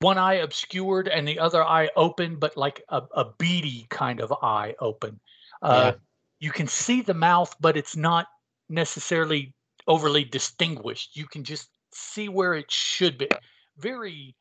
one 0.00 0.16
eye 0.18 0.34
obscured 0.34 1.08
and 1.08 1.26
the 1.26 1.38
other 1.38 1.62
eye 1.62 1.90
open, 1.96 2.38
but 2.38 2.56
like 2.56 2.82
a, 2.88 3.02
a 3.14 3.24
beady 3.38 3.86
kind 3.90 4.20
of 4.20 4.32
eye 4.42 4.74
open. 4.78 5.20
Uh, 5.62 5.92
Yeah. 5.92 5.94
You 6.40 6.52
can 6.52 6.68
see 6.68 7.02
the 7.02 7.14
mouth, 7.14 7.52
but 7.58 7.76
it's 7.76 7.96
not 7.96 8.28
necessarily 8.68 9.52
overly 9.88 10.24
distinguished. 10.24 11.16
You 11.16 11.26
can 11.26 11.42
just 11.42 11.68
see 11.90 12.28
where 12.28 12.54
it 12.54 12.70
should 12.70 13.18
be. 13.18 13.28
Very 13.76 14.36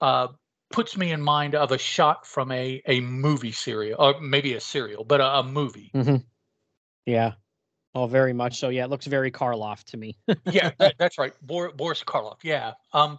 uh, 0.00 0.28
puts 0.70 0.96
me 0.96 1.12
in 1.12 1.20
mind 1.20 1.54
of 1.54 1.70
a 1.72 1.78
shot 1.78 2.26
from 2.26 2.50
a 2.50 2.82
a 2.86 3.00
movie 3.00 3.52
serial, 3.52 4.00
or 4.00 4.20
maybe 4.20 4.54
a 4.54 4.60
serial, 4.60 5.04
but 5.04 5.20
a, 5.20 5.38
a 5.40 5.42
movie. 5.42 5.90
Mhm. 5.94 6.24
Yeah. 7.04 7.34
Oh, 7.96 8.06
very 8.06 8.34
much 8.34 8.58
so. 8.58 8.68
Yeah, 8.68 8.84
it 8.84 8.90
looks 8.90 9.06
very 9.06 9.30
Karloff 9.30 9.82
to 9.84 9.96
me. 9.96 10.18
yeah, 10.44 10.70
that, 10.76 10.96
that's 10.98 11.16
right. 11.16 11.32
Bor- 11.40 11.72
Boris 11.72 12.04
Karloff. 12.04 12.36
Yeah. 12.42 12.72
Um, 12.92 13.18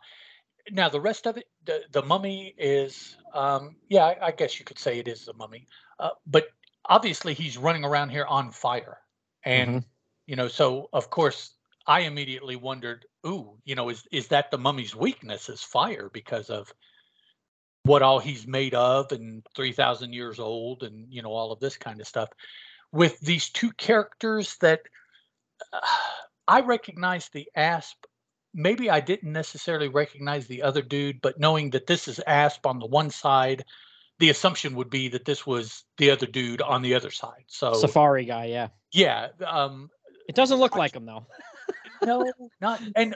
now 0.69 0.87
the 0.87 1.01
rest 1.01 1.25
of 1.25 1.35
it, 1.35 1.45
the, 1.65 1.81
the 1.91 2.03
mummy 2.03 2.53
is, 2.59 3.17
um, 3.33 3.77
yeah, 3.89 4.05
I, 4.05 4.27
I 4.27 4.31
guess 4.31 4.59
you 4.59 4.65
could 4.65 4.77
say 4.77 4.99
it 4.99 5.07
is 5.07 5.25
the 5.25 5.33
mummy. 5.33 5.65
Uh, 5.99 6.09
but 6.27 6.49
obviously 6.85 7.33
he's 7.33 7.57
running 7.57 7.85
around 7.85 8.09
here 8.09 8.25
on 8.25 8.51
fire, 8.51 8.99
and 9.43 9.83
you 10.27 10.35
know, 10.35 10.47
so 10.47 10.89
of 10.93 11.09
course 11.09 11.55
I 11.87 12.01
immediately 12.01 12.55
wondered, 12.55 13.03
ooh, 13.25 13.57
you 13.65 13.73
know, 13.73 13.89
is 13.89 14.03
is 14.11 14.27
that 14.27 14.51
the 14.51 14.59
mummy's 14.59 14.95
weakness 14.95 15.49
is 15.49 15.63
fire 15.63 16.11
because 16.13 16.51
of 16.51 16.71
what 17.81 18.03
all 18.03 18.19
he's 18.19 18.45
made 18.45 18.75
of 18.75 19.11
and 19.11 19.43
3000 19.55 20.13
years 20.13 20.39
old 20.39 20.83
and 20.83 21.07
you 21.09 21.23
know 21.23 21.31
all 21.31 21.51
of 21.51 21.59
this 21.59 21.77
kind 21.77 21.99
of 21.99 22.07
stuff 22.07 22.29
with 22.91 23.19
these 23.19 23.49
two 23.49 23.71
characters 23.73 24.57
that 24.61 24.81
uh, 25.73 25.79
I 26.47 26.61
recognize 26.61 27.29
the 27.29 27.47
asp 27.55 28.05
maybe 28.53 28.89
I 28.89 29.01
didn't 29.01 29.31
necessarily 29.31 29.87
recognize 29.87 30.47
the 30.47 30.63
other 30.63 30.81
dude 30.81 31.21
but 31.21 31.39
knowing 31.39 31.71
that 31.71 31.87
this 31.87 32.07
is 32.07 32.19
asp 32.25 32.65
on 32.65 32.79
the 32.79 32.85
one 32.85 33.09
side 33.09 33.65
the 34.19 34.29
assumption 34.29 34.75
would 34.75 34.89
be 34.89 35.09
that 35.09 35.25
this 35.25 35.45
was 35.45 35.83
the 35.97 36.09
other 36.09 36.25
dude 36.25 36.61
on 36.61 36.81
the 36.81 36.95
other 36.95 37.11
side 37.11 37.43
so 37.47 37.73
Safari 37.73 38.25
guy, 38.25 38.45
yeah. 38.45 38.69
yeah 38.91 39.27
um 39.45 39.89
It 40.27 40.35
doesn't 40.35 40.59
look 40.59 40.75
like 40.75 40.95
him 40.95 41.05
though. 41.05 41.27
no 42.05 42.31
not 42.61 42.81
and 42.95 43.15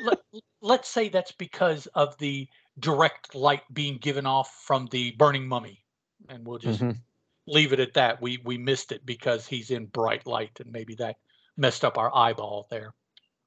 let, 0.00 0.18
let's 0.60 0.88
say 0.88 1.08
that's 1.08 1.32
because 1.32 1.86
of 1.94 2.16
the 2.18 2.48
direct 2.78 3.34
light 3.34 3.62
being 3.72 3.98
given 3.98 4.26
off 4.26 4.50
from 4.66 4.86
the 4.90 5.12
burning 5.12 5.46
mummy 5.46 5.84
and 6.28 6.44
we'll 6.46 6.58
just 6.58 6.82
Mhm. 6.82 6.98
Leave 7.46 7.72
it 7.72 7.80
at 7.80 7.94
that. 7.94 8.20
We 8.22 8.38
we 8.44 8.58
missed 8.58 8.92
it 8.92 9.04
because 9.06 9.46
he's 9.46 9.70
in 9.70 9.86
bright 9.86 10.26
light 10.26 10.60
and 10.60 10.72
maybe 10.72 10.94
that 10.96 11.16
messed 11.56 11.84
up 11.84 11.98
our 11.98 12.14
eyeball 12.14 12.66
there. 12.70 12.94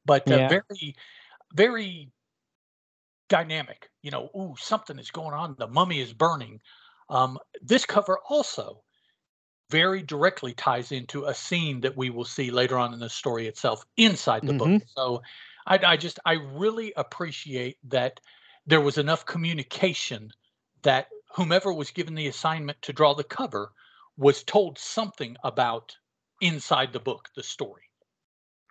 But 0.06 0.32
uh, 0.32 0.40
Yeah. 0.40 0.48
very 0.48 0.96
very 1.54 2.12
dynamic 3.30 3.90
you 4.02 4.12
know 4.12 4.30
ooh 4.38 4.56
something 4.58 4.98
is 5.00 5.12
going 5.12 5.34
on. 5.34 5.56
The 5.58 5.68
mummy 5.68 6.00
is 6.00 6.14
burning. 6.14 6.62
Um 7.10 7.38
this 7.62 7.86
cover 7.86 8.20
also 8.30 8.84
very 9.72 10.04
directly 10.04 10.54
ties 10.54 10.92
into 10.92 11.26
a 11.26 11.34
scene 11.34 11.82
that 11.82 11.98
we 11.98 12.10
will 12.10 12.26
see 12.26 12.52
later 12.52 12.78
on 12.78 12.94
in 12.94 13.00
the 13.00 13.10
story 13.10 13.48
itself 13.48 13.86
inside 13.98 14.46
the 14.46 14.54
book. 14.54 14.76
So 14.86 15.22
I, 15.68 15.80
I 15.94 15.98
just 15.98 16.20
I 16.26 16.34
really 16.34 16.94
appreciate 16.98 17.78
that 17.86 18.20
there 18.68 18.82
was 18.82 18.98
enough 18.98 19.26
communication 19.26 20.32
that 20.84 21.10
whomever 21.36 21.74
was 21.74 21.92
given 21.92 22.16
the 22.16 22.28
assignment 22.28 22.82
to 22.84 22.94
draw 22.94 23.14
the 23.16 23.24
cover 23.26 23.74
was 24.18 24.44
told 24.44 24.78
something 24.78 25.38
about 25.44 25.96
inside 26.42 26.94
the 26.94 27.00
book, 27.00 27.30
the 27.36 27.44
story. 27.44 27.84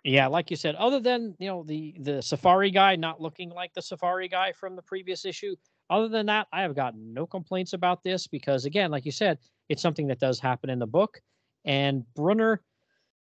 Yeah, 0.03 0.27
like 0.27 0.51
you 0.51 0.57
said, 0.57 0.75
other 0.75 0.99
than 0.99 1.35
you 1.39 1.47
know 1.47 1.63
the 1.63 1.95
the 1.99 2.21
Safari 2.21 2.71
guy 2.71 2.95
not 2.95 3.19
looking 3.19 3.49
like 3.49 3.73
the 3.73 3.81
Safari 3.81 4.27
guy 4.27 4.51
from 4.53 4.75
the 4.75 4.81
previous 4.81 5.25
issue, 5.25 5.55
other 5.89 6.07
than 6.07 6.27
that, 6.27 6.47
I 6.53 6.61
have 6.61 6.75
got 6.75 6.95
no 6.97 7.25
complaints 7.25 7.73
about 7.73 8.03
this 8.03 8.27
because 8.27 8.65
again, 8.65 8.91
like 8.91 9.05
you 9.05 9.11
said, 9.11 9.39
it's 9.69 9.81
something 9.81 10.07
that 10.07 10.19
does 10.19 10.39
happen 10.39 10.69
in 10.69 10.79
the 10.79 10.87
book. 10.87 11.21
And 11.65 12.03
Brunner, 12.13 12.61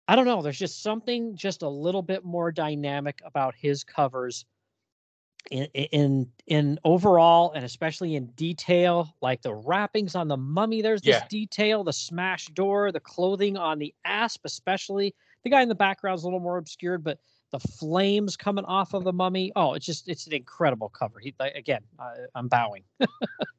I 0.08 0.16
don't 0.16 0.26
know, 0.26 0.42
there's 0.42 0.60
just 0.60 0.82
something 0.82 1.36
just 1.36 1.64
a 1.64 1.70
little 1.70 2.02
bit 2.02 2.24
more 2.24 2.52
dynamic 2.52 3.22
about 3.26 3.56
his 3.58 3.84
covers 3.84 4.46
in 5.52 5.66
in 5.74 6.32
in 6.48 6.80
overall 6.84 7.52
and 7.54 7.66
especially 7.66 8.16
in 8.16 8.28
detail, 8.28 9.16
like 9.22 9.42
the 9.42 9.54
wrappings 9.54 10.16
on 10.16 10.28
the 10.28 10.38
mummy. 10.38 10.82
There's 10.82 11.02
this 11.02 11.18
Yeah. 11.18 11.28
detail, 11.30 11.84
the 11.84 11.94
smashed 11.94 12.54
door, 12.54 12.92
the 12.92 13.00
clothing 13.00 13.58
on 13.58 13.80
the 13.80 13.94
asp, 14.06 14.42
especially. 14.46 15.16
The 15.44 15.50
guy 15.50 15.62
in 15.62 15.70
the 15.70 15.76
background 15.76 16.18
is 16.18 16.24
a 16.24 16.28
little 16.28 16.40
more 16.42 16.58
obscured, 16.58 17.04
but 17.04 17.20
the 17.52 17.60
flames 17.60 18.38
coming 18.38 18.66
off 18.66 18.94
of 18.94 19.04
the 19.04 19.14
mummy. 19.14 19.52
Oh, 19.56 19.74
it's 19.74 19.86
just 19.86 20.08
it's 20.08 20.28
an 20.28 20.34
incredible 20.34 20.90
cover. 20.90 21.20
He 21.20 21.34
again, 21.40 21.84
I, 21.98 22.14
I'm 22.36 22.48
bowing. 22.48 22.84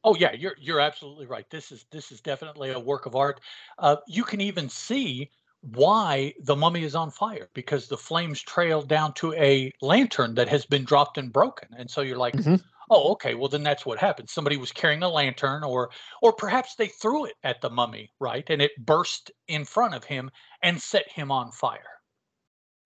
Oh 0.02 0.14
yeah, 0.14 0.32
you're 0.32 0.56
you're 0.58 0.80
absolutely 0.80 1.26
right. 1.26 1.48
This 1.50 1.72
is 1.72 1.84
this 1.90 2.10
is 2.10 2.20
definitely 2.20 2.70
a 2.70 2.78
work 2.78 3.04
of 3.06 3.16
art. 3.16 3.40
Uh, 3.78 3.96
you 4.06 4.24
can 4.24 4.40
even 4.40 4.68
see 4.68 5.30
why 5.62 6.34
the 6.42 6.56
mummy 6.56 6.84
is 6.84 6.94
on 6.94 7.10
fire 7.10 7.48
because 7.54 7.88
the 7.88 7.96
flames 7.96 8.40
trail 8.40 8.82
down 8.82 9.12
to 9.14 9.32
a 9.34 9.72
lantern 9.82 10.34
that 10.34 10.48
has 10.48 10.66
been 10.66 10.84
dropped 10.84 11.18
and 11.18 11.32
broken, 11.32 11.68
and 11.76 11.90
so 11.90 12.00
you're 12.00 12.16
like, 12.18 12.34
Mhm. 12.36 12.62
oh, 12.90 13.12
okay, 13.12 13.34
well 13.34 13.48
then 13.48 13.62
that's 13.62 13.84
what 13.86 13.98
happened. 13.98 14.30
Somebody 14.30 14.56
was 14.56 14.72
carrying 14.72 15.02
a 15.02 15.08
lantern, 15.08 15.62
or 15.64 15.90
or 16.22 16.32
perhaps 16.32 16.74
they 16.76 16.88
threw 16.88 17.26
it 17.26 17.36
at 17.44 17.60
the 17.60 17.70
mummy, 17.70 18.10
right, 18.20 18.48
and 18.48 18.62
it 18.62 18.72
burst 18.78 19.30
in 19.48 19.64
front 19.64 19.94
of 19.94 20.04
him 20.04 20.30
and 20.62 20.80
set 20.80 21.08
him 21.10 21.30
on 21.30 21.52
fire. 21.52 22.00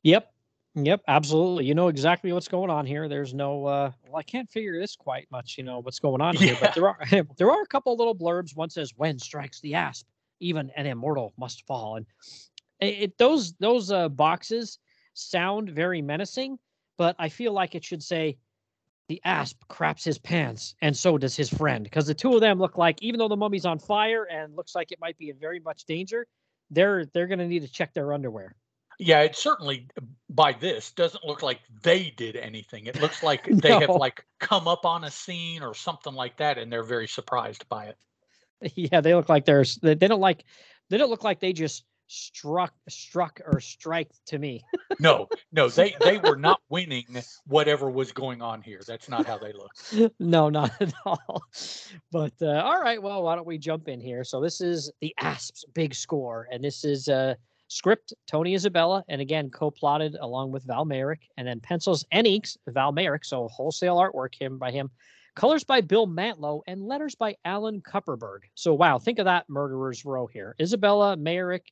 Yep. 0.03 0.31
Yep, 0.77 1.03
absolutely. 1.07 1.67
You 1.67 1.75
know 1.75 1.87
exactly 1.89 2.33
what's 2.33 2.49
going 2.49 2.69
on 2.71 2.85
here. 2.85 3.09
There's 3.09 3.33
no 3.33 3.65
uh 3.67 3.93
well, 4.03 4.17
I 4.17 4.23
can't 4.25 4.51
figure 4.51 4.79
this 4.79 4.97
quite 4.97 5.31
much, 5.31 5.57
you 5.57 5.63
know, 5.65 5.79
what's 5.81 6.01
going 6.01 6.21
on 6.21 6.35
here, 6.37 6.57
Yeah. 6.61 6.61
but 6.61 6.75
there 6.75 6.89
are 6.89 6.99
there 7.39 7.51
are 7.51 7.63
a 7.63 7.67
couple 7.67 7.97
little 7.97 8.17
blurbs. 8.17 8.57
One 8.57 8.71
says 8.71 8.93
when 8.97 9.19
strikes 9.19 9.61
the 9.61 9.75
asp, 9.75 10.07
even 10.41 10.71
an 10.77 10.87
immortal 10.87 11.33
must 11.39 11.65
fall. 11.67 11.97
And 11.97 12.07
it, 12.87 13.19
those 13.19 13.55
those 13.55 13.91
uh 13.91 14.09
boxes 14.09 14.79
sound 15.15 15.71
very 15.71 16.03
menacing, 16.03 16.59
but 16.99 17.17
I 17.19 17.29
feel 17.29 17.53
like 17.53 17.75
it 17.75 17.85
should 17.85 18.03
say 18.03 18.39
the 19.09 19.21
asp 19.25 19.61
craps 19.69 20.05
his 20.05 20.19
pants 20.19 20.75
and 20.81 20.97
so 20.97 21.19
does 21.19 21.37
his 21.37 21.51
friend 21.51 21.85
because 21.85 22.07
the 22.07 22.15
two 22.15 22.35
of 22.35 22.41
them 22.41 22.59
look 22.59 22.79
like 22.79 23.03
even 23.03 23.19
though 23.19 23.29
the 23.29 23.37
mummy's 23.37 23.67
on 23.67 23.79
fire 23.79 24.25
and 24.25 24.57
looks 24.57 24.75
like 24.75 24.93
it 24.93 25.01
might 25.01 25.19
be 25.19 25.29
in 25.29 25.39
very 25.39 25.61
much 25.61 25.85
danger, 25.85 26.27
they're 26.71 27.05
they're 27.07 27.27
going 27.27 27.39
to 27.39 27.47
need 27.47 27.63
to 27.63 27.71
check 27.71 27.93
their 27.95 28.13
underwear. 28.13 28.57
Yeah, 28.99 29.23
it 29.23 29.37
certainly 29.37 29.89
by 30.31 30.53
this 30.53 30.93
doesn't 30.93 31.25
look 31.25 31.43
like 31.43 31.61
they 31.83 32.13
did 32.17 32.37
anything. 32.37 32.87
It 32.87 33.01
looks 33.01 33.23
like 33.23 33.45
they 33.51 33.73
have 33.73 33.91
like 33.91 34.25
come 34.39 34.69
up 34.69 34.85
on 34.85 35.05
a 35.05 35.11
scene 35.11 35.63
or 35.63 35.75
something 35.75 36.15
like 36.15 36.37
that, 36.39 36.59
and 36.59 36.73
they're 36.73 36.85
very 36.85 37.09
surprised 37.09 37.69
by 37.69 37.87
it. 37.87 37.97
Yeah, 38.77 39.03
they 39.03 39.15
look 39.15 39.29
like 39.29 39.45
they're 39.45 39.65
they, 39.83 39.95
they 39.95 40.09
don't 40.09 40.21
like 40.21 40.45
they 40.89 40.97
don't 40.97 41.11
look 41.11 41.25
like 41.25 41.41
they 41.41 41.53
just 41.53 41.85
struck 42.07 42.73
struck 42.89 43.41
or 43.47 43.61
strike 43.61 44.11
to 44.27 44.39
me. 44.39 44.65
No, 45.01 45.29
no, 45.51 45.69
they 45.69 45.97
they 46.05 46.19
were 46.19 46.37
not 46.37 46.61
winning 46.69 47.05
whatever 47.49 47.91
was 47.91 48.13
going 48.13 48.41
on 48.41 48.63
here. 48.63 48.81
That's 48.87 49.09
not 49.09 49.27
how 49.27 49.39
they 49.39 49.53
look. 49.53 50.13
no, 50.21 50.49
not 50.49 50.71
at 50.81 50.95
all. 51.05 51.43
But 52.13 52.33
uh, 52.41 52.63
all 52.65 52.81
right, 52.81 53.03
well, 53.03 53.25
why 53.25 53.35
don't 53.35 53.47
we 53.47 53.59
jump 53.59 53.89
in 53.89 54.01
here? 54.01 54.23
So 54.23 54.41
this 54.41 54.61
is 54.61 54.93
the 55.01 55.13
Asps 55.21 55.65
big 55.75 55.97
score, 55.97 56.47
and 56.53 56.63
this 56.63 56.85
is 56.85 57.09
uh, 57.09 57.35
script 57.67 58.15
Tony 58.29 58.55
Isabella, 58.55 59.03
and 59.09 59.21
again 59.21 59.51
co-plotted 59.51 60.15
along 60.21 60.53
with 60.53 60.63
Val 60.65 60.87
Mayerik, 60.87 61.23
and 61.37 61.47
then 61.47 61.59
pencils 61.59 62.05
and 62.13 62.25
inks 62.25 62.57
Val 62.69 62.93
Mayerik, 62.93 63.25
so 63.25 63.49
wholesale 63.49 63.97
artwork 63.97 64.41
him 64.41 64.59
by 64.59 64.71
him. 64.71 64.91
Colors 65.35 65.65
by 65.65 65.81
Bill 65.81 66.07
Mantlo, 66.07 66.63
and 66.67 66.83
letters 66.87 67.15
by 67.15 67.37
Alan 67.45 67.81
Kupperberg. 67.81 68.41
So 68.55 68.73
wow, 68.75 68.99
think 68.99 69.19
of 69.19 69.25
that 69.25 69.49
murderers 69.49 70.05
row 70.05 70.27
here. 70.27 70.55
Isabella, 70.61 71.17
Mayerik, 71.17 71.67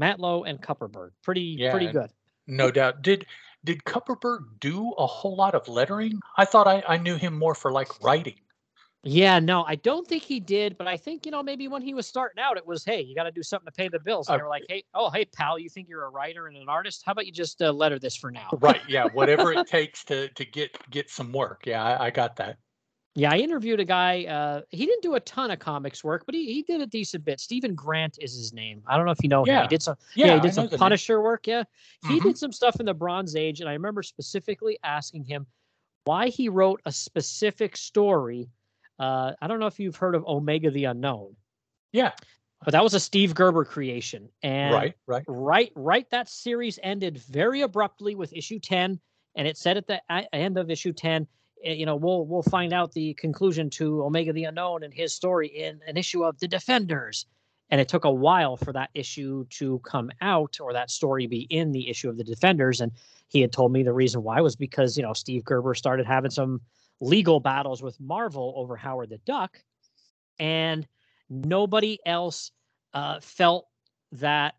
Mantlo, 0.00 0.48
and 0.48 0.60
Kupperberg. 0.60 1.10
Pretty 1.22 1.68
pretty 1.70 1.88
good. 1.88 2.10
No 2.46 2.70
doubt. 2.70 3.02
Did 3.02 3.26
did 3.64 3.82
Kupperberg 3.84 4.60
do 4.60 4.92
a 4.92 5.06
whole 5.06 5.36
lot 5.36 5.54
of 5.54 5.66
lettering? 5.68 6.20
I 6.36 6.44
thought 6.44 6.68
I, 6.68 6.82
I 6.86 6.96
knew 6.96 7.16
him 7.16 7.36
more 7.36 7.54
for 7.54 7.72
like 7.72 8.00
writing. 8.02 8.36
Yeah, 9.04 9.38
no, 9.38 9.64
I 9.64 9.76
don't 9.76 10.06
think 10.06 10.22
he 10.22 10.40
did, 10.40 10.76
but 10.76 10.86
I 10.86 10.96
think 10.96 11.24
you 11.24 11.32
know 11.32 11.42
maybe 11.42 11.66
when 11.68 11.82
he 11.82 11.94
was 11.94 12.06
starting 12.06 12.42
out, 12.42 12.56
it 12.56 12.66
was 12.66 12.84
hey, 12.84 13.00
you 13.00 13.14
got 13.14 13.24
to 13.24 13.32
do 13.32 13.42
something 13.42 13.66
to 13.66 13.72
pay 13.72 13.88
the 13.88 13.98
bills. 13.98 14.28
And 14.28 14.34
Uh, 14.34 14.38
they 14.38 14.42
were 14.42 14.48
like, 14.48 14.64
hey, 14.68 14.84
oh 14.94 15.10
hey 15.10 15.24
pal, 15.24 15.58
you 15.58 15.68
think 15.68 15.88
you're 15.88 16.04
a 16.04 16.10
writer 16.10 16.46
and 16.46 16.56
an 16.56 16.68
artist? 16.68 17.02
How 17.04 17.12
about 17.12 17.26
you 17.26 17.32
just 17.32 17.62
uh, 17.62 17.72
letter 17.72 17.98
this 17.98 18.16
for 18.16 18.30
now? 18.30 18.48
Right. 18.60 18.80
Yeah. 18.88 19.06
Whatever 19.12 19.52
it 19.52 19.66
takes 19.68 20.04
to 20.04 20.28
to 20.28 20.44
get 20.44 20.76
get 20.90 21.10
some 21.10 21.32
work. 21.32 21.62
Yeah, 21.66 21.82
I, 21.82 22.06
I 22.06 22.10
got 22.10 22.36
that. 22.36 22.58
Yeah, 23.18 23.32
I 23.32 23.38
interviewed 23.38 23.80
a 23.80 23.84
guy. 23.84 24.24
Uh, 24.26 24.60
he 24.70 24.86
didn't 24.86 25.02
do 25.02 25.16
a 25.16 25.20
ton 25.20 25.50
of 25.50 25.58
comics 25.58 26.04
work, 26.04 26.24
but 26.24 26.36
he, 26.36 26.44
he 26.52 26.62
did 26.62 26.80
a 26.80 26.86
decent 26.86 27.24
bit. 27.24 27.40
Steven 27.40 27.74
Grant 27.74 28.16
is 28.20 28.32
his 28.32 28.52
name. 28.52 28.80
I 28.86 28.96
don't 28.96 29.06
know 29.06 29.10
if 29.12 29.22
you 29.24 29.28
know 29.28 29.40
him. 29.42 29.48
Yeah. 29.48 29.62
He 29.62 29.68
did 29.68 29.82
some. 29.82 29.96
Yeah, 30.14 30.26
Yeah, 30.26 30.34
he 30.34 30.40
did 30.40 30.46
know 30.48 30.52
some 30.52 30.66
name. 30.66 30.78
Punisher 30.78 31.20
work. 31.20 31.46
Yeah, 31.48 31.64
he 32.06 32.20
Mhm. 32.20 32.22
did 32.22 32.38
some 32.38 32.52
stuff 32.52 32.78
in 32.78 32.86
the 32.86 32.94
Bronze 32.94 33.34
Age, 33.34 33.60
and 33.60 33.68
I 33.68 33.72
remember 33.72 34.04
specifically 34.04 34.78
asking 34.84 35.24
him 35.24 35.46
why 36.04 36.28
he 36.28 36.48
wrote 36.48 36.80
a 36.86 36.92
specific 36.92 37.76
story. 37.76 38.48
Uh, 39.00 39.32
I 39.42 39.48
don't 39.48 39.58
know 39.58 39.66
if 39.66 39.80
you've 39.80 39.96
heard 39.96 40.14
of 40.14 40.24
Omega 40.24 40.70
the 40.70 40.84
Unknown, 40.84 41.34
Yeah. 41.92 42.12
but 42.64 42.70
that 42.72 42.84
was 42.84 42.94
a 42.94 43.00
Steve 43.00 43.34
Gerber 43.34 43.64
creation, 43.64 44.28
and 44.44 44.72
Right. 44.74 44.94
Right. 45.06 45.24
right 45.26 45.72
right 45.74 46.08
that 46.10 46.28
series 46.28 46.78
ended 46.84 47.18
very 47.18 47.62
abruptly 47.62 48.14
with 48.14 48.32
issue 48.32 48.58
10 48.60 49.00
and 49.34 49.46
it 49.48 49.56
said 49.56 49.76
at 49.76 49.86
the 49.88 50.00
a- 50.08 50.32
end 50.34 50.56
of 50.56 50.70
issue 50.70 50.92
10 50.92 51.22
eh, 51.22 51.26
you 51.62 51.86
know 51.86 51.96
we'll 51.96 52.26
we'll 52.26 52.42
find 52.42 52.72
out 52.72 52.92
the 52.92 53.14
conclusion 53.14 53.68
to 53.70 54.02
omega 54.04 54.32
the 54.32 54.44
unknown 54.44 54.82
and 54.82 54.92
his 54.94 55.14
story 55.14 55.48
in 55.48 55.80
an 55.86 55.96
issue 55.96 56.24
of 56.24 56.38
the 56.40 56.48
defenders 56.48 57.26
and 57.70 57.80
it 57.80 57.88
took 57.88 58.04
a 58.04 58.10
while 58.10 58.56
for 58.56 58.72
that 58.72 58.88
issue 58.94 59.44
to 59.50 59.78
come 59.80 60.10
out 60.20 60.58
or 60.60 60.72
that 60.72 60.90
story 60.90 61.26
be 61.26 61.46
in 61.50 61.72
the 61.72 61.88
issue 61.88 62.08
of 62.08 62.16
the 62.16 62.24
defenders 62.24 62.80
and 62.80 62.92
he 63.28 63.40
had 63.40 63.52
told 63.52 63.72
me 63.72 63.82
the 63.82 63.92
reason 63.92 64.22
why 64.22 64.40
was 64.40 64.56
because 64.56 64.96
you 64.96 65.02
know 65.02 65.12
steve 65.12 65.44
gerber 65.44 65.74
started 65.74 66.06
having 66.06 66.30
some 66.30 66.60
legal 67.00 67.40
battles 67.40 67.82
with 67.82 67.98
marvel 68.00 68.52
over 68.56 68.76
howard 68.76 69.08
the 69.10 69.18
duck 69.18 69.62
and 70.38 70.86
nobody 71.30 71.98
else 72.06 72.52
uh, 72.94 73.20
felt 73.20 73.66
that 74.12 74.54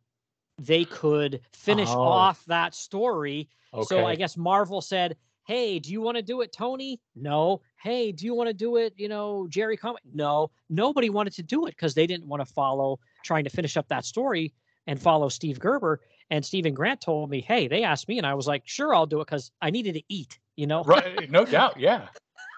they 0.59 0.85
could 0.85 1.41
finish 1.53 1.89
Oh. 1.89 2.01
off 2.01 2.43
that 2.45 2.75
story. 2.75 3.49
Okay. 3.73 3.85
So 3.85 4.05
I 4.05 4.15
guess 4.15 4.37
Marvel 4.37 4.81
said, 4.81 5.15
"Hey, 5.49 5.79
do 5.79 5.91
you 5.91 5.99
want 5.99 6.15
to 6.15 6.21
do 6.21 6.41
it, 6.41 6.53
Tony? 6.53 7.01
No. 7.15 7.63
Hey, 7.81 8.11
do 8.11 8.23
you 8.23 8.35
want 8.35 8.49
to 8.49 8.53
do 8.53 8.75
it? 8.75 8.93
You 8.97 9.09
know, 9.09 9.47
Jerry 9.49 9.77
Comic? 9.77 10.03
No. 10.13 10.51
Nobody 10.69 11.09
wanted 11.09 11.33
to 11.33 11.41
do 11.41 11.65
it 11.65 11.71
because 11.71 11.95
they 11.95 12.05
didn't 12.05 12.27
want 12.27 12.41
to 12.41 12.53
follow 12.53 12.99
trying 13.25 13.45
to 13.45 13.49
finish 13.49 13.75
up 13.75 13.87
that 13.87 14.05
story 14.05 14.53
and 14.85 15.01
follow 15.01 15.27
Steve 15.27 15.59
Gerber. 15.59 16.01
And 16.29 16.45
Steven 16.45 16.75
Grant 16.75 17.01
told 17.01 17.31
me, 17.31 17.41
"Hey, 17.41 17.67
they 17.67 17.81
asked 17.81 18.07
me, 18.07 18.19
and 18.19 18.27
I 18.27 18.35
was 18.35 18.45
like, 18.45 18.61
sure, 18.65 18.93
I'll 18.93 19.07
do 19.07 19.21
it 19.21 19.25
because 19.25 19.49
I 19.59 19.71
needed 19.71 19.95
to 19.95 20.03
eat." 20.07 20.37
You 20.55 20.67
know, 20.67 20.83
right. 20.83 21.31
No 21.31 21.45
doubt. 21.45 21.79
Yeah. 21.79 22.09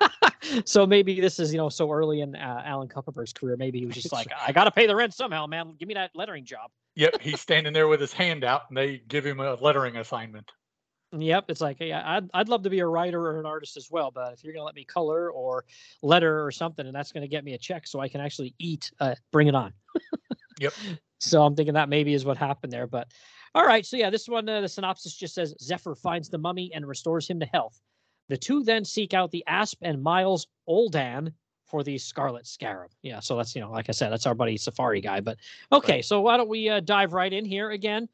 so 0.66 0.86
maybe 0.86 1.22
this 1.22 1.40
is 1.40 1.54
you 1.54 1.58
know 1.60 1.70
so 1.70 1.90
early 1.90 2.20
in 2.20 2.36
uh, 2.36 2.62
Alan 2.66 2.90
Kupperberg's 2.90 3.32
career. 3.32 3.56
Maybe 3.56 3.80
he 3.80 3.86
was 3.86 3.96
just 3.96 4.12
like, 4.12 4.28
"I 4.46 4.52
got 4.52 4.66
to 4.66 4.72
pay 4.72 4.86
the 4.86 4.98
rent 4.98 5.14
somehow, 5.14 5.48
man. 5.48 5.76
Give 5.80 5.88
me 5.88 5.94
that 5.94 6.12
lettering 6.14 6.44
job." 6.44 6.72
Yep. 6.96 7.22
He's 7.22 7.40
standing 7.40 7.72
there 7.72 7.88
with 7.88 8.02
his 8.02 8.12
hand 8.12 8.44
out, 8.44 8.64
and 8.68 8.76
they 8.76 8.98
give 8.98 9.26
him 9.26 9.40
a 9.40 9.54
lettering 9.56 9.96
assignment. 9.96 10.52
Yep, 11.14 11.46
it's 11.50 11.60
like 11.60 11.78
yeah, 11.82 12.04
I'd 12.06 12.30
I'd 12.34 12.48
love 12.48 12.64
to 12.64 12.70
be 12.70 12.80
a 12.80 12.88
writer 12.88 13.22
or 13.22 13.40
an 13.40 13.46
artist 13.46 13.76
as 13.76 13.92
well, 13.92 14.12
but 14.12 14.34
if 14.34 14.44
you're 14.44 14.54
gonna 14.54 14.66
let 14.66 14.76
me 14.76 14.86
color 14.86 15.30
or 15.30 15.66
letter 16.02 16.46
or 16.46 16.52
something, 16.52 16.86
and 16.86 16.96
that's 16.96 17.12
gonna 17.12 17.28
get 17.28 17.44
me 17.44 17.54
a 17.54 17.58
check 17.58 17.86
so 17.86 18.00
I 18.00 18.08
can 18.08 18.22
actually 18.22 18.56
eat, 18.60 18.92
uh, 19.00 19.16
bring 19.32 19.48
it 19.48 19.56
on. 19.56 19.74
Yep. 20.60 20.74
So 21.24 21.44
I'm 21.44 21.56
thinking 21.56 21.76
that 21.76 21.88
maybe 21.88 22.16
is 22.16 22.26
what 22.26 22.36
happened 22.36 22.74
there, 22.74 22.88
but 22.88 23.08
all 23.54 23.64
right. 23.64 23.86
So 23.86 23.96
yeah, 23.96 24.10
this 24.10 24.28
one 24.28 24.50
uh, 24.50 24.62
the 24.62 24.68
synopsis 24.68 25.14
just 25.14 25.36
says 25.36 25.54
Zephyr 25.62 25.94
finds 25.94 26.30
the 26.30 26.40
mummy 26.40 26.72
and 26.74 26.88
restores 26.88 27.28
him 27.28 27.40
to 27.42 27.46
health. 27.46 27.80
The 28.28 28.38
two 28.38 28.64
then 28.64 28.84
seek 28.84 29.14
out 29.14 29.30
the 29.30 29.44
Asp 29.46 29.78
and 29.84 30.02
Miles 30.02 30.48
Oldan 30.68 31.32
for 31.66 31.84
the 31.84 32.00
Scarlet 32.00 32.48
Scarab. 32.48 32.90
Yeah, 33.04 33.20
so 33.20 33.38
that's 33.38 33.54
you 33.54 33.62
know 33.62 33.70
like 33.70 33.88
I 33.88 33.92
said, 33.92 34.12
that's 34.12 34.26
our 34.26 34.34
buddy 34.34 34.58
Safari 34.58 35.00
guy. 35.00 35.20
But 35.20 35.38
okay, 35.72 36.02
so 36.02 36.22
why 36.22 36.38
don't 36.38 36.50
we 36.50 36.70
uh, 36.70 36.80
dive 36.80 37.14
right 37.14 37.32
in 37.32 37.46
here 37.46 37.70
again? 37.70 38.10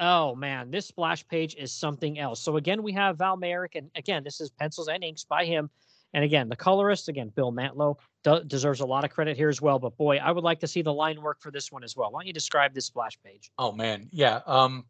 Oh 0.00 0.34
man, 0.34 0.70
this 0.70 0.86
splash 0.86 1.26
page 1.28 1.54
is 1.56 1.70
something 1.72 2.18
else. 2.18 2.40
So 2.40 2.56
again, 2.56 2.82
we 2.82 2.92
have 2.92 3.18
Val 3.18 3.36
Mayerik, 3.36 3.74
and 3.74 3.90
again, 3.94 4.24
this 4.24 4.40
is 4.40 4.50
pencils 4.50 4.88
and 4.88 5.04
inks 5.04 5.24
by 5.24 5.44
him. 5.44 5.68
And 6.14 6.24
again, 6.24 6.48
the 6.48 6.56
colorist, 6.56 7.08
again, 7.08 7.28
Bill 7.28 7.52
Mantlo, 7.52 7.96
do- 8.24 8.42
deserves 8.42 8.80
a 8.80 8.86
lot 8.86 9.04
of 9.04 9.10
credit 9.10 9.36
here 9.36 9.48
as 9.48 9.60
well. 9.60 9.78
But 9.78 9.96
boy, 9.96 10.16
I 10.16 10.32
would 10.32 10.42
like 10.42 10.58
to 10.60 10.66
see 10.66 10.82
the 10.82 10.92
line 10.92 11.20
work 11.22 11.40
for 11.40 11.52
this 11.52 11.70
one 11.70 11.84
as 11.84 11.96
well. 11.96 12.10
Why 12.10 12.22
don't 12.22 12.26
you 12.26 12.32
describe 12.32 12.74
this 12.74 12.86
splash 12.86 13.16
page? 13.22 13.52
Oh 13.58 13.70
man, 13.72 14.08
yeah. 14.10 14.40
Um, 14.46 14.86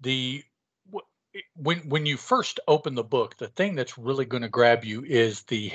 the 0.00 0.42
w- 0.90 1.06
when 1.54 1.78
when 1.88 2.04
you 2.04 2.16
first 2.16 2.60
open 2.66 2.94
the 2.94 3.04
book, 3.04 3.38
the 3.38 3.48
thing 3.48 3.76
that's 3.76 3.96
really 3.96 4.24
going 4.26 4.42
to 4.42 4.48
grab 4.48 4.84
you 4.84 5.04
is 5.04 5.44
the 5.44 5.72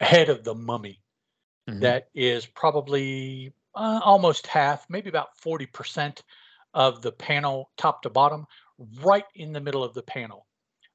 head 0.00 0.28
of 0.28 0.44
the 0.44 0.54
mummy. 0.54 1.00
Mhm. 1.68 1.80
That 1.80 2.08
is 2.14 2.46
probably 2.46 3.52
uh, 3.74 4.00
almost 4.04 4.46
half, 4.46 4.88
maybe 4.88 5.08
about 5.08 5.36
forty 5.36 5.66
percent 5.66 6.22
of 6.74 7.02
the 7.02 7.12
panel, 7.12 7.70
top 7.76 8.02
to 8.02 8.10
bottom, 8.10 8.46
right 9.02 9.24
in 9.34 9.52
the 9.52 9.60
middle 9.60 9.82
of 9.82 9.94
the 9.94 10.02
panel. 10.02 10.46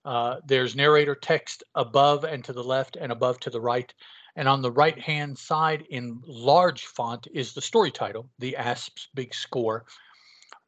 Uh, 0.06 0.38
there's 0.46 0.76
narrator 0.76 1.16
text 1.16 1.64
above 1.76 2.24
and 2.24 2.44
to 2.44 2.54
the 2.54 2.64
left, 2.64 2.96
and 2.96 3.12
above 3.12 3.40
to 3.40 3.50
the 3.50 3.62
right. 3.62 3.94
And 4.36 4.48
on 4.48 4.62
the 4.62 4.72
right 4.72 5.00
hand 5.00 5.38
side, 5.38 5.86
in 5.90 6.22
large 6.26 6.86
font, 6.86 7.28
is 7.34 7.54
the 7.54 7.62
story 7.62 7.92
title, 7.92 8.30
The 8.40 8.56
Asp's 8.56 9.08
Big 9.14 9.34
Score 9.34 9.86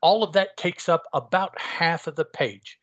all 0.02 0.24
of 0.24 0.34
that 0.34 0.58
takes 0.58 0.90
up 0.90 1.04
about 1.14 1.60
half 1.60 2.08
of 2.08 2.16
the 2.16 2.26
page. 2.26 2.78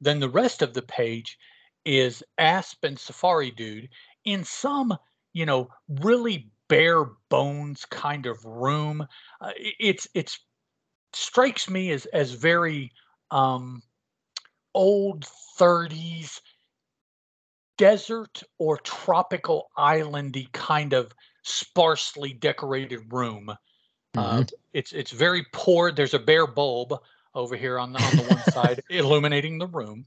Then 0.00 0.20
the 0.20 0.28
rest 0.28 0.62
of 0.62 0.74
the 0.74 0.82
page 0.82 1.38
is 1.84 2.22
Asp 2.38 2.84
and 2.84 2.98
Safari 2.98 3.52
Dude 3.52 3.88
in 4.24 4.44
some, 4.44 4.96
you 5.32 5.46
know, 5.46 5.68
really 5.88 6.50
bare 6.68 7.04
bones 7.30 7.84
kind 7.84 8.26
of 8.26 8.44
room. 8.44 9.06
Uh, 9.40 9.52
it's 9.56 10.08
it's 10.14 10.40
strikes 11.12 11.68
me 11.68 11.90
as 11.90 12.06
as 12.06 12.32
very 12.32 12.92
um, 13.30 13.82
old 14.74 15.26
30s 15.58 16.40
desert 17.78 18.42
or 18.58 18.78
tropical 18.78 19.70
islandy 19.78 20.50
kind 20.52 20.92
of 20.92 21.12
sparsely 21.42 22.32
decorated 22.32 23.12
room. 23.12 23.54
Uh, 24.16 24.44
it's 24.72 24.92
it's 24.92 25.10
very 25.10 25.44
poor. 25.52 25.92
There's 25.92 26.14
a 26.14 26.18
bare 26.18 26.46
bulb 26.46 26.94
over 27.34 27.56
here 27.56 27.78
on 27.78 27.92
the 27.92 27.98
on 27.98 28.16
the 28.16 28.22
one 28.22 28.42
side, 28.52 28.82
illuminating 28.90 29.58
the 29.58 29.66
room. 29.66 30.06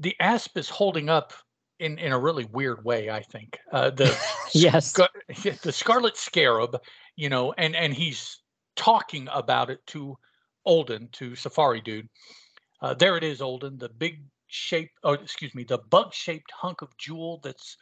The 0.00 0.16
asp 0.20 0.56
is 0.58 0.68
holding 0.68 1.08
up 1.08 1.32
in 1.78 1.98
in 1.98 2.12
a 2.12 2.18
really 2.18 2.44
weird 2.46 2.84
way. 2.84 3.10
I 3.10 3.22
think 3.22 3.58
uh, 3.72 3.90
the 3.90 4.16
yes. 4.52 4.92
scar- 4.92 5.10
the 5.62 5.72
scarlet 5.72 6.16
scarab, 6.16 6.80
you 7.16 7.28
know, 7.28 7.52
and 7.56 7.76
and 7.76 7.94
he's 7.94 8.38
talking 8.78 9.28
about 9.32 9.68
it 9.68 9.86
to 9.88 10.16
Olden, 10.64 11.08
to 11.12 11.34
Safari 11.34 11.82
Dude. 11.82 12.08
Uh, 12.80 12.94
there 12.94 13.16
it 13.18 13.24
is, 13.24 13.42
Olden, 13.42 13.76
the 13.76 13.88
big 13.90 14.22
shape, 14.46 14.90
oh, 15.04 15.12
excuse 15.12 15.54
me, 15.54 15.64
the 15.64 15.78
bug 15.90 16.14
shaped 16.14 16.50
hunk 16.52 16.80
of 16.80 16.96
jewel 16.96 17.40
that's 17.42 17.76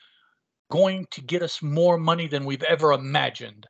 going 0.70 1.06
to 1.12 1.20
get 1.20 1.42
us 1.42 1.62
more 1.62 1.96
money 1.98 2.26
than 2.26 2.44
we've 2.44 2.62
ever 2.64 2.92
imagined. 2.92 3.66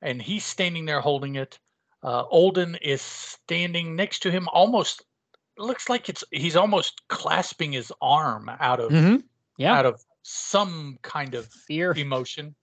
And 0.00 0.22
he's 0.22 0.44
standing 0.46 0.86
there 0.86 1.00
holding 1.00 1.34
it. 1.34 1.58
Uh, 2.02 2.24
Olden 2.30 2.76
is 2.76 3.02
standing 3.02 3.96
next 3.96 4.20
to 4.20 4.30
him, 4.30 4.48
almost 4.52 5.02
looks 5.58 5.88
like 5.88 6.08
it's 6.08 6.22
he's 6.30 6.54
almost 6.54 7.02
clasping 7.08 7.72
his 7.72 7.92
arm 8.00 8.48
out 8.60 8.78
of 8.78 8.92
Mhm. 8.92 9.24
Yeah. 9.56 9.74
out 9.76 9.84
of 9.86 10.00
some 10.22 10.98
kind 11.02 11.34
of 11.34 11.52
Fear. 11.66 11.94
emotion. 11.96 12.54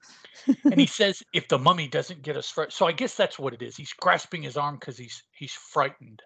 And 0.72 0.80
he 0.80 0.88
says, 0.88 1.24
"If 1.34 1.48
the 1.48 1.60
mummy 1.60 1.88
doesn't 1.88 2.24
get 2.24 2.38
us 2.38 2.49
first," 2.49 2.78
so 2.78 2.88
I 2.88 2.91
guess 2.91 3.16
that's 3.16 3.40
what 3.40 3.53
it 3.53 3.62
is. 3.62 3.78
He's 3.78 3.94
grasping 3.94 4.44
his 4.44 4.57
arm 4.57 4.76
because 4.78 4.98
he's 4.98 5.24
he's 5.34 5.53
frightened. 5.53 6.22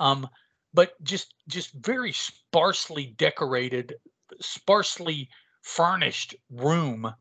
Um, 0.00 0.28
but 0.72 1.02
just 1.04 1.34
just 1.48 1.72
very 1.74 2.12
sparsely 2.12 3.06
decorated, 3.16 3.94
sparsely 4.40 5.28
furnished 5.62 6.34
room 6.50 7.14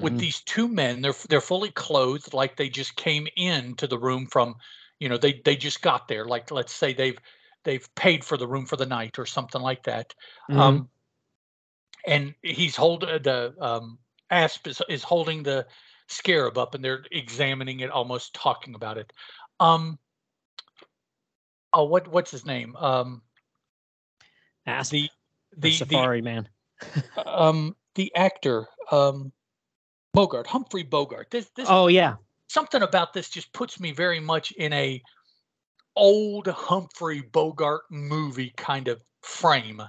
with 0.00 0.16
Mhm. 0.16 0.18
these 0.18 0.42
two 0.44 0.68
men. 0.68 1.00
They're 1.02 1.14
they're 1.28 1.40
fully 1.40 1.70
clothed, 1.70 2.34
like 2.34 2.56
they 2.56 2.68
just 2.68 2.96
came 2.96 3.28
into 3.36 3.86
the 3.86 3.98
room 3.98 4.26
from, 4.26 4.56
you 5.00 5.08
know, 5.08 5.18
they 5.18 5.40
they 5.44 5.56
just 5.56 5.82
got 5.82 6.08
there. 6.08 6.24
Like 6.26 6.50
let's 6.50 6.72
say 6.74 6.92
they've 6.92 7.18
they've 7.64 7.88
paid 7.96 8.24
for 8.24 8.36
the 8.36 8.48
room 8.48 8.66
for 8.66 8.76
the 8.76 8.86
night 8.86 9.18
or 9.18 9.26
something 9.26 9.60
like 9.62 9.84
that. 9.84 10.14
Mhm. 10.48 10.78
Um, 10.78 10.90
and 12.06 12.34
he's 12.42 12.76
holding 12.76 13.22
the 13.22 13.54
um, 13.60 13.98
asp 14.30 14.66
is, 14.66 14.82
is 14.88 15.02
holding 15.02 15.42
the 15.42 15.66
scarab 16.08 16.58
up, 16.58 16.74
and 16.74 16.84
they're 16.84 17.04
examining 17.12 17.80
it, 17.80 17.90
almost 17.90 18.34
talking 18.34 18.74
about 18.74 18.98
it. 18.98 19.12
Um, 19.60 19.98
oh, 21.72 21.84
what 21.84 22.08
what's 22.08 22.30
his 22.30 22.46
name? 22.46 22.76
Um, 22.76 23.22
Asp, 24.66 24.92
the 24.92 25.10
the 25.52 25.60
the 25.60 25.68
the 25.70 25.76
Safari 25.76 26.22
man. 26.22 26.48
um 27.26 27.74
the 27.94 28.14
actor 28.14 28.68
um 28.92 29.32
Bogart, 30.14 30.46
Humphrey 30.46 30.82
Bogart. 30.82 31.30
This 31.30 31.50
this 31.56 31.66
Oh 31.68 31.88
yeah. 31.88 32.16
something 32.48 32.82
about 32.82 33.12
this 33.12 33.28
just 33.28 33.52
puts 33.52 33.78
me 33.78 33.92
very 33.92 34.20
much 34.20 34.52
in 34.52 34.72
a 34.72 35.02
old 35.96 36.46
Humphrey 36.46 37.20
Bogart 37.20 37.82
movie 37.90 38.52
kind 38.56 38.88
of 38.88 39.02
frame. 39.22 39.80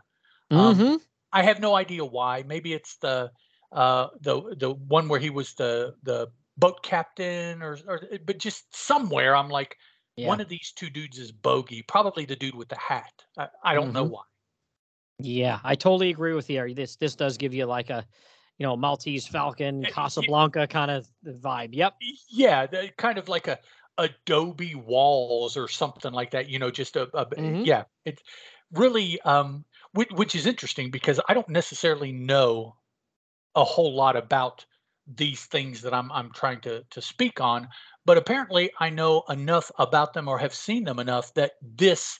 Um, 0.51 0.75
Mhm. 0.75 1.01
I 1.31 1.43
have 1.43 1.59
no 1.59 1.75
idea 1.75 2.03
why. 2.03 2.43
Maybe 2.43 2.73
it's 2.73 2.97
the 2.97 3.31
uh, 3.71 4.07
the 4.21 4.55
the 4.57 4.71
one 4.71 5.07
where 5.09 5.19
he 5.19 5.29
was 5.29 5.53
the 5.55 5.95
the 6.03 6.27
boat 6.57 6.83
captain, 6.83 7.61
or, 7.61 7.77
or 7.87 8.01
but 8.25 8.37
just 8.37 8.75
somewhere 8.75 9.35
I'm 9.35 9.49
like, 9.49 9.77
Yeah. 10.17 10.27
one 10.27 10.41
of 10.41 10.49
these 10.49 10.71
two 10.75 10.89
dudes 10.89 11.17
is 11.17 11.31
Bogey, 11.31 11.81
probably 11.83 12.25
the 12.25 12.35
dude 12.35 12.55
with 12.55 12.69
the 12.69 12.77
hat. 12.77 13.13
I, 13.37 13.47
I 13.63 13.73
don't 13.73 13.93
know 13.93 14.05
Mhm. 14.05 14.11
why. 14.11 14.23
Yeah, 15.19 15.59
I 15.63 15.75
totally 15.75 16.09
agree 16.09 16.33
with 16.33 16.49
you. 16.49 16.73
This 16.73 16.95
this 16.95 17.15
does 17.15 17.37
give 17.37 17.53
you 17.53 17.65
like 17.65 17.89
a, 17.89 18.05
you 18.57 18.65
know, 18.65 18.75
Maltese 18.75 19.27
Falcon, 19.27 19.85
Eh, 19.85 19.89
Casablanca 19.89 20.67
kind 20.67 20.91
of 20.91 21.07
vibe. 21.25 21.69
Yep. 21.73 21.95
Yeah, 22.29 22.65
the, 22.67 22.89
kind 22.97 23.17
of 23.17 23.27
like 23.29 23.47
a 23.47 23.59
adobe 23.97 24.75
walls 24.75 25.57
or 25.57 25.67
something 25.67 26.13
like 26.13 26.31
that. 26.31 26.49
You 26.49 26.59
know, 26.59 26.71
just 26.71 26.95
a, 26.95 27.03
a 27.17 27.25
Mhm. 27.25 27.65
yeah. 27.65 27.83
It 28.05 28.21
really, 28.71 29.19
um, 29.21 29.65
which, 29.91 30.09
which 30.11 30.35
is 30.35 30.45
interesting 30.45 30.89
because 30.91 31.19
I 31.27 31.33
don't 31.33 31.49
necessarily 31.49 32.11
know 32.11 32.75
a 33.55 33.63
whole 33.63 33.95
lot 33.95 34.15
about 34.15 34.65
these 35.07 35.45
things 35.45 35.81
that 35.81 35.93
I'm 35.93 36.11
I'm 36.11 36.31
trying 36.31 36.61
to 36.61 36.83
to 36.89 37.01
speak 37.01 37.41
on, 37.41 37.67
but 38.05 38.17
apparently 38.17 38.71
I 38.79 38.89
know 38.89 39.23
enough 39.29 39.71
about 39.79 40.13
them 40.13 40.27
or 40.27 40.37
have 40.37 40.53
seen 40.53 40.83
them 40.83 40.99
enough 40.99 41.33
that 41.33 41.53
this 41.61 42.19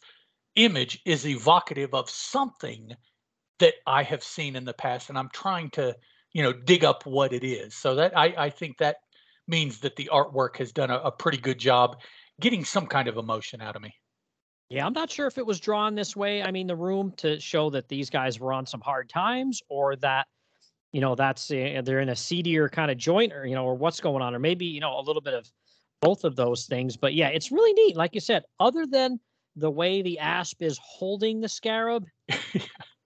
image 0.55 0.99
is 1.05 1.27
evocative 1.27 1.93
of 1.93 2.09
something 2.09 2.93
that 3.59 3.75
I 3.85 4.03
have 4.03 4.23
seen 4.23 4.55
in 4.55 4.65
the 4.65 4.73
past, 4.73 5.09
and 5.09 5.17
I'm 5.17 5.29
trying 5.33 5.69
to 5.71 5.95
you 6.33 6.43
know 6.43 6.53
dig 6.53 6.83
up 6.83 7.05
what 7.05 7.33
it 7.33 7.43
is. 7.43 7.75
So 7.75 7.95
that 7.95 8.17
I 8.17 8.33
I 8.37 8.49
think 8.49 8.77
that 8.77 8.97
means 9.47 9.79
that 9.79 9.95
the 9.95 10.09
artwork 10.11 10.57
has 10.57 10.71
done 10.71 10.91
a, 10.91 10.97
a 10.99 11.11
pretty 11.11 11.37
good 11.37 11.59
job 11.59 11.97
getting 12.39 12.63
some 12.63 12.87
kind 12.87 13.07
of 13.07 13.17
emotion 13.17 13.61
out 13.61 13.75
of 13.75 13.81
me. 13.81 13.93
Yeah, 14.69 14.85
I'm 14.85 14.93
not 14.93 15.09
sure 15.09 15.25
if 15.25 15.39
it 15.39 15.45
was 15.45 15.59
drawn 15.59 15.95
this 15.95 16.15
way. 16.15 16.43
I 16.43 16.51
mean, 16.51 16.67
the 16.67 16.75
room 16.75 17.11
to 17.17 17.39
show 17.39 17.71
that 17.71 17.89
these 17.89 18.09
guys 18.09 18.39
were 18.39 18.53
on 18.53 18.67
some 18.67 18.81
hard 18.81 19.09
times, 19.09 19.61
or 19.67 19.95
that, 19.97 20.27
you 20.91 21.01
know, 21.01 21.15
that's 21.15 21.51
uh, 21.51 21.81
they're 21.83 21.99
in 21.99 22.09
a 22.09 22.15
seedier 22.15 22.69
kind 22.69 22.89
of 22.91 22.97
joint, 22.97 23.33
or 23.33 23.45
you 23.45 23.55
know, 23.55 23.65
or 23.65 23.75
what's 23.75 23.99
going 23.99 24.21
on, 24.21 24.33
or 24.35 24.39
maybe 24.39 24.65
you 24.65 24.79
know 24.79 24.99
a 24.99 25.01
little 25.01 25.21
bit 25.21 25.33
of 25.33 25.49
both 26.01 26.23
of 26.23 26.35
those 26.35 26.65
things. 26.65 26.97
But 26.97 27.13
yeah, 27.13 27.27
it's 27.27 27.51
really 27.51 27.73
neat. 27.73 27.95
Like 27.95 28.15
you 28.15 28.21
said, 28.21 28.43
other 28.59 28.85
than 28.85 29.19
the 29.55 29.69
way 29.69 30.01
the 30.01 30.19
asp 30.19 30.61
is 30.61 30.79
holding 30.81 31.41
the 31.41 31.49
scarab, 31.49 32.05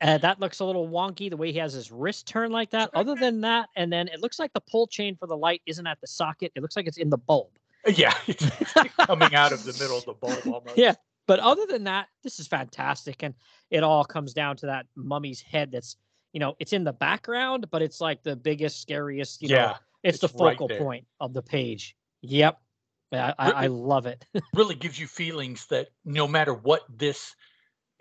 uh, 0.01 0.17
that 0.17 0.39
looks 0.39 0.59
a 0.59 0.65
little 0.65 0.87
wonky. 0.87 1.29
The 1.29 1.37
way 1.37 1.51
he 1.51 1.59
has 1.59 1.73
his 1.73 1.91
wrist 1.91 2.27
turned 2.27 2.53
like 2.53 2.69
that. 2.71 2.89
Other 2.95 3.15
than 3.15 3.41
that, 3.41 3.69
and 3.75 3.91
then 3.91 4.07
it 4.07 4.21
looks 4.21 4.39
like 4.39 4.53
the 4.53 4.61
pull 4.61 4.87
chain 4.87 5.15
for 5.15 5.27
the 5.27 5.37
light 5.37 5.61
isn't 5.65 5.87
at 5.87 5.99
the 5.99 6.07
socket. 6.07 6.51
It 6.55 6.61
looks 6.61 6.75
like 6.75 6.87
it's 6.87 6.97
in 6.97 7.09
the 7.09 7.17
bulb. 7.17 7.49
yeah, 7.85 8.13
coming 9.01 9.35
out 9.35 9.51
of 9.51 9.63
the 9.65 9.73
middle 9.73 9.97
of 9.97 10.05
the 10.05 10.13
bulb 10.13 10.39
almost. 10.45 10.77
Yeah. 10.77 10.93
But 11.25 11.39
other 11.39 11.65
than 11.65 11.85
that, 11.85 12.07
this 12.23 12.39
is 12.39 12.47
fantastic. 12.47 13.23
And 13.23 13.33
it 13.69 13.83
all 13.83 14.03
comes 14.03 14.33
down 14.33 14.57
to 14.57 14.65
that 14.67 14.85
mummy's 14.95 15.41
head 15.41 15.71
that's, 15.71 15.95
you 16.33 16.39
know, 16.39 16.55
it's 16.59 16.73
in 16.73 16.83
the 16.83 16.93
background, 16.93 17.67
but 17.71 17.81
it's 17.81 18.01
like 18.01 18.23
the 18.23 18.35
biggest, 18.35 18.81
scariest, 18.81 19.41
you 19.41 19.49
know, 19.49 19.55
yeah. 19.55 19.75
it's, 20.03 20.19
the 20.19 20.25
it's 20.25 20.35
right 20.35 20.57
focal 20.57 20.77
point 20.77 21.05
of 21.19 21.33
the 21.33 21.41
page. 21.41 21.95
Yep. 22.21 22.59
I, 23.13 23.33
I, 23.37 23.51
I 23.51 23.67
love 23.67 24.07
it. 24.07 24.25
really 24.55 24.75
gives 24.75 24.99
you 24.99 25.07
feelings 25.07 25.67
that 25.67 25.89
no 26.03 26.27
matter 26.27 26.53
what 26.53 26.81
this 26.89 27.35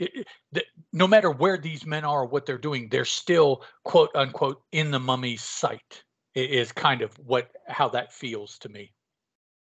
i- 0.00 0.08
i- 0.16 0.24
that 0.52 0.64
no 0.92 1.06
matter 1.06 1.30
where 1.30 1.58
these 1.58 1.84
men 1.84 2.02
are 2.04 2.24
what 2.24 2.46
they're 2.46 2.56
doing 2.56 2.88
they're 2.88 3.04
still 3.04 3.62
quote 3.84 4.08
unquote 4.14 4.62
in 4.72 4.90
the 4.90 4.98
mummy's 4.98 5.42
sight 5.42 6.02
is 6.34 6.72
kind 6.72 7.02
of 7.02 7.12
what 7.18 7.50
how 7.68 7.90
that 7.90 8.10
feels 8.10 8.56
to 8.58 8.70
me 8.70 8.90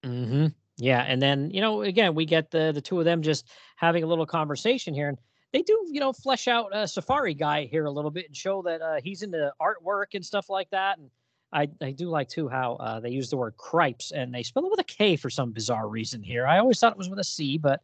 Mm-hmm. 0.05 0.47
Yeah. 0.77 1.01
And 1.01 1.21
then, 1.21 1.51
you 1.51 1.61
know, 1.61 1.81
again, 1.81 2.15
we 2.15 2.25
get 2.25 2.51
the, 2.51 2.71
the 2.73 2.81
two 2.81 2.99
of 2.99 3.05
them 3.05 3.21
just 3.21 3.49
having 3.75 4.03
a 4.03 4.07
little 4.07 4.25
conversation 4.25 4.93
here. 4.93 5.09
And 5.09 5.17
they 5.57 5.63
do, 5.63 5.87
you 5.91 5.99
know, 5.99 6.13
flesh 6.13 6.47
out 6.47 6.69
a 6.71 6.87
safari 6.87 7.33
guy 7.33 7.65
here 7.65 7.85
a 7.85 7.91
little 7.91 8.11
bit 8.11 8.27
and 8.27 8.35
show 8.35 8.61
that 8.61 8.79
uh, 8.79 9.01
he's 9.03 9.23
into 9.23 9.51
artwork 9.59 10.13
and 10.13 10.23
stuff 10.23 10.51
like 10.51 10.69
that. 10.69 10.99
And 10.99 11.09
I, 11.51 11.67
I 11.81 11.91
do 11.91 12.09
like 12.09 12.29
too 12.29 12.47
how 12.47 12.75
uh, 12.75 12.99
they 12.99 13.09
use 13.09 13.31
the 13.31 13.37
word 13.37 13.57
cripes 13.57 14.11
and 14.11 14.31
they 14.31 14.43
spell 14.43 14.65
it 14.65 14.69
with 14.69 14.79
a 14.79 14.83
K 14.83 15.15
for 15.15 15.31
some 15.31 15.51
bizarre 15.51 15.89
reason 15.89 16.21
here. 16.21 16.45
I 16.45 16.59
always 16.59 16.79
thought 16.79 16.91
it 16.91 16.97
was 16.97 17.09
with 17.09 17.17
a 17.17 17.23
C, 17.23 17.57
but 17.57 17.81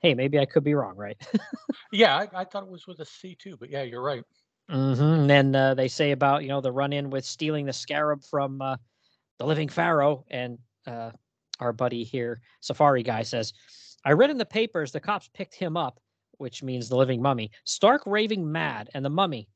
hey, 0.00 0.14
maybe 0.14 0.40
I 0.40 0.44
could 0.46 0.64
be 0.64 0.74
wrong, 0.74 0.96
right? 0.96 1.16
yeah 1.92 2.16
I, 2.16 2.40
I 2.40 2.44
thought 2.44 2.64
it 2.64 2.68
was 2.68 2.88
with 2.88 2.98
a 3.00 3.04
c 3.04 3.36
too 3.36 3.56
but 3.56 3.70
yeah 3.70 3.82
you're 3.82 4.02
right 4.02 4.24
hmm 4.68 5.00
And 5.00 5.30
then 5.30 5.54
uh, 5.54 5.74
they 5.74 5.88
say 5.88 6.10
about 6.10 6.42
you 6.42 6.48
know 6.48 6.60
the 6.60 6.72
run 6.72 6.92
in 6.92 7.08
with 7.10 7.24
stealing 7.24 7.66
the 7.66 7.72
scarab 7.72 8.24
from 8.24 8.60
uh, 8.60 8.76
the 9.38 9.46
living 9.46 9.68
pharaoh, 9.68 10.24
and 10.30 10.58
uh, 10.86 11.10
our 11.60 11.72
buddy 11.72 12.02
here, 12.02 12.40
Safari 12.60 13.02
guy, 13.02 13.22
says, 13.22 13.52
"I 14.04 14.12
read 14.12 14.30
in 14.30 14.38
the 14.38 14.46
papers 14.46 14.92
the 14.92 15.00
cops 15.00 15.28
picked 15.34 15.54
him 15.54 15.76
up, 15.76 16.00
which 16.42 16.62
means 16.62 16.88
the 16.88 16.96
living 16.96 17.22
mummy, 17.22 17.50
stark 17.64 18.02
raving 18.04 18.50
mad, 18.50 18.90
and 18.94 19.04
the 19.04 19.10
mummy, 19.10 19.48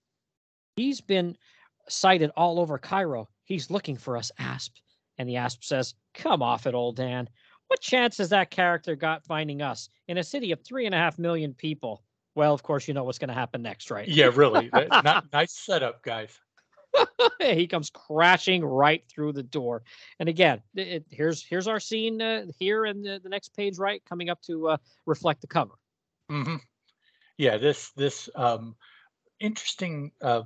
he's 0.77 1.01
been 1.01 1.37
sighted 1.89 2.31
all 2.37 2.61
over 2.61 2.79
Cairo. 2.79 3.29
He's 3.45 3.71
looking 3.71 3.97
for 3.97 4.17
us, 4.17 4.31
Asp." 4.39 4.77
And 5.19 5.29
the 5.29 5.37
Asp 5.37 5.65
says, 5.65 5.95
"Come 6.15 6.43
off 6.43 6.67
it, 6.67 6.75
old 6.75 6.97
Dan. 6.97 7.29
What 7.67 7.81
chance 7.81 8.19
has 8.19 8.29
that 8.29 8.51
character 8.51 8.95
got 8.95 9.25
finding 9.25 9.61
us 9.61 9.89
in 10.07 10.19
a 10.19 10.25
city 10.25 10.53
of 10.53 10.63
three 10.63 10.87
and 10.87 10.95
a 10.95 10.99
half 10.99 11.19
million 11.19 11.53
people?" 11.53 12.05
Well, 12.37 12.55
of 12.55 12.63
course, 12.63 12.87
you 12.87 12.95
know 12.95 13.03
what's 13.03 13.19
going 13.19 13.29
to 13.29 13.35
happen 13.35 13.63
next, 13.63 13.91
right? 13.91 14.07
yeah 14.07 14.31
really 14.35 14.71
not, 15.05 15.33
nice 15.33 15.53
setup 15.53 16.03
guys 16.03 16.39
he 17.41 17.67
comes 17.67 17.91
crashing 17.91 18.65
right 18.65 19.05
through 19.09 19.33
the 19.33 19.43
door. 19.43 19.83
And 20.19 20.29
again, 20.29 20.63
it, 20.75 21.05
here's 21.11 21.43
here's 21.43 21.69
our 21.69 21.81
scene 21.81 22.21
uh, 22.23 22.47
here 22.59 22.87
in 22.87 23.03
the, 23.03 23.21
the 23.23 23.29
next 23.29 23.55
page, 23.55 23.79
right, 23.79 24.03
coming 24.09 24.31
up 24.31 24.41
to 24.43 24.69
uh, 24.69 24.77
reflect 25.07 25.41
the 25.41 25.47
cover. 25.47 25.75
hmm 26.31 26.57
yeah 27.39 27.57
this 27.57 27.91
this 27.91 28.29
um 28.35 28.75
interesting 29.41 30.11
uh 30.23 30.43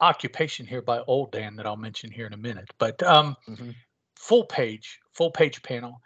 occupation 0.00 0.66
here 0.66 0.82
by 0.82 1.00
old 1.06 1.32
dan 1.32 1.56
that 1.56 1.66
i'll 1.66 1.76
mention 1.76 2.10
here 2.10 2.26
in 2.26 2.32
a 2.32 2.36
minute 2.36 2.68
but 2.78 3.02
um 3.02 3.36
full 4.16 4.44
page, 4.44 4.98
full 5.12 5.30
page 5.30 5.62
panel. 5.62 6.00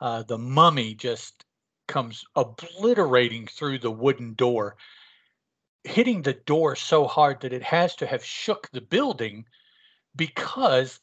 Uh, 0.00 0.22
the 0.24 0.38
mummy 0.38 0.94
just 0.94 1.44
comes 1.86 2.24
obliterating 2.34 3.46
through 3.46 3.78
the 3.78 3.90
wooden 3.90 4.34
door, 4.34 4.76
hitting 5.84 6.22
the 6.22 6.32
door 6.32 6.74
so 6.74 7.06
hard 7.06 7.40
that 7.40 7.52
it 7.52 7.62
has 7.62 7.94
to 7.96 8.06
have 8.06 8.24
shook 8.24 8.68
the 8.72 8.80
building 8.80 9.44
because 10.16 11.00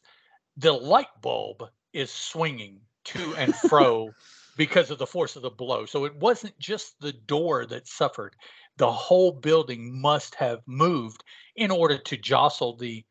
the 0.57 0.71
light 0.71 1.07
bulb 1.21 1.63
is 1.93 2.11
swinging 2.11 2.81
to 3.05 3.35
and 3.37 3.55
fro 3.55 4.09
because 4.57 4.91
of 4.91 4.97
the 4.97 5.07
force 5.07 5.35
of 5.35 5.43
the 5.43 5.49
blow. 5.49 5.85
So 5.85 6.05
it 6.05 6.15
wasn't 6.15 6.57
just 6.59 6.99
the 6.99 7.13
door 7.13 7.65
that 7.67 7.87
suffered. 7.87 8.35
The 8.77 8.91
whole 8.91 9.31
building 9.31 10.01
must 10.01 10.35
have 10.35 10.61
moved 10.65 11.23
in 11.55 11.71
order 11.71 11.97
to 11.97 12.17
jostle 12.17 12.75
the 12.75 13.05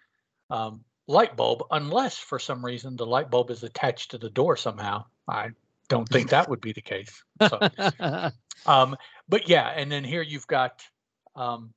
um, 0.51 0.85
light 1.07 1.37
bulb, 1.37 1.63
unless 1.71 2.19
for 2.19 2.39
some 2.39 2.65
reason 2.65 2.97
the 2.97 3.07
light 3.07 3.31
bulb 3.31 3.51
is 3.51 3.63
attached 3.63 4.11
to 4.11 4.19
the 4.19 4.31
door 4.31 4.57
somehow. 4.57 5.05
I 5.29 5.51
don't 5.89 6.09
think 6.09 6.31
that 6.31 6.49
would 6.49 6.61
be 6.61 6.73
the 6.73 6.83
case. 6.83 7.23
So, 7.49 7.61
um, 8.67 8.97
but 9.29 9.49
yeah, 9.49 9.69
and 9.69 9.91
then 9.91 10.05
here 10.05 10.23
you've 10.23 10.47
got 10.47 10.83
um, 11.35 11.73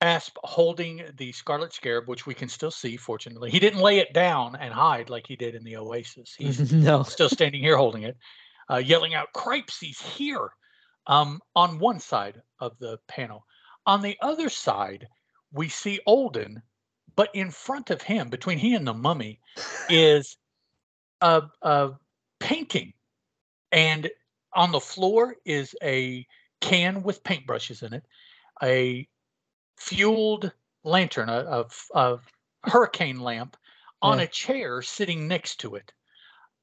Asp 0.00 0.36
holding 0.42 1.04
the 1.16 1.30
Scarlet 1.32 1.72
Scarab, 1.72 2.08
which 2.08 2.26
we 2.26 2.34
can 2.34 2.48
still 2.48 2.70
see. 2.72 2.96
Fortunately, 2.96 3.50
he 3.50 3.60
didn't 3.60 3.80
lay 3.80 3.98
it 3.98 4.12
down 4.12 4.56
and 4.56 4.74
hide 4.74 5.08
like 5.10 5.26
he 5.26 5.36
did 5.36 5.54
in 5.54 5.62
the 5.62 5.76
Oasis. 5.76 6.34
He's 6.36 6.72
no. 6.72 7.04
still 7.04 7.28
standing 7.28 7.62
here 7.62 7.76
holding 7.76 8.02
it, 8.02 8.16
uh, 8.72 8.78
yelling 8.78 9.14
out, 9.14 9.32
"Cripes, 9.34 9.78
he's 9.80 10.00
here!" 10.00 10.50
Um, 11.06 11.40
on 11.56 11.78
one 11.78 12.00
side 12.00 12.42
of 12.60 12.78
the 12.78 12.98
panel. 13.08 13.44
On 13.86 14.00
the 14.02 14.16
other 14.22 14.48
side, 14.48 15.08
we 15.52 15.68
see 15.68 16.00
Olden, 16.06 16.62
but 17.16 17.30
in 17.34 17.50
front 17.50 17.90
of 17.90 18.02
him, 18.02 18.30
between 18.30 18.58
he 18.58 18.74
and 18.74 18.86
the 18.86 18.94
mummy, 18.94 19.40
is 19.90 20.36
a, 21.20 21.42
a 21.62 21.92
painting, 22.38 22.92
and 23.72 24.10
on 24.54 24.72
the 24.72 24.80
floor 24.80 25.36
is 25.44 25.74
a 25.82 26.26
can 26.60 27.02
with 27.02 27.24
paintbrushes 27.24 27.82
in 27.82 27.92
it, 27.94 28.04
a 28.62 29.08
fueled 29.76 30.52
lantern, 30.84 31.28
a, 31.28 31.40
a 31.44 31.66
a 31.94 32.20
hurricane 32.64 33.20
lamp 33.20 33.56
on 34.02 34.18
Yeah. 34.18 34.24
a 34.24 34.28
chair 34.28 34.82
sitting 34.82 35.26
next 35.28 35.56
to 35.60 35.74
it. 35.74 35.92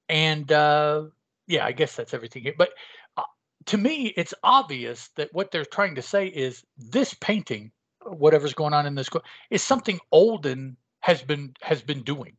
And 0.09 0.51
uh, 0.51 1.07
yeah, 1.49 1.65
I 1.65 1.73
guess 1.73 1.95
that's 1.97 2.13
everything 2.15 2.43
here. 2.43 2.55
But 2.57 2.71
uh, 3.17 3.23
to 3.67 3.77
me, 3.77 4.13
it's 4.15 4.35
obvious 4.43 5.09
that 5.17 5.33
what 5.33 5.51
they're 5.51 5.65
trying 5.65 5.95
to 5.95 6.03
say 6.03 6.27
is 6.27 6.63
this 6.77 7.15
painting, 7.15 7.71
whatever's 8.05 8.53
going 8.53 8.73
on 8.73 8.85
in 8.87 8.95
this, 8.95 9.09
is 9.51 9.63
something 9.63 9.99
Olden 10.13 10.77
has 11.01 11.23
been 11.23 11.55
has 11.61 11.81
been 11.81 12.03
doing. 12.03 12.37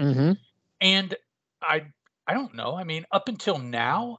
hmm 0.00 0.32
And 0.80 1.14
I 1.62 1.86
I 2.28 2.34
don't 2.34 2.54
know. 2.54 2.76
I 2.76 2.84
mean, 2.84 3.04
up 3.12 3.28
until 3.28 3.58
now, 3.58 4.18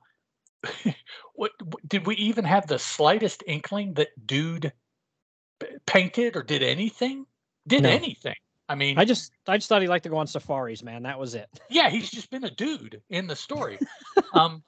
what 1.35 1.51
did 1.87 2.05
we 2.05 2.15
even 2.17 2.45
have 2.45 2.67
the 2.67 2.79
slightest 2.79 3.43
inkling 3.47 3.95
that 3.95 4.09
dude 4.27 4.73
p- 5.61 5.67
painted 5.87 6.35
or 6.37 6.43
did 6.43 6.63
anything? 6.63 7.25
Did 7.67 7.85
No. 7.85 7.89
anything? 7.89 8.35
I 8.69 8.75
mean, 8.75 8.97
I 8.97 9.05
just 9.05 9.31
I 9.47 9.57
just 9.57 9.69
thought 9.69 9.81
he'd 9.81 9.87
like 9.87 10.03
to 10.03 10.09
go 10.09 10.17
on 10.17 10.27
safaris, 10.27 10.83
man. 10.83 11.03
That 11.03 11.19
was 11.19 11.35
it. 11.35 11.47
yeah, 11.69 11.89
he's 11.89 12.09
just 12.09 12.29
been 12.29 12.43
a 12.43 12.51
dude 12.51 13.01
in 13.09 13.27
the 13.27 13.35
story. 13.35 13.79
um, 14.33 14.63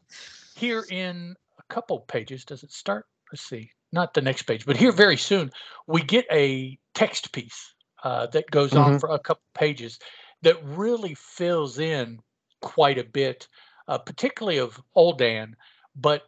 here 0.56 0.86
in 0.90 1.36
a 1.58 1.74
couple 1.74 2.00
pages, 2.00 2.46
does 2.46 2.64
it 2.64 2.72
start? 2.72 3.06
Let's 3.32 3.44
see, 3.44 3.72
not 3.92 4.14
the 4.14 4.22
next 4.22 4.44
page, 4.44 4.66
but 4.66 4.78
here 4.78 4.92
very 4.92 5.18
soon 5.18 5.52
we 5.88 6.02
get 6.02 6.26
a 6.32 6.78
text 6.94 7.32
piece 7.32 7.74
uh, 8.04 8.28
that 8.28 8.50
goes 8.50 8.72
mm-hmm. 8.72 8.94
on 8.94 9.00
for 9.00 9.10
a 9.10 9.20
couple 9.20 9.44
pages 9.54 10.00
that 10.42 10.64
really 10.64 11.16
fills 11.16 11.80
in 11.80 12.20
quite 12.62 12.98
a 12.98 13.04
bit, 13.04 13.48
uh, 13.88 13.98
particularly 13.98 14.58
of 14.60 14.82
Uldan, 14.96 15.54
but 15.96 16.24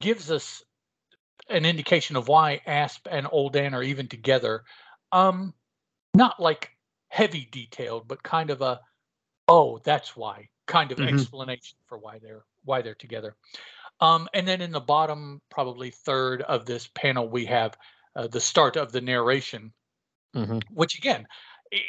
gives 0.00 0.30
us 0.30 0.62
an 1.50 1.64
indication 1.64 2.16
of 2.16 2.28
why 2.28 2.60
Asp 2.66 3.06
and 3.10 3.26
Uldan 3.26 3.74
are 3.74 3.82
even 3.82 4.08
together. 4.08 4.64
Um, 5.12 5.54
not 6.14 6.40
like 6.40 6.70
heavy 7.08 7.48
detailed, 7.50 8.08
but 8.08 8.22
kind 8.22 8.50
of 8.50 8.62
a 8.62 8.80
oh, 9.48 9.80
that's 9.84 10.16
why 10.16 10.48
kind 10.66 10.92
of 10.92 10.98
mm-hmm. 10.98 11.14
explanation 11.14 11.76
for 11.86 11.98
why 11.98 12.18
they're 12.18 12.44
why 12.64 12.82
they're 12.82 12.94
together. 12.94 13.34
Um, 14.00 14.28
and 14.34 14.46
then 14.46 14.60
in 14.60 14.70
the 14.70 14.80
bottom, 14.80 15.40
probably 15.50 15.90
third 15.90 16.42
of 16.42 16.66
this 16.66 16.88
panel, 16.94 17.28
we 17.28 17.44
have 17.46 17.76
uh, 18.14 18.28
the 18.28 18.40
start 18.40 18.76
of 18.76 18.92
the 18.92 19.00
narration, 19.00 19.72
mm-hmm. 20.36 20.58
which 20.72 20.96
again, 20.98 21.26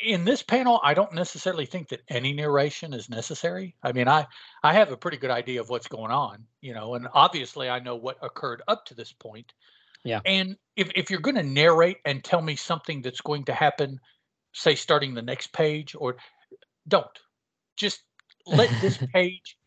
in 0.04 0.26
this 0.26 0.42
panel, 0.42 0.80
I 0.84 0.94
don't 0.94 1.14
necessarily 1.14 1.66
think 1.66 1.90
that 1.90 2.02
any 2.10 2.34
narration 2.34 2.94
is 2.94 3.10
necessary. 3.10 3.76
I 3.84 3.92
mean, 3.92 4.08
I 4.08 4.26
I 4.64 4.74
have 4.74 4.92
a 4.92 4.98
pretty 4.98 5.18
good 5.18 5.32
idea 5.32 5.62
of 5.62 5.70
what's 5.70 5.88
going 5.88 6.12
on, 6.12 6.46
you 6.62 6.74
know, 6.74 6.96
and 6.96 7.08
obviously 7.14 7.70
I 7.70 7.80
know 7.80 7.96
what 7.96 8.18
occurred 8.22 8.64
up 8.68 8.86
to 8.86 8.96
this 8.96 9.12
point. 9.12 9.54
Yeah. 10.04 10.22
And 10.26 10.58
if 10.76 10.90
if 10.96 11.12
you're 11.12 11.20
going 11.20 11.36
to 11.36 11.44
narrate 11.44 11.98
and 12.06 12.24
tell 12.24 12.42
me 12.42 12.56
something 12.56 13.02
that's 13.02 13.22
going 13.22 13.46
to 13.46 13.54
happen, 13.54 14.00
say 14.54 14.76
starting 14.76 15.14
the 15.14 15.22
next 15.22 15.54
page, 15.54 15.96
or 15.98 16.18
don't 16.88 17.08
just 17.78 18.02
let 18.46 18.70
this 18.82 18.98
page 19.14 19.58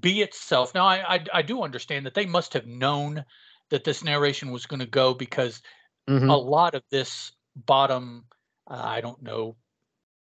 be 0.00 0.22
itself. 0.22 0.74
Now, 0.74 0.86
I, 0.86 1.14
I, 1.14 1.24
I 1.34 1.42
do 1.42 1.62
understand 1.62 2.06
that 2.06 2.14
they 2.14 2.26
must 2.26 2.52
have 2.54 2.66
known 2.66 3.24
that 3.70 3.84
this 3.84 4.04
narration 4.04 4.50
was 4.50 4.66
going 4.66 4.80
to 4.80 4.86
go 4.86 5.14
because 5.14 5.62
mm-hmm. 6.08 6.28
a 6.28 6.36
lot 6.36 6.74
of 6.74 6.82
this 6.90 7.32
bottom, 7.56 8.24
uh, 8.70 8.80
I 8.82 9.00
don't 9.00 9.22
know, 9.22 9.56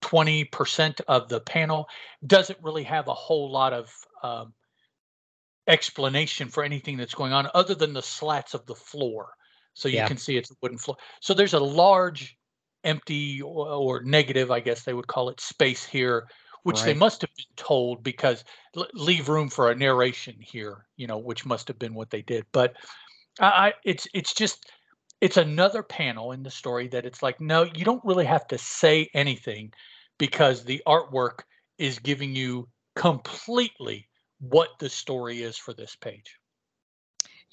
20% 0.03 1.01
of 1.07 1.29
the 1.29 1.39
panel 1.39 1.87
doesn't 2.25 2.59
really 2.61 2.83
have 2.83 3.07
a 3.07 3.13
whole 3.13 3.51
lot 3.51 3.73
of 3.73 3.91
um, 4.21 4.53
explanation 5.67 6.47
for 6.49 6.63
anything 6.63 6.97
that's 6.97 7.15
going 7.15 7.33
on 7.33 7.49
other 7.53 7.73
than 7.73 7.93
the 7.93 8.01
slats 8.01 8.53
of 8.53 8.65
the 8.67 8.75
floor. 8.75 9.29
So 9.73 9.89
you 9.89 9.95
yeah. 9.95 10.07
can 10.07 10.17
see 10.17 10.37
it's 10.37 10.51
a 10.51 10.55
wooden 10.61 10.77
floor. 10.77 10.97
So 11.21 11.33
there's 11.33 11.53
a 11.53 11.59
large 11.59 12.37
empty 12.85 13.41
or, 13.41 13.67
or 13.67 14.03
negative, 14.03 14.51
I 14.51 14.61
guess 14.61 14.83
they 14.83 14.93
would 14.93 15.07
call 15.07 15.29
it, 15.29 15.41
space 15.41 15.83
here 15.83 16.27
which 16.65 16.77
right. 16.77 16.85
they 16.85 16.93
must 16.95 17.21
have 17.21 17.29
been 17.37 17.45
told 17.55 18.01
because 18.01 18.43
leave 18.95 19.29
room 19.29 19.49
for 19.49 19.69
a 19.69 19.75
narration 19.75 20.35
here, 20.39 20.87
you 20.97 21.05
know, 21.05 21.19
which 21.19 21.45
must 21.45 21.67
have 21.67 21.77
been 21.77 21.93
what 21.93 22.09
they 22.09 22.23
did. 22.23 22.43
But 22.51 22.73
I, 23.39 23.73
it's 23.83 24.07
it's 24.15 24.33
just 24.33 24.71
it's 25.21 25.37
another 25.37 25.83
panel 25.83 26.31
in 26.31 26.41
the 26.41 26.49
story 26.49 26.87
that 26.87 27.05
it's 27.05 27.21
like 27.21 27.39
no, 27.39 27.67
you 27.75 27.85
don't 27.85 28.03
really 28.03 28.25
have 28.25 28.47
to 28.47 28.57
say 28.57 29.11
anything 29.13 29.73
because 30.17 30.63
the 30.63 30.81
artwork 30.87 31.41
is 31.77 31.99
giving 31.99 32.35
you 32.35 32.67
completely 32.95 34.07
what 34.39 34.69
the 34.79 34.89
story 34.89 35.43
is 35.43 35.57
for 35.57 35.73
this 35.75 35.95
page. 35.95 36.39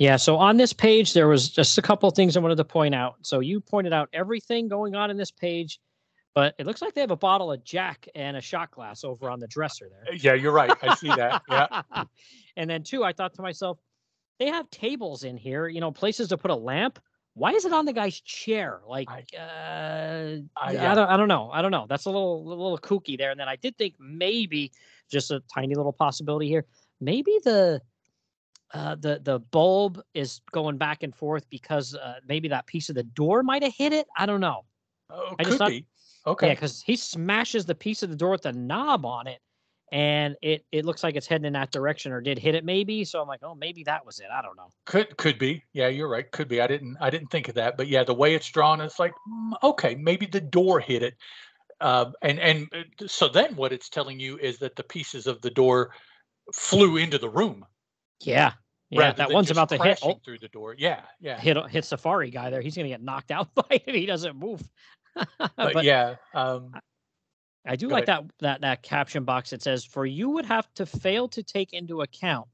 Yeah, 0.03 0.17
so 0.17 0.37
on 0.37 0.57
this 0.57 0.73
page 0.73 1.13
there 1.13 1.29
was 1.29 1.49
just 1.49 1.79
a 1.79 1.83
couple 1.83 2.11
things 2.11 2.37
I 2.37 2.41
wanted 2.41 2.57
to 2.57 2.65
point 2.65 2.95
out. 2.95 3.17
So 3.23 3.41
you 3.41 3.61
pointed 3.61 3.93
out 3.93 4.09
everything 4.13 4.69
going 4.69 4.95
on 4.95 5.11
in 5.11 5.17
this 5.17 5.31
page 5.31 5.79
but 6.35 6.55
it 6.59 6.67
looks 6.67 6.81
like 6.81 6.95
they 6.95 7.01
have 7.01 7.11
a 7.11 7.17
bottle 7.17 7.53
of 7.53 7.63
Jack 7.63 8.09
and 8.15 8.37
a 8.37 8.41
shot 8.41 8.71
glass 8.71 9.05
over 9.05 9.29
on 9.29 9.39
the 9.39 9.47
dresser 9.47 9.89
there. 9.91 10.15
Yeah, 10.15 10.35
you're 10.35 10.53
right. 10.53 10.73
I 10.83 10.95
see 10.95 11.09
that. 11.09 11.43
Yeah. 11.51 11.83
and 12.57 12.71
then 12.71 12.83
two, 12.83 13.05
I 13.05 13.13
thought 13.13 13.35
to 13.35 13.43
myself, 13.43 13.79
they 14.39 14.47
have 14.47 14.71
tables 14.71 15.25
in 15.25 15.37
here, 15.37 15.69
you 15.69 15.81
know, 15.81 15.93
places 15.93 16.29
to 16.29 16.39
put 16.39 16.51
a 16.51 16.57
lamp. 16.57 16.99
Why 17.35 17.53
is 17.53 17.65
it 17.65 17.73
on 17.73 17.85
the 17.85 17.93
guy's 17.93 18.21
chair? 18.21 18.81
Like, 18.89 19.09
I, 19.11 19.25
uh, 19.37 20.39
I. 20.57 20.71
I 20.79 20.95
don't, 20.95 21.09
I 21.09 21.17
don't 21.17 21.29
know. 21.29 21.51
I 21.53 21.63
don't 21.63 21.71
know. 21.71 21.87
That's 21.89 22.07
a 22.07 22.11
little, 22.11 22.43
a 22.47 22.49
little 22.49 22.79
kooky 22.79 23.17
there. 23.19 23.31
And 23.31 23.39
then 23.39 23.49
I 23.49 23.57
did 23.57 23.77
think 23.77 23.95
maybe 23.99 24.73
just 25.11 25.31
a 25.31 25.43
tiny 25.55 25.75
little 25.75 25.93
possibility 25.93 26.49
here. 26.49 26.65
Maybe 27.01 27.39
the, 27.45 27.81
uh, 28.73 28.95
the 28.97 29.21
the 29.23 29.39
bulb 29.39 30.03
is 30.15 30.41
going 30.51 30.79
back 30.79 31.03
and 31.03 31.15
forth 31.15 31.49
because 31.51 31.95
uh, 31.95 32.15
maybe 32.27 32.49
that 32.49 32.67
piece 32.67 32.89
of 32.89 32.95
the 32.95 33.03
door 33.03 33.43
might 33.43 33.63
have 33.63 33.75
hit 33.75 33.93
it. 33.93 34.07
I 34.17 34.27
don't 34.27 34.41
know. 34.41 34.65
Oh, 35.11 35.35
I 35.39 35.45
just 35.45 35.59
thought, 35.59 35.69
be. 35.69 35.87
Okay. 36.27 36.49
Yeah, 36.49 36.55
because 36.55 36.83
he 36.83 36.97
smashes 36.97 37.67
the 37.67 37.75
piece 37.75 38.03
of 38.03 38.11
the 38.11 38.17
door 38.17 38.31
with 38.31 38.43
the 38.43 38.53
knob 38.53 39.05
on 39.05 39.27
it, 39.27 39.41
and 39.93 40.37
it 40.41 40.65
it 40.73 40.87
looks 40.87 41.03
like 41.03 41.17
it's 41.17 41.27
heading 41.27 41.45
in 41.45 41.53
that 41.53 41.71
direction, 41.71 42.13
or 42.13 42.21
did 42.21 42.39
hit 42.39 42.55
it 42.55 42.65
maybe. 42.65 43.05
So 43.05 43.21
I'm 43.21 43.29
like, 43.29 43.41
oh, 43.43 43.55
maybe 43.55 43.85
that 43.85 44.07
was 44.07 44.21
it. 44.21 44.27
I 44.33 44.41
don't 44.41 44.57
know. 44.57 44.71
Could 44.87 45.17
could 45.19 45.39
be. 45.39 45.63
Yeah, 45.75 45.89
you're 45.89 46.09
right. 46.09 46.31
Could 46.31 46.49
be. 46.49 46.61
I 46.61 46.67
didn't 46.67 46.97
I 47.01 47.11
didn't 47.11 47.29
think 47.31 47.49
of 47.49 47.57
that, 47.57 47.77
but 47.77 47.89
yeah, 47.89 48.05
the 48.05 48.15
way 48.15 48.35
it's 48.35 48.49
drawn, 48.49 48.81
it's 48.81 48.99
like 48.99 49.13
mm, 49.29 49.53
okay, 49.63 49.95
maybe 49.97 50.27
the 50.27 50.41
door 50.41 50.81
hit 50.81 51.03
it. 51.03 51.15
Uh, 51.81 52.13
and 52.23 52.39
and 52.39 52.69
uh, 52.73 53.07
so 53.07 53.29
then 53.29 53.55
what 53.57 53.73
it's 53.73 53.91
telling 53.91 54.19
you 54.19 54.39
is 54.39 54.59
that 54.59 54.77
the 54.77 54.85
pieces 54.85 55.27
of 55.27 55.43
the 55.43 55.51
door 55.51 55.91
flew 56.55 56.97
into 56.97 57.19
the 57.19 57.29
room. 57.29 57.67
Yeah. 58.21 58.53
Yeah, 58.93 59.13
that 59.13 59.33
one's 59.33 59.51
about 59.51 59.71
to 59.71 59.83
hit 59.83 60.01
oh, 60.03 60.21
through 60.23 60.39
the 60.39 60.49
door. 60.49 60.75
Yeah, 60.77 61.01
yeah. 61.19 61.41
Hit 61.41 61.57
hit 61.71 61.85
Safari 61.85 62.31
guy 62.31 62.51
there. 62.51 62.61
He's 62.61 62.77
gonna 62.77 62.89
get 62.89 63.03
knocked 63.03 63.31
out 63.31 63.55
by 63.55 63.65
it 63.71 63.85
if 63.87 63.95
he 63.95 64.07
doesn't 64.07 64.37
move. 64.37 64.63
but, 65.15 65.53
but, 65.57 65.85
yeah, 65.85 66.17
um, 66.35 66.73
I 67.67 67.77
do 67.77 67.89
like 67.89 68.09
ahead. 68.09 68.31
that 68.41 68.41
that 68.41 68.61
that 68.61 68.83
caption 68.83 69.25
box. 69.25 69.53
It 69.53 69.63
says, 69.63 69.85
"For 69.85 70.05
you 70.05 70.31
would 70.31 70.45
have 70.45 70.73
to 70.75 70.85
fail 70.85 71.29
to 71.29 71.43
take 71.43 71.73
into 71.73 72.03
account 72.03 72.49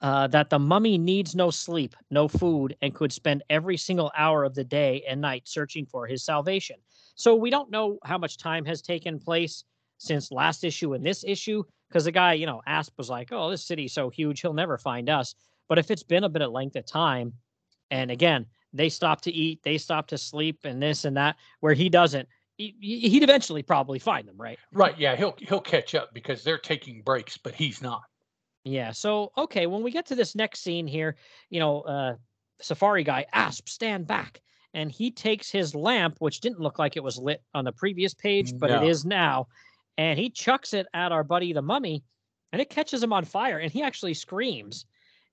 uh, 0.00 0.28
that 0.28 0.48
the 0.50 0.58
mummy 0.58 0.96
needs 0.96 1.34
no 1.34 1.50
sleep, 1.50 1.94
no 2.10 2.26
food, 2.26 2.76
and 2.80 2.94
could 2.94 3.12
spend 3.12 3.42
every 3.50 3.76
single 3.76 4.10
hour 4.16 4.44
of 4.44 4.54
the 4.54 4.64
day 4.64 5.04
and 5.06 5.20
night 5.20 5.42
searching 5.46 5.84
for 5.84 6.06
his 6.06 6.24
salvation." 6.24 6.76
So 7.16 7.36
we 7.36 7.50
don't 7.50 7.70
know 7.70 7.98
how 8.04 8.16
much 8.16 8.38
time 8.38 8.64
has 8.64 8.80
taken 8.80 9.18
place 9.18 9.64
since 9.98 10.32
last 10.32 10.64
issue 10.64 10.94
and 10.94 11.04
this 11.04 11.22
issue, 11.24 11.62
because 11.92 12.04
the 12.04 12.12
guy, 12.12 12.32
you 12.32 12.46
know, 12.46 12.62
Asp 12.66 12.96
was 12.96 13.10
like, 13.10 13.28
"Oh, 13.32 13.50
this 13.50 13.64
city's 13.64 13.92
so 13.92 14.08
huge, 14.08 14.40
he'll 14.40 14.54
never 14.54 14.78
find 14.78 15.10
us." 15.10 15.34
But 15.68 15.78
if 15.78 15.90
it's 15.90 16.02
been 16.02 16.24
a 16.24 16.28
bit 16.28 16.40
of 16.40 16.50
length 16.50 16.76
of 16.76 16.86
time, 16.86 17.34
and 17.90 18.10
again, 18.10 18.46
they 18.72 18.88
stop 18.88 19.20
to 19.22 19.30
eat, 19.30 19.62
they 19.62 19.76
stop 19.76 20.06
to 20.08 20.18
sleep, 20.18 20.60
and 20.64 20.82
this 20.82 21.04
and 21.04 21.16
that, 21.18 21.36
where 21.60 21.74
he 21.74 21.90
doesn't. 21.90 22.28
He, 22.56 22.74
he'd 22.80 23.22
eventually 23.22 23.62
probably 23.62 23.98
find 23.98 24.26
them, 24.26 24.36
right? 24.38 24.58
Right. 24.72 24.98
Yeah, 24.98 25.16
he'll 25.16 25.36
he'll 25.38 25.60
catch 25.60 25.94
up 25.94 26.14
because 26.14 26.42
they're 26.42 26.58
taking 26.58 27.02
breaks, 27.02 27.36
but 27.36 27.54
he's 27.54 27.82
not. 27.82 28.04
Yeah. 28.64 28.92
So 28.92 29.32
okay, 29.36 29.66
when 29.66 29.82
we 29.82 29.90
get 29.90 30.06
to 30.06 30.14
this 30.14 30.34
next 30.34 30.60
scene 30.60 30.86
here, 30.86 31.16
you 31.50 31.60
know, 31.60 31.82
uh, 31.82 32.14
Safari 32.62 33.04
guy 33.04 33.26
Asp, 33.32 33.68
stand 33.68 34.06
back, 34.06 34.40
and 34.72 34.90
he 34.90 35.10
takes 35.10 35.50
his 35.50 35.74
lamp, 35.74 36.16
which 36.20 36.40
didn't 36.40 36.60
look 36.60 36.78
like 36.78 36.96
it 36.96 37.02
was 37.02 37.18
lit 37.18 37.42
on 37.54 37.64
the 37.64 37.72
previous 37.72 38.14
page, 38.14 38.56
but 38.58 38.70
no. 38.70 38.82
it 38.82 38.88
is 38.88 39.04
now, 39.04 39.48
and 39.98 40.18
he 40.18 40.30
chucks 40.30 40.74
it 40.74 40.86
at 40.94 41.12
our 41.12 41.24
buddy 41.24 41.52
the 41.52 41.62
mummy, 41.62 42.04
and 42.52 42.60
it 42.60 42.70
catches 42.70 43.02
him 43.02 43.12
on 43.12 43.24
fire, 43.24 43.58
and 43.58 43.72
he 43.72 43.82
actually 43.82 44.14
screams. 44.14 44.86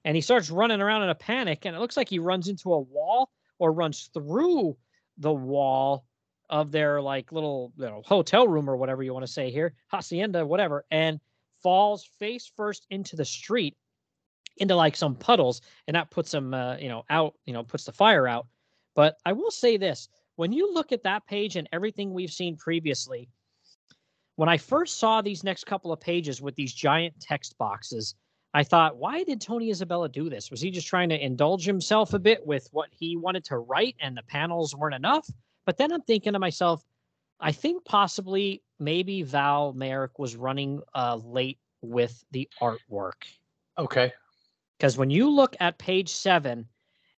And 0.06 0.16
he 0.16 0.22
starts 0.22 0.50
running 0.50 0.82
around 0.82 1.04
in 1.04 1.10
a 1.10 1.16
panic 1.16 1.66
and 1.66 1.76
it 1.76 1.80
looks 1.80 1.98
like 1.98 2.08
he 2.08 2.20
runs 2.20 2.48
into 2.48 2.74
a 2.74 2.80
wall 2.80 3.30
or 3.58 3.74
runs 3.74 4.10
through 4.14 4.78
the 5.18 5.34
wall 5.34 6.06
of 6.50 6.72
their 6.72 7.02
like 7.02 7.32
little 7.32 7.72
you 7.78 7.86
know 7.86 8.02
hotel 8.06 8.48
room 8.48 8.70
or 8.70 8.76
whatever 8.78 9.04
you 9.04 9.14
want 9.14 9.26
to 9.26 9.32
say 9.32 9.52
here 9.52 9.74
hacienda 9.88 10.44
whatever 10.44 10.84
and 10.90 11.20
falls 11.62 12.06
face 12.18 12.52
first 12.56 12.88
into 12.90 13.16
the 13.16 13.26
street 13.26 13.76
into 14.58 14.76
like 14.76 14.96
some 14.96 15.16
puddles 15.16 15.62
and 15.88 15.96
that 15.96 16.10
puts 16.10 16.34
him 16.34 16.54
uh, 16.54 16.76
you 16.78 16.90
know 16.90 17.04
out 17.10 17.36
you 17.46 17.54
know 17.54 17.64
puts 17.64 17.84
the 17.84 17.92
fire 17.92 18.28
out. 18.28 18.48
But 18.96 19.18
i 19.26 19.34
will 19.34 19.52
say 19.52 19.78
this 19.78 20.10
when 20.38 20.52
you 20.52 20.74
look 20.74 20.92
at 20.92 21.04
that 21.04 21.28
page 21.28 21.56
and 21.56 21.70
everything 21.72 22.14
we've 22.14 22.32
seen 22.32 22.56
previously 22.56 23.30
when 24.40 24.50
i 24.50 24.58
first 24.58 24.98
saw 24.98 25.22
these 25.22 25.44
next 25.44 25.66
couple 25.66 25.92
of 25.92 26.00
pages 26.00 26.42
with 26.42 26.56
these 26.56 26.74
giant 26.74 27.14
text 27.20 27.58
boxes 27.58 28.16
I 28.54 28.64
thought, 28.64 28.98
why 28.98 29.24
did 29.24 29.42
Tony 29.42 29.70
Isabella 29.70 30.10
do 30.10 30.30
this? 30.30 30.50
Was 30.50 30.60
he 30.60 30.72
just 30.72 30.88
trying 30.88 31.10
to 31.10 31.24
indulge 31.24 31.66
himself 31.66 32.14
a 32.14 32.20
bit 32.20 32.46
with 32.46 32.68
what 32.72 32.90
he 32.92 33.16
wanted 33.16 33.44
to 33.46 33.60
write 33.60 33.96
and 34.00 34.18
the 34.18 34.24
panels 34.24 34.76
weren't 34.76 34.96
enough? 34.96 35.30
But 35.66 35.78
then 35.78 35.92
I'm 35.92 36.02
thinking 36.02 36.34
to 36.34 36.40
myself, 36.40 36.84
I 37.40 37.52
think 37.52 37.86
possibly 37.86 38.64
maybe 38.80 39.22
Val 39.22 39.74
Mayerik 39.74 40.18
was 40.18 40.36
running 40.36 40.82
uh, 40.96 41.20
late 41.24 41.60
with 41.82 42.24
the 42.32 42.50
artwork. 42.60 43.22
Okay. 43.78 44.12
Because 44.78 44.98
when 44.98 45.12
you 45.12 45.30
look 45.30 45.56
at 45.60 45.78
page 45.78 46.10
seven 46.10 46.68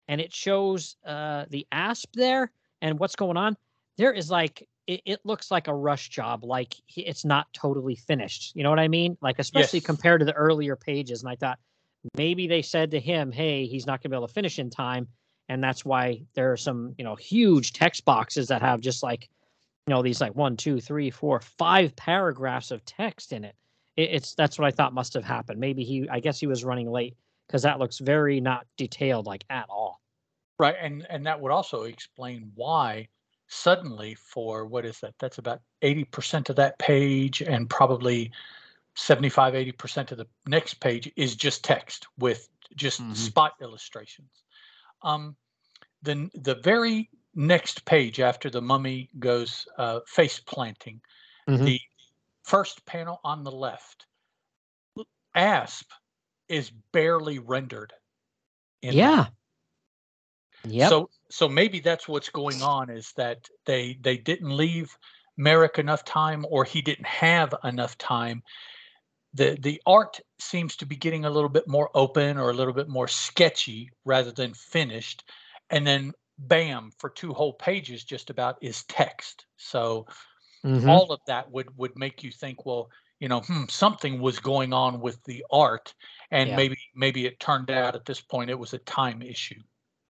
and 0.10 0.20
it 0.20 0.34
shows 0.34 0.98
uh, 1.06 1.46
the 1.50 1.66
asp 1.72 2.10
there 2.14 2.52
and 2.82 3.00
what's 3.00 3.16
going 3.16 3.38
on, 3.38 3.56
there 3.98 4.12
is 4.12 4.30
like 4.30 4.68
it, 4.92 5.02
it 5.06 5.20
looks 5.24 5.50
like 5.50 5.70
a 5.70 5.74
rush 5.74 6.10
job, 6.10 6.44
like 6.44 6.76
he, 6.86 7.02
it's 7.02 7.24
not 7.24 7.48
totally 7.54 7.96
finished. 7.96 8.54
You 8.56 8.64
know 8.64 8.70
what 8.70 8.80
I 8.80 8.90
mean? 8.90 9.18
Like 9.22 9.40
especially 9.40 9.80
yes. 9.80 9.86
compared 9.86 10.20
to 10.20 10.26
the 10.26 10.34
earlier 10.34 10.76
pages. 10.76 11.22
And 11.24 11.32
I 11.32 11.36
thought 11.36 11.60
maybe 12.18 12.46
they 12.48 12.62
said 12.62 12.92
to 12.92 13.00
him, 13.00 13.32
"Hey, 13.32 13.66
he's 13.66 13.86
not 13.86 14.00
going 14.00 14.04
to 14.04 14.10
be 14.10 14.16
able 14.18 14.28
to 14.28 14.34
finish 14.34 14.60
in 14.60 14.70
time," 14.70 15.08
and 15.48 15.64
that's 15.64 15.86
why 15.86 16.24
there 16.34 16.52
are 16.52 16.58
some 16.58 16.94
you 16.98 17.06
know 17.06 17.16
huge 17.16 17.72
text 17.72 18.04
boxes 18.04 18.50
that 18.50 18.62
have 18.62 18.82
just 18.82 19.02
like 19.02 19.30
you 19.88 19.94
know 19.94 20.02
these 20.02 20.20
like 20.20 20.36
one, 20.36 20.58
two, 20.58 20.82
three, 20.82 21.10
four, 21.10 21.40
five 21.40 21.96
paragraphs 21.96 22.72
of 22.72 22.84
text 22.84 23.32
in 23.32 23.46
it. 23.46 23.56
it 23.96 24.10
it's 24.12 24.36
that's 24.36 24.60
what 24.60 24.68
I 24.68 24.72
thought 24.72 24.94
must 24.94 25.14
have 25.14 25.24
happened. 25.24 25.60
Maybe 25.60 25.86
he, 25.86 26.10
I 26.10 26.20
guess 26.20 26.38
he 26.38 26.48
was 26.48 26.66
running 26.66 26.92
late 26.92 27.16
because 27.48 27.64
that 27.64 27.80
looks 27.80 28.00
very 28.00 28.42
not 28.42 28.66
detailed 28.76 29.26
like 29.26 29.46
at 29.50 29.68
all. 29.70 30.02
Right, 30.60 30.76
and 30.82 31.08
and 31.10 31.26
that 31.28 31.40
would 31.40 31.54
also 31.54 31.84
explain 31.84 32.52
why 32.56 33.08
suddenly 33.52 34.16
for 34.16 34.66
what 34.66 34.86
is 34.86 35.00
that? 35.02 35.14
That's 35.20 35.38
about 35.38 35.62
80% 35.84 36.50
of 36.50 36.56
that 36.56 36.80
page 36.80 37.42
and 37.42 37.70
probably 37.70 38.32
75, 38.96 39.54
80% 39.54 40.12
of 40.12 40.18
the 40.18 40.28
next 40.48 40.76
page 40.76 41.12
is 41.18 41.36
just 41.36 41.62
text 41.64 42.08
with 42.18 42.48
just 42.76 43.02
Mhm. 43.02 43.16
spot 43.16 43.54
illustrations. 43.62 44.46
Um, 45.02 45.36
the, 46.02 46.30
the 46.34 46.56
very 46.56 47.10
next 47.36 47.84
page 47.84 48.22
after 48.22 48.50
the 48.50 48.62
mummy 48.62 49.10
goes 49.20 49.68
uh, 49.78 50.00
face 50.08 50.40
planting, 50.40 51.02
Mhm. 51.48 51.66
the 51.66 51.82
first 52.44 52.86
panel 52.86 53.20
on 53.26 53.44
the 53.44 53.52
left, 53.52 54.08
Asp 55.36 55.92
is 56.48 56.72
barely 56.94 57.40
rendered. 57.40 57.94
that. 58.82 58.94
Yeah. 58.94 59.28
Yep. 60.64 60.90
So 60.90 61.10
so 61.32 61.50
maybe 61.50 61.80
that's 61.80 62.08
what's 62.08 62.30
going 62.30 62.62
on 62.62 62.90
is 62.90 63.14
that 63.14 63.50
they 63.66 63.98
they 64.02 64.18
didn't 64.18 64.56
leave 64.56 64.98
Mayerik 65.40 65.80
enough 65.80 66.04
time 66.06 66.46
or 66.50 66.64
he 66.66 66.82
didn't 66.82 67.08
have 67.08 67.54
enough 67.64 67.98
time. 67.98 68.44
The 69.34 69.58
the 69.62 69.82
art 69.86 70.20
seems 70.40 70.76
to 70.78 70.86
be 70.86 70.96
getting 70.96 71.26
a 71.26 71.30
little 71.30 71.50
bit 71.50 71.68
more 71.68 71.90
open 71.96 72.38
or 72.38 72.50
a 72.50 72.54
little 72.54 72.74
bit 72.74 72.90
more 72.90 73.08
sketchy 73.08 73.90
rather 74.06 74.32
than 74.32 74.54
finished. 74.54 75.24
And 75.70 75.88
then 75.88 76.14
bam, 76.38 76.92
for 77.00 77.10
two 77.10 77.34
whole 77.34 77.54
pages 77.54 78.04
just 78.06 78.30
about 78.30 78.58
is 78.62 78.86
text. 78.86 79.48
So 79.58 80.08
Mhm. 80.64 80.82
all 80.88 81.12
of 81.14 81.22
that 81.28 81.52
would 81.52 81.78
would 81.78 81.98
make 81.98 82.24
you 82.24 82.32
think, 82.32 82.66
well, 82.66 82.92
you 83.20 83.30
know, 83.30 83.42
hmm, 83.42 83.66
something 83.70 84.22
was 84.22 84.40
going 84.40 84.74
on 84.74 85.02
with 85.02 85.24
the 85.26 85.46
art, 85.52 85.94
and 86.32 86.54
Yeah. 86.54 86.56
maybe 86.56 86.78
maybe 86.96 87.26
it 87.28 87.40
turned 87.40 87.72
out 87.72 87.96
at 87.96 88.06
this 88.06 88.22
point 88.22 88.50
it 88.52 88.60
was 88.60 88.74
a 88.74 88.80
time 88.80 89.22
issue. 89.22 89.62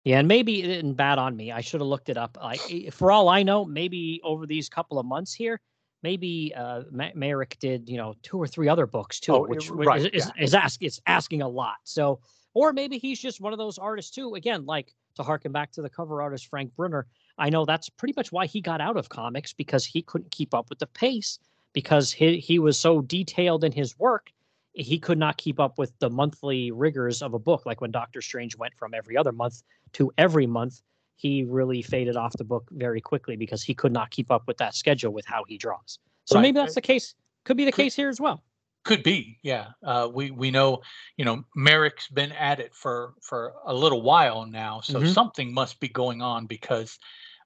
Yeah, 0.03 0.19
and 0.19 0.27
maybe 0.27 0.63
it 0.63 0.67
didn't 0.67 0.95
bad 0.95 1.19
on 1.19 1.35
me. 1.35 1.51
I 1.51 1.61
should 1.61 1.79
have 1.79 1.87
looked 1.87 2.09
it 2.09 2.17
up. 2.17 2.37
I- 2.41 2.89
for 2.91 3.11
all 3.11 3.29
I 3.29 3.43
know, 3.43 3.65
maybe 3.65 4.19
over 4.23 4.45
these 4.47 4.67
couple 4.67 4.97
of 4.97 5.05
months 5.05 5.33
here, 5.33 5.59
maybe 6.03 6.53
uh, 6.55 6.83
Mayerik 6.91 7.59
did 7.59 7.87
you 7.87 7.97
know 7.97 8.15
two 8.23 8.37
or 8.37 8.47
three 8.47 8.67
other 8.67 8.87
books 8.87 9.19
too, 9.19 9.33
Oh, 9.33 9.45
which 9.45 9.69
which 9.69 9.85
right, 9.87 10.01
is, 10.01 10.25
is, 10.25 10.31
is 10.39 10.55
ask 10.55 10.81
it's 10.81 10.99
asking 11.05 11.41
a 11.43 11.47
lot. 11.47 11.75
So, 11.83 12.19
or 12.53 12.73
maybe 12.73 12.97
he's 12.97 13.19
just 13.19 13.41
one 13.41 13.53
of 13.53 13.59
those 13.59 13.77
artists 13.77 14.11
too. 14.11 14.33
Again, 14.35 14.65
like 14.65 14.95
to 15.15 15.23
harken 15.23 15.51
back 15.51 15.71
to 15.73 15.81
the 15.81 15.89
cover 15.89 16.21
artist 16.21 16.47
Frank 16.47 16.75
Brunner, 16.75 17.05
I 17.37 17.49
know 17.49 17.65
that's 17.65 17.89
pretty 17.89 18.13
much 18.15 18.31
why 18.31 18.45
he 18.47 18.61
got 18.61 18.81
out 18.81 18.97
of 18.97 19.09
comics 19.09 19.53
because 19.53 19.85
he 19.85 20.01
couldn't 20.01 20.31
keep 20.31 20.53
up 20.53 20.69
with 20.69 20.79
the 20.79 20.87
pace 20.87 21.37
because 21.73 22.11
he 22.11 22.37
he 22.39 22.57
was 22.59 22.79
so 22.79 23.01
detailed 23.01 23.63
in 23.63 23.71
his 23.71 23.97
work 23.99 24.31
he 24.73 24.97
could 24.97 25.17
not 25.17 25.37
keep 25.37 25.59
up 25.59 25.77
with 25.77 25.91
the 25.99 26.09
monthly 26.09 26.71
rigors 26.71 27.21
of 27.21 27.33
a 27.33 27.39
book 27.39 27.65
like 27.65 27.81
when 27.81 27.91
Doctor 27.91 28.21
Strange 28.21 28.57
went 28.57 28.73
from 28.75 28.93
every 28.93 29.17
other 29.17 29.31
month 29.31 29.63
to 29.93 30.11
every 30.17 30.47
month 30.47 30.81
he 31.17 31.43
really 31.43 31.81
faded 31.81 32.15
off 32.15 32.33
the 32.37 32.43
book 32.43 32.67
very 32.71 32.99
quickly 33.01 33.35
because 33.35 33.61
he 33.61 33.73
could 33.73 33.91
not 33.91 34.09
keep 34.09 34.31
up 34.31 34.43
with 34.47 34.57
that 34.57 34.73
schedule 34.73 35.11
with 35.13 35.25
how 35.25 35.43
he 35.47 35.57
draws 35.57 35.99
so 36.25 36.35
Right. 36.35 36.41
maybe 36.43 36.55
that's 36.59 36.75
the 36.75 36.81
case 36.81 37.15
could 37.43 37.57
be 37.57 37.65
the 37.65 37.71
Could- 37.71 37.83
case 37.83 37.95
here 37.95 38.09
as 38.09 38.19
well 38.21 38.43
Could 38.83 39.03
be, 39.03 39.37
yeah. 39.43 39.67
Uh, 39.85 40.09
we 40.11 40.31
we 40.31 40.49
know, 40.49 40.81
you 41.15 41.23
know, 41.23 41.43
Mayerik's 41.55 42.07
been 42.07 42.31
at 42.31 42.59
it 42.59 42.73
for 42.73 43.13
for 43.21 43.53
a 43.67 43.73
little 43.75 44.01
while 44.01 44.47
now, 44.47 44.81
so 44.81 44.99
Mhm. 45.01 45.13
something 45.13 45.53
must 45.53 45.79
be 45.79 45.87
going 45.87 46.23
on 46.23 46.47
because, 46.47 46.97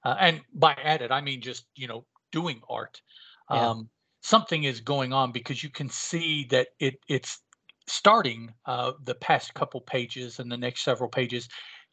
uh, 0.04 0.16
and 0.18 0.40
by 0.54 0.72
at 0.82 1.02
it 1.02 1.12
I 1.12 1.20
mean 1.20 1.42
just 1.42 1.66
you 1.74 1.88
know 1.88 2.06
doing 2.32 2.62
art. 2.70 3.02
Yeah. 3.50 3.68
Um, 3.68 3.90
something 4.26 4.64
is 4.64 4.80
going 4.80 5.12
on 5.12 5.30
because 5.30 5.62
you 5.62 5.70
can 5.70 5.88
see 5.88 6.46
that 6.50 6.68
it 6.80 6.98
it's 7.08 7.40
starting 7.86 8.52
uh, 8.66 8.92
the 9.04 9.14
past 9.14 9.54
couple 9.54 9.80
pages 9.80 10.40
and 10.40 10.50
the 10.50 10.56
next 10.56 10.82
several 10.82 11.08
pages 11.08 11.48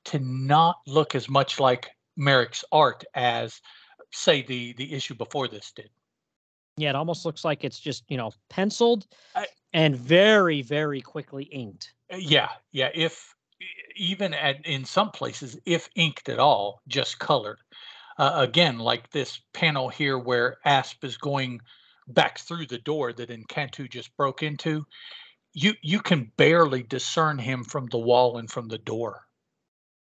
to 0.05 0.17
not 0.19 0.77
look 0.87 1.13
as 1.13 1.29
much 1.29 1.59
like 1.59 1.91
Mayerik's 2.19 2.65
art 2.71 3.03
as 3.13 3.61
say 4.11 4.41
the 4.41 4.73
the 4.73 4.93
issue 4.93 5.13
before 5.13 5.47
this 5.47 5.71
did. 5.75 5.89
yeah 6.77 6.89
it 6.89 6.95
almost 6.95 7.23
looks 7.25 7.45
like 7.45 7.63
it's 7.63 7.79
just 7.79 8.03
you 8.09 8.17
know 8.17 8.31
penciled 8.49 9.05
I- 9.35 9.47
and 9.73 9.95
very 9.95 10.63
very 10.63 11.01
quickly 11.01 11.43
inked 11.43 11.93
Uh, 12.11 12.17
Yeah, 12.17 12.49
yeah. 12.71 12.89
If 12.95 13.35
even 13.95 14.33
at 14.33 14.65
in 14.65 14.85
some 14.85 15.11
places, 15.11 15.59
if 15.65 15.87
inked 15.95 16.29
at 16.29 16.39
all, 16.39 16.81
just 16.87 17.19
colored. 17.19 17.59
Uh, 18.17 18.33
again, 18.47 18.77
like 18.79 19.09
this 19.11 19.41
panel 19.53 19.89
here 19.89 20.17
where 20.17 20.57
Asp 20.65 21.03
is 21.05 21.17
going 21.17 21.61
back 22.07 22.39
through 22.39 22.67
the 22.67 22.79
door 22.79 23.13
that 23.13 23.29
N'Kantu 23.29 23.89
just 23.89 24.15
broke 24.17 24.43
into. 24.43 24.85
You 25.53 25.73
you 25.81 25.99
can 25.99 26.31
barely 26.37 26.83
discern 26.83 27.37
him 27.37 27.63
from 27.63 27.87
the 27.87 27.97
wall 27.97 28.37
and 28.37 28.49
from 28.49 28.67
the 28.67 28.79
door. 28.79 29.27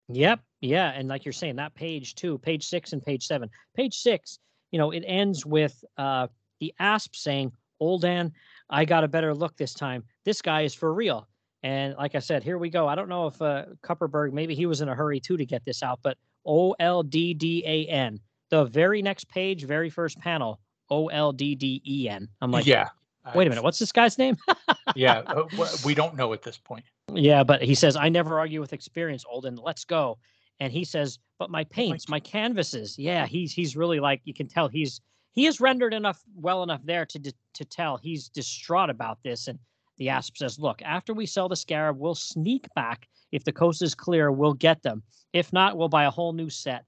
Yep. 0.07 0.39
Yeah. 0.61 0.91
And 0.91 1.07
like 1.07 1.25
you're 1.25 1.33
saying, 1.33 1.57
that 1.57 1.73
page 1.75 2.15
too, 2.15 2.37
page 2.37 2.65
six 2.67 2.93
and 2.93 3.03
page 3.03 3.25
seven. 3.25 3.49
Page 3.75 3.95
six, 3.95 4.39
you 4.71 4.79
know, 4.79 4.91
it 4.91 5.03
ends 5.05 5.45
with 5.45 5.83
uh 5.97 6.27
the 6.59 6.73
asp 6.79 7.15
saying, 7.15 7.51
Oldan, 7.81 8.31
I 8.69 8.85
got 8.85 9.03
a 9.03 9.07
better 9.07 9.33
look 9.33 9.57
this 9.57 9.73
time. 9.73 10.03
This 10.23 10.41
guy 10.41 10.61
is 10.61 10.73
for 10.73 10.93
real. 10.93 11.27
And 11.63 11.95
like 11.97 12.15
I 12.15 12.19
said, 12.19 12.43
here 12.43 12.57
we 12.57 12.69
go. 12.69 12.87
I 12.87 12.95
don't 12.95 13.09
know 13.09 13.27
if 13.27 13.41
uh 13.41 13.65
Kupperberg, 13.83 14.31
maybe 14.31 14.55
he 14.55 14.65
was 14.65 14.81
in 14.81 14.89
a 14.89 14.95
hurry 14.95 15.19
too 15.19 15.37
to 15.37 15.45
get 15.45 15.65
this 15.65 15.83
out, 15.83 15.99
but 16.01 16.17
O 16.45 16.75
L 16.79 17.03
D 17.03 17.33
D 17.33 17.63
A 17.65 17.87
N. 17.87 18.19
The 18.49 18.65
very 18.65 19.01
next 19.01 19.29
page, 19.29 19.63
very 19.65 19.89
first 19.89 20.19
panel, 20.19 20.59
O 20.91 21.07
L 21.07 21.31
D 21.31 21.55
D 21.55 21.81
E 21.87 22.07
N. 22.07 22.27
I'm 22.41 22.51
like, 22.51 22.67
yeah. 22.67 22.89
wait 23.33 23.45
a 23.45 23.47
uh, 23.47 23.49
minute, 23.49 23.63
what's 23.63 23.79
this 23.79 23.91
guy's 23.91 24.17
name? 24.17 24.37
yeah, 24.95 25.19
uh, 25.25 25.47
we 25.83 25.95
don't 25.95 26.15
know 26.15 26.33
at 26.33 26.43
this 26.43 26.57
point. 26.57 26.83
Yeah, 27.13 27.43
but 27.43 27.63
he 27.63 27.73
says, 27.73 27.95
I 27.95 28.09
never 28.09 28.37
argue 28.37 28.59
with 28.59 28.73
experience, 28.73 29.25
Olden. 29.27 29.55
Let's 29.55 29.85
go. 29.85 30.19
And 30.59 30.71
he 30.71 30.83
says, 30.83 31.17
but 31.39 31.49
my 31.49 31.63
paints, 31.63 32.07
my 32.07 32.19
canvases. 32.19 32.99
Yeah, 32.99 33.25
he's 33.25 33.51
he's 33.51 33.75
really 33.75 33.99
like 33.99 34.21
you 34.25 34.33
can 34.33 34.47
tell 34.47 34.67
he's 34.67 35.01
he 35.31 35.47
is 35.47 35.59
rendered 35.59 35.93
enough 35.93 36.21
well 36.35 36.61
enough 36.61 36.81
there 36.83 37.05
to 37.07 37.33
to 37.53 37.65
tell 37.65 37.97
he's 37.97 38.29
distraught 38.29 38.91
about 38.91 39.17
this. 39.23 39.47
And 39.47 39.57
the 39.97 40.09
asp 40.09 40.37
says, 40.37 40.59
look, 40.59 40.81
after 40.83 41.13
we 41.13 41.25
sell 41.25 41.49
the 41.49 41.55
scarab, 41.55 41.97
we'll 41.97 42.15
sneak 42.15 42.67
back. 42.75 43.07
If 43.31 43.43
the 43.43 43.51
coast 43.51 43.81
is 43.81 43.95
clear, 43.95 44.31
we'll 44.31 44.53
get 44.53 44.83
them. 44.83 45.03
If 45.31 45.53
not, 45.53 45.77
we'll 45.77 45.89
buy 45.89 46.03
a 46.03 46.11
whole 46.11 46.33
new 46.33 46.49
set. 46.49 46.85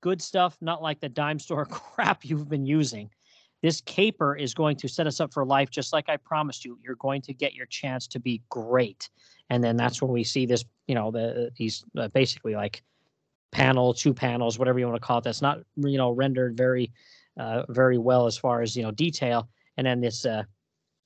Good 0.00 0.22
stuff, 0.22 0.56
not 0.60 0.82
like 0.82 1.00
the 1.00 1.08
dime 1.08 1.38
store 1.38 1.64
crap 1.70 2.24
you've 2.24 2.48
been 2.48 2.66
using. 2.66 3.10
This 3.62 3.80
caper 3.80 4.36
is 4.36 4.54
going 4.54 4.76
to 4.78 4.88
set 4.88 5.06
us 5.06 5.20
up 5.20 5.32
for 5.32 5.46
life, 5.46 5.70
just 5.70 5.92
like 5.92 6.08
I 6.08 6.16
promised 6.16 6.64
you. 6.64 6.78
You're 6.82 6.96
going 6.96 7.22
to 7.22 7.32
get 7.32 7.54
your 7.54 7.66
chance 7.66 8.06
to 8.08 8.18
be 8.20 8.42
great. 8.50 9.08
And 9.50 9.62
then 9.62 9.76
that's 9.76 10.02
when 10.02 10.10
we 10.10 10.24
see 10.24 10.46
this 10.46 10.64
you 10.88 10.94
know 10.94 11.10
the 11.10 11.50
these 11.56 11.84
uh, 11.96 12.08
basically 12.08 12.54
like 12.54 12.82
panel 13.52 13.92
two 13.92 14.14
panels 14.14 14.58
whatever 14.58 14.78
you 14.78 14.86
want 14.86 14.96
to 14.96 15.06
call 15.06 15.18
it 15.18 15.24
that's 15.24 15.42
not 15.42 15.58
you 15.76 15.98
know 15.98 16.10
rendered 16.10 16.56
very 16.56 16.90
uh 17.38 17.62
very 17.68 17.98
well 17.98 18.26
as 18.26 18.36
far 18.36 18.62
as 18.62 18.76
you 18.76 18.82
know 18.82 18.90
detail. 18.90 19.48
And 19.76 19.86
then 19.86 20.00
this 20.00 20.26
uh 20.26 20.42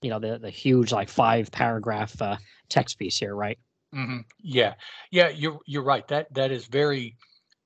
you 0.03 0.11
know 0.11 0.19
the 0.19 0.39
the 0.39 0.51
huge 0.51 0.93
like 0.93 1.09
five 1.09 1.51
paragraph 1.51 2.21
uh 2.23 2.37
text 2.69 2.99
piece 2.99 3.19
here 3.19 3.35
right? 3.35 3.59
Hmm 3.93 4.19
Yeah, 4.41 4.75
yeah, 5.11 5.29
you're 5.29 5.59
you're 5.67 5.85
right. 5.85 6.07
That 6.09 6.33
that 6.35 6.51
is 6.51 6.67
very 6.67 7.17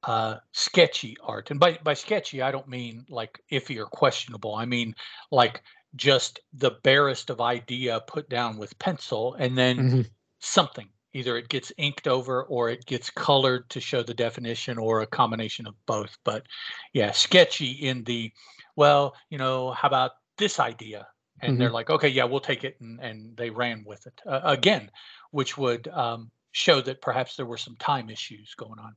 uh, 0.05 0.39
sketchy 0.53 1.17
art, 1.23 1.51
and 1.51 1.61
by 1.61 1.79
by 1.85 1.95
sketchy, 1.95 2.43
I 2.43 2.51
don't 2.51 2.69
mean 2.69 3.05
like 3.09 3.41
iffy 3.53 3.79
or 3.79 3.87
questionable. 3.87 4.55
I 4.55 4.65
mean 4.65 4.95
like 5.31 5.63
just 5.97 6.41
the 6.53 6.73
barest 6.83 7.31
of 7.31 7.41
idea 7.41 8.01
put 8.07 8.29
down 8.29 8.57
with 8.59 8.79
pencil, 8.79 9.35
and 9.35 9.57
then 9.59 9.85
Mhm. 9.85 10.11
something. 10.41 10.89
Either 11.13 11.37
it 11.37 11.49
gets 11.49 11.73
inked 11.77 12.07
over, 12.07 12.45
or 12.45 12.71
it 12.71 12.87
gets 12.87 13.11
colored 13.11 13.69
to 13.71 13.81
show 13.81 14.03
the 14.03 14.15
definition, 14.15 14.79
or 14.79 15.01
a 15.01 15.07
combination 15.07 15.67
of 15.67 15.75
both. 15.87 16.17
But 16.25 16.47
yeah, 16.93 17.11
sketchy 17.13 17.71
in 17.73 18.05
the 18.05 18.33
well, 18.77 19.15
you 19.31 19.39
know, 19.39 19.73
how 19.73 19.89
about 19.89 20.13
this 20.39 20.61
idea? 20.61 21.09
And 21.43 21.59
they're 21.59 21.71
like, 21.71 21.91
okay, 21.91 22.09
yeah, 22.09 22.25
we'll 22.25 22.41
take 22.41 22.65
it, 22.65 22.77
and 22.81 23.01
and 23.01 23.37
they 23.37 23.51
ran 23.51 23.85
with 23.85 24.07
it 24.07 24.21
uh, 24.27 24.41
again 24.45 24.91
which 25.33 25.57
would 25.57 25.87
um, 25.89 26.31
show 26.53 26.81
that 26.81 27.01
perhaps 27.01 27.37
there 27.37 27.47
were 27.47 27.57
some 27.57 27.77
time 27.77 28.11
issues 28.11 28.55
going 28.57 28.79
on. 28.81 28.97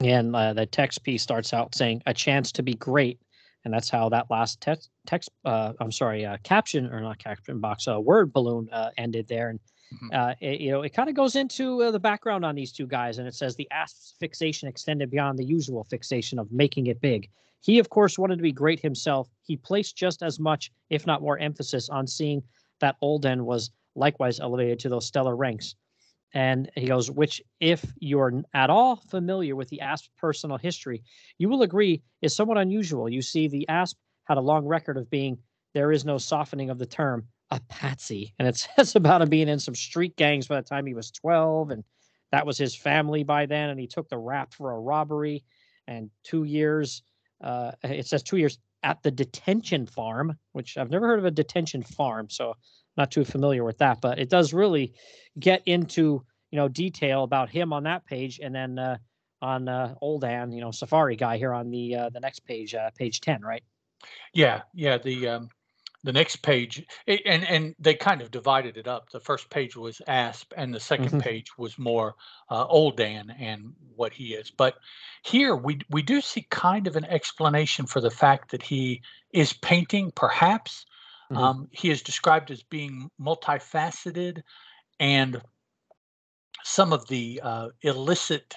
And 0.00 0.34
uh, 0.34 0.52
the 0.52 0.66
text 0.66 1.02
piece 1.04 1.22
starts 1.22 1.52
out 1.52 1.74
saying 1.74 2.02
a 2.06 2.14
chance 2.14 2.52
to 2.52 2.62
be 2.62 2.74
great. 2.74 3.20
And 3.64 3.72
that's 3.72 3.88
how 3.90 4.08
that 4.08 4.30
last 4.30 4.60
text 4.60 4.90
text 5.06 5.30
uh, 5.44 5.72
i'm 5.78 5.92
sorry 5.92 6.24
uh, 6.26 6.36
caption 6.42 6.86
or 6.86 7.00
not 7.00 7.18
caption 7.18 7.60
box 7.60 7.86
uh, 7.86 8.00
word 8.00 8.32
balloon 8.32 8.68
uh, 8.72 8.90
ended 8.96 9.28
there. 9.28 9.50
And 9.50 9.60
Mhm. 9.92 10.14
uh, 10.14 10.34
it, 10.40 10.58
you 10.62 10.70
know 10.70 10.80
it 10.80 10.94
kind 10.94 11.10
of 11.10 11.14
goes 11.14 11.36
into 11.36 11.82
uh, 11.82 11.90
the 11.90 12.00
background 12.00 12.46
on 12.46 12.54
these 12.54 12.72
two 12.72 12.86
guys 12.86 13.18
and 13.18 13.28
it 13.28 13.34
says 13.34 13.54
the 13.56 13.70
asp's 13.70 14.14
fixation 14.18 14.66
extended 14.66 15.10
beyond 15.10 15.38
the 15.38 15.44
usual 15.44 15.84
fixation 15.84 16.38
of 16.38 16.50
making 16.50 16.86
it 16.86 16.98
big. 17.02 17.28
He 17.60 17.78
of 17.78 17.90
course 17.90 18.18
wanted 18.18 18.36
to 18.36 18.42
be 18.42 18.52
great 18.52 18.80
himself. 18.80 19.28
He 19.42 19.56
placed 19.58 19.94
just 19.94 20.22
as 20.22 20.40
much 20.40 20.72
if 20.88 21.06
not 21.06 21.20
more 21.20 21.38
emphasis 21.38 21.90
on 21.90 22.06
seeing 22.06 22.42
that 22.80 22.96
olden 23.02 23.44
was 23.44 23.70
likewise 23.94 24.40
elevated 24.40 24.78
to 24.80 24.88
those 24.88 25.04
stellar 25.06 25.36
ranks 25.36 25.74
and 26.34 26.70
he 26.76 26.86
goes, 26.86 27.10
which, 27.10 27.42
if 27.60 27.84
you're 27.98 28.42
at 28.54 28.70
all 28.70 28.96
familiar 28.96 29.54
with 29.54 29.68
the 29.68 29.80
ASP 29.80 30.10
personal 30.18 30.56
history, 30.56 31.02
you 31.38 31.48
will 31.48 31.62
agree 31.62 32.02
is 32.22 32.34
somewhat 32.34 32.58
unusual. 32.58 33.08
You 33.08 33.22
see, 33.22 33.48
the 33.48 33.68
ASP 33.68 33.96
had 34.24 34.38
a 34.38 34.42
long 34.42 34.66
record 34.66 34.96
of 34.96 35.10
being, 35.10 35.38
there 35.74 35.92
is 35.92 36.04
no 36.04 36.18
softening 36.18 36.70
of 36.70 36.78
the 36.78 36.86
term, 36.86 37.26
a 37.50 37.60
patsy. 37.68 38.34
And 38.38 38.48
it 38.48 38.56
says 38.76 38.96
about 38.96 39.22
him 39.22 39.28
being 39.28 39.48
in 39.48 39.58
some 39.58 39.74
street 39.74 40.16
gangs 40.16 40.46
by 40.46 40.56
the 40.56 40.66
time 40.66 40.86
he 40.86 40.94
was 40.94 41.10
12. 41.10 41.70
And 41.70 41.84
that 42.30 42.46
was 42.46 42.56
his 42.56 42.74
family 42.74 43.24
by 43.24 43.46
then. 43.46 43.70
And 43.70 43.78
he 43.78 43.86
took 43.86 44.08
the 44.08 44.18
rap 44.18 44.54
for 44.54 44.72
a 44.72 44.80
robbery 44.80 45.44
and 45.86 46.10
two 46.24 46.44
years 46.44 47.02
uh, 47.42 47.72
it 47.82 48.06
says 48.06 48.22
two 48.22 48.36
years 48.36 48.58
at 48.82 49.02
the 49.02 49.10
detention 49.10 49.86
farm, 49.86 50.36
which 50.52 50.76
I've 50.76 50.90
never 50.90 51.06
heard 51.06 51.18
of 51.18 51.24
a 51.24 51.30
detention 51.30 51.82
farm, 51.82 52.28
so 52.30 52.54
not 52.96 53.10
too 53.10 53.24
familiar 53.24 53.64
with 53.64 53.78
that. 53.78 54.00
But 54.00 54.18
it 54.18 54.28
does 54.28 54.52
really 54.52 54.94
get 55.38 55.62
into 55.66 56.24
you 56.50 56.56
know 56.56 56.68
detail 56.68 57.24
about 57.24 57.50
him 57.50 57.72
on 57.72 57.84
that 57.84 58.04
page, 58.06 58.40
and 58.42 58.54
then 58.54 58.78
uh, 58.78 58.98
on 59.40 59.68
uh, 59.68 59.94
Uldan, 60.02 60.54
you 60.54 60.60
know, 60.60 60.70
Safari 60.70 61.16
guy 61.16 61.36
here 61.36 61.52
on 61.52 61.70
the 61.70 61.96
uh, 61.96 62.10
the 62.10 62.20
next 62.20 62.40
page, 62.40 62.74
uh, 62.74 62.90
page 62.96 63.20
ten, 63.20 63.42
right? 63.42 63.62
Yeah, 64.34 64.62
yeah. 64.74 64.98
The 64.98 65.28
um, 65.28 65.48
the 66.04 66.12
next 66.12 66.36
page, 66.36 66.84
it, 67.06 67.22
and 67.26 67.44
and 67.44 67.74
they 67.78 67.94
kind 67.94 68.22
of 68.22 68.30
divided 68.30 68.76
it 68.76 68.88
up. 68.88 69.10
The 69.10 69.20
first 69.20 69.50
page 69.50 69.76
was 69.76 70.00
Asp, 70.06 70.52
and 70.56 70.74
the 70.74 70.78
2nd 70.78 71.10
Mhm. 71.10 71.18
page 71.18 71.56
was 71.58 71.78
more 71.78 72.14
uh, 72.48 72.90
Dan 72.96 73.30
and 73.38 73.74
what 73.94 74.12
he 74.12 74.34
is. 74.34 74.50
But 74.50 74.76
here 75.22 75.54
we 75.54 75.80
we 75.90 76.02
do 76.02 76.20
see 76.20 76.46
kind 76.50 76.86
of 76.86 76.96
an 76.96 77.04
explanation 77.04 77.86
for 77.86 78.00
the 78.00 78.10
fact 78.10 78.50
that 78.50 78.62
he 78.62 79.02
is 79.32 79.52
painting. 79.52 80.12
Perhaps 80.14 80.86
Mhm. 81.32 81.38
um, 81.38 81.68
he 81.72 81.90
is 81.90 82.02
described 82.02 82.50
as 82.50 82.62
being 82.62 83.10
multifaceted, 83.20 84.42
and 85.00 85.42
some 86.64 86.92
of 86.92 87.06
the 87.08 87.40
uh, 87.42 87.68
illicit 87.82 88.54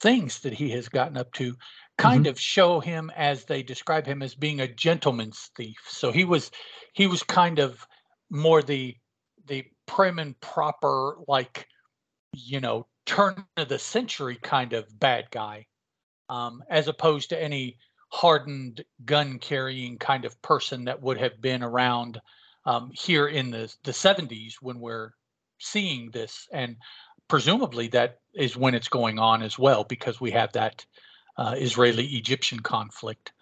things 0.00 0.40
that 0.40 0.54
he 0.54 0.70
has 0.70 0.88
gotten 0.88 1.16
up 1.16 1.32
to 1.34 1.56
kind 1.98 2.26
of 2.26 2.40
show 2.40 2.80
him 2.80 3.10
as 3.14 3.44
they 3.44 3.62
describe 3.62 4.06
him 4.06 4.22
as 4.22 4.34
being 4.34 4.60
a 4.60 4.68
gentleman's 4.68 5.50
thief. 5.56 5.78
So 5.86 6.10
he 6.10 6.24
was 6.24 6.50
he 6.94 7.06
was 7.06 7.22
kind 7.22 7.58
of 7.58 7.86
more 8.30 8.62
the 8.62 8.96
the 9.46 9.64
prim 9.86 10.18
and 10.18 10.40
proper 10.40 11.18
like 11.28 11.66
you 12.32 12.60
know 12.60 12.86
turn 13.06 13.44
of 13.56 13.68
the 13.68 13.78
century 13.78 14.38
kind 14.42 14.72
of 14.72 14.98
bad 14.98 15.30
guy 15.30 15.66
um, 16.30 16.62
as 16.70 16.88
opposed 16.88 17.28
to 17.30 17.42
any 17.42 17.76
hardened 18.10 18.84
gun 19.04 19.38
carrying 19.38 19.98
kind 19.98 20.24
of 20.24 20.40
person 20.42 20.84
that 20.84 21.00
would 21.00 21.18
have 21.18 21.40
been 21.40 21.62
around 21.62 22.20
um, 22.66 22.90
here 22.92 23.26
in 23.28 23.50
the 23.50 23.72
the 23.84 23.92
70s 23.92 24.54
when 24.60 24.80
we're 24.80 25.12
seeing 25.58 26.10
this 26.10 26.48
and 26.52 26.76
presumably 27.28 27.86
that 27.88 28.18
is 28.34 28.56
when 28.56 28.74
it's 28.74 28.88
going 28.88 29.18
on 29.18 29.42
as 29.42 29.58
well 29.58 29.84
because 29.84 30.20
we 30.20 30.32
have 30.32 30.52
that 30.52 30.84
uh, 31.38 31.54
Israeli 31.56 32.06
Egyptian 32.06 32.60
conflict. 32.60 33.32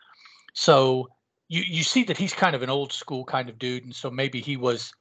So 0.52 1.08
you 1.48 1.62
you 1.66 1.82
see 1.82 2.04
that 2.04 2.18
he's 2.18 2.34
kind 2.34 2.54
of 2.54 2.62
an 2.62 2.70
old 2.70 2.92
school 2.92 3.24
kind 3.24 3.48
of 3.48 3.58
dude, 3.58 3.84
and 3.84 3.94
so 3.94 4.10
maybe 4.10 4.40
he 4.40 4.56
was 4.56 4.92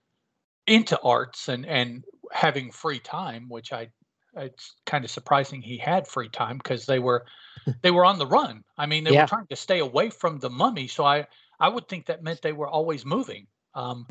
into 0.66 1.00
arts 1.02 1.50
and 1.50 1.66
and 1.66 2.04
having 2.32 2.72
free 2.72 3.00
time, 3.00 3.50
which 3.50 3.72
I 3.72 3.90
it's 4.38 4.76
kind 4.86 5.04
of 5.06 5.12
surprising 5.12 5.62
he 5.62 5.78
had 5.78 6.08
free 6.08 6.30
time 6.30 6.58
because 6.58 6.86
they 6.86 7.00
were 7.00 7.26
they 7.84 7.92
were 7.92 8.06
on 8.06 8.20
the 8.20 8.28
run. 8.28 8.64
I 8.78 8.86
mean, 8.88 9.04
they 9.04 9.12
Yeah. 9.12 9.14
were 9.14 9.26
trying 9.26 9.48
to 9.50 9.56
stay 9.58 9.80
away 9.80 10.10
from 10.10 10.40
the 10.40 10.50
mummy, 10.50 10.88
so 10.88 11.06
I 11.06 11.28
I 11.60 11.70
would 11.70 11.88
think 11.90 12.08
that 12.08 12.24
meant 12.24 12.42
they 12.42 12.54
were 12.54 12.70
always 12.70 13.06
moving. 13.06 13.48
Um, 13.76 14.08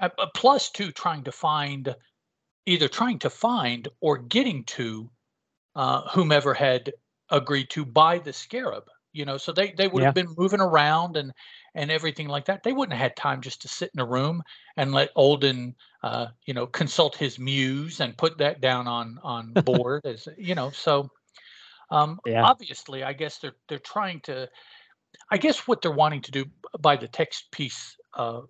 uh, 0.00 0.10
plus 0.34 0.70
two 0.70 0.92
trying 0.92 1.24
to 1.24 1.32
find 1.32 1.94
either 2.66 2.88
trying 2.88 3.18
to 3.20 3.30
find 3.30 3.88
or 4.00 4.18
getting 4.18 4.64
to 4.64 5.10
uh, 5.74 6.08
whomever 6.10 6.54
had 6.54 6.92
agreed 7.30 7.70
to 7.70 7.84
buy 7.84 8.18
the 8.18 8.32
scarab 8.32 8.84
you 9.12 9.24
know 9.24 9.38
so 9.38 9.52
they 9.52 9.72
they 9.72 9.88
would 9.88 10.02
Yeah. 10.02 10.04
have 10.04 10.14
been 10.14 10.34
moving 10.36 10.60
around 10.60 11.16
and 11.16 11.32
and 11.74 11.90
everything 11.90 12.28
like 12.28 12.44
that 12.46 12.62
they 12.62 12.72
wouldn't 12.72 12.96
have 12.96 13.10
had 13.10 13.16
time 13.16 13.40
just 13.40 13.62
to 13.62 13.68
sit 13.68 13.90
in 13.94 14.00
a 14.00 14.06
room 14.06 14.42
and 14.76 14.92
let 14.92 15.10
olden 15.16 15.74
uh, 16.02 16.28
you 16.46 16.54
know 16.54 16.66
consult 16.66 17.16
his 17.16 17.38
muse 17.38 18.00
and 18.00 18.16
put 18.18 18.38
that 18.38 18.60
down 18.60 18.86
on 18.88 19.18
on 19.22 19.56
board 19.64 20.02
as 20.04 20.28
you 20.38 20.54
know 20.54 20.70
so 20.70 21.08
um 21.90 22.18
Yeah. 22.24 22.44
obviously 22.44 23.02
i 23.04 23.12
guess 23.12 23.38
they're 23.38 23.56
they're 23.68 23.78
trying 23.78 24.20
to 24.20 24.48
i 25.30 25.38
guess 25.38 25.66
what 25.68 25.82
they're 25.82 25.92
wanting 25.92 26.22
to 26.22 26.30
do 26.32 26.44
by 26.80 26.96
the 26.96 27.08
text 27.08 27.50
piece 27.52 27.96
uh 28.14 28.40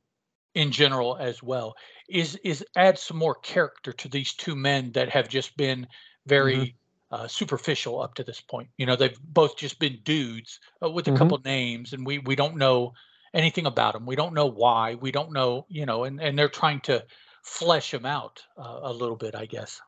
in 0.54 0.72
general 0.72 1.16
as 1.18 1.42
well 1.42 1.74
is 2.10 2.36
is 2.44 2.64
add 2.76 2.98
some 2.98 3.18
more 3.18 3.36
character 3.36 3.92
to 3.92 4.08
these 4.08 4.34
two 4.34 4.56
men 4.56 4.92
that 4.92 5.10
have 5.10 5.28
just 5.28 5.56
been 5.56 5.88
very 6.26 6.76
uh, 7.12 7.28
superficial 7.28 8.02
up 8.02 8.14
to 8.14 8.24
this 8.24 8.40
point. 8.42 8.70
You 8.78 8.86
know, 8.86 8.96
they've 8.96 9.18
both 9.22 9.56
just 9.56 9.78
been 9.80 10.00
dudes 10.04 10.60
uh, 10.84 10.90
with 10.90 11.08
a 11.08 11.12
Mhm. 11.12 11.12
couple 11.12 11.38
names, 11.44 11.92
and 11.94 12.06
we 12.06 12.18
we 12.20 12.36
don't 12.36 12.56
know 12.56 12.92
anything 13.34 13.66
about 13.66 13.92
them. 13.92 14.06
We 14.06 14.16
don't 14.16 14.32
know 14.32 14.46
why. 14.46 14.94
We 14.94 15.12
don't 15.12 15.32
know, 15.32 15.66
you 15.68 15.84
know, 15.84 16.04
and 16.04 16.20
and 16.20 16.38
they're 16.38 16.48
trying 16.48 16.80
to 16.82 17.04
flesh 17.42 17.90
them 17.90 18.06
out 18.06 18.42
uh, 18.56 18.80
a 18.82 18.92
little 18.92 19.16
bit, 19.16 19.34
I 19.34 19.46
guess. 19.46 19.80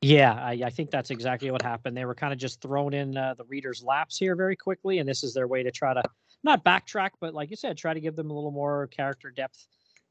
Yeah, 0.00 0.34
I, 0.34 0.60
I 0.66 0.70
think 0.70 0.90
that's 0.90 1.10
exactly 1.10 1.50
what 1.50 1.62
happened. 1.62 1.96
They 1.96 2.04
were 2.04 2.14
kind 2.14 2.32
of 2.32 2.38
just 2.38 2.60
thrown 2.60 2.92
in 2.92 3.16
uh, 3.16 3.34
the 3.38 3.44
reader's 3.44 3.82
laps 3.82 4.18
here 4.18 4.36
very 4.36 4.54
quickly, 4.54 4.98
and 4.98 5.08
this 5.08 5.24
is 5.24 5.32
their 5.32 5.48
way 5.48 5.62
to 5.62 5.70
try 5.70 5.94
to 5.94 6.02
not 6.42 6.62
backtrack, 6.62 7.10
but 7.20 7.32
like 7.32 7.50
you 7.50 7.56
said, 7.56 7.78
try 7.78 7.94
to 7.94 8.00
give 8.00 8.14
them 8.14 8.30
a 8.30 8.34
little 8.34 8.50
more 8.50 8.86
character 8.88 9.30
depth 9.30 9.66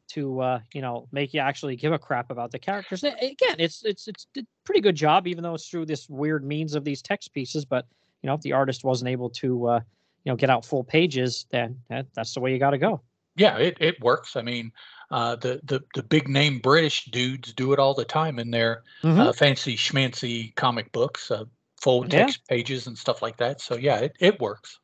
to 0.09 0.41
uh, 0.41 0.59
you 0.73 0.81
know 0.81 1.07
make 1.11 1.33
you 1.33 1.39
actually 1.39 1.75
give 1.75 1.93
a 1.93 1.99
crap 1.99 2.31
about 2.31 2.51
the 2.51 2.59
characters. 2.59 3.03
Again, 3.03 3.55
it's 3.59 3.85
it's 3.85 4.07
it's 4.07 4.27
a 4.37 4.41
pretty 4.65 4.81
good 4.81 4.95
job, 4.95 5.27
even 5.27 5.43
though 5.43 5.53
it's 5.53 5.69
through 5.69 5.85
this 5.85 6.09
weird 6.09 6.43
means 6.43 6.75
of 6.75 6.83
these 6.83 7.01
text 7.01 7.33
pieces. 7.33 7.63
But 7.63 7.85
you 8.21 8.27
know, 8.27 8.33
if 8.33 8.41
the 8.41 8.53
artist 8.53 8.83
wasn't 8.83 9.09
able 9.09 9.29
to 9.29 9.67
uh, 9.67 9.79
you 10.23 10.31
know 10.31 10.35
get 10.35 10.49
out 10.49 10.65
full 10.65 10.83
pages, 10.83 11.45
then 11.51 11.79
that, 11.89 12.07
that's 12.13 12.33
the 12.33 12.39
way 12.39 12.51
you 12.51 12.59
got 12.59 12.71
to 12.71 12.77
go. 12.77 13.01
Yeah, 13.35 13.57
it, 13.57 13.77
it 13.79 13.99
works. 14.01 14.35
I 14.35 14.41
mean, 14.41 14.71
uh, 15.11 15.35
the 15.37 15.59
the 15.63 15.81
the 15.95 16.03
big 16.03 16.27
name 16.27 16.59
British 16.59 17.05
dudes 17.05 17.53
do 17.53 17.73
it 17.73 17.79
all 17.79 17.93
the 17.93 18.05
time 18.05 18.39
in 18.39 18.51
their 18.51 18.83
Mhm. 19.03 19.19
uh, 19.19 19.33
fancy 19.33 19.75
schmancy 19.75 20.55
comic 20.55 20.91
books, 20.91 21.31
uh, 21.31 21.45
full 21.81 22.03
Yeah. 22.03 22.09
text 22.25 22.47
pages 22.47 22.87
and 22.87 22.97
stuff 22.97 23.21
like 23.21 23.37
that. 23.37 23.59
So 23.59 23.75
yeah, 23.75 23.97
it, 23.97 24.15
it 24.19 24.39
works. 24.39 24.79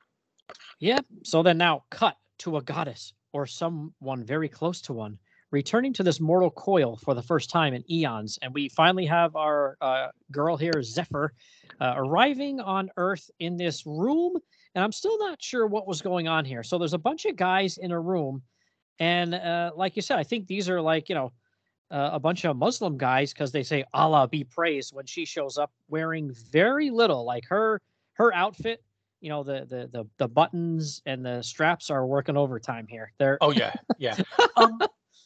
Yeah. 0.80 1.00
So 1.24 1.44
then 1.44 1.58
now 1.58 1.84
cut 1.90 2.18
to 2.40 2.58
a 2.58 2.62
goddess 2.62 3.14
or 3.34 3.46
someone 3.46 4.24
very 4.26 4.50
close 4.50 4.82
to 4.82 4.94
one, 4.94 5.20
returning 5.52 5.94
to 5.94 6.04
this 6.04 6.20
mortal 6.20 6.50
coil 6.50 6.98
for 6.98 7.14
the 7.14 7.22
first 7.22 7.50
time 7.50 7.74
in 7.74 7.84
eons. 7.92 8.40
And 8.42 8.54
we 8.54 8.70
finally 8.70 9.06
have 9.06 9.36
our 9.36 9.78
uh, 9.82 10.08
girl 10.32 10.58
here, 10.58 10.82
Zephyr, 10.82 11.34
uh, 11.80 11.94
arriving 11.96 12.60
on 12.60 12.90
Earth 12.98 13.30
in 13.40 13.58
this 13.58 13.86
room. 13.86 14.38
And 14.76 14.84
I'm 14.84 14.92
still 14.92 15.18
not 15.20 15.42
sure 15.42 15.66
what 15.66 15.88
was 15.88 16.02
going 16.02 16.28
on 16.28 16.46
here. 16.46 16.64
So 16.64 16.78
there's 16.78 16.94
a 16.94 17.00
bunch 17.00 17.26
of 17.26 17.36
guys 17.36 17.78
in 17.78 17.92
a 17.92 18.00
room. 18.00 18.44
And 19.00 19.34
uh, 19.34 19.72
like 19.76 19.96
you 19.96 20.02
said, 20.02 20.20
I 20.20 20.24
think 20.24 20.48
these 20.48 20.70
are 20.70 20.82
like, 20.82 21.10
you 21.10 21.16
know, 21.16 21.32
uh, 21.92 22.12
a 22.14 22.20
bunch 22.20 22.46
of 22.46 22.56
Muslim 22.56 22.98
guys 22.98 23.34
because 23.34 23.52
they 23.52 23.64
say 23.64 23.84
Allah 23.94 24.28
be 24.28 24.44
praised 24.44 24.94
when 24.94 25.06
she 25.06 25.26
shows 25.26 25.58
up 25.58 25.72
wearing 25.88 26.32
very 26.52 26.92
little. 26.92 27.26
Like 27.26 27.46
her 27.48 27.82
her 28.14 28.34
outfit 28.34 28.84
you 29.22 29.30
know 29.30 29.44
the 29.44 29.66
the 29.70 29.90
the, 29.92 30.06
the 30.18 30.28
buttons 30.28 31.02
and 31.06 31.26
the 31.26 31.42
straps 31.42 31.90
are 31.90 32.06
working 32.06 32.38
overtime 32.38 32.88
here. 32.88 33.12
They're 33.18 33.38
Oh 33.42 33.52
yeah, 33.52 33.74
yeah. 33.98 34.16
um, 34.58 34.80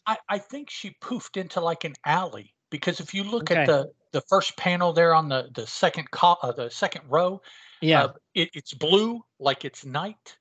I, 0.06 0.18
I 0.30 0.38
think 0.38 0.70
she 0.70 0.96
poofed 1.02 1.38
into 1.38 1.62
like 1.62 1.84
an 1.84 1.94
alley 2.06 2.54
because 2.70 3.00
if 3.00 3.14
you 3.14 3.24
look 3.24 3.44
Okay. 3.44 3.62
at 3.62 3.68
the 3.68 3.92
the 4.14 4.22
first 4.22 4.56
panel 4.56 4.94
there 4.94 5.14
on 5.14 5.28
the 5.28 5.50
the 5.54 5.68
second 5.68 6.10
co- 6.12 6.38
uh, 6.42 6.54
the 6.54 6.70
second 6.70 7.04
row, 7.10 7.42
yeah 7.82 8.04
uh, 8.04 8.14
it, 8.34 8.50
it's 8.54 8.74
blue 8.74 9.22
like 9.40 9.66
it's 9.66 9.84
night, 9.86 10.38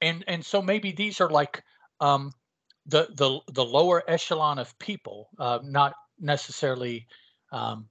and 0.00 0.24
and 0.26 0.44
so 0.44 0.62
maybe 0.62 0.92
these 0.92 1.20
are 1.20 1.28
like 1.28 1.62
um, 2.00 2.32
the 2.86 3.08
the 3.14 3.40
the 3.52 3.64
lower 3.64 4.02
echelon 4.08 4.58
of 4.58 4.78
people, 4.78 5.28
uh, 5.38 5.58
not 5.62 5.94
necessarily 6.18 7.06
um, 7.52 7.88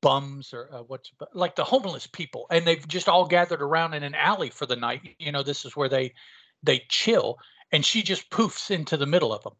bums 0.00 0.54
or 0.54 0.68
uh, 0.72 0.82
what's 0.82 1.10
like 1.34 1.56
the 1.56 1.64
homeless 1.64 2.06
people, 2.06 2.46
and 2.50 2.66
they've 2.66 2.86
just 2.86 3.08
all 3.08 3.26
gathered 3.26 3.62
around 3.62 3.94
in 3.94 4.02
an 4.02 4.14
alley 4.14 4.50
for 4.50 4.66
the 4.66 4.76
night. 4.76 5.16
You 5.18 5.32
know, 5.32 5.42
this 5.42 5.64
is 5.64 5.76
where 5.76 5.88
they 5.88 6.14
they 6.62 6.82
chill, 6.88 7.38
and 7.72 7.84
she 7.84 8.02
just 8.02 8.30
poofs 8.30 8.70
into 8.70 8.96
the 8.96 9.06
middle 9.06 9.32
of 9.32 9.42
them. 9.42 9.54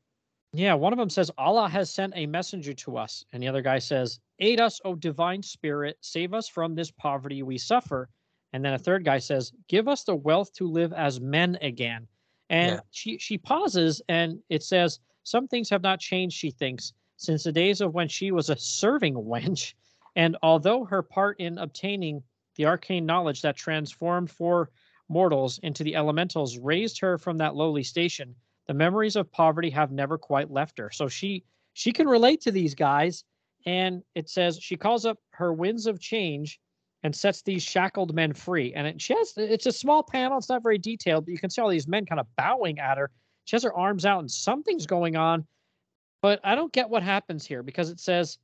Yeah. 0.54 0.74
One 0.74 0.92
of 0.92 0.98
them 0.98 1.10
says 1.10 1.30
Allah 1.36 1.68
has 1.68 1.90
sent 1.92 2.12
a 2.16 2.26
messenger 2.26 2.72
to 2.74 2.96
us, 2.96 3.24
and 3.32 3.42
the 3.42 3.48
other 3.48 3.62
guy 3.62 3.78
says, 3.78 4.20
"Aid 4.38 4.60
us, 4.60 4.80
O 4.84 4.94
divine 4.94 5.42
spirit, 5.42 5.98
save 6.00 6.32
us 6.32 6.48
from 6.48 6.74
this 6.74 6.90
poverty 6.90 7.42
we 7.42 7.58
suffer." 7.58 8.08
And 8.52 8.64
then 8.64 8.74
a 8.74 8.78
third 8.78 9.04
guy 9.04 9.18
says, 9.18 9.52
"Give 9.68 9.88
us 9.88 10.04
the 10.04 10.14
wealth 10.14 10.52
to 10.54 10.68
live 10.70 10.92
as 10.92 11.20
men 11.20 11.58
again." 11.60 12.06
And 12.50 12.76
Yeah. 12.76 12.80
she 12.90 13.18
she 13.18 13.36
pauses, 13.36 14.00
and 14.08 14.42
it 14.48 14.62
says, 14.62 15.00
"Some 15.24 15.48
things 15.48 15.70
have 15.70 15.82
not 15.82 15.98
changed." 16.00 16.36
She 16.36 16.50
thinks 16.50 16.92
since 17.16 17.42
the 17.44 17.52
days 17.52 17.80
of 17.80 17.94
when 17.94 18.08
she 18.08 18.30
was 18.30 18.48
a 18.48 18.56
serving 18.56 19.14
wench, 19.14 19.74
and 20.14 20.36
although 20.42 20.84
her 20.84 21.02
part 21.02 21.40
in 21.40 21.58
obtaining 21.58 22.22
the 22.54 22.66
arcane 22.66 23.06
knowledge 23.06 23.42
that 23.42 23.56
transformed 23.56 24.30
four 24.30 24.70
mortals 25.08 25.58
into 25.58 25.82
the 25.82 25.96
elementals 25.96 26.58
raised 26.58 27.00
her 27.00 27.18
from 27.18 27.38
that 27.38 27.56
lowly 27.56 27.82
station 27.82 28.36
the 28.66 28.74
memories 28.74 29.16
of 29.16 29.30
poverty 29.30 29.70
have 29.70 29.92
never 29.92 30.18
quite 30.18 30.50
left 30.50 30.78
her. 30.78 30.90
So 30.90 31.08
she 31.08 31.44
she 31.74 31.92
can 31.92 32.08
relate 32.08 32.40
to 32.42 32.52
these 32.52 32.74
guys. 32.74 33.24
And 33.66 34.02
it 34.14 34.28
says 34.28 34.58
she 34.60 34.76
calls 34.76 35.06
up 35.06 35.18
her 35.30 35.52
winds 35.52 35.86
of 35.86 35.98
change 35.98 36.60
and 37.02 37.14
sets 37.14 37.42
these 37.42 37.62
shackled 37.62 38.14
men 38.14 38.32
free. 38.32 38.72
And 38.74 38.86
it, 38.86 39.00
she 39.00 39.14
has 39.14 39.32
it's 39.36 39.66
a 39.66 39.72
small 39.72 40.02
panel. 40.02 40.38
It's 40.38 40.48
not 40.48 40.62
very 40.62 40.78
detailed 40.78 41.26
but 41.26 41.32
you 41.32 41.38
can 41.38 41.50
see 41.50 41.60
all 41.60 41.70
these 41.70 41.88
men 41.88 42.06
kind 42.06 42.20
of 42.20 42.26
bowing 42.36 42.78
at 42.78 42.98
her. 42.98 43.10
She 43.44 43.56
has 43.56 43.62
her 43.62 43.74
arms 43.74 44.06
out 44.06 44.20
and 44.20 44.30
something's 44.30 44.86
going 44.86 45.16
on. 45.16 45.46
But 46.22 46.40
i 46.42 46.54
don't 46.54 46.72
get 46.72 46.88
what 46.88 47.02
happens 47.02 47.44
here 47.44 47.62
because 47.62 47.90
it 47.90 48.00
says 48.00 48.38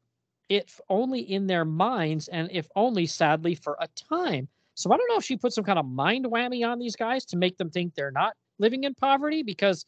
if 0.51 0.81
only 0.91 1.21
in 1.21 1.47
their 1.47 1.65
minds 1.65 2.29
and 2.29 2.51
if 2.53 2.69
only 2.77 3.07
sadly 3.07 3.55
for 3.55 3.77
a 3.81 3.89
time. 3.89 4.49
So 4.75 4.93
I 4.93 4.97
don't 4.97 5.09
know 5.09 5.17
if 5.17 5.25
she 5.25 5.37
put 5.37 5.53
some 5.53 5.65
kind 5.65 5.79
of 5.79 5.87
mind 5.87 6.27
whammy 6.27 6.67
on 6.67 6.79
these 6.79 6.97
guys 6.97 7.25
to 7.27 7.37
make 7.37 7.57
them 7.57 7.71
think 7.71 7.95
they're 7.95 8.11
not 8.11 8.35
living 8.59 8.85
in 8.85 8.95
poverty 8.95 9.43
because 9.43 9.87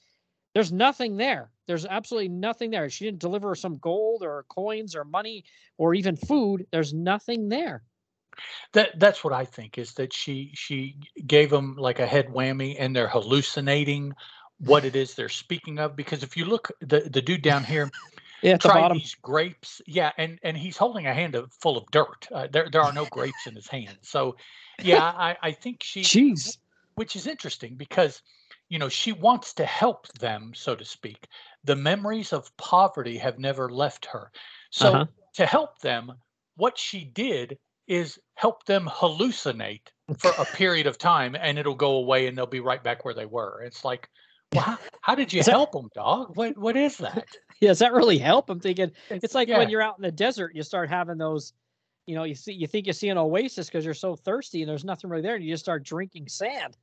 there's 0.55 0.73
nothing 0.73 1.17
there. 1.17 1.51
There's 1.67 1.87
absolutely 1.87 2.29
nothing 2.29 2.71
there. 2.71 2.89
She 2.91 3.05
didn't 3.05 3.21
deliver 3.21 3.55
some 3.55 3.79
gold 3.79 4.23
or 4.23 4.45
coins 4.49 4.95
or 4.95 5.05
money 5.05 5.45
or 5.79 5.95
even 5.95 6.17
food. 6.17 6.67
There's 6.71 6.93
nothing 6.93 7.49
there. 7.49 7.83
That 8.73 8.99
that's 8.99 9.23
what 9.23 9.33
I 9.33 9.45
think 9.45 9.79
is 9.79 9.93
that 9.95 10.13
she 10.13 10.53
she 10.55 10.97
gave 11.27 11.51
them 11.51 11.77
like 11.77 11.99
a 11.99 12.07
head 12.07 12.29
whammy 12.29 12.77
and 12.79 12.97
they're 12.97 13.09
hallucinating 13.09 14.15
what 14.59 14.85
it 14.85 14.97
is 14.97 15.15
they're 15.15 15.29
speaking 15.29 15.79
of 15.79 15.97
because 15.97 16.23
if 16.23 16.37
you 16.37 16.45
look 16.45 16.71
the 16.81 17.01
the 17.01 17.21
dude 17.21 17.43
down 17.43 17.65
here 17.65 17.91
yeah, 18.43 18.53
at 18.53 18.61
the 18.61 18.69
bottom. 18.69 18.97
these 18.97 19.17
grapes 19.21 19.83
yeah 19.87 20.13
and 20.17 20.39
and 20.43 20.57
he's 20.57 20.77
holding 20.77 21.07
a 21.07 21.13
hand 21.13 21.35
of, 21.35 21.53
full 21.61 21.77
of 21.77 21.85
dirt 21.91 22.29
uh, 22.33 22.47
there 22.51 22.69
there 22.71 22.81
are 22.81 22.93
no 22.93 23.05
grapes 23.07 23.47
in 23.47 23.55
his 23.55 23.67
hand 23.67 23.99
so 24.03 24.37
yeah 24.83 25.03
I 25.03 25.37
I 25.43 25.53
think 25.53 25.83
she 25.83 26.03
Jeez. 26.03 26.59
which 26.95 27.17
is 27.17 27.27
interesting 27.27 27.75
because 27.75 28.23
you 28.73 28.79
know 28.79 28.89
she 28.89 29.13
wants 29.13 29.53
to 29.53 29.67
help 29.67 30.09
them 30.15 30.53
so 30.55 30.75
to 30.75 30.85
speak 30.85 31.29
the 31.65 31.77
memories 31.77 32.33
of 32.33 32.57
poverty 32.57 33.19
have 33.19 33.39
never 33.39 33.69
left 33.69 34.07
her 34.07 34.31
so 34.71 34.95
Uh-huh. 34.95 35.07
to 35.35 35.45
help 35.45 35.79
them 35.81 36.13
what 36.57 36.79
she 36.79 37.05
did 37.05 37.59
is 37.87 38.19
help 38.35 38.65
them 38.65 38.89
hallucinate 38.91 39.89
for 40.19 40.33
a 40.39 40.47
period 40.61 40.87
of 40.87 40.97
time 40.97 41.37
and 41.39 41.59
it'll 41.59 41.75
go 41.75 41.97
away 41.97 42.27
and 42.27 42.37
they'll 42.37 42.47
be 42.47 42.61
right 42.61 42.83
back 42.83 43.05
where 43.05 43.15
they 43.15 43.27
were 43.27 43.63
it's 43.63 43.85
like 43.85 44.09
well, 44.55 44.65
how, 44.65 44.79
how 45.03 45.15
did 45.15 45.33
you 45.33 45.43
that- 45.43 45.51
help 45.51 45.73
them 45.73 45.91
dog 45.95 46.35
what 46.35 46.57
what 46.57 46.77
is 46.77 46.97
that 46.97 47.29
Yeah, 47.61 47.69
does 47.69 47.79
that 47.79 47.93
really 47.93 48.19
help? 48.19 48.51
I'm 48.51 48.59
thinking 48.59 48.91
it's 49.11 49.37
like 49.37 49.47
yeah. 49.47 49.59
when 49.59 49.71
you're 49.71 49.83
out 49.83 49.97
in 49.97 50.03
the 50.03 50.11
desert, 50.11 50.53
you 50.53 50.65
start 50.65 50.89
having 50.89 51.17
those, 51.17 51.53
you 52.07 52.17
know, 52.17 52.25
you 52.25 52.35
see 52.35 52.53
you 52.53 52.67
think 52.67 52.89
you 52.89 52.93
see 52.93 53.09
an 53.09 53.19
oasis 53.19 53.69
because 53.69 53.85
you're 53.85 53.95
so 53.95 54.17
thirsty 54.17 54.63
and 54.63 54.69
there's 54.69 54.85
nothing 54.85 55.09
really 55.09 55.23
there, 55.23 55.37
and 55.37 55.45
you 55.45 55.53
just 55.53 55.63
start 55.65 55.85
drinking 55.85 56.27
sand. 56.27 56.77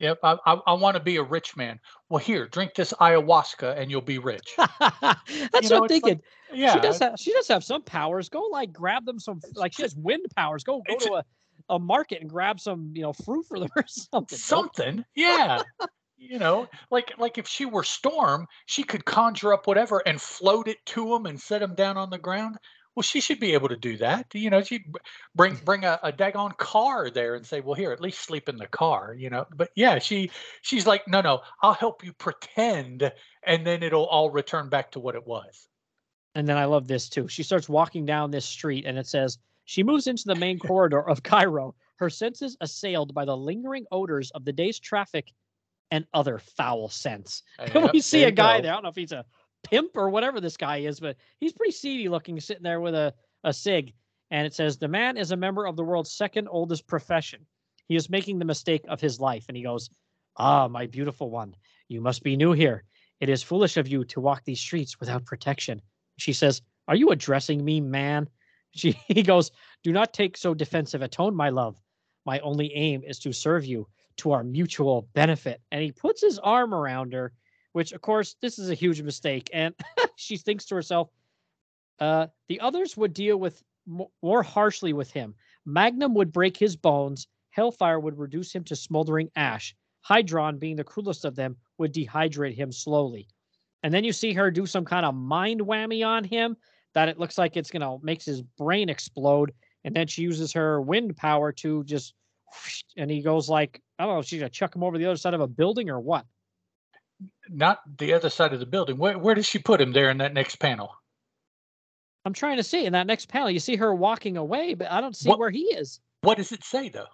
Yep, 0.00 0.18
I, 0.24 0.36
I, 0.44 0.54
I 0.66 0.72
want 0.72 0.96
to 0.96 1.02
be 1.02 1.16
a 1.16 1.22
rich 1.22 1.56
man. 1.56 1.78
Well, 2.08 2.18
here, 2.18 2.48
drink 2.48 2.74
this 2.74 2.92
ayahuasca 2.94 3.78
and 3.78 3.90
you'll 3.90 4.00
be 4.00 4.18
rich. 4.18 4.54
That's 4.58 4.72
You 4.80 4.98
what 5.00 5.52
know, 5.52 5.52
I'm 5.52 5.62
it's 5.62 5.70
like- 5.72 5.88
thinking. 5.88 6.20
Yeah, 6.52 6.74
She 6.74 6.80
does 6.80 6.98
have 7.00 7.14
she 7.18 7.32
does 7.32 7.48
have 7.48 7.64
some 7.64 7.82
powers. 7.82 8.28
Go 8.28 8.42
like 8.50 8.72
grab 8.72 9.04
them 9.06 9.18
some 9.18 9.40
like 9.54 9.72
she 9.72 9.82
has 9.82 9.94
wind 9.96 10.24
powers. 10.36 10.62
Go 10.62 10.82
go 10.88 10.96
to 10.98 11.14
a, 11.14 11.24
a 11.70 11.78
market 11.80 12.20
and 12.20 12.30
grab 12.30 12.60
some, 12.60 12.92
you 12.94 13.02
know, 13.02 13.12
fruit 13.12 13.44
for 13.48 13.58
them 13.58 13.68
or 13.76 13.84
something. 13.88 14.38
Something. 14.38 15.04
Yeah, 15.16 15.62
you 16.16 16.38
know, 16.38 16.68
like 16.92 17.12
like 17.18 17.38
if 17.38 17.48
she 17.48 17.64
were 17.66 17.82
Storm, 17.82 18.46
she 18.66 18.84
could 18.84 19.04
conjure 19.04 19.52
up 19.52 19.66
whatever 19.66 20.00
and 20.06 20.20
float 20.20 20.68
it 20.68 20.78
to 20.86 21.08
them 21.08 21.26
and 21.26 21.40
set 21.40 21.58
them 21.60 21.74
down 21.74 21.96
on 21.96 22.10
the 22.10 22.18
ground. 22.18 22.56
Well, 22.94 23.02
she 23.02 23.20
should 23.20 23.40
be 23.40 23.54
able 23.54 23.68
to 23.68 23.76
do 23.76 23.96
that. 23.96 24.26
You 24.34 24.50
know, 24.50 24.62
she 24.62 24.84
bring 25.34 25.56
mm. 25.56 25.64
bring 25.64 25.84
a, 25.84 25.98
a 26.02 26.12
daggone 26.12 26.56
car 26.56 27.10
there 27.10 27.34
and 27.34 27.44
say, 27.44 27.60
"Well, 27.60 27.74
here, 27.74 27.92
at 27.92 28.00
least 28.00 28.20
sleep 28.20 28.48
in 28.48 28.56
the 28.56 28.66
car." 28.66 29.14
You 29.18 29.30
know, 29.30 29.46
but 29.54 29.70
yeah, 29.74 29.98
she 29.98 30.30
she's 30.62 30.86
like, 30.86 31.08
"No, 31.08 31.20
no, 31.20 31.40
I'll 31.62 31.72
help 31.72 32.04
you 32.04 32.12
pretend, 32.12 33.10
and 33.44 33.66
then 33.66 33.82
it'll 33.82 34.06
all 34.06 34.30
return 34.30 34.68
back 34.68 34.92
to 34.92 35.00
what 35.00 35.16
it 35.16 35.26
was." 35.26 35.68
And 36.34 36.48
then 36.48 36.56
I 36.56 36.64
love 36.64 36.86
this 36.86 37.08
too. 37.08 37.28
She 37.28 37.42
starts 37.42 37.68
walking 37.68 38.06
down 38.06 38.30
this 38.30 38.44
street 38.44 38.86
and 38.86 38.98
it 38.98 39.06
says 39.06 39.38
she 39.64 39.82
moves 39.82 40.06
into 40.06 40.24
the 40.26 40.34
main 40.34 40.58
corridor 40.68 41.08
of 41.08 41.22
Cairo, 41.22 41.74
her 41.96 42.10
senses 42.10 42.56
assailed 42.60 43.14
by 43.14 43.24
the 43.24 43.36
lingering 43.36 43.86
odors 43.92 44.30
of 44.32 44.44
the 44.44 44.52
day's 44.52 44.78
traffic 44.78 45.32
and 45.90 46.06
other 46.12 46.38
foul 46.38 46.88
scents. 46.88 47.42
Yep, 47.74 47.92
we 47.92 48.00
see 48.00 48.24
a 48.24 48.30
guy 48.30 48.58
go. 48.58 48.62
there. 48.62 48.72
I 48.72 48.74
don't 48.76 48.82
know 48.82 48.88
if 48.88 48.96
he's 48.96 49.12
a 49.12 49.24
pimp 49.64 49.96
or 49.96 50.10
whatever 50.10 50.40
this 50.40 50.56
guy 50.56 50.78
is, 50.78 51.00
but 51.00 51.16
he's 51.40 51.52
pretty 51.52 51.72
seedy 51.72 52.08
looking, 52.08 52.38
sitting 52.40 52.62
there 52.62 52.80
with 52.80 52.94
a, 52.94 53.12
a 53.42 53.52
cig. 53.52 53.92
And 54.30 54.46
it 54.46 54.54
says, 54.54 54.78
The 54.78 54.88
man 54.88 55.16
is 55.16 55.32
a 55.32 55.36
member 55.36 55.66
of 55.66 55.76
the 55.76 55.84
world's 55.84 56.12
second 56.12 56.48
oldest 56.48 56.86
profession. 56.86 57.46
He 57.86 57.96
is 57.96 58.10
making 58.10 58.38
the 58.38 58.44
mistake 58.44 58.84
of 58.88 59.00
his 59.00 59.20
life. 59.20 59.44
And 59.48 59.56
he 59.56 59.62
goes, 59.62 59.90
Ah, 60.36 60.68
my 60.68 60.86
beautiful 60.86 61.30
one, 61.30 61.54
you 61.88 62.00
must 62.00 62.22
be 62.22 62.36
new 62.36 62.52
here. 62.52 62.84
It 63.20 63.28
is 63.28 63.42
foolish 63.42 63.76
of 63.76 63.88
you 63.88 64.04
to 64.06 64.20
walk 64.20 64.44
these 64.44 64.60
streets 64.60 64.98
without 64.98 65.24
protection. 65.24 65.80
She 66.16 66.32
says, 66.32 66.62
Are 66.88 66.96
you 66.96 67.10
addressing 67.10 67.64
me, 67.64 67.80
man? 67.80 68.28
She, 68.76 68.98
he 69.06 69.22
goes, 69.22 69.52
Do 69.84 69.92
not 69.92 70.12
take 70.12 70.36
so 70.36 70.52
defensive 70.52 71.00
a 71.00 71.06
tone, 71.06 71.36
my 71.36 71.50
love. 71.50 71.80
My 72.26 72.40
only 72.40 72.74
aim 72.74 73.04
is 73.04 73.20
to 73.20 73.32
serve 73.32 73.64
you 73.64 73.86
to 74.16 74.32
our 74.32 74.42
mutual 74.42 75.08
benefit. 75.14 75.60
And 75.70 75.80
he 75.80 75.92
puts 75.92 76.20
his 76.20 76.40
arm 76.40 76.74
around 76.74 77.12
her, 77.12 77.32
which, 77.74 77.90
of 77.90 78.00
course, 78.00 78.36
this 78.40 78.60
is 78.60 78.70
a 78.70 78.74
huge 78.74 79.02
mistake. 79.02 79.50
And 79.52 79.74
she 80.16 80.36
thinks 80.36 80.64
to 80.66 80.76
herself, 80.76 81.10
uh, 81.98 82.28
the 82.48 82.60
others 82.60 82.96
would 82.96 83.12
deal 83.12 83.36
with 83.36 83.62
more 84.22 84.44
harshly 84.44 84.92
with 84.92 85.10
him. 85.10 85.34
Magnum 85.66 86.14
would 86.14 86.32
break 86.32 86.56
his 86.56 86.76
bones. 86.76 87.26
Hellfire 87.50 87.98
would 87.98 88.16
reduce 88.16 88.54
him 88.54 88.62
to 88.64 88.76
smoldering 88.76 89.28
ash. 89.34 89.74
Hydron, 90.08 90.60
being 90.60 90.76
the 90.76 90.84
cruelest 90.84 91.24
of 91.24 91.34
them, 91.34 91.56
would 91.78 91.92
dehydrate 91.92 92.54
him 92.54 92.70
slowly. 92.70 93.26
And 93.82 93.92
then 93.92 94.04
you 94.04 94.12
see 94.12 94.32
her 94.34 94.52
do 94.52 94.66
some 94.66 94.84
kind 94.84 95.04
of 95.04 95.16
mind 95.16 95.60
whammy 95.60 96.06
on 96.06 96.22
him 96.22 96.56
that 96.94 97.08
it 97.08 97.18
looks 97.18 97.38
like 97.38 97.56
it's 97.56 97.72
gonna 97.72 97.98
makes 98.02 98.24
his 98.24 98.40
brain 98.40 98.88
explode. 98.88 99.52
And 99.82 99.96
then 99.96 100.06
she 100.06 100.22
uses 100.22 100.52
her 100.52 100.80
wind 100.80 101.16
power 101.16 101.50
to 101.52 101.82
just, 101.84 102.14
and 102.96 103.10
he 103.10 103.20
goes 103.20 103.48
like, 103.48 103.82
I 103.98 104.06
don't 104.06 104.14
know, 104.14 104.22
she's 104.22 104.38
gonna 104.38 104.48
chuck 104.48 104.76
him 104.76 104.84
over 104.84 104.96
the 104.96 105.06
other 105.06 105.16
side 105.16 105.34
of 105.34 105.40
a 105.40 105.48
building 105.48 105.90
or 105.90 105.98
what. 105.98 106.24
Not 107.48 107.80
the 107.98 108.12
other 108.14 108.30
side 108.30 108.52
of 108.52 108.60
the 108.60 108.66
building. 108.66 108.96
Where 108.98 109.18
where 109.18 109.34
does 109.34 109.46
she 109.46 109.58
put 109.58 109.80
him 109.80 109.92
there 109.92 110.10
in 110.10 110.18
that 110.18 110.32
next 110.34 110.56
panel? 110.56 110.94
I'm 112.24 112.32
trying 112.32 112.56
to 112.56 112.62
see 112.62 112.86
in 112.86 112.92
that 112.94 113.06
next 113.06 113.26
panel. 113.28 113.50
You 113.50 113.58
see 113.60 113.76
her 113.76 113.94
walking 113.94 114.36
away, 114.36 114.74
but 114.74 114.90
I 114.90 115.00
don't 115.00 115.16
see 115.16 115.28
What- 115.28 115.38
where 115.38 115.50
he 115.50 115.64
is. 115.64 116.00
What 116.22 116.38
does 116.38 116.52
it 116.52 116.64
say 116.64 116.88
though? 116.88 117.06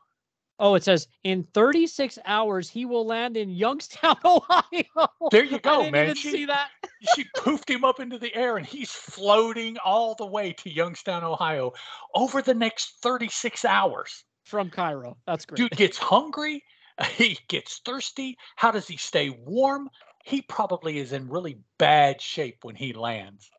Oh, 0.63 0.75
it 0.75 0.85
says 0.85 1.09
in 1.25 1.45
36 1.55 2.19
hours 2.27 2.69
he 2.69 2.85
will 2.85 3.07
land 3.07 3.37
in 3.39 3.49
Youngstown, 3.49 4.17
Ohio. 4.25 5.09
There 5.31 5.43
you 5.43 5.57
I 5.57 5.59
go, 5.59 5.79
didn't 5.83 5.93
man. 5.93 6.15
She- 6.15 6.31
see 6.31 6.45
that. 6.45 6.69
she 7.17 7.25
poofed 7.37 7.69
him 7.69 7.83
up 7.85 7.99
into 7.99 8.19
the 8.19 8.33
air 8.35 8.57
and 8.59 8.67
he's 8.67 8.91
floating 8.93 9.79
all 9.85 10.15
the 10.15 10.27
way 10.27 10.53
to 10.53 10.71
Youngstown, 10.71 11.25
Ohio 11.25 11.73
over 12.15 12.43
the 12.43 12.53
next 12.55 12.99
36 13.03 13.65
hours. 13.65 14.25
From 14.45 14.69
Cairo. 14.69 15.17
That's 15.27 15.47
great. 15.47 15.57
Dude 15.57 15.71
gets 15.73 15.97
hungry, 15.97 16.63
he 17.17 17.39
gets 17.49 17.81
thirsty. 17.85 18.37
How 18.57 18.71
does 18.71 18.87
he 18.87 18.97
stay 18.97 19.31
warm? 19.31 19.91
He 20.25 20.43
probably 20.43 20.99
is 20.99 21.13
in 21.13 21.29
really 21.29 21.59
bad 21.79 22.21
shape 22.21 22.59
when 22.63 22.75
he 22.75 22.93
lands. 22.93 23.51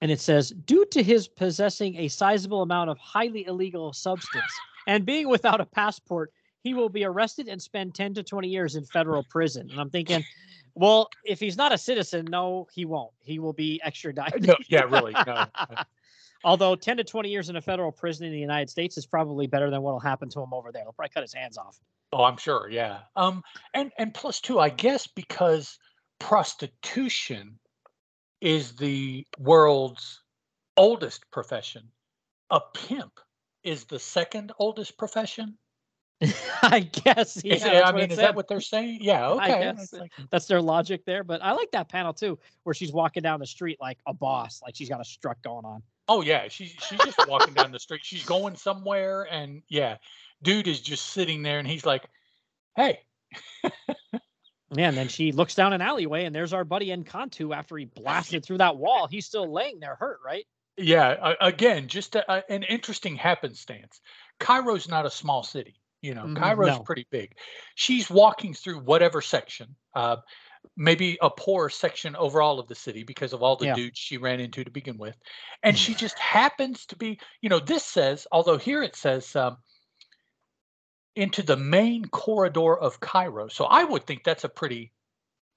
And 0.00 0.10
it 0.10 0.20
says, 0.20 0.50
due 0.50 0.86
to 0.92 1.02
his 1.02 1.28
possessing 1.28 1.96
a 1.96 2.08
sizable 2.08 2.62
amount 2.62 2.90
of 2.90 2.98
highly 2.98 3.46
illegal 3.46 3.92
substance 3.92 4.52
and 4.86 5.04
being 5.04 5.28
without 5.28 5.60
a 5.60 5.66
passport, 5.66 6.32
he 6.62 6.74
will 6.74 6.88
be 6.88 7.04
arrested 7.04 7.48
and 7.48 7.60
spend 7.60 7.94
10 7.94 8.14
to 8.14 8.22
20 8.22 8.48
years 8.48 8.76
in 8.76 8.84
federal 8.84 9.22
prison. 9.24 9.68
And 9.70 9.80
I'm 9.80 9.90
thinking, 9.90 10.24
well, 10.74 11.08
if 11.24 11.40
he's 11.40 11.56
not 11.56 11.72
a 11.72 11.78
citizen, 11.78 12.26
no, 12.30 12.66
he 12.72 12.84
won't. 12.84 13.12
He 13.20 13.38
will 13.38 13.52
be 13.52 13.80
extradited. 13.84 14.46
No, 14.46 14.56
yeah, 14.68 14.82
really. 14.82 15.12
No. 15.26 15.46
Although 16.44 16.74
10 16.74 16.96
to 16.98 17.04
20 17.04 17.28
years 17.28 17.48
in 17.50 17.56
a 17.56 17.60
federal 17.60 17.92
prison 17.92 18.26
in 18.26 18.32
the 18.32 18.38
United 18.38 18.70
States 18.70 18.96
is 18.96 19.06
probably 19.06 19.46
better 19.46 19.70
than 19.70 19.82
what 19.82 19.92
will 19.92 20.00
happen 20.00 20.28
to 20.30 20.40
him 20.40 20.52
over 20.54 20.72
there. 20.72 20.82
They'll 20.84 20.92
probably 20.92 21.10
cut 21.12 21.22
his 21.22 21.34
hands 21.34 21.58
off. 21.58 21.78
Oh, 22.12 22.24
I'm 22.24 22.36
sure, 22.38 22.68
yeah. 22.70 23.00
Um, 23.14 23.42
and 23.74 23.92
and 23.98 24.12
plus 24.14 24.40
two, 24.40 24.58
I 24.58 24.68
guess 24.70 25.06
because 25.06 25.78
prostitution 26.18 27.58
is 28.40 28.72
the 28.76 29.26
world's 29.38 30.22
oldest 30.76 31.30
profession. 31.30 31.88
A 32.50 32.60
pimp 32.74 33.20
is 33.62 33.84
the 33.84 33.98
second 33.98 34.52
oldest 34.58 34.96
profession. 34.98 35.56
I 36.62 36.80
guess. 36.80 37.42
Yeah, 37.44 37.54
Is 37.54 37.64
I 37.64 37.92
mean, 37.92 38.10
is 38.10 38.16
said. 38.16 38.24
that 38.24 38.34
what 38.34 38.48
they're 38.48 38.60
saying? 38.60 38.98
Yeah, 39.00 39.28
okay. 39.30 39.72
like- 39.92 40.10
That's 40.30 40.46
their 40.46 40.60
logic 40.60 41.04
there. 41.06 41.24
But 41.24 41.42
I 41.42 41.52
like 41.52 41.70
that 41.72 41.88
panel 41.88 42.12
too, 42.12 42.38
where 42.64 42.74
she's 42.74 42.92
walking 42.92 43.22
down 43.22 43.40
the 43.40 43.46
street 43.46 43.78
like 43.80 43.98
a 44.06 44.12
boss, 44.12 44.60
like 44.62 44.74
she's 44.76 44.88
got 44.88 45.00
a 45.00 45.04
strut 45.04 45.40
going 45.42 45.64
on. 45.64 45.82
Oh 46.12 46.22
yeah, 46.22 46.48
she's 46.48 46.72
she's 46.72 46.98
just 46.98 47.18
walking 47.28 47.54
down 47.54 47.70
the 47.70 47.78
street. 47.78 48.00
She's 48.02 48.24
going 48.24 48.56
somewhere, 48.56 49.28
and 49.30 49.62
yeah, 49.68 49.98
dude 50.42 50.66
is 50.66 50.80
just 50.80 51.06
sitting 51.10 51.42
there, 51.42 51.60
and 51.60 51.68
he's 51.68 51.86
like, 51.86 52.04
"Hey, 52.74 52.98
Yeah, 54.72 54.88
and 54.88 54.96
then 54.96 55.08
she 55.08 55.32
looks 55.32 55.54
down 55.54 55.72
an 55.72 55.80
alleyway, 55.80 56.24
and 56.24 56.34
there's 56.34 56.52
our 56.52 56.64
buddy 56.64 56.88
N'Kantu 56.88 57.54
after 57.54 57.76
he 57.76 57.84
blasted 57.86 58.44
through 58.44 58.58
that 58.58 58.76
wall. 58.76 59.08
He's 59.08 59.26
still 59.26 59.52
laying 59.52 59.80
there 59.80 59.96
hurt, 59.96 60.18
right? 60.24 60.44
Yeah, 60.76 61.08
uh, 61.08 61.34
again, 61.40 61.88
just 61.88 62.14
a, 62.16 62.32
a- 62.32 62.50
an 62.52 62.62
interesting 62.62 63.16
happenstance. 63.16 64.00
Cairo's 64.38 64.88
not 64.88 65.06
a 65.06 65.10
small 65.10 65.42
city. 65.42 65.74
You 66.02 66.14
know, 66.14 66.24
Mhm, 66.24 66.36
Cairo's 66.38 66.78
no. 66.78 66.82
pretty 66.84 67.06
big. 67.10 67.34
She's 67.74 68.08
walking 68.08 68.54
through 68.54 68.80
whatever 68.80 69.20
section, 69.20 69.74
uh, 69.94 70.16
maybe 70.76 71.18
a 71.20 71.30
poor 71.30 71.68
section 71.70 72.16
overall 72.16 72.58
of 72.58 72.68
the 72.68 72.74
city 72.74 73.02
because 73.02 73.32
of 73.32 73.42
all 73.42 73.56
the 73.56 73.66
Yeah. 73.66 73.74
dudes 73.74 73.98
she 73.98 74.16
ran 74.18 74.40
into 74.40 74.64
to 74.64 74.70
begin 74.70 74.98
with, 74.98 75.16
and 75.62 75.78
she 75.78 75.94
just 75.94 76.18
happens 76.18 76.86
to 76.86 76.96
be. 76.96 77.18
You 77.42 77.48
know, 77.48 77.58
this 77.60 77.84
says, 77.84 78.26
although 78.32 78.58
here 78.58 78.82
it 78.82 78.96
says. 78.96 79.34
Um, 79.36 79.58
into 81.16 81.42
the 81.42 81.56
main 81.56 82.04
corridor 82.06 82.78
of 82.78 83.00
Cairo. 83.00 83.48
So 83.48 83.64
I 83.64 83.82
would 83.82 84.06
think 84.06 84.22
that's 84.22 84.44
a 84.44 84.48
pretty 84.48 84.92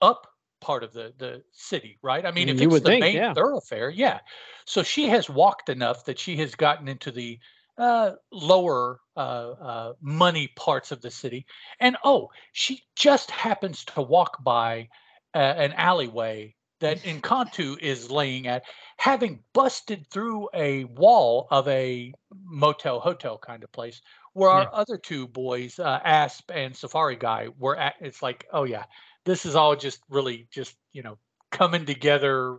up 0.01 0.27
part 0.61 0.83
of 0.83 0.93
the 0.93 1.13
the 1.19 1.43
city, 1.51 1.99
right? 2.01 2.25
I 2.25 2.31
mean, 2.31 2.49
if 2.49 2.59
You 2.59 2.69
it's 2.69 2.79
the 2.83 2.89
think, 2.89 3.01
main 3.01 3.15
yeah. 3.15 3.33
thoroughfare, 3.33 3.89
yeah. 3.89 4.19
So 4.65 4.81
she 4.81 5.07
has 5.09 5.29
walked 5.29 5.69
enough 5.69 6.05
that 6.05 6.17
she 6.17 6.35
has 6.37 6.55
gotten 6.55 6.87
into 6.87 7.11
the 7.11 7.39
uh, 7.77 8.11
lower 8.31 8.99
uh, 9.15 9.19
uh, 9.19 9.93
money 10.01 10.49
parts 10.55 10.91
of 10.91 11.01
the 11.01 11.11
city. 11.11 11.45
And 11.79 11.97
oh, 12.03 12.29
she 12.51 12.83
just 12.95 13.31
happens 13.31 13.83
to 13.85 14.01
walk 14.01 14.43
by 14.43 14.89
uh, 15.33 15.37
an 15.37 15.73
alleyway 15.73 16.55
that 16.79 17.01
N'Kantu 17.03 17.79
is 17.79 18.11
laying 18.11 18.47
at, 18.47 18.63
having 18.97 19.43
busted 19.53 20.07
through 20.11 20.49
a 20.53 20.83
wall 20.85 21.47
of 21.51 21.67
a 21.67 22.13
motel 22.45 22.99
hotel 22.99 23.37
kind 23.37 23.63
of 23.63 23.71
place 23.71 24.01
where 24.33 24.49
Yeah. 24.49 24.55
our 24.61 24.69
other 24.73 24.97
two 24.97 25.27
boys, 25.27 25.79
uh, 25.79 25.99
Asp 26.03 26.51
and 26.53 26.75
Safari 26.75 27.15
Guy, 27.15 27.49
were 27.57 27.77
at. 27.77 27.95
It's 28.01 28.21
like, 28.21 28.47
oh 28.51 28.63
yeah, 28.63 28.85
this 29.25 29.45
is 29.45 29.55
all 29.55 29.75
just 29.75 29.99
really 30.09 30.47
just 30.51 30.75
you 30.91 31.03
know 31.03 31.17
coming 31.51 31.85
together 31.85 32.57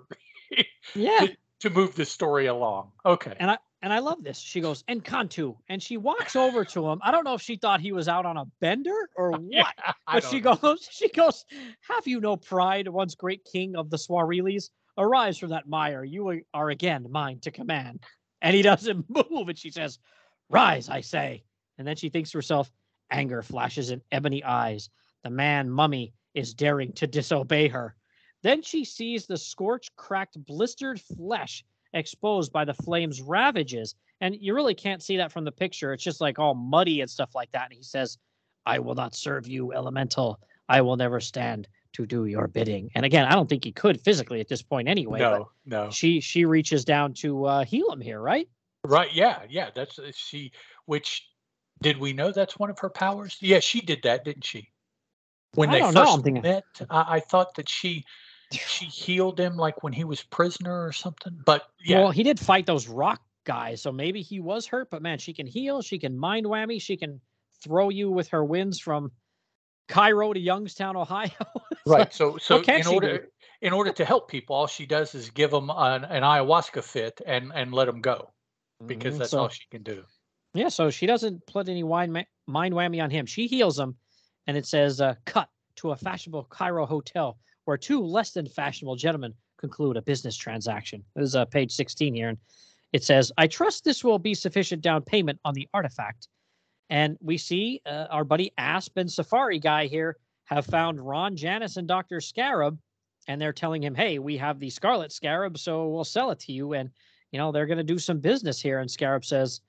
Yeah. 0.95 1.27
to, 1.27 1.37
to 1.61 1.71
move 1.71 1.95
the 1.95 2.05
story 2.05 2.47
along. 2.47 2.93
Okay. 3.05 3.35
And 3.39 3.51
I 3.51 3.59
and 3.85 3.93
I 3.93 3.99
love 3.99 4.25
this. 4.25 4.39
She 4.39 4.63
goes, 4.63 4.83
N'Kantu. 4.85 5.59
And 5.69 5.83
she 5.83 5.99
walks 5.99 6.37
over 6.37 6.65
to 6.65 6.89
him. 6.89 7.01
I 7.03 7.11
don't 7.11 7.23
know 7.23 7.35
if 7.35 7.43
she 7.43 7.57
thought 7.57 7.83
he 7.83 7.93
was 7.93 8.09
out 8.09 8.25
on 8.25 8.39
a 8.39 8.47
bender 8.59 9.11
or 9.15 9.33
what. 9.33 9.43
Yeah, 9.51 9.71
But 10.11 10.25
she 10.25 10.41
know. 10.41 10.57
goes, 10.57 10.89
she 10.91 11.11
goes, 11.11 11.45
Have 11.91 12.07
you 12.07 12.19
no 12.19 12.39
pride, 12.39 12.89
once 12.89 13.15
great 13.15 13.45
king 13.45 13.77
of 13.77 13.91
the 13.91 13.99
Swahili's? 13.99 14.71
Arise 14.97 15.37
from 15.37 15.51
that 15.51 15.69
mire. 15.69 16.03
You 16.03 16.41
are 16.55 16.71
again 16.71 17.07
mine 17.11 17.41
to 17.41 17.51
command. 17.51 18.03
And 18.41 18.57
he 18.57 18.63
doesn't 18.63 19.05
move. 19.11 19.51
And 19.51 19.59
she 19.59 19.71
says, 19.71 19.99
Rise, 20.49 20.89
I 20.89 21.03
say. 21.03 21.45
And 21.77 21.87
then 21.87 21.97
she 21.97 22.09
thinks 22.09 22.31
to 22.31 22.39
herself, 22.39 22.73
anger 23.11 23.43
flashes 23.43 23.91
in 23.91 24.01
ebony 24.11 24.43
eyes. 24.43 24.89
The 25.25 25.31
man 25.31 25.69
mummy 25.69 26.15
is 26.33 26.55
daring 26.55 26.95
to 26.95 27.07
disobey 27.07 27.69
her. 27.69 27.97
Then 28.43 28.63
she 28.63 28.87
sees 28.87 29.27
the 29.27 29.37
scorched, 29.37 29.95
cracked, 29.97 30.43
blistered 30.47 31.03
flesh 31.03 31.63
exposed 31.95 32.53
by 32.53 32.65
the 32.65 32.75
flame's 32.75 33.23
ravages. 33.23 33.95
And 34.21 34.37
you 34.39 34.55
really 34.55 34.75
can't 34.75 35.03
see 35.03 35.17
that 35.17 35.33
from 35.33 35.45
the 35.45 35.53
picture. 35.53 35.93
It's 35.93 36.05
just 36.05 36.21
like 36.21 36.39
all 36.39 36.55
muddy 36.55 37.01
and 37.01 37.09
stuff 37.11 37.35
like 37.35 37.51
that. 37.53 37.65
And 37.65 37.73
he 37.73 37.83
says, 37.83 38.19
I 38.67 38.79
will 38.79 38.95
not 38.95 39.15
serve 39.15 39.47
you, 39.47 39.73
elemental. 39.73 40.41
I 40.69 40.81
will 40.81 40.97
never 40.97 41.21
stand 41.21 41.69
to 41.95 42.07
do 42.07 42.27
your 42.27 42.49
bidding. 42.49 42.91
And 42.95 43.05
again, 43.07 43.27
I 43.27 43.33
don't 43.33 43.49
think 43.49 43.65
he 43.65 43.73
could 43.73 44.01
physically 44.01 44.41
at 44.41 44.49
this 44.49 44.63
point 44.63 44.89
anyway. 44.89 45.21
no, 45.21 45.51
no. 45.65 45.91
She 45.91 46.21
she 46.21 46.45
reaches 46.45 46.85
down 46.85 47.15
to 47.15 47.45
uh, 47.45 47.65
heal 47.65 47.91
him 47.91 48.01
here, 48.01 48.21
right? 48.21 48.49
Right. 48.85 49.13
Yeah. 49.13 49.41
Yeah. 49.49 49.71
That's 49.75 49.99
uh, 49.99 50.11
she. 50.15 50.53
Which 50.87 51.29
did 51.83 51.99
we 51.99 52.13
know 52.13 52.33
that's 52.33 52.59
one 52.59 52.71
of 52.71 52.79
her 52.81 52.91
powers? 52.91 53.37
Yeah, 53.41 53.61
she 53.61 53.81
did 53.81 54.01
that, 54.03 54.25
didn't 54.25 54.45
she? 54.45 54.71
When 55.55 55.69
I 55.71 55.73
they 55.73 55.81
know, 55.93 56.05
first 56.05 56.25
thinking- 56.25 56.43
met, 56.43 56.65
I, 56.91 57.17
I 57.17 57.21
thought 57.21 57.55
that 57.55 57.69
she 57.69 58.05
she 58.59 58.87
healed 58.87 59.39
him 59.39 59.57
like 59.57 59.83
when 59.83 59.93
he 59.93 60.05
was 60.05 60.23
prisoner 60.23 60.85
or 60.87 60.93
something. 60.93 61.39
But 61.45 61.63
yeah, 61.85 62.01
Well, 62.01 62.11
he 62.11 62.23
did 62.23 62.39
fight 62.41 62.67
those 62.67 62.89
rock 62.89 63.21
guys, 63.45 63.83
so 63.83 63.93
maybe 63.93 64.23
he 64.23 64.41
was 64.41 64.67
hurt. 64.67 64.91
But 64.91 65.03
man, 65.03 65.19
she 65.19 65.33
can 65.33 65.47
heal. 65.47 65.83
She 65.83 65.99
can 65.99 66.17
mind 66.17 66.47
whammy. 66.47 66.81
She 66.81 66.97
can 66.97 67.21
throw 67.63 67.89
you 67.91 68.11
with 68.11 68.29
her 68.29 68.45
winds 68.45 68.79
from 68.79 69.13
Cairo 69.89 70.33
to 70.33 70.41
Youngstown, 70.41 70.97
Ohio. 70.97 71.31
Right. 71.87 72.15
So 72.15 72.39
so 72.39 72.61
in 72.63 72.65
she 72.65 72.83
do? 72.83 72.95
order 72.95 73.29
in 73.61 73.75
order 73.75 73.93
to 73.93 74.07
help 74.07 74.31
people, 74.31 74.57
all 74.57 74.67
she 74.67 74.87
does 74.87 75.15
is 75.15 75.29
give 75.29 75.51
them 75.51 75.69
an, 75.69 76.05
an 76.05 76.23
ayahuasca 76.23 76.83
fit 76.83 77.21
and 77.27 77.53
and 77.55 77.75
let 77.75 77.85
them 77.85 78.01
go 78.01 78.33
because 78.87 79.17
Mhm, 79.17 79.19
that's 79.19 79.31
so- 79.33 79.41
all 79.41 79.49
she 79.51 79.67
can 79.71 79.83
do. 79.83 80.03
Yeah, 80.55 80.69
so 80.71 80.89
she 80.89 81.05
doesn't 81.05 81.45
put 81.47 81.69
any 81.69 81.83
wine 81.83 82.11
ma- 82.11 82.23
mind 82.47 82.73
whammy 82.73 83.03
on 83.03 83.11
him. 83.11 83.27
She 83.27 83.47
heals 83.47 83.79
him, 83.79 83.97
and 84.47 84.57
it 84.57 84.65
says, 84.65 85.03
uh, 85.03 85.17
"Cut 85.27 85.51
to 85.77 85.91
a 85.91 85.97
fashionable 85.97 86.45
Cairo 86.45 86.87
hotel 86.87 87.37
where 87.65 87.77
two 87.77 88.01
less 88.01 88.33
than 88.33 88.47
fashionable 88.47 88.97
gentlemen 88.97 89.35
conclude 89.59 89.97
a 89.97 90.03
business 90.03 90.37
transaction." 90.37 91.05
This 91.15 91.27
is 91.29 91.37
uh, 91.37 91.45
page 91.45 91.73
sixteen 91.73 92.15
here, 92.15 92.29
and 92.29 92.39
it 92.93 93.05
says, 93.05 93.33
"I 93.39 93.47
trust 93.47 93.85
this 93.85 94.05
will 94.05 94.19
be 94.19 94.35
sufficient 94.35 94.83
down 94.83 95.03
payment 95.03 95.41
on 95.45 95.55
the 95.55 95.69
artifact." 95.75 96.29
And 96.91 97.17
we 97.21 97.39
see 97.39 97.81
uh, 97.87 98.07
our 98.11 98.25
buddy 98.25 98.53
Asp 98.59 98.97
and 98.97 99.11
Safari 99.11 99.59
guy 99.59 99.87
here 99.87 100.17
have 100.45 100.67
found 100.67 101.01
Ron 101.01 101.37
Janice 101.37 101.77
and 101.77 101.89
Doctor 101.89 102.21
Scarab, 102.21 102.79
and 103.27 103.41
they're 103.41 103.53
telling 103.53 103.83
him, 103.83 103.95
"Hey, 103.95 104.19
we 104.19 104.37
have 104.37 104.61
the 104.61 104.71
Scarlet 104.71 105.13
Scarab, 105.13 105.59
so 105.59 105.89
we'll 105.89 106.05
sell 106.05 106.31
it 106.31 106.41
to 106.41 106.53
you." 106.53 106.75
And 106.75 106.91
you 107.33 107.39
know 107.39 107.53
they're 107.53 107.67
going 107.67 107.79
to 107.79 107.85
do 107.85 107.99
some 107.99 108.21
business 108.21 108.61
here. 108.61 108.81
And 108.81 108.91
Scarab 108.91 109.25
says. 109.25 109.61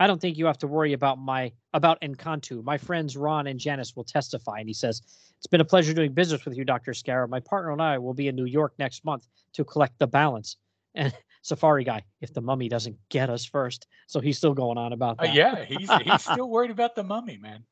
I 0.00 0.06
don't 0.06 0.20
think 0.20 0.36
you 0.36 0.46
have 0.46 0.58
to 0.58 0.66
worry 0.66 0.92
about 0.92 1.18
my 1.18 1.52
about 1.72 2.00
N'Kantu. 2.00 2.64
My 2.64 2.78
friends 2.78 3.16
Ron 3.16 3.46
and 3.46 3.60
Janice 3.60 3.94
will 3.94 4.04
testify. 4.04 4.58
And 4.58 4.68
he 4.68 4.74
says, 4.74 5.00
It's 5.38 5.46
been 5.46 5.60
a 5.60 5.64
pleasure 5.64 5.94
doing 5.94 6.12
business 6.12 6.44
with 6.44 6.56
you, 6.56 6.64
Dr. 6.64 6.94
Scarab. 6.94 7.30
My 7.30 7.40
partner 7.40 7.70
and 7.70 7.80
I 7.80 7.98
will 7.98 8.14
be 8.14 8.28
in 8.28 8.34
New 8.36 8.44
York 8.46 8.74
next 8.78 9.04
month 9.04 9.26
to 9.54 9.64
collect 9.64 9.98
the 9.98 10.06
balance. 10.06 10.56
And 10.96 11.12
Safari 11.42 11.82
guy, 11.82 12.04
if 12.20 12.32
the 12.32 12.40
mummy 12.40 12.68
doesn't 12.68 12.96
get 13.08 13.28
us 13.28 13.44
first. 13.44 13.88
So 14.06 14.20
he's 14.20 14.38
still 14.38 14.54
going 14.54 14.78
on 14.78 14.92
about 14.92 15.16
Uh, 15.18 15.24
that. 15.24 15.34
yeah, 15.34 15.64
he's 15.64 15.90
he's 16.02 16.22
still 16.32 16.48
worried 16.48 16.70
about 16.70 16.94
the 16.94 17.02
mummy, 17.02 17.36
man. 17.36 17.64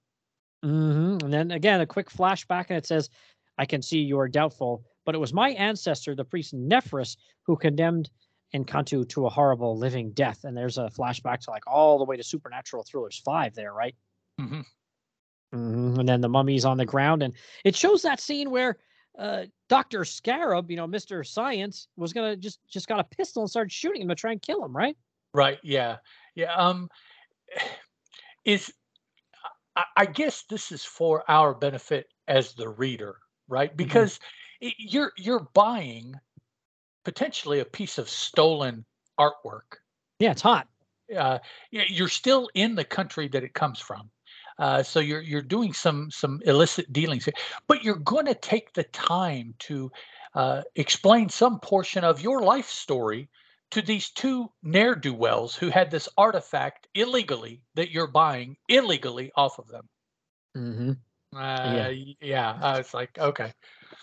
Mm-hmm. 0.64 1.24
And 1.24 1.32
then 1.32 1.50
again, 1.52 1.80
a 1.80 1.86
quick 1.86 2.10
flashback, 2.10 2.66
and 2.68 2.76
it 2.78 2.84
says, 2.84 3.10
I 3.58 3.64
can 3.66 3.80
see 3.80 3.98
you 4.00 4.18
are 4.18 4.28
doubtful, 4.28 4.84
but 5.06 5.14
it 5.14 5.18
was 5.18 5.32
my 5.32 5.50
ancestor, 5.50 6.16
the 6.16 6.24
priest 6.24 6.52
Nephris, 6.52 7.16
who 7.46 7.56
condemned 7.56 8.10
N'Kantu 8.54 9.08
to 9.10 9.26
a 9.26 9.30
horrible 9.30 9.76
living 9.78 10.12
death. 10.12 10.44
And 10.44 10.56
there's 10.56 10.78
a 10.78 10.86
flashback 10.86 11.40
to 11.40 11.50
like 11.50 11.66
all 11.66 11.98
the 11.98 12.04
way 12.04 12.16
to 12.16 12.22
Supernatural 12.22 12.84
Thrillers 12.84 13.18
5 13.18 13.54
there, 13.54 13.72
right? 13.72 13.94
Mhm. 14.40 14.66
Mhm, 15.54 15.98
And 15.98 16.08
then 16.08 16.20
the 16.20 16.28
mummy's 16.28 16.64
on 16.64 16.78
the 16.78 16.86
ground, 16.86 17.22
and 17.22 17.34
it 17.64 17.76
shows 17.76 18.02
that 18.02 18.20
scene 18.20 18.50
where 18.50 18.78
uh, 19.18 19.44
Doctor 19.68 20.06
Scarab, 20.06 20.70
you 20.70 20.76
know, 20.78 20.86
Mister 20.86 21.22
Science, 21.22 21.88
was 21.96 22.14
gonna 22.14 22.36
just 22.36 22.60
just 22.66 22.88
got 22.88 23.00
a 23.00 23.04
pistol 23.04 23.42
and 23.42 23.50
started 23.50 23.70
shooting 23.70 24.00
him 24.00 24.08
to 24.08 24.14
try 24.14 24.32
and 24.32 24.40
kill 24.40 24.64
him, 24.64 24.74
right? 24.74 24.96
Right. 25.34 25.58
Yeah. 25.62 25.98
Yeah. 26.34 26.54
Um, 26.54 26.88
is 28.44 28.72
I, 29.76 29.84
I 29.96 30.06
guess 30.06 30.44
this 30.44 30.72
is 30.72 30.84
for 30.84 31.24
our 31.28 31.54
benefit 31.54 32.08
as 32.28 32.54
the 32.54 32.68
reader, 32.68 33.16
right? 33.48 33.76
Because 33.76 34.18
i 34.62 34.72
you're 34.78 35.12
you're 35.18 35.48
buying 35.54 36.14
potentially 37.04 37.60
a 37.60 37.64
piece 37.64 37.98
of 37.98 38.08
stolen 38.08 38.84
artwork. 39.18 39.78
Yeah, 40.18 40.32
it's 40.32 40.42
hot. 40.42 40.68
Uh, 41.14 41.38
you're 41.70 42.08
still 42.08 42.48
in 42.54 42.74
the 42.74 42.84
country 42.84 43.28
that 43.28 43.44
it 43.44 43.54
comes 43.54 43.78
from. 43.78 44.10
Uh, 44.58 44.82
so 44.82 45.00
you're 45.00 45.20
you're 45.20 45.42
doing 45.42 45.72
some 45.72 46.10
some 46.10 46.40
illicit 46.44 46.92
dealings, 46.92 47.24
here, 47.24 47.34
but 47.66 47.82
you're 47.82 47.96
going 47.96 48.26
to 48.26 48.34
take 48.34 48.72
the 48.72 48.84
time 48.84 49.54
to 49.58 49.90
uh, 50.34 50.62
explain 50.76 51.28
some 51.28 51.58
portion 51.60 52.04
of 52.04 52.20
your 52.20 52.42
life 52.42 52.68
story 52.68 53.28
to 53.70 53.82
these 53.82 54.10
two 54.10 54.50
ne'er 54.62 54.94
do 54.94 55.14
wells 55.14 55.56
who 55.56 55.68
had 55.70 55.90
this 55.90 56.08
artifact 56.18 56.86
illegally 56.94 57.62
that 57.74 57.90
you're 57.90 58.06
buying 58.06 58.56
illegally 58.68 59.32
off 59.34 59.58
of 59.58 59.66
them. 59.68 59.88
Mm-hmm. 60.56 60.90
Uh, 61.34 61.88
y- 61.88 62.16
yeah, 62.20 62.58
I 62.60 62.78
was 62.78 62.92
like, 62.92 63.18
okay, 63.18 63.52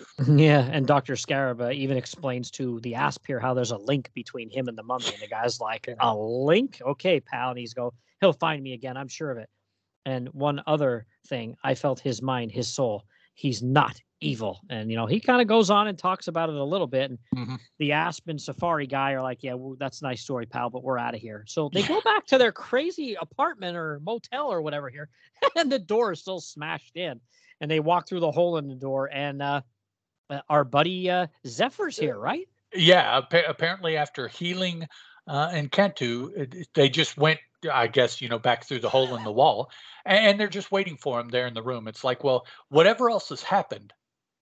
Yeah, 0.28 0.70
and 0.72 0.86
Doctor 0.86 1.16
Scarab 1.16 1.62
uh, 1.62 1.72
even 1.72 1.98
explains 1.98 2.52
to 2.52 2.80
the 2.82 2.96
Asp 2.96 3.26
here 3.26 3.40
how 3.40 3.54
there's 3.54 3.72
a 3.72 3.78
link 3.78 4.12
between 4.14 4.50
him 4.50 4.68
and 4.68 4.78
the 4.78 4.84
mummy, 4.84 5.14
and 5.14 5.22
the 5.22 5.28
guy's 5.28 5.60
like, 5.60 5.88
"A 6.00 6.16
link? 6.16 6.82
Okay, 6.86 7.20
pal." 7.20 7.52
And 7.52 7.60
he's 7.60 7.74
go, 7.74 7.94
"He'll 8.20 8.34
find 8.34 8.62
me 8.62 8.74
again, 8.74 8.98
I'm 8.98 9.08
sure 9.08 9.32
of 9.32 9.38
it." 9.38 9.50
And 10.06 10.30
one 10.30 10.62
other 10.68 11.06
thing, 11.28 11.56
I 11.64 11.76
felt 11.76 12.00
his 12.00 12.22
mind, 12.22 12.52
his 12.52 12.68
soul. 12.68 13.06
He's 13.36 13.64
not 13.64 14.02
evil, 14.22 14.60
and 14.70 14.90
you 14.92 14.98
know 14.98 15.06
he 15.06 15.20
kind 15.22 15.42
of 15.42 15.48
goes 15.48 15.70
on 15.70 15.88
and 15.88 15.98
talks 15.98 16.28
about 16.28 16.50
it 16.50 16.56
a 16.56 16.64
little 16.64 16.88
bit. 16.88 17.12
And 17.12 17.20
Mhm. 17.36 17.60
the 17.80 17.94
Asp 17.94 18.28
and 18.28 18.42
Safari 18.42 18.88
guy 18.88 19.14
are 19.14 19.22
like, 19.22 19.42
"Yeah, 19.44 19.54
well, 19.54 19.76
that's 19.80 20.02
a 20.02 20.04
nice 20.06 20.22
story, 20.22 20.46
pal, 20.46 20.70
but 20.70 20.84
we're 20.84 20.98
out 20.98 21.16
of 21.16 21.22
here." 21.22 21.46
So 21.48 21.70
they 21.74 21.84
go 21.84 22.02
back 22.02 22.26
to 22.28 22.38
their 22.38 22.52
crazy 22.52 23.16
apartment 23.16 23.78
or 23.78 24.00
motel 24.02 24.52
or 24.52 24.62
whatever 24.62 24.90
here, 24.90 25.10
and 25.56 25.72
the 25.72 25.80
door 25.80 26.12
is 26.12 26.20
still 26.22 26.42
smashed 26.42 26.96
in. 26.98 27.22
And 27.62 27.70
they 27.70 27.80
walk 27.82 28.08
through 28.08 28.22
the 28.22 28.32
hole 28.32 28.58
in 28.58 28.68
the 28.68 28.76
door, 28.76 29.10
and 29.12 29.42
uh, 29.42 29.62
our 30.50 30.64
buddy 30.64 31.10
uh, 31.10 31.28
Zephyr's 31.46 31.98
here, 31.98 32.18
right? 32.18 32.48
yeah. 32.74 33.18
Appa- 33.18 33.48
apparently, 33.48 33.98
after 33.98 34.28
healing 34.28 34.88
uh, 35.28 35.50
N'Kantu, 35.50 36.66
they 36.74 36.90
just 36.90 37.18
went, 37.18 37.40
I 37.72 37.88
guess, 37.88 38.22
you 38.22 38.30
know, 38.30 38.40
back 38.40 38.66
through 38.66 38.80
the 38.80 38.90
hole 38.90 39.16
in 39.16 39.24
the 39.24 39.32
wall, 39.32 39.70
and, 40.06 40.26
and 40.26 40.40
they're 40.40 40.48
just 40.48 40.72
waiting 40.72 40.98
for 40.98 41.20
him 41.20 41.30
there 41.30 41.48
in 41.48 41.54
the 41.54 41.64
room. 41.64 41.88
It's 41.88 42.04
like, 42.04 42.24
well, 42.24 42.46
whatever 42.70 43.10
else 43.10 43.30
has 43.30 43.44
happened, 43.44 43.94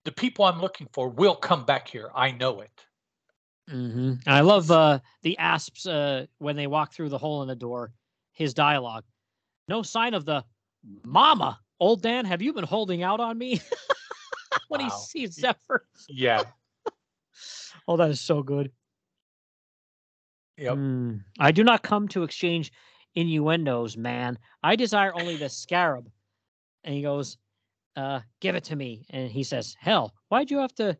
the 0.05 0.11
people 0.11 0.45
I'm 0.45 0.59
looking 0.59 0.87
for 0.93 1.09
will 1.09 1.35
come 1.35 1.65
back 1.65 1.87
here. 1.87 2.09
I 2.15 2.31
know 2.31 2.61
it. 2.61 2.85
Mm-hmm. 3.69 4.13
I 4.27 4.41
love 4.41 4.69
uh, 4.71 4.99
the 5.21 5.37
Asps 5.37 5.85
uh, 5.85 6.25
when 6.39 6.55
they 6.55 6.67
walk 6.67 6.93
through 6.93 7.09
the 7.09 7.17
hole 7.17 7.41
in 7.41 7.47
the 7.47 7.55
door. 7.55 7.93
His 8.33 8.53
dialogue, 8.53 9.03
no 9.67 9.83
sign 9.83 10.15
of 10.15 10.25
the 10.25 10.43
mama. 11.03 11.59
Old 11.79 12.01
Dan, 12.01 12.25
have 12.25 12.41
you 12.41 12.51
been 12.51 12.63
holding 12.63 13.03
out 13.03 13.19
on 13.19 13.37
me? 13.37 13.61
when 14.69 14.81
he 14.81 14.87
Wow. 14.87 14.97
sees 15.07 15.33
Zephyr, 15.33 15.85
Yeah. 16.07 16.43
oh, 17.87 17.97
that 17.97 18.09
is 18.09 18.21
so 18.21 18.43
good. 18.43 18.71
Yep. 20.57 20.75
Mm. 20.77 21.23
I 21.39 21.51
do 21.51 21.63
not 21.63 21.83
come 21.83 22.07
to 22.09 22.23
exchange 22.23 22.71
innuendos, 23.15 23.97
man. 23.97 24.37
I 24.61 24.75
desire 24.75 25.13
only 25.15 25.35
the 25.35 25.49
scarab. 25.49 26.09
And 26.83 26.93
he 26.93 27.01
goes, 27.01 27.37
uh, 27.95 28.19
give 28.39 28.55
it 28.55 28.63
to 28.65 28.75
me. 28.75 29.05
And 29.09 29.29
he 29.31 29.43
says, 29.43 29.75
Hell, 29.79 30.13
why'd 30.29 30.51
you 30.51 30.57
have 30.59 30.73
to 30.75 30.97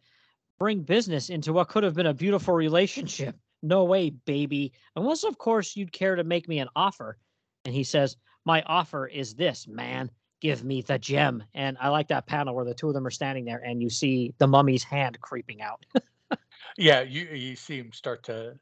bring 0.60 0.82
business 0.82 1.30
into 1.30 1.54
what 1.54 1.68
could 1.68 1.84
have 1.84 1.94
been 1.96 2.08
a 2.08 2.14
beautiful 2.14 2.54
relationship? 2.54 3.36
No 3.66 3.86
way, 3.86 4.10
baby. 4.10 4.74
Unless, 4.98 5.24
of 5.24 5.38
course, 5.38 5.78
you'd 5.78 5.94
care 5.94 6.18
to 6.18 6.26
make 6.26 6.50
me 6.50 6.60
an 6.60 6.68
offer. 6.76 7.18
and 7.64 7.74
he 7.74 7.86
says, 7.86 8.18
"My 8.44 8.62
offer 8.64 9.08
is 9.08 9.36
this, 9.36 9.70
man. 9.70 10.12
Give 10.44 10.64
me 10.64 10.82
the 10.82 11.00
gem." 11.00 11.44
And 11.56 11.78
I 11.80 11.88
like 11.88 12.10
that 12.10 12.28
panel 12.28 12.54
where 12.54 12.66
the 12.66 12.76
two 12.76 12.90
of 12.90 12.94
them 12.94 13.08
are 13.08 13.12
standing 13.12 13.46
there, 13.46 13.64
and 13.66 13.82
you 13.82 13.90
see 13.90 14.36
the 14.38 14.48
mummy's 14.48 14.84
hand 14.84 15.20
creeping 15.22 15.62
out. 15.62 15.86
yeah, 16.78 17.02
you 17.02 17.26
you 17.30 17.56
see 17.56 17.80
him 17.80 17.92
start 17.94 18.24
to 18.26 18.60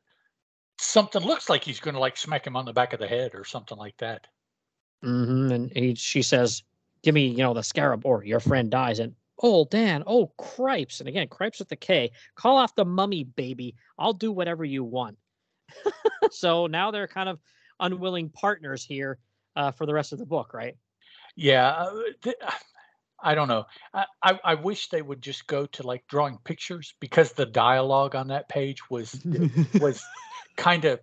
something 0.77 1.23
looks 1.23 1.49
like 1.49 1.63
he's 1.63 1.79
going 1.79 1.95
to 1.95 1.99
like 1.99 2.17
smack 2.17 2.45
him 2.45 2.55
on 2.55 2.65
the 2.65 2.73
back 2.73 2.93
of 2.93 2.99
the 2.99 3.07
head 3.07 3.31
or 3.33 3.43
something 3.43 3.77
like 3.77 3.97
that. 3.97 4.27
Mm-hmm. 5.03 5.51
And 5.51 5.71
he, 5.75 5.95
she 5.95 6.21
says, 6.21 6.63
"Give 7.01 7.15
me, 7.15 7.27
you 7.27 7.37
know, 7.37 7.53
the 7.53 7.63
scarab, 7.63 8.05
or 8.05 8.23
your 8.23 8.39
friend 8.39 8.69
dies." 8.69 8.99
And 8.99 9.15
oh, 9.41 9.65
Dan, 9.65 10.03
oh, 10.05 10.27
cripes, 10.37 10.99
and 10.99 11.09
again, 11.09 11.27
cripes 11.27 11.59
with 11.59 11.69
the 11.69 11.75
K. 11.75 12.11
Call 12.35 12.57
off 12.57 12.75
the 12.75 12.85
mummy, 12.85 13.23
baby. 13.23 13.75
I'll 13.97 14.13
do 14.13 14.31
whatever 14.31 14.63
you 14.63 14.83
want. 14.83 15.17
so 16.31 16.67
now 16.67 16.91
they're 16.91 17.07
kind 17.07 17.27
of 17.27 17.39
unwilling 17.79 18.29
partners 18.29 18.85
here 18.85 19.17
uh, 19.55 19.71
for 19.71 19.85
the 19.85 19.93
rest 19.93 20.13
of 20.13 20.19
the 20.19 20.25
book, 20.25 20.53
right? 20.53 20.77
Yeah, 21.35 21.67
uh, 21.67 21.93
th- 22.21 22.35
I 23.23 23.35
don't 23.35 23.47
know. 23.47 23.65
I, 23.93 24.05
I, 24.23 24.39
I 24.43 24.53
wish 24.55 24.89
they 24.89 25.03
would 25.03 25.21
just 25.21 25.45
go 25.45 25.67
to 25.67 25.83
like 25.83 26.07
drawing 26.07 26.39
pictures 26.43 26.95
because 26.99 27.33
the 27.33 27.45
dialogue 27.45 28.15
on 28.15 28.29
that 28.29 28.49
page 28.49 28.89
was 28.89 29.15
was 29.79 30.03
kind 30.57 30.85
of 30.85 30.99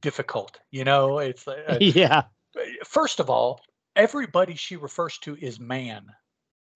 difficult. 0.00 0.58
You 0.70 0.84
know, 0.84 1.18
it's 1.18 1.46
uh, 1.46 1.76
yeah. 1.80 2.22
First 2.86 3.20
of 3.20 3.28
all, 3.28 3.60
everybody 3.94 4.54
she 4.54 4.76
refers 4.76 5.18
to 5.18 5.36
is 5.36 5.60
man, 5.60 6.06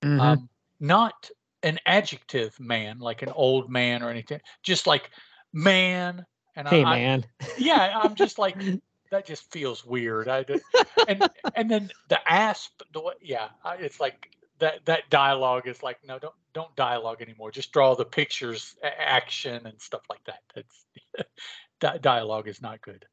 Mhm. 0.04 0.20
um, 0.20 0.48
not 0.78 1.30
an 1.62 1.78
adjective 1.86 2.58
man, 2.60 2.98
like 2.98 3.22
an 3.22 3.30
old 3.30 3.70
man 3.70 4.02
or 4.02 4.10
anything. 4.10 4.40
Just 4.62 4.86
like 4.86 5.10
man. 5.54 6.26
And 6.54 6.68
hey, 6.68 6.84
I, 6.84 6.90
I- 6.92 6.98
man. 6.98 7.24
yeah, 7.56 7.98
I'm 8.02 8.14
just 8.14 8.38
like 8.38 8.56
that. 9.12 9.26
Just 9.26 9.50
feels 9.52 9.84
weird. 9.84 10.28
I 10.28 10.42
d- 10.42 10.60
and 11.08 11.28
and 11.54 11.70
then 11.70 11.90
the 12.08 12.20
asp. 12.30 12.82
The 12.92 13.00
way, 13.00 13.14
yeah, 13.22 13.48
it's 13.78 14.00
like 14.00 14.30
that. 14.58 14.84
That 14.84 15.08
dialogue 15.10 15.68
is 15.68 15.82
like 15.82 15.98
no, 16.04 16.18
don't 16.18 16.34
don't 16.52 16.74
dialogue 16.76 17.22
anymore. 17.22 17.50
Just 17.50 17.72
draw 17.72 17.94
the 17.94 18.04
pictures, 18.04 18.74
action, 18.82 19.66
and 19.66 19.80
stuff 19.80 20.02
like 20.10 20.24
that. 20.24 20.40
That's 20.54 20.84
di- 21.80 21.98
dialogue 21.98 22.48
is 22.48 22.60
not 22.60 22.80
good. 22.82 23.06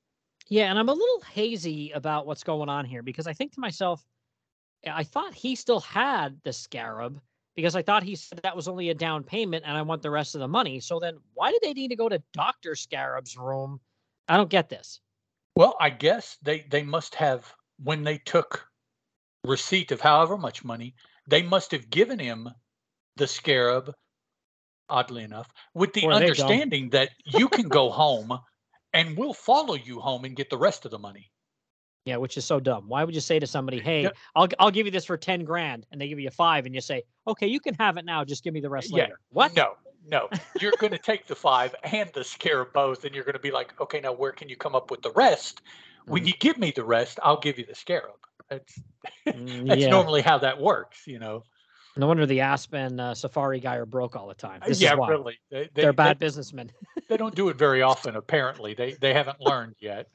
Yeah, 0.49 0.69
and 0.69 0.79
I'm 0.79 0.89
a 0.89 0.93
little 0.93 1.21
hazy 1.31 1.91
about 1.91 2.25
what's 2.25 2.43
going 2.43 2.69
on 2.69 2.83
here 2.85 3.03
because 3.03 3.27
I 3.27 3.33
think 3.33 3.53
to 3.53 3.59
myself, 3.59 4.03
I 4.85 5.03
thought 5.03 5.35
he 5.35 5.55
still 5.55 5.79
had 5.79 6.39
the 6.43 6.51
scarab 6.51 7.21
because 7.55 7.75
I 7.75 7.83
thought 7.83 8.03
he 8.03 8.15
said 8.15 8.39
that 8.41 8.55
was 8.55 8.67
only 8.67 8.89
a 8.89 8.95
down 8.95 9.23
payment 9.23 9.63
and 9.67 9.77
I 9.77 9.81
want 9.83 10.01
the 10.01 10.09
rest 10.09 10.33
of 10.33 10.41
the 10.41 10.47
money. 10.47 10.79
So 10.79 10.99
then 10.99 11.17
why 11.35 11.51
did 11.51 11.61
they 11.61 11.73
need 11.73 11.89
to 11.89 11.95
go 11.95 12.09
to 12.09 12.21
Dr. 12.33 12.73
Scarab's 12.73 13.37
room? 13.37 13.79
I 14.27 14.37
don't 14.37 14.49
get 14.49 14.69
this. 14.69 15.01
Well, 15.59 15.75
I 15.77 15.89
guess 15.89 16.37
they 16.41 16.61
they 16.61 16.83
must 16.83 17.15
have 17.15 17.53
when 17.83 18.05
they 18.05 18.17
took 18.17 18.65
receipt 19.43 19.91
of 19.91 19.99
however 19.99 20.37
much 20.37 20.63
money, 20.63 20.95
they 21.27 21.41
must 21.41 21.71
have 21.71 21.89
given 21.89 22.17
him 22.17 22.47
the 23.17 23.27
scarab. 23.27 23.93
Oddly 24.87 25.23
enough, 25.25 25.51
with 25.73 25.91
the 25.91 26.05
Or 26.05 26.13
understanding 26.13 26.91
that 26.91 27.09
you 27.25 27.49
can 27.49 27.67
go 27.67 27.89
home, 27.89 28.39
and 28.93 29.17
we'll 29.17 29.33
follow 29.33 29.73
you 29.75 29.99
home 29.99 30.23
and 30.23 30.33
get 30.33 30.49
the 30.49 30.57
rest 30.57 30.85
of 30.85 30.91
the 30.91 30.97
money. 30.97 31.29
Yeah, 32.05 32.15
which 32.15 32.37
is 32.37 32.45
so 32.45 32.61
dumb. 32.61 32.87
Why 32.87 33.03
would 33.03 33.13
you 33.13 33.19
say 33.19 33.37
to 33.37 33.45
somebody, 33.45 33.81
"Hey, 33.81 34.03
Yeah. 34.03 34.11
I'll 34.37 34.47
I'll 34.59 34.71
give 34.71 34.85
you 34.85 34.93
this 34.93 35.03
for 35.03 35.17
10 35.17 35.43
grand," 35.43 35.85
and 35.91 35.99
they 35.99 36.07
give 36.07 36.21
you 36.21 36.29
5 36.29 36.67
and 36.67 36.73
you 36.73 36.79
say, 36.79 37.03
"Okay, 37.27 37.47
you 37.47 37.59
can 37.59 37.73
have 37.73 37.97
it 37.97 38.05
now, 38.05 38.23
just 38.23 38.45
give 38.45 38.53
me 38.53 38.61
the 38.61 38.69
rest 38.69 38.91
Yeah, 38.91 39.03
later." 39.03 39.19
What? 39.31 39.53
No, 39.57 39.75
no. 40.07 40.29
You're 40.61 40.73
going 40.79 40.91
to 40.91 40.97
take 40.97 41.27
the 41.27 41.35
five 41.35 41.75
and 41.83 42.09
the 42.13 42.23
scarab 42.23 42.73
both, 42.73 43.05
and 43.05 43.13
you're 43.15 43.23
going 43.23 43.33
to 43.33 43.39
be 43.39 43.51
like, 43.51 43.79
okay, 43.81 43.99
now 43.99 44.13
where 44.13 44.31
can 44.31 44.49
you 44.49 44.55
come 44.55 44.75
up 44.75 44.91
with 44.91 45.01
the 45.01 45.11
rest? 45.11 45.61
When 46.05 46.23
Mhm. 46.23 46.27
you 46.27 46.33
give 46.39 46.57
me 46.57 46.71
the 46.71 46.83
rest, 46.83 47.19
I'll 47.23 47.39
give 47.39 47.59
you 47.59 47.65
the 47.65 47.75
scarab. 47.75 48.15
That's 48.49 48.79
that's 49.25 49.37
yeah. 49.81 49.89
normally 49.89 50.21
how 50.21 50.37
that 50.39 50.59
works, 50.59 51.05
you 51.05 51.19
know. 51.19 51.43
No 51.97 52.07
wonder 52.07 52.25
the 52.25 52.39
Aspen 52.41 52.99
uh, 52.99 53.13
Safari 53.13 53.59
guy 53.59 53.75
are 53.75 53.85
broke 53.85 54.15
all 54.15 54.27
the 54.27 54.33
time. 54.33 54.61
This 54.65 54.79
yeah, 54.81 54.93
really. 54.93 55.37
They, 55.51 55.63
they, 55.63 55.69
They're 55.73 55.91
they- 55.91 55.95
bad 55.95 56.19
businessmen. 56.19 56.71
they 57.09 57.17
don't 57.17 57.35
do 57.35 57.49
it 57.49 57.57
very 57.57 57.81
often 57.81 58.15
apparently 58.15 58.73
they 58.75 58.93
they 58.93 59.13
haven't 59.13 59.41
learned 59.41 59.75
yet 59.79 60.07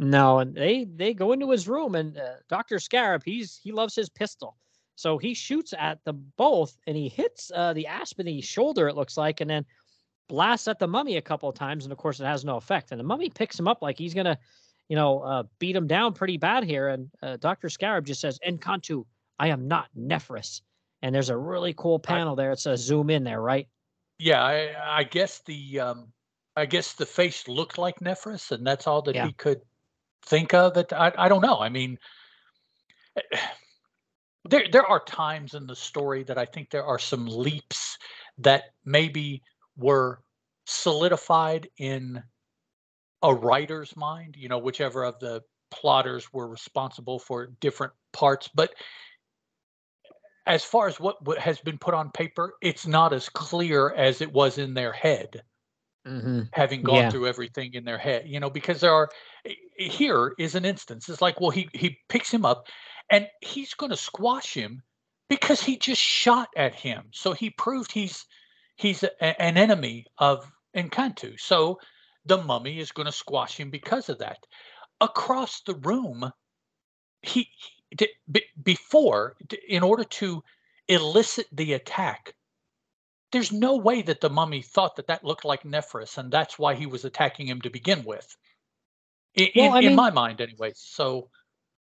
No, 0.00 0.38
and 0.40 0.54
they 0.54 0.84
they 0.84 1.12
go 1.14 1.32
into 1.32 1.50
his 1.50 1.68
room 1.68 1.94
and 1.94 2.16
uh, 2.18 2.34
Doctor 2.48 2.78
Scarab 2.78 3.22
he's 3.24 3.60
he 3.62 3.72
loves 3.72 3.94
his 3.94 4.08
pistol, 4.08 4.56
so 4.96 5.18
he 5.18 5.34
shoots 5.34 5.74
at 5.78 6.02
them 6.04 6.32
both 6.36 6.76
and 6.86 6.96
he 6.96 7.08
hits 7.08 7.50
uh, 7.54 7.72
the 7.72 7.86
Aspen 7.86 8.40
shoulder 8.40 8.88
it 8.88 8.96
looks 8.96 9.16
like, 9.16 9.40
and 9.40 9.50
then 9.50 9.64
blasts 10.28 10.68
at 10.68 10.78
the 10.78 10.86
mummy 10.88 11.16
a 11.16 11.22
couple 11.22 11.48
of 11.48 11.54
times, 11.54 11.84
and 11.84 11.92
of 11.92 11.98
course 11.98 12.20
it 12.20 12.24
has 12.24 12.44
no 12.44 12.56
effect. 12.56 12.90
And 12.92 12.98
the 13.00 13.04
mummy 13.04 13.28
picks 13.30 13.58
him 13.58 13.68
up 13.68 13.82
like 13.82 13.98
he's 13.98 14.14
gonna, 14.14 14.38
you 14.88 14.96
know, 14.96 15.20
uh, 15.20 15.42
beat 15.58 15.76
him 15.76 15.86
down 15.86 16.12
pretty 16.14 16.36
bad 16.38 16.64
here. 16.64 16.88
And 16.88 17.10
uh, 17.22 17.36
Doctor 17.36 17.68
Scarab 17.68 18.06
just 18.06 18.20
says, 18.20 18.38
"N'Kantu, 18.46 19.04
I 19.38 19.48
am 19.48 19.68
not 19.68 19.88
Nephris." 19.98 20.62
And 21.02 21.14
there's 21.14 21.28
a 21.28 21.36
really 21.36 21.74
cool 21.76 21.98
panel 21.98 22.34
there. 22.34 22.52
It's 22.52 22.64
a 22.66 22.76
zoom 22.76 23.10
in 23.10 23.24
there, 23.24 23.40
right? 23.40 23.68
yeah 24.20 24.40
i 24.44 25.00
i 25.00 25.02
guess 25.02 25.40
the 25.44 25.80
um 25.80 26.06
i 26.54 26.64
guess 26.64 26.92
the 26.92 27.04
face 27.04 27.48
looked 27.48 27.78
like 27.78 27.98
nephris 27.98 28.52
and 28.52 28.64
that's 28.64 28.86
all 28.86 29.02
that 29.02 29.16
Yeah. 29.16 29.26
he 29.26 29.32
could 29.32 29.60
think 30.22 30.54
of 30.54 30.76
it 30.76 30.92
i, 30.92 31.10
I 31.18 31.28
don't 31.28 31.42
know 31.42 31.58
i 31.58 31.68
mean 31.68 31.98
there 34.44 34.66
there 34.70 34.86
are 34.86 35.02
times 35.04 35.54
in 35.54 35.66
the 35.66 35.76
story 35.76 36.22
that 36.22 36.38
i 36.38 36.44
think 36.44 36.70
there 36.70 36.84
are 36.84 36.98
some 36.98 37.26
leaps 37.26 37.98
that 38.38 38.64
maybe 38.84 39.42
were 39.76 40.22
solidified 40.66 41.68
in 41.78 42.22
a 43.22 43.34
writer's 43.34 43.96
mind 43.96 44.36
you 44.36 44.48
know 44.48 44.58
whichever 44.58 45.04
of 45.04 45.18
the 45.20 45.42
plotters 45.70 46.32
were 46.32 46.48
responsible 46.48 47.18
for 47.18 47.48
different 47.60 47.92
parts 48.12 48.48
but 48.54 48.74
as 50.46 50.62
far 50.62 50.86
as 50.88 51.00
what 51.00 51.24
what 51.26 51.38
has 51.38 51.58
been 51.60 51.78
put 51.78 51.94
on 51.94 52.10
paper 52.10 52.54
it's 52.60 52.86
not 52.86 53.12
as 53.12 53.28
clear 53.28 53.92
as 53.94 54.20
it 54.20 54.32
was 54.32 54.58
in 54.58 54.74
their 54.74 54.92
head 54.92 55.42
Mm-hmm. 56.06 56.42
having 56.52 56.82
gone 56.82 56.96
Yeah. 57.04 57.08
through 57.08 57.26
everything 57.26 57.72
in 57.72 57.84
their 57.84 57.96
head 57.96 58.28
you 58.28 58.38
know 58.38 58.50
because 58.50 58.80
there 58.82 58.92
are 58.92 59.08
here 59.78 60.34
is 60.38 60.54
an 60.54 60.66
instance 60.66 61.08
it's 61.08 61.22
like 61.22 61.40
well 61.40 61.48
he 61.48 61.66
he 61.72 61.98
picks 62.10 62.30
him 62.30 62.44
up 62.44 62.66
and 63.10 63.28
he's 63.40 63.74
going 63.74 63.90
to 63.90 63.96
squash 63.96 64.54
him 64.54 64.82
because 65.28 65.62
he 65.62 65.78
just 65.78 66.02
shot 66.02 66.48
at 66.56 66.74
him 66.74 67.04
so 67.12 67.32
he 67.32 67.50
proved 67.50 67.92
he's 67.92 68.26
he's 68.76 69.02
a, 69.04 69.42
an 69.42 69.56
enemy 69.56 70.06
of 70.18 70.50
N'Kantu 70.76 71.38
so 71.40 71.78
the 72.26 72.38
mummy 72.42 72.78
is 72.78 72.92
going 72.92 73.06
to 73.06 73.12
squash 73.12 73.58
him 73.58 73.70
because 73.70 74.08
of 74.08 74.18
that 74.18 74.38
across 75.00 75.62
the 75.62 75.74
room 75.76 76.30
he, 77.22 77.48
he 77.98 78.08
be- 78.30 78.44
before 78.62 79.36
in 79.68 79.82
order 79.82 80.04
to 80.04 80.42
elicit 80.88 81.46
the 81.52 81.74
attack 81.74 82.34
there's 83.32 83.52
no 83.52 83.76
way 83.76 84.02
that 84.02 84.20
the 84.20 84.30
mummy 84.30 84.62
thought 84.62 84.96
that 84.96 85.08
that 85.08 85.24
looked 85.24 85.44
like 85.44 85.64
Nephris, 85.64 86.18
and 86.18 86.32
that's 86.32 86.58
why 86.58 86.74
he 86.74 86.86
was 86.86 87.04
attacking 87.04 87.46
him 87.46 87.60
to 87.62 87.70
begin 87.70 88.04
with. 88.04 88.36
In, 89.34 89.48
Well, 89.56 89.72
I 89.72 89.80
in 89.80 89.94
my 89.94 90.10
mind, 90.10 90.40
anyway. 90.40 90.72
So, 90.76 91.30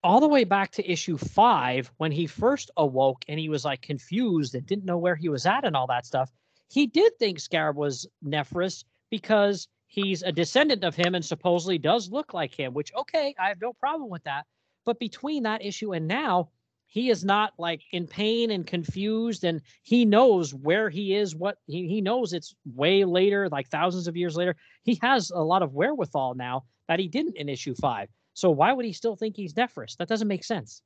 all 0.03 0.19
the 0.19 0.28
way 0.28 0.44
back 0.44 0.72
to 0.72 0.91
issue 0.91 1.18
five 1.18 1.91
when 1.98 2.11
he 2.11 2.26
first 2.26 2.72
awoke 2.78 3.23
and 3.28 3.40
he 3.40 3.49
was 3.49 3.65
like 3.65 3.82
confused 3.82 4.56
and 4.56 4.65
didn't 4.65 4.86
know 4.86 4.98
where 4.98 5.15
he 5.15 5.30
was 5.30 5.45
at 5.45 5.64
and 5.65 5.76
all 5.76 5.88
that 5.88 6.06
stuff. 6.06 6.32
He 6.69 6.88
did 6.88 7.18
think 7.19 7.40
Scarab 7.40 7.76
was 7.76 8.07
Nephris 8.26 8.84
because 9.10 9.68
he's 9.88 10.23
a 10.23 10.32
descendant 10.32 10.84
of 10.84 10.95
him 10.95 11.15
and 11.15 11.23
supposedly 11.23 11.78
does 11.78 12.11
look 12.11 12.34
like 12.34 12.53
him, 12.53 12.73
which, 12.73 12.91
okay, 12.95 13.36
I 13.40 13.49
have 13.49 13.61
no 13.61 13.73
problem 13.73 14.10
with 14.10 14.23
that. 14.23 14.45
But 14.86 14.99
between 14.99 15.44
that 15.44 15.64
issue 15.64 15.94
and 15.94 16.07
now, 16.07 16.49
he 16.88 17.10
is 17.10 17.23
not 17.23 17.53
like 17.57 17.82
in 17.91 18.06
pain 18.06 18.52
and 18.52 18.68
confused 18.68 19.45
and 19.45 19.61
he 19.84 20.03
knows 20.03 20.53
where 20.53 20.90
he 20.90 21.15
is 21.15 21.34
what 21.36 21.57
he, 21.68 21.88
he 21.88 22.02
knows 22.02 22.34
it's 22.34 22.53
way 22.65 23.06
later 23.06 23.48
like 23.49 23.69
thousands 23.69 24.10
of 24.10 24.18
years 24.18 24.36
later 24.36 24.57
he 24.84 24.99
has 25.02 25.32
a 25.32 25.40
lot 25.40 25.64
of 25.64 25.73
wherewithal 25.73 26.36
now 26.36 26.65
that 26.90 26.99
he 26.99 27.07
didn't 27.07 27.38
in 27.38 27.48
issue 27.48 27.73
five 27.76 28.10
so 28.33 28.49
why 28.49 28.71
would 28.73 28.85
he 28.85 28.93
still 28.93 29.15
think 29.15 29.35
he's 29.35 29.53
Nephris? 29.53 29.97
That 29.97 30.07
doesn't 30.07 30.27
make 30.27 30.43
sense. 30.43 30.81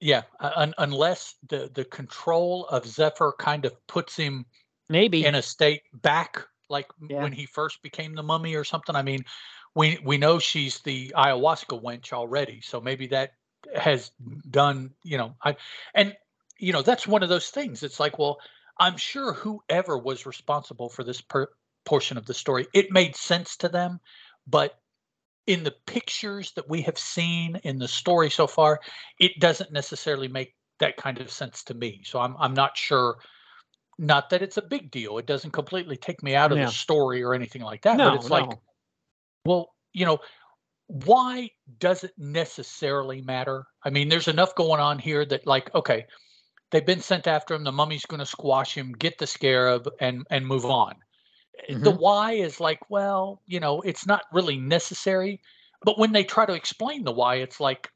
yeah, 0.00 0.22
un- 0.40 0.74
unless 0.78 1.34
the, 1.48 1.70
the 1.74 1.84
control 1.84 2.66
of 2.66 2.86
Zephyr 2.86 3.32
kind 3.38 3.64
of 3.64 3.74
puts 3.88 4.14
him 4.16 4.46
Maybe. 4.88 5.24
in 5.24 5.34
a 5.34 5.42
state 5.42 5.82
back 5.92 6.46
like 6.70 6.86
Yeah. 7.08 7.22
when 7.22 7.32
he 7.32 7.46
first 7.46 7.82
became 7.82 8.14
the 8.14 8.22
mummy 8.22 8.54
or 8.54 8.62
something. 8.64 8.94
I 8.94 9.02
mean, 9.02 9.24
we 9.74 9.98
we 10.04 10.18
know 10.18 10.38
she's 10.38 10.78
the 10.80 11.12
ayahuasca 11.16 11.82
wench 11.82 12.12
already, 12.12 12.60
so 12.60 12.80
maybe 12.80 13.06
that 13.08 13.32
has 13.74 14.10
done, 14.50 14.90
you 15.02 15.18
know, 15.18 15.34
I 15.42 15.56
and 15.94 16.14
you 16.58 16.72
know, 16.72 16.82
that's 16.82 17.06
one 17.06 17.22
of 17.22 17.28
those 17.28 17.50
things. 17.50 17.82
It's 17.82 17.98
like, 18.00 18.18
well, 18.18 18.38
I'm 18.78 18.96
sure 18.96 19.32
whoever 19.32 19.96
was 19.98 20.26
responsible 20.26 20.88
for 20.88 21.02
this 21.04 21.20
per- 21.20 21.50
portion 21.84 22.16
of 22.18 22.26
the 22.26 22.34
story, 22.34 22.66
it 22.74 22.90
made 22.92 23.16
sense 23.16 23.56
to 23.58 23.68
them, 23.68 24.00
but 24.46 24.78
in 25.48 25.64
the 25.64 25.74
pictures 25.86 26.52
that 26.52 26.68
we 26.68 26.82
have 26.82 26.98
seen 26.98 27.56
in 27.64 27.78
the 27.78 27.88
story 27.88 28.28
so 28.28 28.46
far, 28.46 28.78
it 29.18 29.32
doesn't 29.40 29.72
necessarily 29.72 30.28
make 30.28 30.54
that 30.78 30.98
kind 30.98 31.20
of 31.20 31.30
sense 31.30 31.64
to 31.64 31.74
me. 31.74 32.02
So 32.04 32.20
I'm 32.20 32.36
I'm 32.38 32.54
not 32.54 32.76
sure 32.76 33.16
not 33.98 34.28
that 34.30 34.42
it's 34.42 34.58
a 34.58 34.62
big 34.62 34.90
deal. 34.90 35.18
It 35.18 35.26
doesn't 35.26 35.50
completely 35.50 35.96
take 35.96 36.22
me 36.22 36.36
out 36.36 36.52
of 36.52 36.58
Yeah. 36.58 36.66
the 36.66 36.70
story 36.72 37.22
or 37.22 37.34
anything 37.34 37.62
like 37.62 37.82
that. 37.82 37.96
no, 37.96 38.10
but 38.10 38.14
it's 38.16 38.28
no. 38.28 38.36
like, 38.36 38.58
well, 39.46 39.74
you 39.92 40.04
know, 40.06 40.18
why 40.86 41.50
does 41.78 42.04
it 42.04 42.12
necessarily 42.18 43.22
matter? 43.22 43.64
I 43.82 43.90
mean, 43.90 44.08
there's 44.08 44.28
enough 44.28 44.54
going 44.54 44.80
on 44.80 44.98
here 44.98 45.24
that, 45.26 45.46
like, 45.46 45.74
okay, 45.74 46.06
they've 46.70 46.86
been 46.86 47.00
sent 47.00 47.26
after 47.26 47.54
him. 47.54 47.64
The 47.64 47.72
mummy's 47.72 48.06
going 48.06 48.20
to 48.20 48.26
squash 48.26 48.74
him, 48.76 48.92
get 48.92 49.18
the 49.18 49.26
scarab, 49.26 49.88
and 50.00 50.26
and 50.30 50.46
move 50.46 50.66
on. 50.66 50.94
Mm-hmm. 51.68 51.82
The 51.82 51.90
why 51.90 52.32
is 52.32 52.60
like, 52.60 52.80
well, 52.90 53.42
you 53.46 53.60
know, 53.60 53.80
it's 53.82 54.06
not 54.06 54.22
really 54.32 54.56
necessary. 54.56 55.40
But 55.84 55.98
when 55.98 56.12
they 56.12 56.24
try 56.24 56.46
to 56.46 56.54
explain 56.54 57.04
the 57.04 57.12
why, 57.12 57.36
it's 57.36 57.60
like 57.60 57.90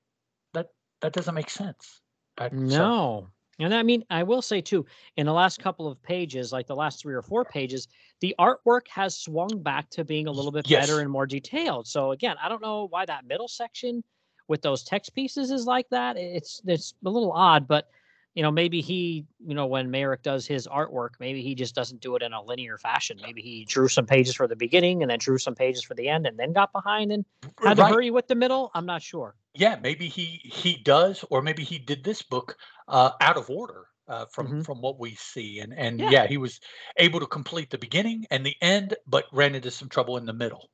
that 0.54 0.68
that 1.00 1.12
doesn't 1.12 1.34
make 1.34 1.50
sense. 1.50 2.00
no. 2.52 2.68
So. 2.70 3.28
And 3.58 3.74
I 3.74 3.82
mean, 3.82 4.04
I 4.10 4.22
will 4.22 4.42
say 4.42 4.60
too, 4.60 4.86
in 5.16 5.26
the 5.26 5.32
last 5.32 5.60
couple 5.60 5.86
of 5.86 6.02
pages, 6.02 6.52
like 6.52 6.66
the 6.66 6.74
last 6.74 7.00
three 7.00 7.14
or 7.14 7.22
four 7.22 7.44
pages, 7.44 7.86
the 8.20 8.34
artwork 8.38 8.88
has 8.88 9.16
swung 9.16 9.62
back 9.62 9.90
to 9.90 10.04
being 10.04 10.26
a 10.26 10.32
little 10.32 10.50
bit 10.50 10.68
yes. 10.68 10.86
better 10.86 11.00
and 11.00 11.10
more 11.10 11.26
detailed. 11.26 11.86
So 11.86 12.12
again, 12.12 12.36
I 12.42 12.48
don't 12.48 12.62
know 12.62 12.86
why 12.88 13.04
that 13.04 13.26
middle 13.26 13.48
section 13.48 14.02
with 14.48 14.62
those 14.62 14.82
text 14.82 15.14
pieces 15.14 15.50
is 15.50 15.66
like 15.66 15.88
that. 15.90 16.16
It's 16.16 16.60
it's 16.66 16.94
a 17.04 17.10
little 17.10 17.32
odd, 17.32 17.68
but 17.68 17.88
you 18.34 18.42
know, 18.42 18.50
maybe 18.50 18.80
he, 18.80 19.26
you 19.44 19.54
know, 19.54 19.66
when 19.66 19.90
Mayerik 19.90 20.22
does 20.22 20.46
his 20.46 20.66
artwork, 20.66 21.10
maybe 21.20 21.42
he 21.42 21.54
just 21.54 21.74
doesn't 21.74 22.00
do 22.00 22.16
it 22.16 22.22
in 22.22 22.32
a 22.32 22.42
linear 22.42 22.78
fashion. 22.78 23.18
Maybe 23.22 23.42
he 23.42 23.64
drew 23.66 23.88
some 23.88 24.06
pages 24.06 24.34
for 24.34 24.48
the 24.48 24.56
beginning 24.56 25.02
and 25.02 25.10
then 25.10 25.18
drew 25.18 25.38
some 25.38 25.54
pages 25.54 25.84
for 25.84 25.94
the 25.94 26.08
end 26.08 26.26
and 26.26 26.38
then 26.38 26.52
got 26.52 26.72
behind 26.72 27.12
and 27.12 27.24
had 27.62 27.78
right. 27.78 27.88
to 27.88 27.94
hurry 27.94 28.10
with 28.10 28.28
the 28.28 28.34
middle. 28.34 28.70
I'm 28.74 28.86
not 28.86 29.02
sure. 29.02 29.34
Yeah, 29.54 29.76
maybe 29.82 30.08
he 30.08 30.40
he 30.44 30.78
does, 30.78 31.24
or 31.28 31.42
maybe 31.42 31.62
he 31.62 31.78
did 31.78 32.04
this 32.04 32.22
book 32.22 32.56
uh, 32.88 33.10
out 33.20 33.36
of 33.36 33.50
order 33.50 33.84
uh, 34.08 34.24
from 34.26 34.46
mm-hmm. 34.46 34.60
from 34.62 34.80
what 34.80 34.98
we 34.98 35.14
see, 35.14 35.60
and 35.60 35.74
and 35.76 36.00
yeah. 36.00 36.10
yeah, 36.10 36.26
he 36.26 36.38
was 36.38 36.58
able 36.96 37.20
to 37.20 37.26
complete 37.26 37.68
the 37.68 37.76
beginning 37.76 38.24
and 38.30 38.46
the 38.46 38.56
end, 38.62 38.94
but 39.06 39.26
ran 39.30 39.54
into 39.54 39.70
some 39.70 39.90
trouble 39.90 40.16
in 40.16 40.24
the 40.24 40.32
middle. 40.32 40.70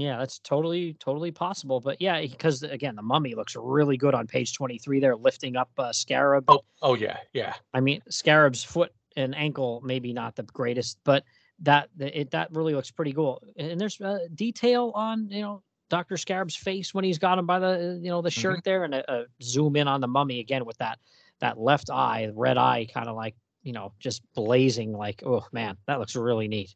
Yeah, 0.00 0.18
that's 0.18 0.38
totally 0.38 0.94
totally 0.94 1.30
possible. 1.30 1.80
But 1.80 2.00
yeah, 2.00 2.20
because 2.20 2.62
again, 2.62 2.96
the 2.96 3.02
mummy 3.02 3.34
looks 3.34 3.56
really 3.56 3.96
good 3.96 4.14
on 4.14 4.26
page 4.26 4.54
23 4.54 5.00
there, 5.00 5.16
lifting 5.16 5.56
up 5.56 5.70
uh, 5.78 5.92
Scarab. 5.92 6.44
Oh, 6.48 6.64
oh 6.82 6.94
yeah, 6.94 7.18
yeah. 7.32 7.54
I 7.74 7.80
mean, 7.80 8.02
Scarab's 8.08 8.62
foot 8.62 8.92
and 9.16 9.34
ankle 9.34 9.80
maybe 9.84 10.12
not 10.12 10.36
the 10.36 10.44
greatest, 10.44 10.98
but 11.04 11.24
that 11.60 11.88
it 11.98 12.30
that 12.30 12.48
really 12.52 12.74
looks 12.74 12.90
pretty 12.90 13.12
cool. 13.12 13.42
And 13.56 13.80
there's 13.80 14.00
uh, 14.00 14.18
detail 14.34 14.92
on 14.94 15.28
you 15.30 15.42
know 15.42 15.62
Doctor 15.90 16.16
Scarab's 16.16 16.56
face 16.56 16.94
when 16.94 17.04
he's 17.04 17.18
got 17.18 17.38
him 17.38 17.46
by 17.46 17.58
the 17.58 17.98
you 18.02 18.10
know 18.10 18.22
the 18.22 18.30
shirt 18.30 18.58
mm-hmm. 18.58 18.60
there, 18.64 18.84
and 18.84 18.94
a, 18.94 19.12
a 19.12 19.24
zoom 19.42 19.76
in 19.76 19.88
on 19.88 20.00
the 20.00 20.08
mummy 20.08 20.40
again 20.40 20.64
with 20.64 20.78
that 20.78 20.98
that 21.40 21.58
left 21.58 21.90
eye, 21.90 22.30
red 22.34 22.58
eye, 22.58 22.86
kind 22.92 23.08
of 23.08 23.16
like 23.16 23.34
you 23.62 23.72
know 23.72 23.92
just 23.98 24.22
blazing. 24.34 24.92
Like 24.92 25.22
oh 25.26 25.44
man, 25.52 25.76
that 25.86 25.98
looks 25.98 26.14
really 26.14 26.48
neat. 26.48 26.74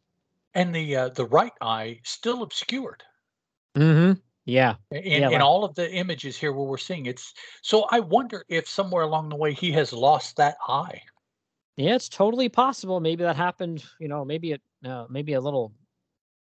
And 0.55 0.75
the 0.75 0.97
uh, 0.97 1.09
the 1.11 1.27
right 1.27 1.53
eye 1.61 2.01
still 2.05 2.43
obscured. 2.43 3.03
Mm-hmm. 3.77 4.21
Yeah. 4.45 4.75
In, 4.91 5.03
yeah, 5.05 5.27
in 5.27 5.33
like, 5.33 5.41
all 5.41 5.65
of 5.65 5.75
the 5.75 5.91
images 5.93 6.37
here 6.37 6.53
where 6.53 6.67
we're 6.67 6.79
seeing 6.79 7.07
it's 7.07 7.35
so 7.63 7.87
I 7.91 8.01
wonder 8.01 8.45
if 8.49 8.69
somewhere 8.69 9.03
along 9.03 9.29
the 9.29 9.37
way 9.37 9.53
he 9.53 9.71
has 9.73 9.93
lost 9.93 10.37
that 10.37 10.57
eye. 10.67 11.01
Yeah, 11.77 11.95
it's 11.95 12.09
totally 12.09 12.49
possible. 12.49 13.01
Maybe 13.01 13.25
that 13.25 13.37
happened, 13.37 13.85
you 13.99 14.09
know, 14.09 14.25
maybe 14.25 14.53
it 14.53 14.63
uh, 14.85 15.07
maybe 15.09 15.35
a 15.35 15.41
little 15.41 15.73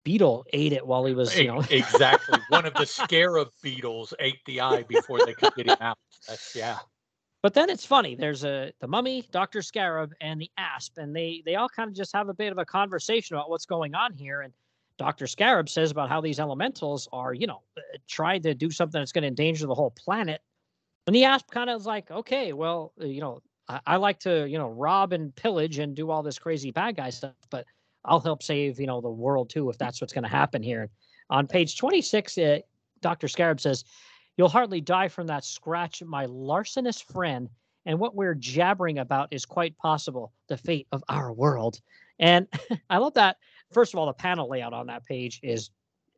beetle 0.04 0.44
ate 0.52 0.72
it 0.72 0.86
while 0.86 1.04
he 1.04 1.14
was, 1.14 1.38
you 1.38 1.46
know. 1.46 1.60
exactly. 1.70 2.38
One 2.48 2.66
of 2.66 2.74
the 2.74 2.86
scarab 2.86 3.48
beetles 3.62 4.12
ate 4.18 4.44
the 4.46 4.60
eye 4.60 4.82
before 4.82 5.24
they 5.24 5.32
could 5.32 5.54
get 5.54 5.68
him 5.68 5.76
out. 5.80 5.98
That's 6.28 6.54
yeah. 6.56 6.78
But 7.42 7.54
then 7.54 7.70
it's 7.70 7.86
funny. 7.86 8.14
There's 8.14 8.44
a 8.44 8.72
the 8.80 8.86
mummy, 8.86 9.24
Doctor 9.30 9.62
Scarab, 9.62 10.12
and 10.20 10.40
the 10.40 10.50
asp, 10.58 10.98
and 10.98 11.14
they 11.14 11.42
they 11.44 11.56
all 11.56 11.68
kind 11.68 11.88
of 11.88 11.94
just 11.94 12.12
have 12.14 12.28
a 12.28 12.34
bit 12.34 12.52
of 12.52 12.58
a 12.58 12.64
conversation 12.64 13.36
about 13.36 13.50
what's 13.50 13.66
going 13.66 13.94
on 13.94 14.12
here. 14.12 14.42
And 14.42 14.52
Dr. 15.02 15.26
Scarab 15.26 15.68
says 15.68 15.90
about 15.90 16.08
how 16.08 16.20
these 16.20 16.38
elementals 16.38 17.08
are, 17.12 17.34
you 17.34 17.48
know, 17.48 17.60
uh, 17.76 17.80
trying 18.06 18.40
to 18.42 18.54
do 18.54 18.70
something 18.70 19.00
that's 19.00 19.10
going 19.10 19.22
to 19.22 19.28
endanger 19.28 19.66
the 19.66 19.74
whole 19.74 19.90
planet. 19.90 20.40
And 21.08 21.16
the 21.16 21.24
asp 21.24 21.50
kind 21.50 21.68
of 21.68 21.80
is 21.80 21.86
like, 21.86 22.08
okay, 22.12 22.52
well, 22.52 22.92
uh, 23.02 23.06
you 23.06 23.20
know, 23.20 23.42
I, 23.66 23.80
I, 23.84 23.96
like 23.96 24.20
to, 24.20 24.48
you 24.48 24.58
know, 24.58 24.68
rob 24.68 25.12
and 25.12 25.34
pillage 25.34 25.80
and 25.80 25.96
do 25.96 26.08
all 26.12 26.22
this 26.22 26.38
crazy 26.38 26.70
bad 26.70 26.94
guy 26.94 27.10
stuff, 27.10 27.32
but 27.50 27.66
I'll 28.04 28.20
help 28.20 28.44
save, 28.44 28.78
you 28.78 28.86
know, 28.86 29.00
the 29.00 29.10
world 29.10 29.50
too 29.50 29.70
if 29.70 29.76
that's 29.76 30.00
what's 30.00 30.12
going 30.12 30.22
to 30.22 30.30
happen 30.30 30.62
here. 30.62 30.88
On 31.30 31.48
page 31.48 31.76
26, 31.76 32.38
uh, 32.38 32.58
Dr. 33.00 33.26
Scarab 33.26 33.60
says, 33.60 33.84
You'll 34.36 34.48
hardly 34.48 34.80
die 34.80 35.08
from 35.08 35.26
that 35.26 35.44
scratch, 35.44 36.00
my 36.04 36.26
larcenous 36.26 37.02
friend. 37.02 37.50
And 37.86 37.98
what 37.98 38.14
we're 38.14 38.36
jabbering 38.36 39.00
about 39.00 39.32
is 39.32 39.44
quite 39.44 39.76
possible 39.78 40.32
the 40.46 40.56
fate 40.56 40.86
of 40.92 41.02
our 41.08 41.32
world. 41.32 41.80
And 42.20 42.46
I 42.88 42.98
love 42.98 43.14
that 43.14 43.38
first 43.72 43.94
of 43.94 43.98
all, 43.98 44.06
the 44.06 44.12
panel 44.12 44.48
layout 44.48 44.72
on 44.72 44.86
that 44.86 45.04
page 45.04 45.40
is 45.42 45.70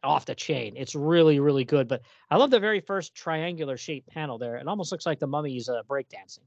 off 0.03 0.27
the 0.27 0.35
chain. 0.35 0.75
It's 0.77 0.95
really, 0.95 1.41
really 1.41 1.65
good. 1.65 1.89
But 1.89 2.03
I 2.31 2.37
love 2.37 2.51
the 2.51 2.61
very 2.61 2.81
first 2.81 3.15
triangular 3.15 3.77
shaped 3.77 4.09
panel 4.09 4.39
there. 4.39 4.57
It 4.57 4.69
almost 4.69 4.93
looks 4.93 5.07
like 5.07 5.19
the 5.19 5.27
mummy's 5.27 5.69
uh, 5.69 5.83
breakdancing. 5.89 6.41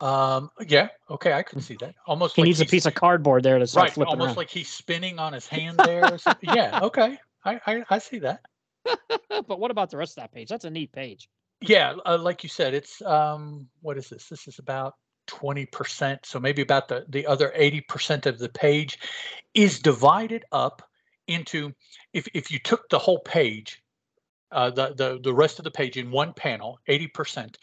Um. 0.00 0.50
Yeah. 0.66 0.88
Okay. 1.10 1.32
I 1.32 1.42
can 1.42 1.60
see 1.60 1.76
that. 1.80 1.94
Almost. 2.06 2.36
He 2.36 2.42
like 2.42 2.48
needs 2.48 2.60
a 2.60 2.66
piece 2.66 2.84
of 2.84 2.94
cardboard 2.94 3.42
there 3.42 3.58
to 3.58 3.66
start 3.66 3.84
right, 3.84 3.92
flipping 3.92 4.12
Almost 4.12 4.28
around. 4.28 4.36
like 4.36 4.50
he's 4.50 4.68
spinning 4.68 5.18
on 5.18 5.32
his 5.32 5.46
hand 5.46 5.78
there. 5.78 6.18
yeah. 6.42 6.80
Okay. 6.82 7.16
I, 7.44 7.60
I 7.66 7.84
I 7.88 7.98
see 7.98 8.18
that. 8.18 8.40
but 9.28 9.58
what 9.58 9.70
about 9.70 9.90
the 9.90 9.96
rest 9.96 10.18
of 10.18 10.22
that 10.22 10.32
page? 10.32 10.48
That's 10.48 10.66
a 10.66 10.70
neat 10.70 10.92
page. 10.92 11.30
Yeah. 11.62 11.94
Uh, 12.04 12.18
like 12.18 12.42
you 12.42 12.50
said, 12.50 12.74
it's 12.74 13.00
um. 13.00 13.68
What 13.80 13.96
is 13.96 14.10
this? 14.10 14.28
This 14.28 14.46
is 14.46 14.58
about 14.58 14.94
20%, 15.26 16.18
so 16.24 16.40
maybe 16.40 16.62
about 16.62 16.88
the, 16.88 17.04
the 17.08 17.26
other 17.26 17.52
80% 17.56 18.26
of 18.26 18.38
the 18.38 18.48
page 18.48 18.98
is 19.54 19.80
divided 19.80 20.44
up 20.52 20.82
into 21.26 21.72
if, 22.12 22.26
if 22.34 22.50
you 22.50 22.58
took 22.58 22.88
the 22.88 22.98
whole 22.98 23.20
page, 23.20 23.82
uh, 24.52 24.70
the, 24.70 24.94
the, 24.94 25.20
the 25.22 25.34
rest 25.34 25.58
of 25.58 25.64
the 25.64 25.70
page 25.70 25.96
in 25.96 26.10
one 26.10 26.32
panel, 26.32 26.78
80%, 26.88 27.56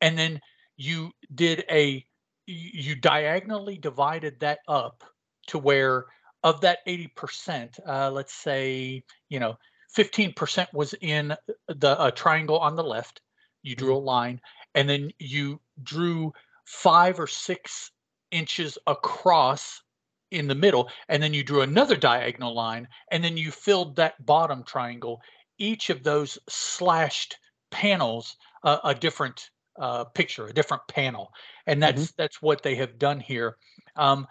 and 0.00 0.18
then 0.18 0.40
you 0.76 1.10
did 1.34 1.64
a, 1.70 2.04
you 2.46 2.94
diagonally 2.94 3.78
divided 3.78 4.38
that 4.40 4.58
up 4.68 5.02
to 5.48 5.58
where 5.58 6.06
of 6.42 6.60
that 6.60 6.86
80%, 6.86 7.80
uh, 7.88 8.10
let's 8.10 8.34
say, 8.34 9.02
you 9.28 9.40
know, 9.40 9.56
15% 9.96 10.66
was 10.72 10.94
in 11.00 11.34
the 11.68 11.98
uh, 11.98 12.10
triangle 12.10 12.58
on 12.58 12.76
the 12.76 12.84
left, 12.84 13.20
you 13.62 13.74
drew 13.74 13.94
mm-hmm. 13.94 14.06
a 14.06 14.10
line, 14.10 14.40
and 14.74 14.88
then 14.88 15.10
you 15.18 15.60
drew 15.82 16.32
five 16.66 17.18
or 17.18 17.26
six 17.26 17.90
inches 18.30 18.76
across 18.86 19.82
in 20.30 20.48
the 20.48 20.54
middle, 20.54 20.90
and 21.08 21.22
then 21.22 21.32
you 21.32 21.44
drew 21.44 21.62
another 21.62 21.96
diagonal 21.96 22.54
line, 22.54 22.88
and 23.10 23.22
then 23.22 23.36
you 23.36 23.50
filled 23.50 23.96
that 23.96 24.24
bottom 24.26 24.64
triangle. 24.64 25.22
Each 25.58 25.88
of 25.88 26.02
those 26.02 26.38
slashed 26.48 27.38
panels 27.70 28.36
uh, 28.64 28.78
a 28.84 28.94
different 28.94 29.50
uh, 29.78 30.04
picture, 30.04 30.46
a 30.46 30.52
different 30.52 30.82
panel, 30.88 31.32
and 31.66 31.82
that's 31.82 32.04
mm-hmm. 32.04 32.14
that's 32.18 32.42
what 32.42 32.62
they 32.62 32.74
have 32.74 32.98
done 32.98 33.20
here. 33.20 33.56
Um, 33.94 34.26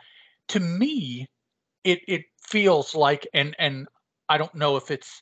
to 0.50 0.60
me, 0.60 1.28
it 1.84 2.02
it 2.08 2.26
feels 2.42 2.94
like, 2.94 3.28
and 3.34 3.56
and 3.58 3.88
I 4.28 4.38
don't 4.38 4.54
know 4.56 4.76
if 4.76 4.92
it's 4.92 5.22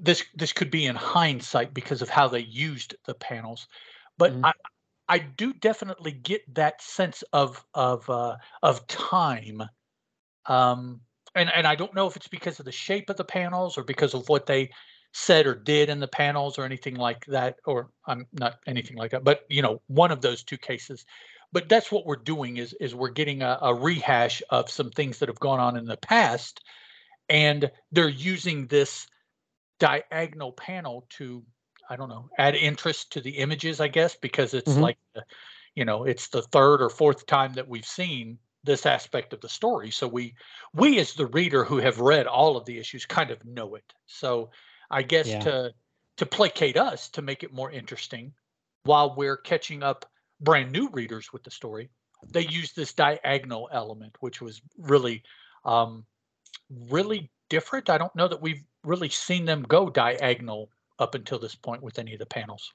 this 0.00 0.24
this 0.34 0.52
could 0.52 0.70
be 0.70 0.86
in 0.86 0.96
hindsight 0.96 1.74
because 1.74 2.00
of 2.00 2.08
how 2.08 2.28
they 2.28 2.40
used 2.40 2.96
the 3.04 3.14
panels, 3.14 3.68
but 4.18 4.32
mm-hmm. 4.32 4.46
I, 4.46 4.52
I 5.08 5.18
do 5.18 5.52
definitely 5.52 6.12
get 6.12 6.42
that 6.54 6.82
sense 6.82 7.22
of 7.32 7.64
of 7.74 8.08
uh, 8.10 8.36
of 8.62 8.86
time, 8.86 9.62
um, 10.46 11.00
and 11.34 11.50
and 11.54 11.66
I 11.66 11.74
don't 11.74 11.94
know 11.94 12.06
if 12.06 12.16
it's 12.16 12.28
because 12.28 12.58
of 12.58 12.64
the 12.64 12.72
shape 12.72 13.08
of 13.10 13.16
the 13.16 13.24
panels 13.24 13.78
or 13.78 13.84
because 13.84 14.14
of 14.14 14.28
what 14.28 14.46
they 14.46 14.70
said 15.12 15.46
or 15.46 15.54
did 15.54 15.88
in 15.88 16.00
the 16.00 16.08
panels 16.08 16.58
or 16.58 16.64
anything 16.64 16.96
like 16.96 17.24
that, 17.26 17.56
or 17.64 17.90
I'm 18.06 18.20
um, 18.20 18.26
not 18.32 18.56
anything 18.66 18.96
like 18.96 19.12
that, 19.12 19.24
but 19.24 19.44
you 19.48 19.62
know, 19.62 19.80
one 19.86 20.10
of 20.10 20.20
those 20.20 20.42
two 20.42 20.58
cases. 20.58 21.06
But 21.52 21.68
that's 21.68 21.92
what 21.92 22.04
we're 22.04 22.16
doing 22.16 22.56
is 22.56 22.74
is 22.80 22.94
we're 22.94 23.10
getting 23.10 23.42
a, 23.42 23.58
a 23.62 23.74
rehash 23.74 24.42
of 24.50 24.68
some 24.68 24.90
things 24.90 25.18
that 25.18 25.28
have 25.28 25.40
gone 25.40 25.60
on 25.60 25.76
in 25.76 25.86
the 25.86 25.96
past, 25.96 26.62
and 27.28 27.70
they're 27.92 28.08
using 28.08 28.66
this 28.66 29.06
diagonal 29.78 30.52
panel 30.52 31.06
to 31.10 31.44
I 31.88 31.96
don't 31.96 32.08
know, 32.08 32.28
add 32.38 32.54
interest 32.54 33.12
to 33.12 33.20
the 33.20 33.38
images, 33.38 33.80
I 33.80 33.88
guess, 33.88 34.16
because 34.16 34.54
it's 34.54 34.72
mm-hmm. 34.72 34.82
like, 34.82 34.98
you 35.74 35.84
know, 35.84 36.04
it's 36.04 36.28
the 36.28 36.42
third 36.42 36.82
or 36.82 36.88
fourth 36.88 37.26
time 37.26 37.52
that 37.54 37.68
we've 37.68 37.86
seen 37.86 38.38
this 38.64 38.86
aspect 38.86 39.32
of 39.32 39.40
the 39.40 39.48
story. 39.48 39.90
So 39.90 40.08
we, 40.08 40.34
we 40.74 40.98
as 40.98 41.14
the 41.14 41.26
reader 41.26 41.64
who 41.64 41.78
have 41.78 42.00
read 42.00 42.26
all 42.26 42.56
of 42.56 42.64
the 42.64 42.78
issues, 42.78 43.06
kind 43.06 43.30
of 43.30 43.44
know 43.44 43.76
it. 43.76 43.92
So 44.06 44.50
I 44.90 45.02
guess 45.02 45.28
yeah. 45.28 45.40
to 45.40 45.74
to 46.16 46.26
placate 46.26 46.78
us 46.78 47.08
to 47.10 47.22
make 47.22 47.42
it 47.42 47.52
more 47.52 47.70
interesting, 47.70 48.32
while 48.84 49.14
we're 49.14 49.36
catching 49.36 49.82
up 49.82 50.10
brand 50.40 50.72
new 50.72 50.88
readers 50.88 51.32
with 51.32 51.44
the 51.44 51.50
story, 51.50 51.90
they 52.32 52.46
use 52.46 52.72
this 52.72 52.94
diagonal 52.94 53.68
element, 53.70 54.16
which 54.20 54.40
was 54.40 54.62
really, 54.78 55.22
um, 55.64 56.06
really 56.88 57.30
different. 57.50 57.90
I 57.90 57.98
don't 57.98 58.16
know 58.16 58.28
that 58.28 58.40
we've 58.40 58.64
really 58.82 59.10
seen 59.10 59.44
them 59.44 59.62
go 59.62 59.90
diagonal 59.90 60.70
up 60.98 61.14
until 61.14 61.38
this 61.38 61.54
point 61.54 61.82
with 61.82 61.98
any 61.98 62.12
of 62.12 62.18
the 62.18 62.26
panels. 62.26 62.72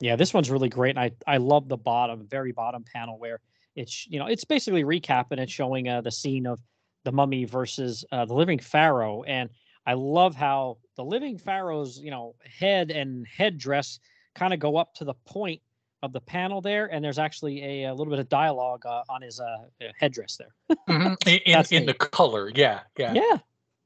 Yeah, 0.00 0.16
this 0.16 0.34
one's 0.34 0.50
really 0.50 0.68
great, 0.68 0.96
and 0.96 1.00
I 1.00 1.12
I 1.26 1.36
love 1.36 1.68
the 1.68 1.76
bottom, 1.76 2.26
very 2.26 2.52
bottom 2.52 2.84
panel 2.92 3.18
where 3.18 3.40
it's 3.76 4.06
you 4.08 4.18
know 4.18 4.26
it's 4.26 4.44
basically 4.44 4.84
recapping 4.84 5.38
it, 5.38 5.50
showing 5.50 5.88
uh, 5.88 6.00
the 6.00 6.10
scene 6.10 6.46
of 6.46 6.60
the 7.04 7.12
mummy 7.12 7.44
versus 7.44 8.04
uh, 8.12 8.24
the 8.24 8.34
living 8.34 8.58
pharaoh, 8.58 9.22
and 9.24 9.48
I 9.86 9.94
love 9.94 10.34
how 10.34 10.78
the 10.96 11.04
living 11.04 11.38
pharaoh's 11.38 11.98
you 11.98 12.10
know 12.10 12.34
head 12.44 12.90
and 12.90 13.26
headdress 13.26 14.00
kind 14.34 14.52
of 14.52 14.60
go 14.60 14.76
up 14.76 14.94
to 14.94 15.04
the 15.04 15.14
point 15.26 15.60
of 16.02 16.12
the 16.12 16.20
panel 16.20 16.60
there, 16.60 16.86
and 16.86 17.04
there's 17.04 17.18
actually 17.18 17.84
a, 17.84 17.90
a 17.90 17.94
little 17.94 18.10
bit 18.10 18.18
of 18.18 18.28
dialogue 18.28 18.84
uh, 18.84 19.02
on 19.08 19.22
his 19.22 19.38
uh, 19.38 19.58
headdress 19.98 20.36
there. 20.36 20.76
mm-hmm. 20.88 21.14
In, 21.46 21.64
in 21.70 21.86
the 21.86 21.94
color, 21.94 22.50
yeah, 22.54 22.80
yeah, 22.98 23.12
yeah, 23.14 23.38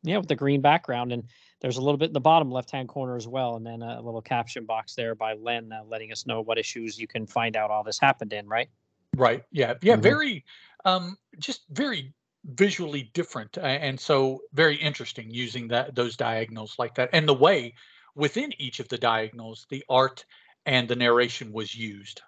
yeah, 0.06 0.18
with 0.18 0.28
the 0.28 0.36
green 0.36 0.60
background, 0.60 1.12
and 1.12 1.24
there's 1.60 1.76
a 1.76 1.80
little 1.80 1.98
bit 1.98 2.06
in 2.06 2.12
the 2.12 2.20
bottom 2.20 2.50
left 2.50 2.70
hand 2.70 2.88
corner 2.88 3.16
as 3.16 3.26
well, 3.26 3.56
and 3.56 3.66
then 3.66 3.82
a 3.82 4.00
little 4.00 4.22
caption 4.22 4.64
box 4.64 4.94
there 4.94 5.14
by 5.14 5.34
Len 5.34 5.72
uh, 5.72 5.82
letting 5.84 6.12
us 6.12 6.26
know 6.26 6.40
what 6.40 6.58
issues 6.58 6.98
you 6.98 7.06
can 7.06 7.26
find 7.26 7.56
out 7.56 7.70
all 7.70 7.82
this 7.82 7.98
happened 7.98 8.32
in, 8.32 8.46
right? 8.46 8.68
Right. 9.16 9.42
Yeah. 9.50 9.74
Yeah. 9.82 9.94
Mm-hmm. 9.94 10.02
Very, 10.02 10.44
um, 10.84 11.16
just 11.38 11.62
very 11.70 12.12
visually 12.44 13.10
different, 13.14 13.58
and 13.58 13.98
so 13.98 14.42
very 14.52 14.76
interesting 14.76 15.30
using 15.30 15.68
that 15.68 15.94
those 15.94 16.16
diagonals 16.16 16.76
like 16.78 16.94
that, 16.96 17.10
and 17.12 17.28
the 17.28 17.34
way 17.34 17.74
within 18.14 18.52
each 18.58 18.80
of 18.80 18.88
the 18.88 18.98
diagonals 18.98 19.66
the 19.68 19.84
art 19.88 20.24
and 20.64 20.88
the 20.88 20.96
narration 20.96 21.52
was 21.52 21.74
used. 21.74 22.22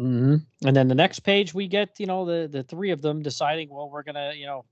Mm-hmm. 0.00 0.36
And 0.66 0.76
then 0.76 0.88
the 0.88 0.94
next 0.94 1.20
page, 1.20 1.52
we 1.52 1.66
get 1.68 1.98
you 1.98 2.06
know 2.06 2.24
the 2.24 2.48
the 2.48 2.62
three 2.62 2.90
of 2.90 3.02
them 3.02 3.22
deciding, 3.22 3.68
well, 3.68 3.90
we're 3.90 4.04
gonna 4.04 4.32
you 4.34 4.46
know 4.46 4.64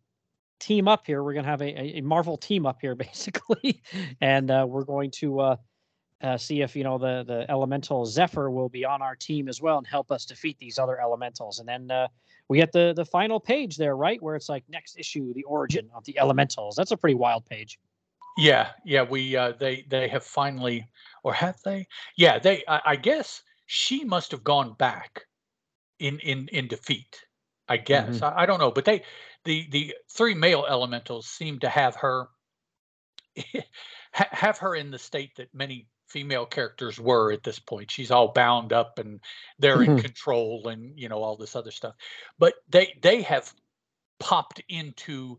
team 0.59 0.89
up 0.89 1.07
here. 1.07 1.23
We're 1.23 1.35
gonna 1.35 1.49
have 1.49 1.63
a, 1.63 1.99
a 1.99 2.01
Marvel 2.01 2.37
team 2.37 2.67
up 2.67 2.79
here 2.81 2.95
basically, 3.07 3.83
and 4.21 4.51
uh, 4.51 4.67
we're 4.69 4.85
going 4.85 5.11
to 5.13 5.41
uh, 5.41 5.57
uh, 6.23 6.37
see 6.37 6.63
if 6.63 6.75
you 6.75 6.85
know 6.85 6.99
the 6.99 7.25
the 7.27 7.51
elemental 7.51 8.07
Zephyr 8.07 8.51
will 8.51 8.69
be 8.69 8.85
on 8.85 9.03
our 9.03 9.15
team 9.17 9.49
as 9.49 9.61
well 9.61 9.79
and 9.79 9.87
help 9.87 10.11
us 10.11 10.25
defeat 10.25 10.59
these 10.59 10.79
other 10.79 11.01
elementals. 11.01 11.59
And 11.59 11.69
then 11.69 11.91
uh, 11.91 12.09
we 12.49 12.59
get 12.59 12.73
the 12.73 12.93
the 12.95 13.05
final 13.05 13.41
page 13.41 13.77
there, 13.77 13.97
right, 13.97 14.23
where 14.23 14.37
it's 14.37 14.49
like 14.49 14.65
next 14.69 14.99
issue, 14.99 15.33
the 15.35 15.45
origin 15.45 15.89
of 15.95 16.05
the 16.05 16.19
elementals. 16.19 16.75
That's 16.77 16.91
a 16.91 16.97
pretty 16.97 17.17
wild 17.17 17.45
page. 17.47 17.79
Yeah, 18.39 18.71
yeah, 18.85 19.03
we 19.03 19.37
uh, 19.37 19.53
they 19.59 19.85
they 19.89 20.09
have 20.09 20.25
finally, 20.25 20.87
or 21.23 21.33
have 21.33 21.57
they? 21.65 21.87
Yeah, 22.17 22.39
they. 22.39 22.63
I, 22.69 22.81
I 22.85 22.97
guess 22.97 23.43
she 23.67 24.05
must 24.05 24.31
have 24.31 24.45
gone 24.45 24.75
back 24.75 25.25
in 25.99 26.19
in 26.21 26.49
in 26.49 26.69
defeat. 26.69 27.23
I 27.69 27.79
guess 27.79 28.17
mm-hmm. 28.17 28.25
I, 28.25 28.43
I, 28.43 28.47
don't 28.47 28.61
know, 28.61 28.71
but 28.71 28.85
they 28.85 29.03
the 29.47 29.67
the 29.71 29.95
three 30.13 30.35
male 30.35 30.67
elementals 30.69 31.27
seem 31.29 31.59
to 31.61 31.69
have 31.69 31.97
her 31.97 32.29
have 34.11 34.59
her 34.59 34.75
in 34.75 34.91
the 34.91 34.99
state 34.99 35.31
that 35.37 35.49
many 35.55 35.87
female 36.09 36.47
characters 36.47 37.01
were 37.01 37.33
at 37.33 37.43
this 37.43 37.59
point. 37.59 37.91
She's 37.91 38.11
all 38.11 38.29
bound 38.29 38.73
up 38.73 38.99
and 38.99 39.21
they're 39.59 39.79
mm-hmm. 39.79 39.97
in 39.97 40.03
control 40.03 40.69
and 40.69 40.93
you 40.99 41.09
know 41.09 41.23
all 41.23 41.37
this 41.37 41.57
other 41.57 41.71
stuff. 41.71 41.95
But 42.39 42.55
they 42.69 42.95
they 43.03 43.23
have 43.23 43.53
popped 44.21 44.63
into 44.69 45.39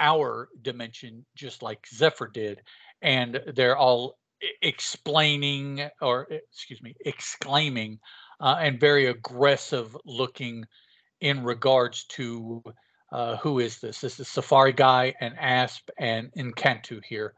our 0.00 0.48
dimension 0.62 1.24
just 1.34 1.62
like 1.62 1.86
Zephyr 1.92 2.28
did 2.28 2.62
and 3.02 3.40
they're 3.54 3.76
all 3.76 4.18
explaining 4.62 5.88
or 6.00 6.28
excuse 6.30 6.80
me 6.80 6.94
exclaiming 7.04 7.98
uh, 8.40 8.56
and 8.60 8.78
very 8.78 9.06
aggressive 9.06 9.96
looking 10.04 10.64
in 11.20 11.42
regards 11.42 12.04
to 12.04 12.62
uh, 13.12 13.36
who 13.36 13.58
is 13.58 13.78
this? 13.78 14.00
This 14.00 14.20
is 14.20 14.28
Safari 14.28 14.72
Guy 14.72 15.14
and 15.20 15.34
Asp 15.38 15.90
and 15.98 16.32
N'Kantu 16.32 17.02
here. 17.04 17.34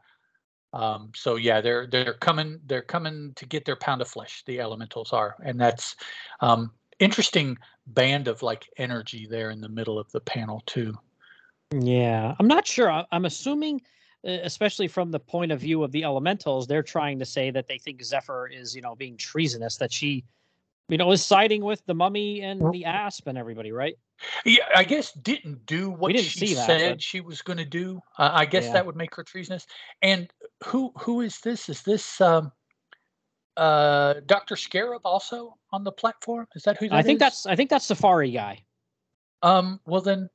Um, 0.73 1.11
so 1.15 1.35
yeah, 1.35 1.59
they're 1.59 1.87
they're 1.87 2.13
coming 2.13 2.59
they're 2.65 2.81
coming 2.81 3.33
to 3.35 3.45
get 3.45 3.65
their 3.65 3.75
pound 3.75 4.01
of 4.01 4.07
flesh. 4.07 4.43
The 4.45 4.59
elementals 4.61 5.11
are, 5.11 5.35
and 5.43 5.59
that's 5.59 5.95
um, 6.39 6.71
interesting 6.99 7.57
band 7.87 8.27
of 8.27 8.41
like 8.41 8.69
energy 8.77 9.27
there 9.29 9.49
in 9.49 9.59
the 9.59 9.69
middle 9.69 9.99
of 9.99 10.09
the 10.11 10.21
panel 10.21 10.63
too. 10.65 10.97
Yeah, 11.73 12.35
I'm 12.39 12.47
not 12.47 12.67
sure. 12.67 13.05
I'm 13.11 13.25
assuming, 13.25 13.81
especially 14.23 14.87
from 14.87 15.11
the 15.11 15.19
point 15.19 15.51
of 15.51 15.59
view 15.59 15.83
of 15.83 15.91
the 15.91 16.03
elementals, 16.03 16.67
they're 16.67 16.83
trying 16.83 17.19
to 17.19 17.25
say 17.25 17.49
that 17.51 17.67
they 17.67 17.77
think 17.77 18.03
Zephyr 18.03 18.47
is, 18.47 18.75
you 18.75 18.81
know, 18.81 18.95
being 18.95 19.17
treasonous, 19.17 19.77
that 19.77 19.91
she, 19.91 20.25
you 20.91 20.97
know, 20.97 21.11
is 21.11 21.25
siding 21.25 21.63
with 21.63 21.83
the 21.85 21.93
mummy 21.93 22.41
and 22.41 22.61
the 22.73 22.83
asp 22.83 23.25
and 23.25 23.37
everybody, 23.37 23.71
right? 23.71 23.95
Yeah, 24.45 24.65
I 24.75 24.83
guess 24.83 25.13
didn't 25.13 25.65
do 25.65 25.89
what 25.89 26.11
didn't 26.11 26.25
she 26.25 26.53
that, 26.53 26.65
said 26.65 26.91
but... 26.91 27.01
she 27.01 27.21
was 27.21 27.41
going 27.41 27.57
to 27.57 27.65
do. 27.65 28.01
Uh, 28.17 28.29
I 28.33 28.45
guess 28.45 28.65
yeah. 28.65 28.73
that 28.73 28.85
would 28.85 28.97
make 28.97 29.15
her 29.15 29.23
treasonous. 29.23 29.65
And 30.01 30.29
who 30.65 30.91
who 30.99 31.21
is 31.21 31.39
this? 31.39 31.69
Is 31.69 31.81
this 31.81 32.19
um, 32.19 32.51
uh, 33.55 34.15
Doctor 34.25 34.57
Scarab 34.57 35.01
also 35.05 35.57
on 35.71 35.85
the 35.85 35.93
platform? 35.93 36.45
Is 36.55 36.63
that 36.63 36.77
who 36.77 36.89
that 36.89 36.95
I 36.95 37.01
think 37.01 37.17
is? 37.17 37.19
that's 37.21 37.45
I 37.45 37.55
think 37.55 37.69
that's 37.69 37.85
Safari 37.85 38.31
guy. 38.31 38.61
Um. 39.41 39.79
Well 39.85 40.01
then. 40.01 40.29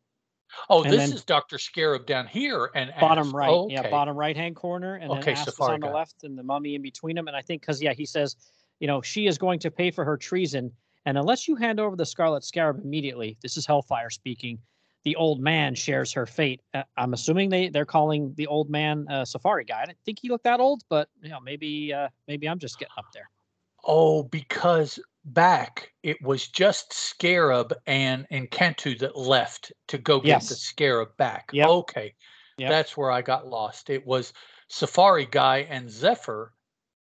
Oh, 0.71 0.85
and 0.85 0.93
this 0.93 1.13
is 1.13 1.25
Doctor 1.25 1.59
Scarab 1.59 2.07
down 2.07 2.29
here 2.29 2.71
and 2.75 2.93
bottom 3.01 3.33
right. 3.33 3.51
Oh, 3.51 3.65
okay. 3.65 3.75
Yeah, 3.75 3.91
bottom 3.91 4.17
right 4.17 4.37
hand 4.37 4.55
corner, 4.55 4.95
and 4.95 5.11
okay, 5.11 5.35
then 5.35 5.45
Safari 5.45 5.75
on 5.75 5.81
the 5.81 5.91
left, 5.91 6.23
and 6.23 6.39
the 6.39 6.43
mummy 6.45 6.77
in 6.77 6.83
between 6.83 7.17
them. 7.17 7.27
And 7.27 7.37
I 7.37 7.43
think 7.43 7.63
because 7.63 7.83
yeah, 7.83 7.93
he 7.93 8.07
says, 8.07 8.37
you 8.81 8.87
know, 8.87 9.03
she 9.03 9.27
is 9.27 9.39
going 9.39 9.59
to 9.61 9.71
pay 9.71 9.91
for 9.91 10.05
her 10.05 10.17
treason 10.17 10.73
and 11.07 11.17
unless 11.17 11.47
you 11.47 11.55
hand 11.55 11.79
over 11.79 11.95
the 11.95 12.05
Scarlet 12.05 12.45
Scarab 12.45 12.81
immediately, 12.83 13.39
this 13.41 13.57
is 13.57 13.65
Hellfire 13.65 14.11
speaking, 14.11 14.59
the 15.05 15.15
old 15.15 15.41
man 15.41 15.77
shares 15.77 16.13
her 16.13 16.27
fate. 16.27 16.61
Uh, 16.75 16.83
I'm 16.97 17.15
assuming 17.15 17.49
they 17.49 17.69
they're 17.69 17.87
calling 17.87 18.35
the 18.37 18.49
old 18.49 18.69
man 18.69 19.07
uh, 19.09 19.25
Safari 19.25 19.65
guy. 19.65 19.83
I 19.83 19.87
didn't 19.87 20.01
think 20.05 20.19
he 20.21 20.29
looked 20.29 20.45
that 20.45 20.59
old, 20.59 20.83
but 20.91 21.09
you 21.23 21.31
know 21.31 21.39
maybe 21.39 21.95
uh, 21.95 22.09
maybe 22.27 22.49
I'm 22.49 22.59
just 22.59 22.81
getting 22.81 22.95
up 22.99 23.07
there. 23.15 23.31
Oh, 23.85 24.25
because 24.25 24.99
back 25.25 25.93
it 26.03 26.21
was 26.21 26.49
just 26.49 26.93
Scarab 26.93 27.73
and 27.87 28.27
N'Kantu 28.31 28.99
that 28.99 29.17
left 29.17 29.73
to 29.87 29.99
go 29.99 30.19
get 30.19 30.27
yes. 30.27 30.49
the 30.49 30.57
Scarab 30.57 31.17
back. 31.17 31.51
Yep. 31.53 31.69
Okay, 31.69 32.15
yep. 32.59 32.69
that's 32.69 32.97
where 32.97 33.13
I 33.13 33.23
got 33.23 33.47
lost. 33.47 33.91
It 33.91 34.05
was 34.05 34.33
Safari 34.69 35.29
guy 35.31 35.59
and 35.71 35.89
Zephyr 35.89 36.53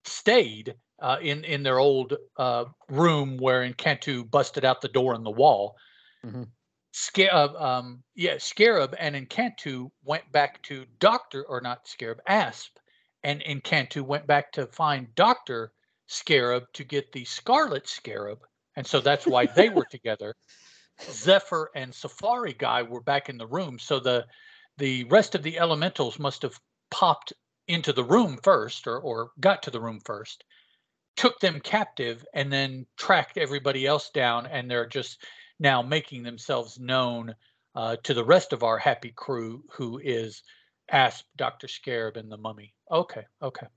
stayed 0.03 0.75
uh, 0.99 1.17
in 1.21 1.43
in 1.43 1.63
their 1.63 1.79
old 1.79 2.15
uh, 2.37 2.65
room 2.89 3.37
where 3.37 3.67
N'Kantu 3.67 4.29
busted 4.29 4.65
out 4.65 4.81
the 4.81 4.87
door 4.87 5.15
in 5.15 5.23
the 5.23 5.31
wall. 5.31 5.75
Mm-hmm. 6.25 6.43
Scarab, 6.91 7.55
um, 7.57 8.03
yeah, 8.15 8.37
Scarab 8.39 8.95
and 8.97 9.15
N'Kantu 9.15 9.91
went 10.03 10.31
back 10.31 10.61
to 10.63 10.85
Doctor 10.99 11.43
or 11.43 11.61
not 11.61 11.87
Scarab, 11.87 12.19
Asp, 12.27 12.77
and 13.23 13.41
N'Kantu 13.41 14.01
went 14.01 14.25
back 14.25 14.51
to 14.53 14.65
find 14.65 15.13
Doctor 15.13 15.71
Scarab 16.07 16.63
to 16.73 16.83
get 16.83 17.11
the 17.11 17.25
Scarlet 17.25 17.87
Scarab, 17.87 18.39
and 18.75 18.87
so 18.87 18.99
that's 18.99 19.27
why 19.27 19.45
they 19.45 19.69
were 19.69 19.85
together. 19.91 20.33
Zephyr 21.11 21.69
and 21.75 21.93
Safari 21.93 22.53
Guy 22.53 22.81
were 22.81 23.01
back 23.01 23.29
in 23.29 23.37
the 23.37 23.47
room, 23.47 23.77
so 23.77 23.99
the 23.99 24.25
the 24.77 25.03
rest 25.05 25.35
of 25.35 25.43
the 25.43 25.59
elementals 25.59 26.19
must 26.19 26.41
have 26.43 26.59
popped 26.89 27.33
into 27.67 27.91
the 27.91 28.03
room 28.03 28.39
first 28.43 28.87
or, 28.87 28.99
or 28.99 29.31
got 29.39 29.61
to 29.63 29.71
the 29.71 29.81
room 29.81 29.99
first 30.05 30.43
took 31.17 31.39
them 31.39 31.59
captive 31.59 32.25
and 32.33 32.53
then 32.53 32.85
tracked 32.95 33.37
everybody 33.37 33.85
else 33.85 34.09
down 34.11 34.45
and 34.45 34.69
they're 34.69 34.87
just 34.87 35.23
now 35.59 35.81
making 35.81 36.23
themselves 36.23 36.79
known 36.79 37.35
uh, 37.75 37.97
to 38.03 38.13
the 38.13 38.23
rest 38.23 38.53
of 38.53 38.63
our 38.63 38.77
happy 38.77 39.11
crew 39.15 39.63
who 39.71 39.99
is 40.03 40.43
Asp, 40.89 41.25
Dr. 41.35 41.67
Scarab, 41.67 42.15
and 42.15 42.31
the 42.31 42.37
mummy. 42.37 42.73
Okay, 42.91 43.25
okay. 43.41 43.67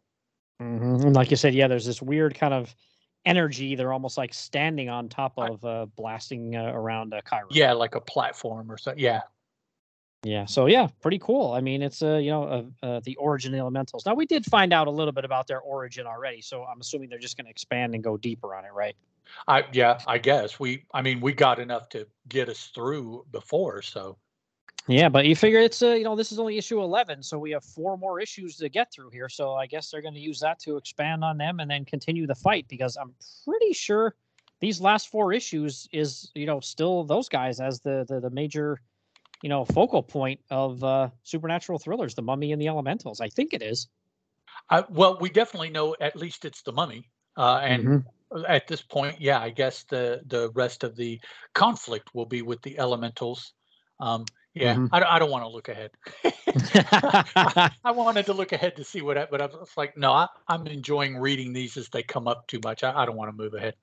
Mm-hmm. 0.62 1.06
And 1.06 1.16
like 1.16 1.30
you 1.30 1.36
said, 1.36 1.54
yeah, 1.54 1.66
there's 1.66 1.86
this 1.86 2.00
weird 2.00 2.34
kind 2.34 2.54
of 2.54 2.74
energy. 3.24 3.74
They're 3.74 3.92
almost 3.92 4.16
like 4.16 4.32
standing 4.32 4.88
on 4.88 5.08
top 5.08 5.32
of 5.36 5.64
uh, 5.64 5.86
blasting 5.96 6.54
uh, 6.54 6.72
around 6.72 7.14
uh, 7.14 7.20
Cairo. 7.22 7.48
Yeah, 7.50 7.72
like 7.72 7.94
a 7.94 8.00
platform 8.00 8.70
or 8.70 8.78
something. 8.78 9.02
Yeah, 9.02 9.22
yeah. 10.22 10.44
So 10.44 10.66
yeah, 10.66 10.88
pretty 11.00 11.18
cool. 11.18 11.52
I 11.52 11.60
mean, 11.60 11.82
it's 11.82 12.02
uh, 12.02 12.16
you 12.16 12.30
know, 12.30 12.72
uh, 12.82 12.86
uh, 12.86 13.00
the 13.04 13.16
origin 13.16 13.54
elementals. 13.54 14.04
Now 14.04 14.14
we 14.14 14.26
did 14.26 14.44
find 14.44 14.72
out 14.72 14.86
a 14.86 14.90
little 14.90 15.12
bit 15.12 15.24
about 15.24 15.46
their 15.46 15.60
origin 15.60 16.06
already, 16.06 16.42
so 16.42 16.64
I'm 16.64 16.80
assuming 16.80 17.08
they're 17.08 17.18
just 17.18 17.36
going 17.36 17.46
to 17.46 17.50
expand 17.50 17.94
and 17.94 18.04
go 18.04 18.16
deeper 18.16 18.54
on 18.54 18.64
it, 18.64 18.72
right? 18.72 18.96
I 19.48 19.64
yeah, 19.72 19.98
I 20.06 20.18
guess 20.18 20.60
we. 20.60 20.84
I 20.92 21.00
mean, 21.02 21.20
we 21.20 21.32
got 21.32 21.58
enough 21.58 21.88
to 21.90 22.06
get 22.28 22.48
us 22.48 22.70
through 22.74 23.24
before, 23.32 23.82
so. 23.82 24.18
Yeah, 24.88 25.08
but 25.08 25.26
you 25.26 25.36
figure 25.36 25.60
it's 25.60 25.82
uh, 25.82 25.90
you 25.90 26.04
know, 26.04 26.16
this 26.16 26.32
is 26.32 26.38
only 26.38 26.58
issue 26.58 26.80
11, 26.82 27.22
so 27.22 27.38
we 27.38 27.50
have 27.52 27.64
four 27.64 27.96
more 27.96 28.18
issues 28.18 28.56
to 28.56 28.68
get 28.68 28.92
through 28.92 29.10
here. 29.10 29.28
So 29.28 29.54
I 29.54 29.66
guess 29.66 29.90
they're 29.90 30.02
going 30.02 30.14
to 30.14 30.20
use 30.20 30.40
that 30.40 30.58
to 30.60 30.76
expand 30.76 31.22
on 31.22 31.38
them 31.38 31.60
and 31.60 31.70
then 31.70 31.84
continue 31.84 32.26
the 32.26 32.34
fight 32.34 32.66
because 32.68 32.96
I'm 32.96 33.14
pretty 33.44 33.72
sure 33.72 34.14
these 34.60 34.80
last 34.80 35.08
four 35.08 35.32
issues 35.32 35.88
is 35.92 36.30
you 36.34 36.46
know 36.46 36.60
still 36.60 37.04
those 37.04 37.28
guys 37.28 37.60
as 37.60 37.80
the 37.80 38.04
the, 38.08 38.20
the 38.20 38.30
major 38.30 38.80
you 39.42 39.48
know 39.48 39.64
focal 39.64 40.02
point 40.02 40.40
of 40.50 40.82
uh, 40.84 41.08
supernatural 41.22 41.78
thrillers, 41.78 42.14
The 42.14 42.22
Mummy 42.22 42.52
and 42.52 42.60
the 42.60 42.68
Elementals. 42.68 43.20
I 43.20 43.28
think 43.28 43.52
it 43.52 43.62
is. 43.62 43.88
Uh, 44.68 44.82
well, 44.90 45.18
we 45.20 45.30
definitely 45.30 45.70
know 45.70 45.96
at 46.00 46.16
least 46.16 46.44
it's 46.44 46.62
The 46.62 46.72
Mummy, 46.72 47.08
uh, 47.36 47.60
and 47.62 47.84
mm-hmm. 47.86 48.44
at 48.48 48.68
this 48.68 48.82
point, 48.82 49.20
yeah, 49.20 49.40
I 49.40 49.50
guess 49.50 49.84
the 49.84 50.22
the 50.26 50.50
rest 50.50 50.84
of 50.84 50.96
the 50.96 51.20
conflict 51.54 52.14
will 52.14 52.26
be 52.26 52.42
with 52.42 52.62
the 52.62 52.78
Elementals. 52.78 53.52
Um, 53.98 54.24
yeah, 54.54 54.74
mm-hmm. 54.74 54.92
I, 54.92 55.02
I 55.02 55.18
don't 55.18 55.30
want 55.30 55.44
to 55.44 55.48
look 55.48 55.68
ahead. 55.68 55.92
I, 56.24 57.70
I, 57.84 57.92
wanted 57.92 58.26
to 58.26 58.32
look 58.32 58.50
ahead 58.50 58.74
to 58.76 58.84
see 58.84 59.00
what, 59.00 59.16
I, 59.16 59.26
but 59.30 59.40
I 59.40 59.46
was 59.46 59.70
like, 59.76 59.96
no, 59.96 60.10
I, 60.10 60.26
am 60.48 60.66
enjoying 60.66 61.18
reading 61.18 61.52
these 61.52 61.76
as 61.76 61.88
they 61.88 62.02
come 62.02 62.26
up 62.26 62.48
too 62.48 62.58
much. 62.64 62.82
I, 62.82 63.02
I 63.02 63.06
don't 63.06 63.16
want 63.16 63.30
to 63.30 63.36
move 63.36 63.54
ahead. 63.54 63.74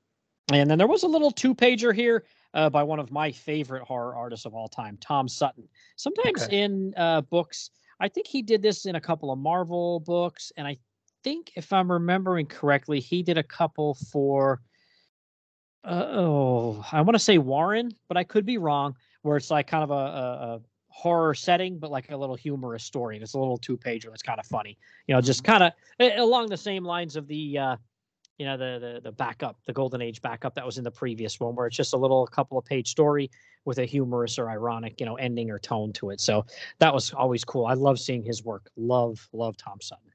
And 0.52 0.70
then 0.70 0.78
there 0.78 0.88
was 0.88 1.04
a 1.04 1.08
little 1.08 1.32
two 1.32 1.56
pager 1.56 1.96
here 1.96 2.26
uh, 2.54 2.70
by 2.70 2.84
one 2.84 3.00
of 3.00 3.12
my 3.12 3.32
favorite 3.32 3.84
horror 3.84 4.16
artists 4.16 4.46
of 4.46 4.54
all 4.54 4.68
time, 4.68 4.98
Tom 5.02 5.28
Sutton. 5.28 5.68
Sometimes 5.96 6.44
okay. 6.44 6.62
in 6.64 6.94
uh, 6.98 7.22
books, 7.22 7.70
I 8.00 8.08
think 8.08 8.28
he 8.28 8.42
did 8.42 8.62
this 8.62 8.86
in 8.86 8.96
a 8.96 9.02
couple 9.02 9.32
of 9.32 9.40
Marvel 9.40 10.00
books, 10.00 10.52
and 10.58 10.68
I 10.68 10.78
think 11.24 11.52
if 11.56 11.74
I'm 11.74 11.92
remembering 11.92 12.46
correctly, 12.46 13.00
he 13.00 13.24
did 13.24 13.38
a 13.38 13.44
couple 13.44 13.96
for. 14.12 14.62
Uh, 15.84 16.06
oh, 16.10 16.86
I 16.92 17.02
want 17.02 17.16
to 17.16 17.20
say 17.20 17.38
Warren, 17.38 17.92
but 18.08 18.18
I 18.18 18.24
could 18.24 18.46
be 18.46 18.58
wrong. 18.58 18.96
Where 19.22 19.38
it's 19.38 19.52
like 19.52 19.68
kind 19.68 19.84
of 19.84 19.92
a, 19.92 19.94
a, 19.94 19.98
a 19.98 20.62
horror 20.90 21.34
setting, 21.34 21.80
but 21.80 21.92
like 21.92 22.12
a 22.12 22.18
little 22.18 22.36
humorous 22.36 22.84
story, 22.84 23.16
and 23.16 23.24
it's 23.24 23.34
a 23.34 23.40
little 23.40 23.58
two 23.58 23.78
pager. 23.78 24.12
It's 24.14 24.24
kind 24.24 24.40
of 24.40 24.46
funny, 24.46 24.78
you 25.06 25.14
know, 25.16 25.22
just 25.22 25.44
kind 25.44 25.64
of 25.64 25.74
along 26.18 26.48
the 26.50 26.58
same 26.58 26.84
lines 26.84 27.16
of 27.16 27.28
the, 27.28 27.58
uh, 27.58 27.76
you 28.38 28.46
know, 28.46 28.58
the 28.58 28.80
the 28.80 29.02
the 29.02 29.12
backup, 29.12 29.58
the 29.66 29.74
Golden 29.74 30.02
Age 30.02 30.22
backup 30.22 30.56
that 30.56 30.66
was 30.66 30.78
in 30.78 30.84
the 30.84 30.92
previous 30.92 31.40
one, 31.40 31.56
where 31.56 31.68
it's 31.68 31.76
just 31.76 31.94
a 31.94 31.98
little 31.98 32.26
couple 32.28 32.58
of 32.58 32.66
page 32.66 32.90
story 32.90 33.32
with 33.66 33.80
a 33.80 33.86
humorous 33.86 34.38
or 34.38 34.50
ironic, 34.50 35.00
you 35.00 35.06
know, 35.06 35.16
ending 35.16 35.50
or 35.50 35.60
tone 35.60 35.92
to 35.94 36.12
it. 36.12 36.22
So 36.22 36.46
that 36.80 36.94
was 36.94 37.14
always 37.14 37.44
cool. 37.44 37.66
I 37.66 37.74
love 37.74 38.00
seeing 38.00 38.24
his 38.24 38.44
work. 38.44 38.70
Love 38.76 39.28
love 39.34 39.58
Tom 39.58 39.80
Sutton. 39.82 40.12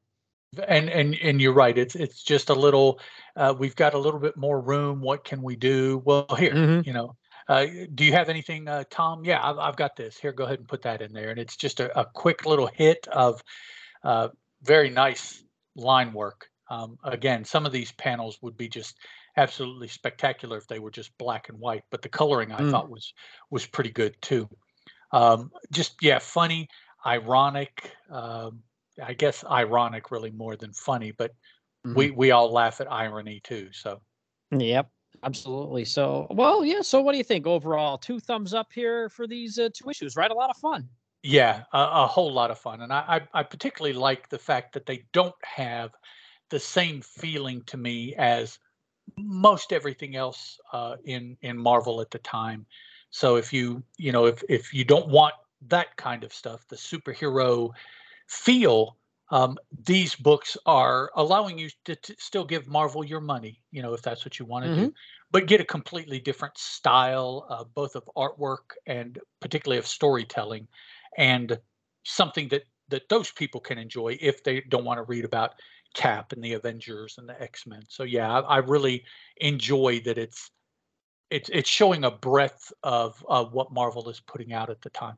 And 0.68 0.88
and 0.88 1.14
and 1.16 1.40
you're 1.40 1.52
right. 1.52 1.76
It's 1.76 1.94
it's 1.94 2.22
just 2.22 2.50
a 2.50 2.54
little. 2.54 3.00
Uh, 3.34 3.54
we've 3.58 3.76
got 3.76 3.94
a 3.94 3.98
little 3.98 4.20
bit 4.20 4.36
more 4.36 4.60
room. 4.60 5.00
What 5.00 5.24
can 5.24 5.42
we 5.42 5.56
do? 5.56 6.02
Well, 6.04 6.26
here, 6.38 6.52
mm-hmm. 6.52 6.86
you 6.86 6.92
know, 6.92 7.16
uh, 7.48 7.66
do 7.94 8.04
you 8.04 8.12
have 8.12 8.28
anything, 8.28 8.68
uh, 8.68 8.84
Tom? 8.90 9.24
Yeah, 9.24 9.40
I've, 9.42 9.58
I've, 9.58 9.76
got 9.76 9.96
this. 9.96 10.18
Here, 10.18 10.32
go 10.32 10.44
ahead 10.44 10.58
and 10.58 10.68
put 10.68 10.82
that 10.82 11.02
in 11.02 11.12
there. 11.12 11.30
And 11.30 11.38
it's 11.38 11.56
just 11.56 11.80
a, 11.80 11.98
a 11.98 12.04
quick 12.04 12.46
little 12.46 12.66
hit 12.66 13.08
of 13.08 13.42
uh, 14.04 14.28
very 14.62 14.90
nice 14.90 15.42
line 15.74 16.12
work. 16.12 16.48
Um, 16.72 16.98
again, 17.04 17.44
some 17.44 17.66
of 17.66 17.72
these 17.72 17.92
panels 17.92 18.38
would 18.40 18.56
be 18.56 18.66
just 18.66 18.98
absolutely 19.36 19.88
spectacular 19.88 20.56
if 20.56 20.66
they 20.66 20.78
were 20.78 20.90
just 20.90 21.16
black 21.18 21.50
and 21.50 21.58
white, 21.58 21.82
but 21.90 22.00
the 22.00 22.08
coloring 22.08 22.50
I 22.50 22.60
mm. 22.60 22.70
thought 22.70 22.88
was 22.88 23.12
was 23.50 23.66
pretty 23.66 23.90
good 23.90 24.16
too. 24.22 24.48
Um, 25.12 25.50
just 25.70 25.96
yeah, 26.00 26.18
funny, 26.18 26.68
ironic. 27.04 27.92
Um, 28.10 28.60
I 29.02 29.12
guess 29.12 29.44
ironic 29.44 30.10
really 30.10 30.30
more 30.30 30.56
than 30.56 30.72
funny, 30.72 31.10
but 31.10 31.32
mm-hmm. 31.86 31.94
we 31.94 32.10
we 32.10 32.30
all 32.30 32.50
laugh 32.50 32.80
at 32.80 32.90
irony 32.90 33.40
too. 33.44 33.68
So. 33.72 34.00
Yep, 34.50 34.88
Absolutely. 35.24 35.84
So, 35.84 36.26
well, 36.30 36.64
yeah. 36.64 36.80
So, 36.80 37.00
what 37.00 37.12
do 37.12 37.18
you 37.18 37.24
think 37.24 37.46
overall? 37.46 37.98
Two 37.98 38.18
thumbs 38.18 38.54
up 38.54 38.68
here 38.72 39.08
for 39.08 39.26
these 39.26 39.58
uh, 39.58 39.68
two 39.74 39.88
issues, 39.90 40.16
right? 40.16 40.30
A 40.30 40.34
lot 40.34 40.50
of 40.50 40.56
fun. 40.56 40.88
Yeah, 41.22 41.62
a, 41.72 41.78
a 41.78 42.06
whole 42.06 42.32
lot 42.32 42.50
of 42.50 42.58
fun, 42.58 42.82
and 42.82 42.92
I, 42.92 43.20
I, 43.34 43.40
I 43.40 43.42
particularly 43.44 43.96
like 43.96 44.28
the 44.28 44.38
fact 44.38 44.72
that 44.74 44.86
they 44.86 45.04
don't 45.12 45.34
have 45.44 45.92
the 46.52 46.60
same 46.60 47.00
feeling 47.00 47.62
to 47.64 47.78
me 47.78 48.14
as 48.16 48.58
most 49.16 49.72
everything 49.72 50.14
else 50.16 50.60
uh, 50.72 50.96
in 51.04 51.36
in 51.40 51.56
Marvel 51.58 52.00
at 52.00 52.10
the 52.10 52.18
time. 52.18 52.66
So 53.10 53.36
if 53.36 53.52
you 53.52 53.82
you 53.96 54.12
know 54.12 54.26
if 54.26 54.44
if 54.48 54.72
you 54.72 54.84
don't 54.84 55.08
want 55.08 55.34
that 55.68 55.96
kind 55.96 56.22
of 56.22 56.32
stuff, 56.32 56.68
the 56.68 56.76
superhero 56.76 57.70
feel 58.28 58.96
um, 59.30 59.56
these 59.86 60.14
books 60.14 60.58
are 60.66 61.10
allowing 61.16 61.56
you 61.56 61.70
to, 61.86 61.96
to, 61.96 62.14
still 62.18 62.44
give 62.44 62.68
Marvel 62.68 63.02
your 63.02 63.22
money, 63.22 63.62
you 63.70 63.80
know, 63.80 63.94
if 63.94 64.02
that's 64.02 64.26
what 64.26 64.38
you 64.38 64.44
want 64.44 64.66
to 64.66 64.70
mm-hmm. 64.70 64.84
do, 64.84 64.94
but 65.30 65.46
get 65.46 65.58
a 65.58 65.64
completely 65.64 66.20
different 66.20 66.58
style, 66.58 67.46
uh, 67.48 67.64
both 67.64 67.96
of 67.96 68.04
artwork 68.14 68.76
and 68.86 69.18
particularly 69.40 69.78
of 69.78 69.86
storytelling, 69.86 70.68
and 71.16 71.58
something 72.04 72.48
that 72.48 72.64
that 72.88 73.08
those 73.08 73.30
people 73.30 73.58
can 73.58 73.78
enjoy 73.78 74.18
if 74.20 74.44
they 74.44 74.60
don't 74.68 74.84
want 74.84 74.98
to 74.98 75.04
read 75.04 75.24
about 75.24 75.54
Cap 75.94 76.32
and 76.32 76.42
the 76.42 76.54
Avengers 76.54 77.16
and 77.18 77.28
the 77.28 77.40
X 77.40 77.66
Men. 77.66 77.82
So 77.88 78.02
yeah, 78.04 78.40
I, 78.40 78.40
I, 78.40 78.56
really 78.58 79.04
enjoy 79.38 80.00
that 80.04 80.18
it's 80.18 80.50
it's 81.30 81.48
it's 81.50 81.68
showing 81.68 82.04
a 82.04 82.10
breadth 82.10 82.72
of 82.82 83.24
of 83.28 83.52
what 83.52 83.72
Marvel 83.72 84.08
is 84.08 84.20
putting 84.20 84.52
out 84.52 84.70
at 84.70 84.80
the 84.82 84.90
time. 84.90 85.16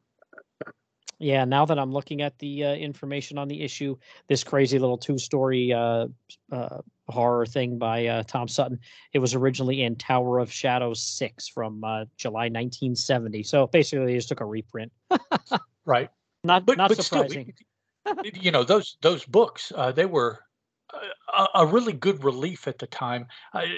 Yeah, 1.18 1.44
now 1.44 1.64
that 1.64 1.78
I'm 1.78 1.92
looking 1.92 2.22
at 2.22 2.38
the 2.38 2.64
uh, 2.64 2.74
information 2.74 3.38
on 3.38 3.46
the 3.48 3.62
issue, 3.62 3.96
this 4.28 4.42
crazy 4.42 4.78
little 4.80 4.98
two-story 4.98 5.72
uh, 5.72 6.08
uh, 6.50 6.78
horror 7.08 7.46
thing 7.46 7.78
by 7.78 8.06
uh, 8.06 8.24
Tom 8.24 8.48
Sutton, 8.48 8.80
it 9.12 9.20
was 9.20 9.32
originally 9.32 9.82
in 9.82 9.94
Tower 9.94 10.40
of 10.40 10.52
Shadows 10.52 11.00
six 11.00 11.48
from 11.48 11.84
uh, 11.84 12.04
July 12.16 12.44
1970. 12.46 13.44
So 13.44 13.68
basically, 13.68 14.06
they 14.06 14.14
just 14.14 14.28
took 14.28 14.40
a 14.40 14.44
reprint. 14.44 14.92
right. 15.84 16.10
Not 16.42 16.66
but, 16.66 16.76
not 16.76 16.88
but 16.88 17.02
surprising. 17.02 17.54
Still, 17.54 17.64
you 18.34 18.50
know 18.50 18.64
those 18.64 18.98
those 19.00 19.24
books 19.24 19.72
uh, 19.74 19.90
they 19.90 20.04
were 20.04 20.40
a, 21.32 21.46
a, 21.54 21.66
really 21.66 21.92
good 21.92 22.22
relief 22.24 22.66
at 22.68 22.78
the 22.78 22.86
time. 22.86 23.26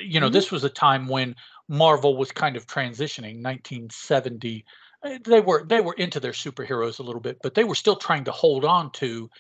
you 0.03 0.21
know, 0.21 0.27
mm-hmm. 0.27 0.33
this 0.33 0.51
was 0.51 0.65
a 0.65 0.71
time 0.71 1.09
when 1.09 1.37
Marvel 1.69 2.17
was 2.17 2.33
kind 2.33 2.57
of 2.57 2.67
transitioning. 2.67 3.43
1970 3.43 4.65
Eh, 5.07 5.19
they 5.25 5.41
were 5.41 5.65
they 5.65 5.81
were 5.81 5.95
into 5.95 6.21
their 6.21 6.33
superheroes 6.33 6.99
a 6.99 7.03
little 7.03 7.21
bit, 7.21 7.39
but 7.43 7.55
they 7.55 7.65
were 7.65 7.75
still 7.75 7.97
trying 7.97 8.25
to 8.25 8.33
hold 8.33 8.65
on 8.65 8.91
to 8.93 9.31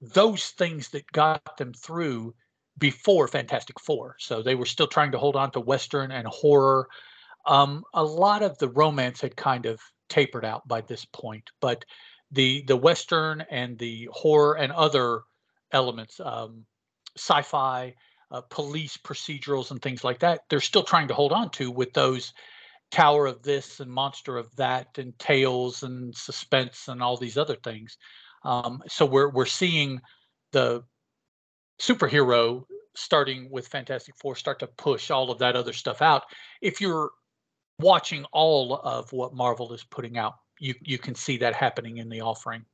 those 0.00 0.50
things 0.50 0.88
that 0.90 1.10
got 1.12 1.56
them 1.56 1.72
through 1.72 2.34
before 2.78 3.26
Fantastic 3.28 3.80
Four. 3.80 4.16
So 4.18 4.42
they 4.42 4.54
were 4.54 4.66
still 4.66 4.86
trying 4.86 5.12
to 5.12 5.18
hold 5.18 5.36
on 5.36 5.50
to 5.52 5.60
Western 5.60 6.12
and 6.12 6.26
horror. 6.28 6.88
Um, 7.46 7.84
a 7.94 8.04
lot 8.04 8.42
of 8.42 8.58
the 8.58 8.68
romance 8.68 9.20
had 9.20 9.36
kind 9.36 9.66
of 9.66 9.80
tapered 10.08 10.44
out 10.44 10.66
by 10.68 10.82
this 10.82 11.04
point, 11.04 11.50
but 11.60 11.84
the 12.30 12.62
the 12.66 12.76
Western 12.76 13.44
and 13.50 13.78
the 13.78 14.08
horror 14.12 14.56
and 14.56 14.72
other 14.72 15.22
elements, 15.72 16.20
um, 16.20 16.66
sci-fi, 17.18 17.94
uh, 18.30 18.40
police 18.42 18.96
procedurals, 18.96 19.70
and 19.70 19.80
things 19.80 20.04
like 20.04 20.20
that, 20.20 20.42
they're 20.48 20.60
still 20.60 20.82
trying 20.82 21.08
to 21.08 21.14
hold 21.14 21.32
on 21.32 21.50
to 21.50 21.70
with 21.70 21.92
those 21.92 22.32
tower 22.90 23.26
of 23.26 23.42
this 23.42 23.80
and 23.80 23.90
monster 23.90 24.36
of 24.36 24.54
that 24.56 24.98
and 24.98 25.18
tales 25.18 25.82
and 25.82 26.14
suspense 26.14 26.88
and 26.88 27.02
all 27.02 27.16
these 27.16 27.36
other 27.36 27.56
things. 27.56 27.98
Um, 28.44 28.82
so 28.88 29.04
we're 29.04 29.30
we're 29.30 29.46
seeing 29.46 30.00
the 30.52 30.82
superhero 31.80 32.64
starting 32.96 33.48
with 33.50 33.68
fantastic 33.68 34.14
four 34.16 34.34
start 34.34 34.58
to 34.60 34.66
push 34.66 35.10
all 35.10 35.30
of 35.30 35.38
that 35.38 35.54
other 35.54 35.72
stuff 35.72 36.02
out. 36.02 36.24
If 36.62 36.80
you're 36.80 37.10
watching 37.78 38.24
all 38.32 38.74
of 38.74 39.12
what 39.12 39.34
marvel 39.34 39.72
is 39.72 39.84
putting 39.84 40.16
out 40.18 40.34
you 40.58 40.74
you 40.80 40.98
can 40.98 41.14
see 41.14 41.36
that 41.38 41.54
happening 41.54 41.98
in 41.98 42.08
the 42.08 42.20
offering. 42.20 42.64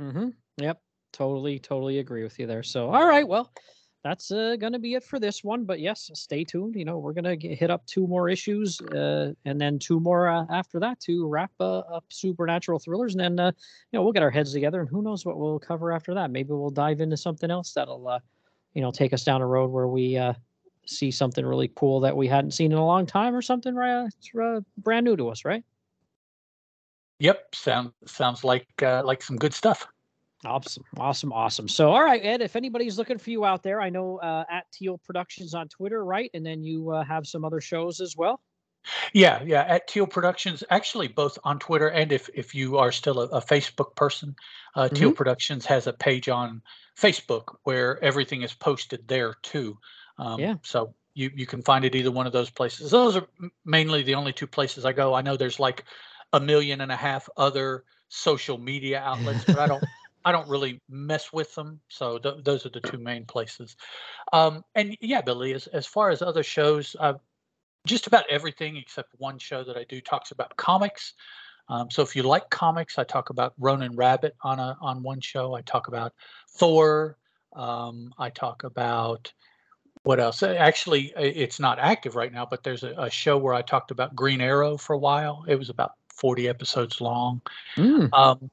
Mm-hmm. 0.00 0.28
Yep 0.58 0.80
totally 1.12 1.58
totally 1.58 1.98
agree 1.98 2.22
with 2.22 2.38
you 2.38 2.46
there 2.46 2.62
so 2.62 2.90
all 2.90 3.06
right 3.06 3.26
well 3.26 3.52
that's 4.02 4.30
uh, 4.30 4.56
going 4.58 4.72
to 4.72 4.78
be 4.78 4.94
it 4.94 5.04
for 5.04 5.18
this 5.18 5.44
one. 5.44 5.64
But 5.64 5.80
yes, 5.80 6.10
stay 6.14 6.44
tuned. 6.44 6.74
You 6.74 6.84
know, 6.84 6.98
we're 6.98 7.12
going 7.12 7.38
to 7.38 7.48
hit 7.54 7.70
up 7.70 7.84
two 7.86 8.06
more 8.06 8.28
issues 8.28 8.80
uh, 8.80 9.32
and 9.44 9.60
then 9.60 9.78
two 9.78 10.00
more 10.00 10.28
uh, 10.28 10.46
after 10.50 10.80
that 10.80 11.00
to 11.00 11.26
wrap 11.28 11.50
uh, 11.60 11.80
up 11.80 12.04
supernatural 12.08 12.78
thrillers. 12.78 13.14
And 13.14 13.20
then, 13.20 13.38
uh, 13.38 13.52
you 13.92 13.98
know, 13.98 14.02
we'll 14.02 14.12
get 14.12 14.22
our 14.22 14.30
heads 14.30 14.52
together 14.52 14.80
and 14.80 14.88
who 14.88 15.02
knows 15.02 15.26
what 15.26 15.38
we'll 15.38 15.58
cover 15.58 15.92
after 15.92 16.14
that. 16.14 16.30
Maybe 16.30 16.52
we'll 16.52 16.70
dive 16.70 17.00
into 17.00 17.16
something 17.16 17.50
else 17.50 17.72
that'll, 17.72 18.08
uh, 18.08 18.20
you 18.72 18.80
know, 18.80 18.90
take 18.90 19.12
us 19.12 19.24
down 19.24 19.42
a 19.42 19.46
road 19.46 19.70
where 19.70 19.88
we 19.88 20.18
see 20.86 21.10
something 21.10 21.44
really 21.44 21.70
cool 21.76 22.00
that 22.00 22.16
we 22.16 22.26
hadn't 22.26 22.52
seen 22.52 22.72
in 22.72 22.78
a 22.78 22.86
long 22.86 23.04
time 23.04 23.34
or 23.34 23.42
something 23.42 23.74
right, 23.74 24.08
brand 24.78 25.04
new 25.04 25.16
to 25.16 25.28
us, 25.28 25.44
right? 25.44 25.62
Yep. 27.18 27.54
Sounds 27.54 27.92
sounds 28.06 28.44
like 28.44 28.66
like 28.80 29.22
some 29.22 29.36
good 29.36 29.52
stuff. 29.52 29.86
Awesome, 30.44 30.84
awesome, 30.96 31.32
awesome. 31.32 31.68
So, 31.68 31.90
all 31.90 32.02
right, 32.02 32.24
Ed, 32.24 32.40
if 32.40 32.56
anybody's 32.56 32.96
looking 32.96 33.18
for 33.18 33.30
you 33.30 33.44
out 33.44 33.62
there, 33.62 33.80
I 33.80 33.90
know 33.90 34.18
uh, 34.18 34.44
at 34.50 34.64
Teal 34.72 34.98
Productions 34.98 35.52
on 35.52 35.68
Twitter, 35.68 36.02
right? 36.02 36.30
And 36.32 36.44
then 36.44 36.62
you 36.62 36.90
uh, 36.90 37.04
have 37.04 37.26
some 37.26 37.44
other 37.44 37.60
shows 37.60 38.00
as 38.00 38.16
well. 38.16 38.40
Yeah, 39.12 39.42
yeah, 39.44 39.64
at 39.68 39.86
Teal 39.86 40.06
Productions, 40.06 40.64
actually 40.70 41.08
both 41.08 41.38
on 41.44 41.58
Twitter 41.58 41.88
and 41.88 42.10
if 42.12 42.30
if 42.34 42.54
you 42.54 42.78
are 42.78 42.90
still 42.90 43.20
a, 43.20 43.26
a 43.26 43.40
Facebook 43.42 43.94
person, 43.94 44.34
uh, 44.74 44.84
mm-hmm. 44.84 44.94
Teal 44.94 45.12
Productions 45.12 45.66
has 45.66 45.86
a 45.86 45.92
page 45.92 46.30
on 46.30 46.62
Facebook 46.98 47.56
where 47.64 48.02
everything 48.02 48.40
is 48.40 48.54
posted 48.54 49.06
there 49.06 49.36
too. 49.42 49.78
Um, 50.18 50.40
yeah. 50.40 50.54
So 50.62 50.94
you 51.12 51.30
you 51.34 51.44
can 51.44 51.60
find 51.60 51.84
it 51.84 51.94
either 51.94 52.10
one 52.10 52.26
of 52.26 52.32
those 52.32 52.48
places. 52.48 52.90
Those 52.90 53.16
are 53.16 53.26
mainly 53.66 54.02
the 54.02 54.14
only 54.14 54.32
two 54.32 54.46
places 54.46 54.86
I 54.86 54.92
go. 54.92 55.12
I 55.12 55.20
know 55.20 55.36
there's 55.36 55.60
like 55.60 55.84
a 56.32 56.40
million 56.40 56.80
and 56.80 56.90
a 56.90 56.96
half 56.96 57.28
other 57.36 57.84
social 58.08 58.56
media 58.56 59.00
outlets, 59.00 59.44
but 59.44 59.58
I 59.58 59.66
don't 59.66 59.84
I 60.24 60.32
don't 60.32 60.48
really 60.48 60.80
mess 60.88 61.32
with 61.32 61.54
them. 61.54 61.80
So 61.88 62.18
th- 62.18 62.44
those 62.44 62.66
are 62.66 62.70
the 62.70 62.80
two 62.80 62.98
main 62.98 63.24
places. 63.24 63.76
Um, 64.32 64.64
and 64.74 64.96
yeah, 65.00 65.20
Billy, 65.20 65.54
as 65.54 65.66
as 65.68 65.86
far 65.86 66.10
as 66.10 66.22
other 66.22 66.42
shows, 66.42 66.94
uh, 66.98 67.14
just 67.86 68.06
about 68.06 68.24
everything 68.28 68.76
except 68.76 69.14
one 69.18 69.38
show 69.38 69.64
that 69.64 69.76
I 69.76 69.84
do 69.84 70.00
talks 70.00 70.30
about 70.30 70.56
comics. 70.56 71.14
Um, 71.68 71.90
so 71.90 72.02
if 72.02 72.16
you 72.16 72.24
like 72.24 72.50
comics, 72.50 72.98
I 72.98 73.04
talk 73.04 73.30
about 73.30 73.54
Ronin 73.58 73.94
Rabbit 73.96 74.36
on 74.42 74.58
a 74.58 74.76
on 74.80 75.02
one 75.02 75.20
show. 75.20 75.54
I 75.54 75.62
talk 75.62 75.88
about 75.88 76.12
Thor. 76.48 77.16
Um, 77.54 78.12
I 78.18 78.30
talk 78.30 78.64
about 78.64 79.32
what 80.02 80.20
else? 80.20 80.42
Actually, 80.42 81.12
it's 81.16 81.60
not 81.60 81.78
active 81.78 82.16
right 82.16 82.32
now, 82.32 82.46
but 82.46 82.62
there's 82.62 82.84
a, 82.84 82.94
a, 82.96 83.10
show 83.10 83.36
where 83.36 83.52
I 83.52 83.60
talked 83.60 83.90
about 83.90 84.16
Green 84.16 84.40
Arrow 84.40 84.78
for 84.78 84.94
a 84.94 84.98
while. 84.98 85.44
It 85.46 85.56
was 85.56 85.68
about 85.68 85.92
40 86.14 86.48
episodes 86.48 87.00
long. 87.00 87.42
Mm. 87.76 88.10
Um, 88.14 88.50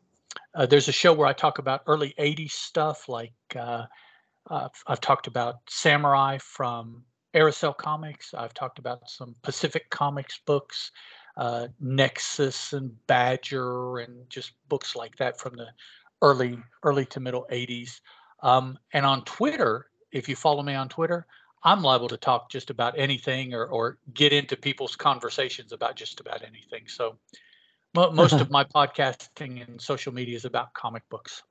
uh, 0.56 0.66
there's 0.66 0.88
a 0.88 0.94
show 0.94 1.14
where 1.14 1.28
I 1.28 1.34
talk 1.34 1.60
about 1.60 1.84
early 1.88 2.14
80s 2.20 2.52
stuff, 2.52 3.08
like 3.10 3.34
uh, 3.56 3.84
uh, 4.50 4.70
I've 4.88 5.02
talked 5.02 5.28
about 5.28 5.58
Samurai 5.70 6.38
from 6.40 7.04
Aircel 7.34 7.76
Comics. 7.76 8.34
I've 8.34 8.54
talked 8.54 8.80
about 8.80 9.10
some 9.10 9.36
Pacific 9.44 9.90
Comics 9.90 10.40
books, 10.46 10.92
uh, 11.38 11.68
Nexus 11.80 12.74
and 12.74 12.92
Badger, 13.08 14.00
and 14.00 14.30
just 14.30 14.54
books 14.70 14.96
like 14.96 15.16
that 15.18 15.40
from 15.40 15.56
the 15.56 15.68
early 16.22 16.58
early 16.84 17.06
to 17.06 17.20
middle 17.20 17.46
80s. 17.52 18.00
Um, 18.42 18.78
and 18.94 19.06
on 19.06 19.24
Twitter, 19.26 19.88
if 20.12 20.30
you 20.30 20.36
follow 20.36 20.64
me 20.64 20.74
on 20.74 20.90
Twitter, 20.90 21.28
I'm 21.64 21.82
liable 21.82 22.08
to 22.10 22.18
talk 22.18 22.50
just 22.50 22.70
about 22.70 22.98
anything 22.98 23.54
or, 23.54 23.66
or 23.66 23.98
get 24.14 24.32
into 24.32 24.56
people's 24.56 24.96
conversations 24.96 25.72
about 25.72 25.96
just 25.96 26.20
about 26.20 26.44
anything. 26.44 26.88
So 26.88 27.18
most 28.14 28.34
of 28.34 28.50
my 28.50 28.64
podcasting 28.64 29.68
and 29.68 29.82
social 29.82 30.14
media 30.14 30.36
is 30.36 30.46
about 30.46 30.74
comic 30.74 31.04
books. 31.10 31.44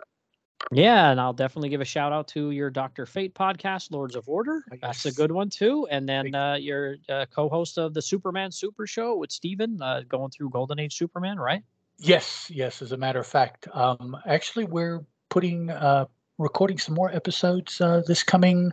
Yeah, 0.73 1.11
and 1.11 1.21
I'll 1.21 1.33
definitely 1.33 1.69
give 1.69 1.81
a 1.81 1.87
shout 1.87 2.13
out 2.13 2.29
to 2.29 2.51
your 2.51 2.71
Doctor 2.71 3.07
Fate 3.07 3.35
podcast, 3.35 3.93
Lords 3.93 4.17
of 4.17 4.29
Order. 4.29 4.65
Oh, 4.73 4.77
That's 4.81 5.05
a 5.07 5.13
good 5.13 5.31
one 5.31 5.51
too. 5.51 5.87
And 5.91 6.09
then 6.09 6.35
uh, 6.35 6.55
your 6.55 6.97
uh, 7.09 7.27
co-host 7.31 7.79
of 7.79 7.95
the 7.95 8.03
Superman 8.03 8.51
Super 8.51 8.87
Show 8.87 9.17
with 9.17 9.31
Steven, 9.31 9.81
uh, 9.81 10.03
going 10.09 10.31
through 10.31 10.51
Golden 10.51 10.79
Age 10.81 10.97
Superman, 10.97 11.39
right? 11.39 11.63
Yes, 11.99 12.51
yes. 12.53 12.83
As 12.83 12.93
a 12.93 12.97
matter 12.97 13.21
of 13.21 13.27
fact, 13.27 13.69
um, 13.73 14.17
actually, 14.27 14.65
we're 14.65 15.05
putting 15.29 15.71
uh, 15.71 16.07
recording 16.39 16.79
some 16.79 16.95
more 16.95 17.11
episodes 17.15 17.81
uh, 17.81 18.03
this 18.07 18.23
coming 18.23 18.73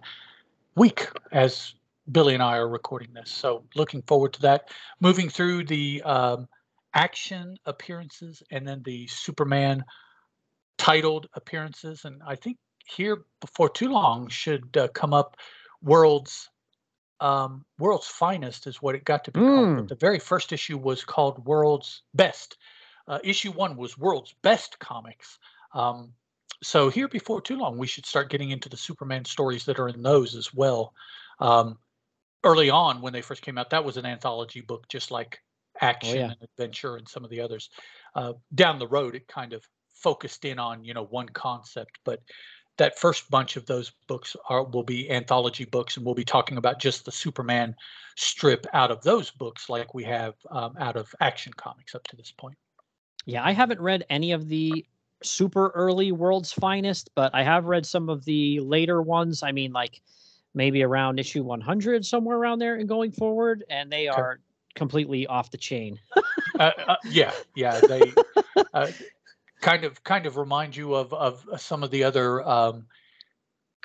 week 0.76 1.07
as 1.31 1.76
Billy 2.11 2.34
and 2.34 2.44
I 2.44 2.57
are 2.57 2.68
recording 2.68 3.14
this. 3.14 3.30
So 3.31 3.64
looking 3.76 4.02
forward 4.03 4.34
to 4.34 4.41
that. 4.41 4.69
Moving 4.99 5.30
through 5.30 5.65
the 5.65 6.02
um, 6.03 6.48
action 6.94 7.57
appearances 7.65 8.44
and 8.52 8.68
then 8.68 8.82
the 8.84 9.07
Superman 9.07 9.84
titled 10.78 11.28
appearances, 11.34 12.06
and 12.06 12.22
I 12.26 12.36
think 12.36 12.57
here 12.86 13.26
before 13.41 13.70
too 13.70 13.90
long 13.90 14.28
should 14.28 14.76
uh, 14.76 14.88
come 14.90 15.14
up 15.14 15.38
World's 15.82 16.49
um, 17.20 17.64
World's 17.80 18.07
Finest 18.07 18.68
is 18.68 18.82
what 18.82 18.95
it 18.95 19.06
got 19.06 19.24
to 19.26 19.32
be 19.32 19.40
called. 19.40 19.68
Mm. 19.68 19.78
But 19.78 19.88
the 19.88 19.95
very 19.95 20.20
first 20.20 20.52
issue 20.52 20.78
was 20.78 21.06
called 21.06 21.45
World's 21.45 22.02
Best. 22.14 22.57
Uh, 23.07 23.20
issue 23.24 23.52
one 23.52 23.78
was 23.78 23.98
World's 23.98 24.36
Best 24.41 24.78
Comics. 24.80 25.40
Um, 25.74 26.14
so 26.61 26.90
here 26.90 27.07
before 27.07 27.41
too 27.41 27.57
long, 27.57 27.78
we 27.78 27.88
should 27.88 28.06
start 28.06 28.30
getting 28.30 28.52
into 28.52 28.68
the 28.68 28.78
Superman 28.78 29.24
stories 29.26 29.65
that 29.65 29.80
are 29.80 29.88
in 29.88 30.02
those 30.02 30.36
as 30.36 30.53
well. 30.53 30.94
Um, 31.40 31.78
early 32.44 32.70
on, 32.70 33.02
when 33.02 33.14
they 33.14 33.22
first 33.22 33.41
came 33.41 33.57
out, 33.57 33.70
that 33.70 33.86
was 33.86 33.98
an 33.98 34.06
anthology 34.06 34.61
book, 34.61 34.88
just 34.90 35.11
like 35.11 35.40
action 35.82 36.18
yeah. 36.18 36.32
and 36.32 36.38
adventure 36.41 36.95
and 36.98 37.08
some 37.08 37.24
of 37.24 37.30
the 37.30 37.41
others. 37.41 37.70
Uh, 38.16 38.34
down 38.54 38.80
the 38.80 38.88
road, 38.88 39.16
it 39.16 39.28
kind 39.28 39.54
of 39.54 39.68
focused 39.94 40.45
in 40.45 40.60
on 40.60 40.84
you 40.84 40.94
know 40.94 41.06
one 41.06 41.30
concept, 41.30 42.00
but 42.04 42.22
that 42.78 42.98
first 42.98 43.30
bunch 43.30 43.56
of 43.56 43.66
those 43.66 43.91
books 44.08 44.36
are 44.50 44.64
will 44.64 44.84
be 44.84 45.10
anthology 45.10 45.66
books, 45.66 45.98
and 45.98 46.06
we'll 46.06 46.16
be 46.16 46.26
talking 46.26 46.58
about 46.58 46.80
just 46.80 47.06
the 47.06 47.12
Superman 47.12 47.76
strip 48.16 48.66
out 48.74 48.91
of 48.91 49.02
those 49.04 49.32
books, 49.32 49.70
like 49.70 49.94
we 49.94 50.04
have 50.04 50.36
um, 50.50 50.74
out 50.80 50.95
of 50.95 51.14
Action 51.22 51.54
Comics 51.54 51.95
up 51.95 52.04
to 52.08 52.16
this 52.16 52.32
point. 52.32 52.58
Yeah, 53.26 53.44
I 53.44 53.52
haven't 53.52 53.80
read 53.80 54.06
any 54.10 54.32
of 54.32 54.50
the 54.50 54.86
super 55.22 55.70
early 55.70 56.12
World's 56.12 56.52
Finest, 56.52 57.10
but 57.16 57.34
I 57.34 57.44
have 57.44 57.66
read 57.66 57.86
some 57.86 58.10
of 58.10 58.26
the 58.26 58.60
later 58.60 59.02
ones. 59.02 59.44
I 59.44 59.52
mean, 59.52 59.72
like 59.72 60.02
maybe 60.54 60.84
around 60.84 61.20
issue 61.20 61.44
100, 61.44 62.06
somewhere 62.06 62.38
around 62.38 62.60
there, 62.60 62.76
and 62.76 62.90
going 62.90 63.12
forward, 63.12 63.64
and 63.70 63.91
they 63.91 64.08
are 64.08 64.40
completely 64.76 65.28
off 65.28 65.52
the 65.52 65.58
chain. 65.58 66.00
uh, 66.60 66.72
uh, 66.88 66.95
yeah, 67.06 67.32
yeah, 67.56 67.82
they 67.82 68.12
uh, 68.74 68.88
kind 69.62 69.84
of 69.84 70.04
kind 70.04 70.26
of 70.26 70.38
remind 70.38 70.76
you 70.76 70.94
of 70.94 71.14
of 71.14 71.45
some 71.58 71.84
of 71.84 71.91
the 71.91 72.04
other 72.04 72.48
um, 72.48 72.86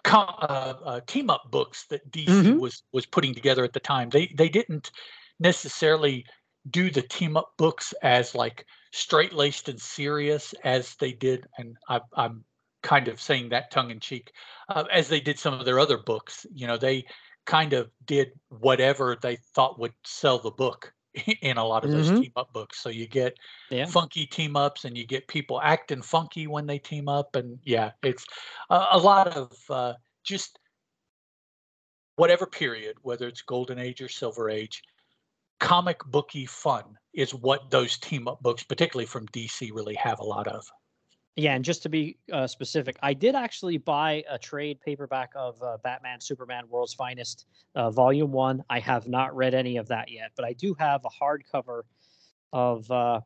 com- 0.05 0.35
uh, 0.41 0.75
uh, 0.85 1.01
team 1.07 1.31
up 1.31 1.51
books 1.51 1.87
that 1.87 2.11
DC 2.11 2.29
Mhm. 2.29 2.61
was 2.61 2.83
was 2.93 3.07
putting 3.07 3.35
together 3.35 3.65
at 3.65 3.73
the 3.73 3.81
time. 3.81 4.11
They 4.11 4.27
they 4.37 4.49
didn't 4.49 4.91
necessarily 5.39 6.25
do 6.71 6.91
the 6.91 7.03
team 7.03 7.37
up 7.37 7.53
books 7.57 7.95
as 8.03 8.35
like 8.35 8.67
straight 8.93 9.33
laced 9.33 9.69
and 9.69 9.81
serious 9.81 10.55
as 10.65 10.95
they 10.97 11.13
did, 11.13 11.47
and 11.59 11.77
I, 11.89 12.01
I'm 12.15 12.45
kind 12.83 13.09
of 13.09 13.21
saying 13.21 13.49
that 13.51 13.71
tongue 13.71 13.91
in 13.91 14.01
cheek, 14.01 14.33
uh, 14.69 14.85
as 14.93 15.09
they 15.09 15.21
did 15.21 15.39
some 15.39 15.55
of 15.55 15.65
their 15.65 15.79
other 15.79 15.99
books. 15.99 16.47
You 16.53 16.67
know, 16.67 16.77
they 16.77 17.07
kind 17.49 17.73
of 17.75 17.91
did 18.07 18.33
whatever 18.51 19.17
they 19.23 19.37
thought 19.57 19.81
would 19.81 19.95
sell 20.07 20.39
the 20.39 20.53
book 20.53 20.95
in 21.43 21.59
a 21.59 21.65
lot 21.67 21.85
of 21.85 21.91
those 21.93 22.13
Mhm. 22.13 22.23
team 22.23 22.33
up 22.37 22.53
books. 22.55 22.81
So 22.81 22.91
you 22.91 23.09
get 23.09 23.35
Yeah. 23.71 23.93
funky 23.93 24.27
team 24.27 24.57
ups 24.57 24.85
and 24.85 24.97
you 24.99 25.07
get 25.07 25.29
people 25.29 25.61
acting 25.63 26.03
funky 26.03 26.47
when 26.47 26.67
they 26.67 26.79
team 26.79 27.09
up. 27.09 27.37
And 27.37 27.59
yeah, 27.65 27.93
it's 28.05 28.27
a, 28.71 28.89
a 28.93 28.99
lot 28.99 29.37
of 29.37 29.53
uh, 29.71 29.95
just 30.25 30.61
whatever 32.17 32.47
period, 32.47 32.97
whether 33.03 33.27
it's 33.27 33.41
golden 33.43 33.79
age 33.79 34.01
or 34.03 34.09
silver 34.11 34.51
age, 34.51 34.83
comic 35.61 36.01
booky 36.07 36.47
fun 36.47 36.99
is 37.15 37.35
what 37.35 37.71
those 37.71 37.99
team 37.99 38.29
up 38.29 38.41
books, 38.43 38.65
particularly 38.65 39.07
from 39.07 39.27
DC, 39.29 39.73
really 39.73 39.97
have 39.97 40.21
a 40.21 40.25
lot 40.25 40.49
of. 40.49 40.67
Yeah, 41.39 41.55
and 41.55 41.65
just 41.65 41.85
to 41.85 41.89
be 41.89 42.17
uh, 42.33 42.49
specific, 42.49 42.99
I 43.01 43.15
did 43.15 43.37
actually 43.37 43.77
buy 43.79 44.25
a 44.29 44.37
trade 44.37 44.81
paperback 44.81 45.31
of 45.37 45.63
uh, 45.63 45.77
Batman 45.85 46.21
Superman 46.21 46.65
World's 46.69 46.95
Finest, 46.95 47.47
uh, 47.77 47.93
Volume 47.93 48.33
One. 48.33 48.65
I 48.69 48.81
have 48.81 49.07
not 49.07 49.37
read 49.37 49.55
any 49.55 49.77
of 49.77 49.87
that 49.87 50.11
yet, 50.11 50.33
but 50.35 50.45
I 50.45 50.53
do 50.53 50.75
have 50.81 51.05
a 51.05 51.09
hardcover 51.09 51.83
of 52.53 52.91
uh, 52.91 53.21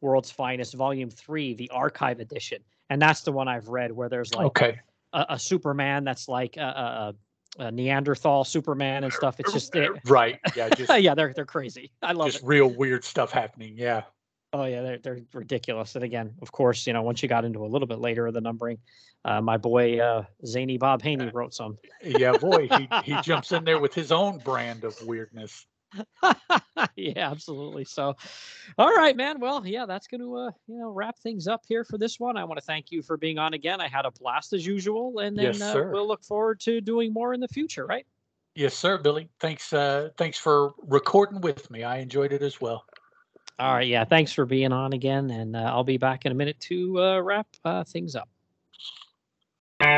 World's 0.00 0.32
Finest 0.32 0.74
Volume 0.74 1.08
Three, 1.08 1.54
the 1.54 1.70
Archive 1.70 2.18
Edition, 2.18 2.58
and 2.90 3.00
that's 3.00 3.20
the 3.20 3.30
one 3.30 3.46
I've 3.46 3.68
read 3.68 3.92
where 3.92 4.08
there's 4.08 4.34
like 4.34 4.46
Okay. 4.46 4.80
a, 5.12 5.26
a 5.28 5.38
Superman 5.38 6.02
that's 6.02 6.28
like 6.28 6.56
a, 6.56 7.14
a, 7.60 7.62
a 7.62 7.70
Neanderthal 7.70 8.42
Superman 8.42 9.04
and 9.04 9.12
stuff. 9.12 9.38
It's 9.38 9.52
just 9.52 9.72
it, 9.76 9.92
Right. 10.06 10.40
Yeah. 10.56 10.68
Just, 10.76 10.98
yeah, 11.00 11.14
they're 11.14 11.32
they're 11.32 11.44
crazy. 11.46 11.92
I 12.02 12.10
love 12.10 12.26
it. 12.26 12.32
just 12.32 12.42
it. 12.42 12.48
real 12.48 12.70
weird 12.70 13.04
stuff 13.04 13.30
happening. 13.30 13.74
Yeah. 13.76 14.02
Oh 14.52 14.64
yeah, 14.64 14.82
they're 14.82 14.98
they're 14.98 15.20
ridiculous. 15.34 15.94
And 15.96 16.04
again, 16.04 16.34
of 16.40 16.52
course, 16.52 16.86
you 16.86 16.92
know, 16.92 17.02
once 17.02 17.22
you 17.22 17.28
got 17.28 17.44
into 17.44 17.64
a 17.64 17.68
little 17.68 17.88
bit 17.88 17.98
later 17.98 18.26
of 18.26 18.34
the 18.34 18.40
numbering, 18.40 18.78
uh, 19.24 19.40
my 19.40 19.56
boy 19.56 19.98
uh, 19.98 20.24
Zany 20.46 20.78
Bob 20.78 21.02
Haney 21.02 21.30
wrote 21.32 21.52
some. 21.52 21.78
Yeah. 22.02 22.32
Boy, 22.32 22.68
he, 22.68 22.88
he 23.04 23.20
jumps 23.22 23.52
in 23.52 23.64
there 23.64 23.80
with 23.80 23.92
his 23.92 24.12
own 24.12 24.38
brand 24.38 24.84
of 24.84 24.96
weirdness. 25.04 25.66
yeah, 26.96 27.30
absolutely. 27.30 27.84
So, 27.84 28.14
all 28.78 28.94
right, 28.94 29.16
man. 29.16 29.40
Well, 29.40 29.66
yeah, 29.66 29.86
that's 29.86 30.06
going 30.06 30.20
to 30.20 30.36
uh, 30.36 30.50
you 30.68 30.78
know 30.78 30.90
wrap 30.90 31.18
things 31.18 31.48
up 31.48 31.62
here 31.66 31.84
for 31.84 31.98
this 31.98 32.20
one. 32.20 32.36
I 32.36 32.44
want 32.44 32.58
to 32.58 32.64
thank 32.64 32.90
you 32.90 33.02
for 33.02 33.16
being 33.16 33.38
on 33.38 33.54
again. 33.54 33.80
I 33.80 33.88
had 33.88 34.04
a 34.04 34.10
blast 34.10 34.52
as 34.52 34.66
usual, 34.66 35.18
and 35.18 35.36
then 35.36 35.46
Yes, 35.46 35.62
uh, 35.62 35.88
we'll 35.90 36.06
look 36.06 36.24
forward 36.24 36.60
to 36.60 36.80
doing 36.80 37.12
more 37.12 37.34
in 37.34 37.40
the 37.40 37.48
future. 37.48 37.86
Right? 37.86 38.06
Yes, 38.54 38.74
sir, 38.74 38.98
Billy. 38.98 39.28
Thanks. 39.40 39.72
Uh, 39.72 40.10
thanks 40.16 40.38
for 40.38 40.72
recording 40.86 41.40
with 41.40 41.70
me. 41.70 41.82
I 41.82 41.98
enjoyed 41.98 42.32
it 42.32 42.42
as 42.42 42.60
well. 42.60 42.84
All 43.58 43.72
right. 43.72 43.86
Yeah. 43.86 44.04
Thanks 44.04 44.32
for 44.32 44.44
being 44.44 44.72
on 44.72 44.92
again, 44.92 45.30
and 45.30 45.56
uh, 45.56 45.60
I'll 45.60 45.82
be 45.84 45.96
back 45.96 46.26
in 46.26 46.32
a 46.32 46.34
minute 46.34 46.60
to 46.60 47.00
uh, 47.00 47.20
wrap 47.20 47.46
uh, 47.64 47.84
things 47.84 48.14
up. 48.14 48.28
All 49.80 49.88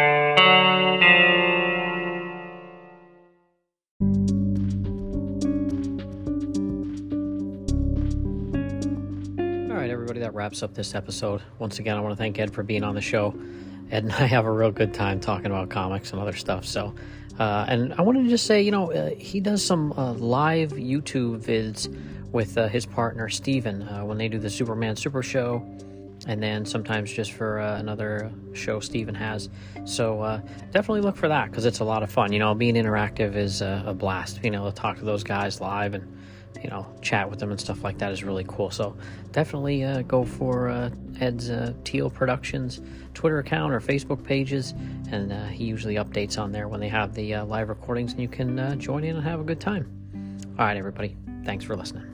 right, 9.74 9.90
everybody, 9.90 10.20
that 10.20 10.34
wraps 10.34 10.62
up 10.62 10.74
this 10.74 10.94
episode. 10.94 11.42
Once 11.58 11.80
again, 11.80 11.96
I 11.96 12.00
want 12.00 12.12
to 12.12 12.16
thank 12.16 12.38
Ed 12.38 12.54
for 12.54 12.62
being 12.62 12.84
on 12.84 12.94
the 12.94 13.00
show. 13.00 13.34
Ed 13.90 14.04
and 14.04 14.12
I 14.12 14.26
have 14.26 14.44
a 14.44 14.52
real 14.52 14.70
good 14.70 14.94
time 14.94 15.18
talking 15.18 15.46
about 15.46 15.68
comics 15.68 16.12
and 16.12 16.20
other 16.20 16.32
stuff. 16.32 16.64
So, 16.64 16.94
uh, 17.38 17.66
and 17.68 17.94
I 17.94 18.02
wanted 18.02 18.24
to 18.24 18.28
just 18.28 18.46
say, 18.46 18.62
you 18.62 18.70
know, 18.70 18.92
uh, 18.92 19.10
he 19.16 19.40
does 19.40 19.64
some 19.64 19.92
uh, 19.92 20.12
live 20.14 20.72
YouTube 20.72 21.40
vids 21.40 21.88
with 22.32 22.58
uh, 22.58 22.68
his 22.68 22.84
partner 22.84 23.28
Steven 23.28 23.82
uh, 23.82 24.04
when 24.04 24.18
they 24.18 24.28
do 24.28 24.38
the 24.38 24.50
Superman 24.50 24.96
Super 24.96 25.22
Show, 25.22 25.64
and 26.26 26.42
then 26.42 26.66
sometimes 26.66 27.12
just 27.12 27.32
for 27.32 27.60
uh, 27.60 27.78
another 27.78 28.30
show 28.54 28.80
Steven 28.80 29.14
has. 29.14 29.48
So 29.84 30.42
definitely 30.72 31.02
look 31.02 31.16
for 31.16 31.28
that 31.28 31.50
because 31.50 31.64
it's 31.64 31.78
a 31.78 31.84
lot 31.84 32.02
of 32.02 32.10
fun. 32.10 32.32
You 32.32 32.40
know, 32.40 32.54
being 32.54 32.74
interactive 32.74 33.36
is 33.36 33.62
a 33.62 33.94
blast. 33.96 34.40
You 34.42 34.50
know, 34.50 34.66
to 34.66 34.72
talk 34.72 34.98
to 34.98 35.04
those 35.04 35.22
guys 35.22 35.60
live 35.60 35.94
and 35.94 36.17
you 36.62 36.70
know 36.70 36.86
chat 37.02 37.28
with 37.30 37.38
them 37.38 37.50
and 37.50 37.60
stuff 37.60 37.84
like 37.84 37.98
that 37.98 38.12
is 38.12 38.24
really 38.24 38.44
cool. 38.48 38.70
So 38.70 38.96
definitely 39.32 39.84
uh, 39.84 40.02
go 40.02 40.24
for 40.24 40.68
uh, 40.68 40.90
Ed's 41.20 41.50
uh, 41.50 41.72
Teal 41.84 42.10
Productions 42.10 42.80
Twitter 43.18 43.40
account 43.40 43.72
or 43.72 43.80
Facebook 43.80 44.22
pages, 44.22 44.74
and 45.10 45.32
uh, 45.32 45.46
he 45.46 45.64
usually 45.64 45.96
updates 45.96 46.38
on 46.38 46.52
there 46.52 46.68
when 46.68 46.78
they 46.78 46.88
have 46.88 47.14
the 47.14 47.34
uh, 47.34 47.44
live 47.44 47.68
recordings, 47.68 48.12
and 48.12 48.22
you 48.22 48.28
can 48.28 48.58
uh, 48.58 48.76
join 48.76 49.02
in 49.02 49.16
and 49.16 49.24
have 49.24 49.40
a 49.40 49.44
good 49.44 49.60
time. 49.60 49.90
All 50.56 50.64
right, 50.64 50.76
everybody. 50.76 51.16
Thanks 51.44 51.64
for 51.64 51.76
listening. 51.76 52.04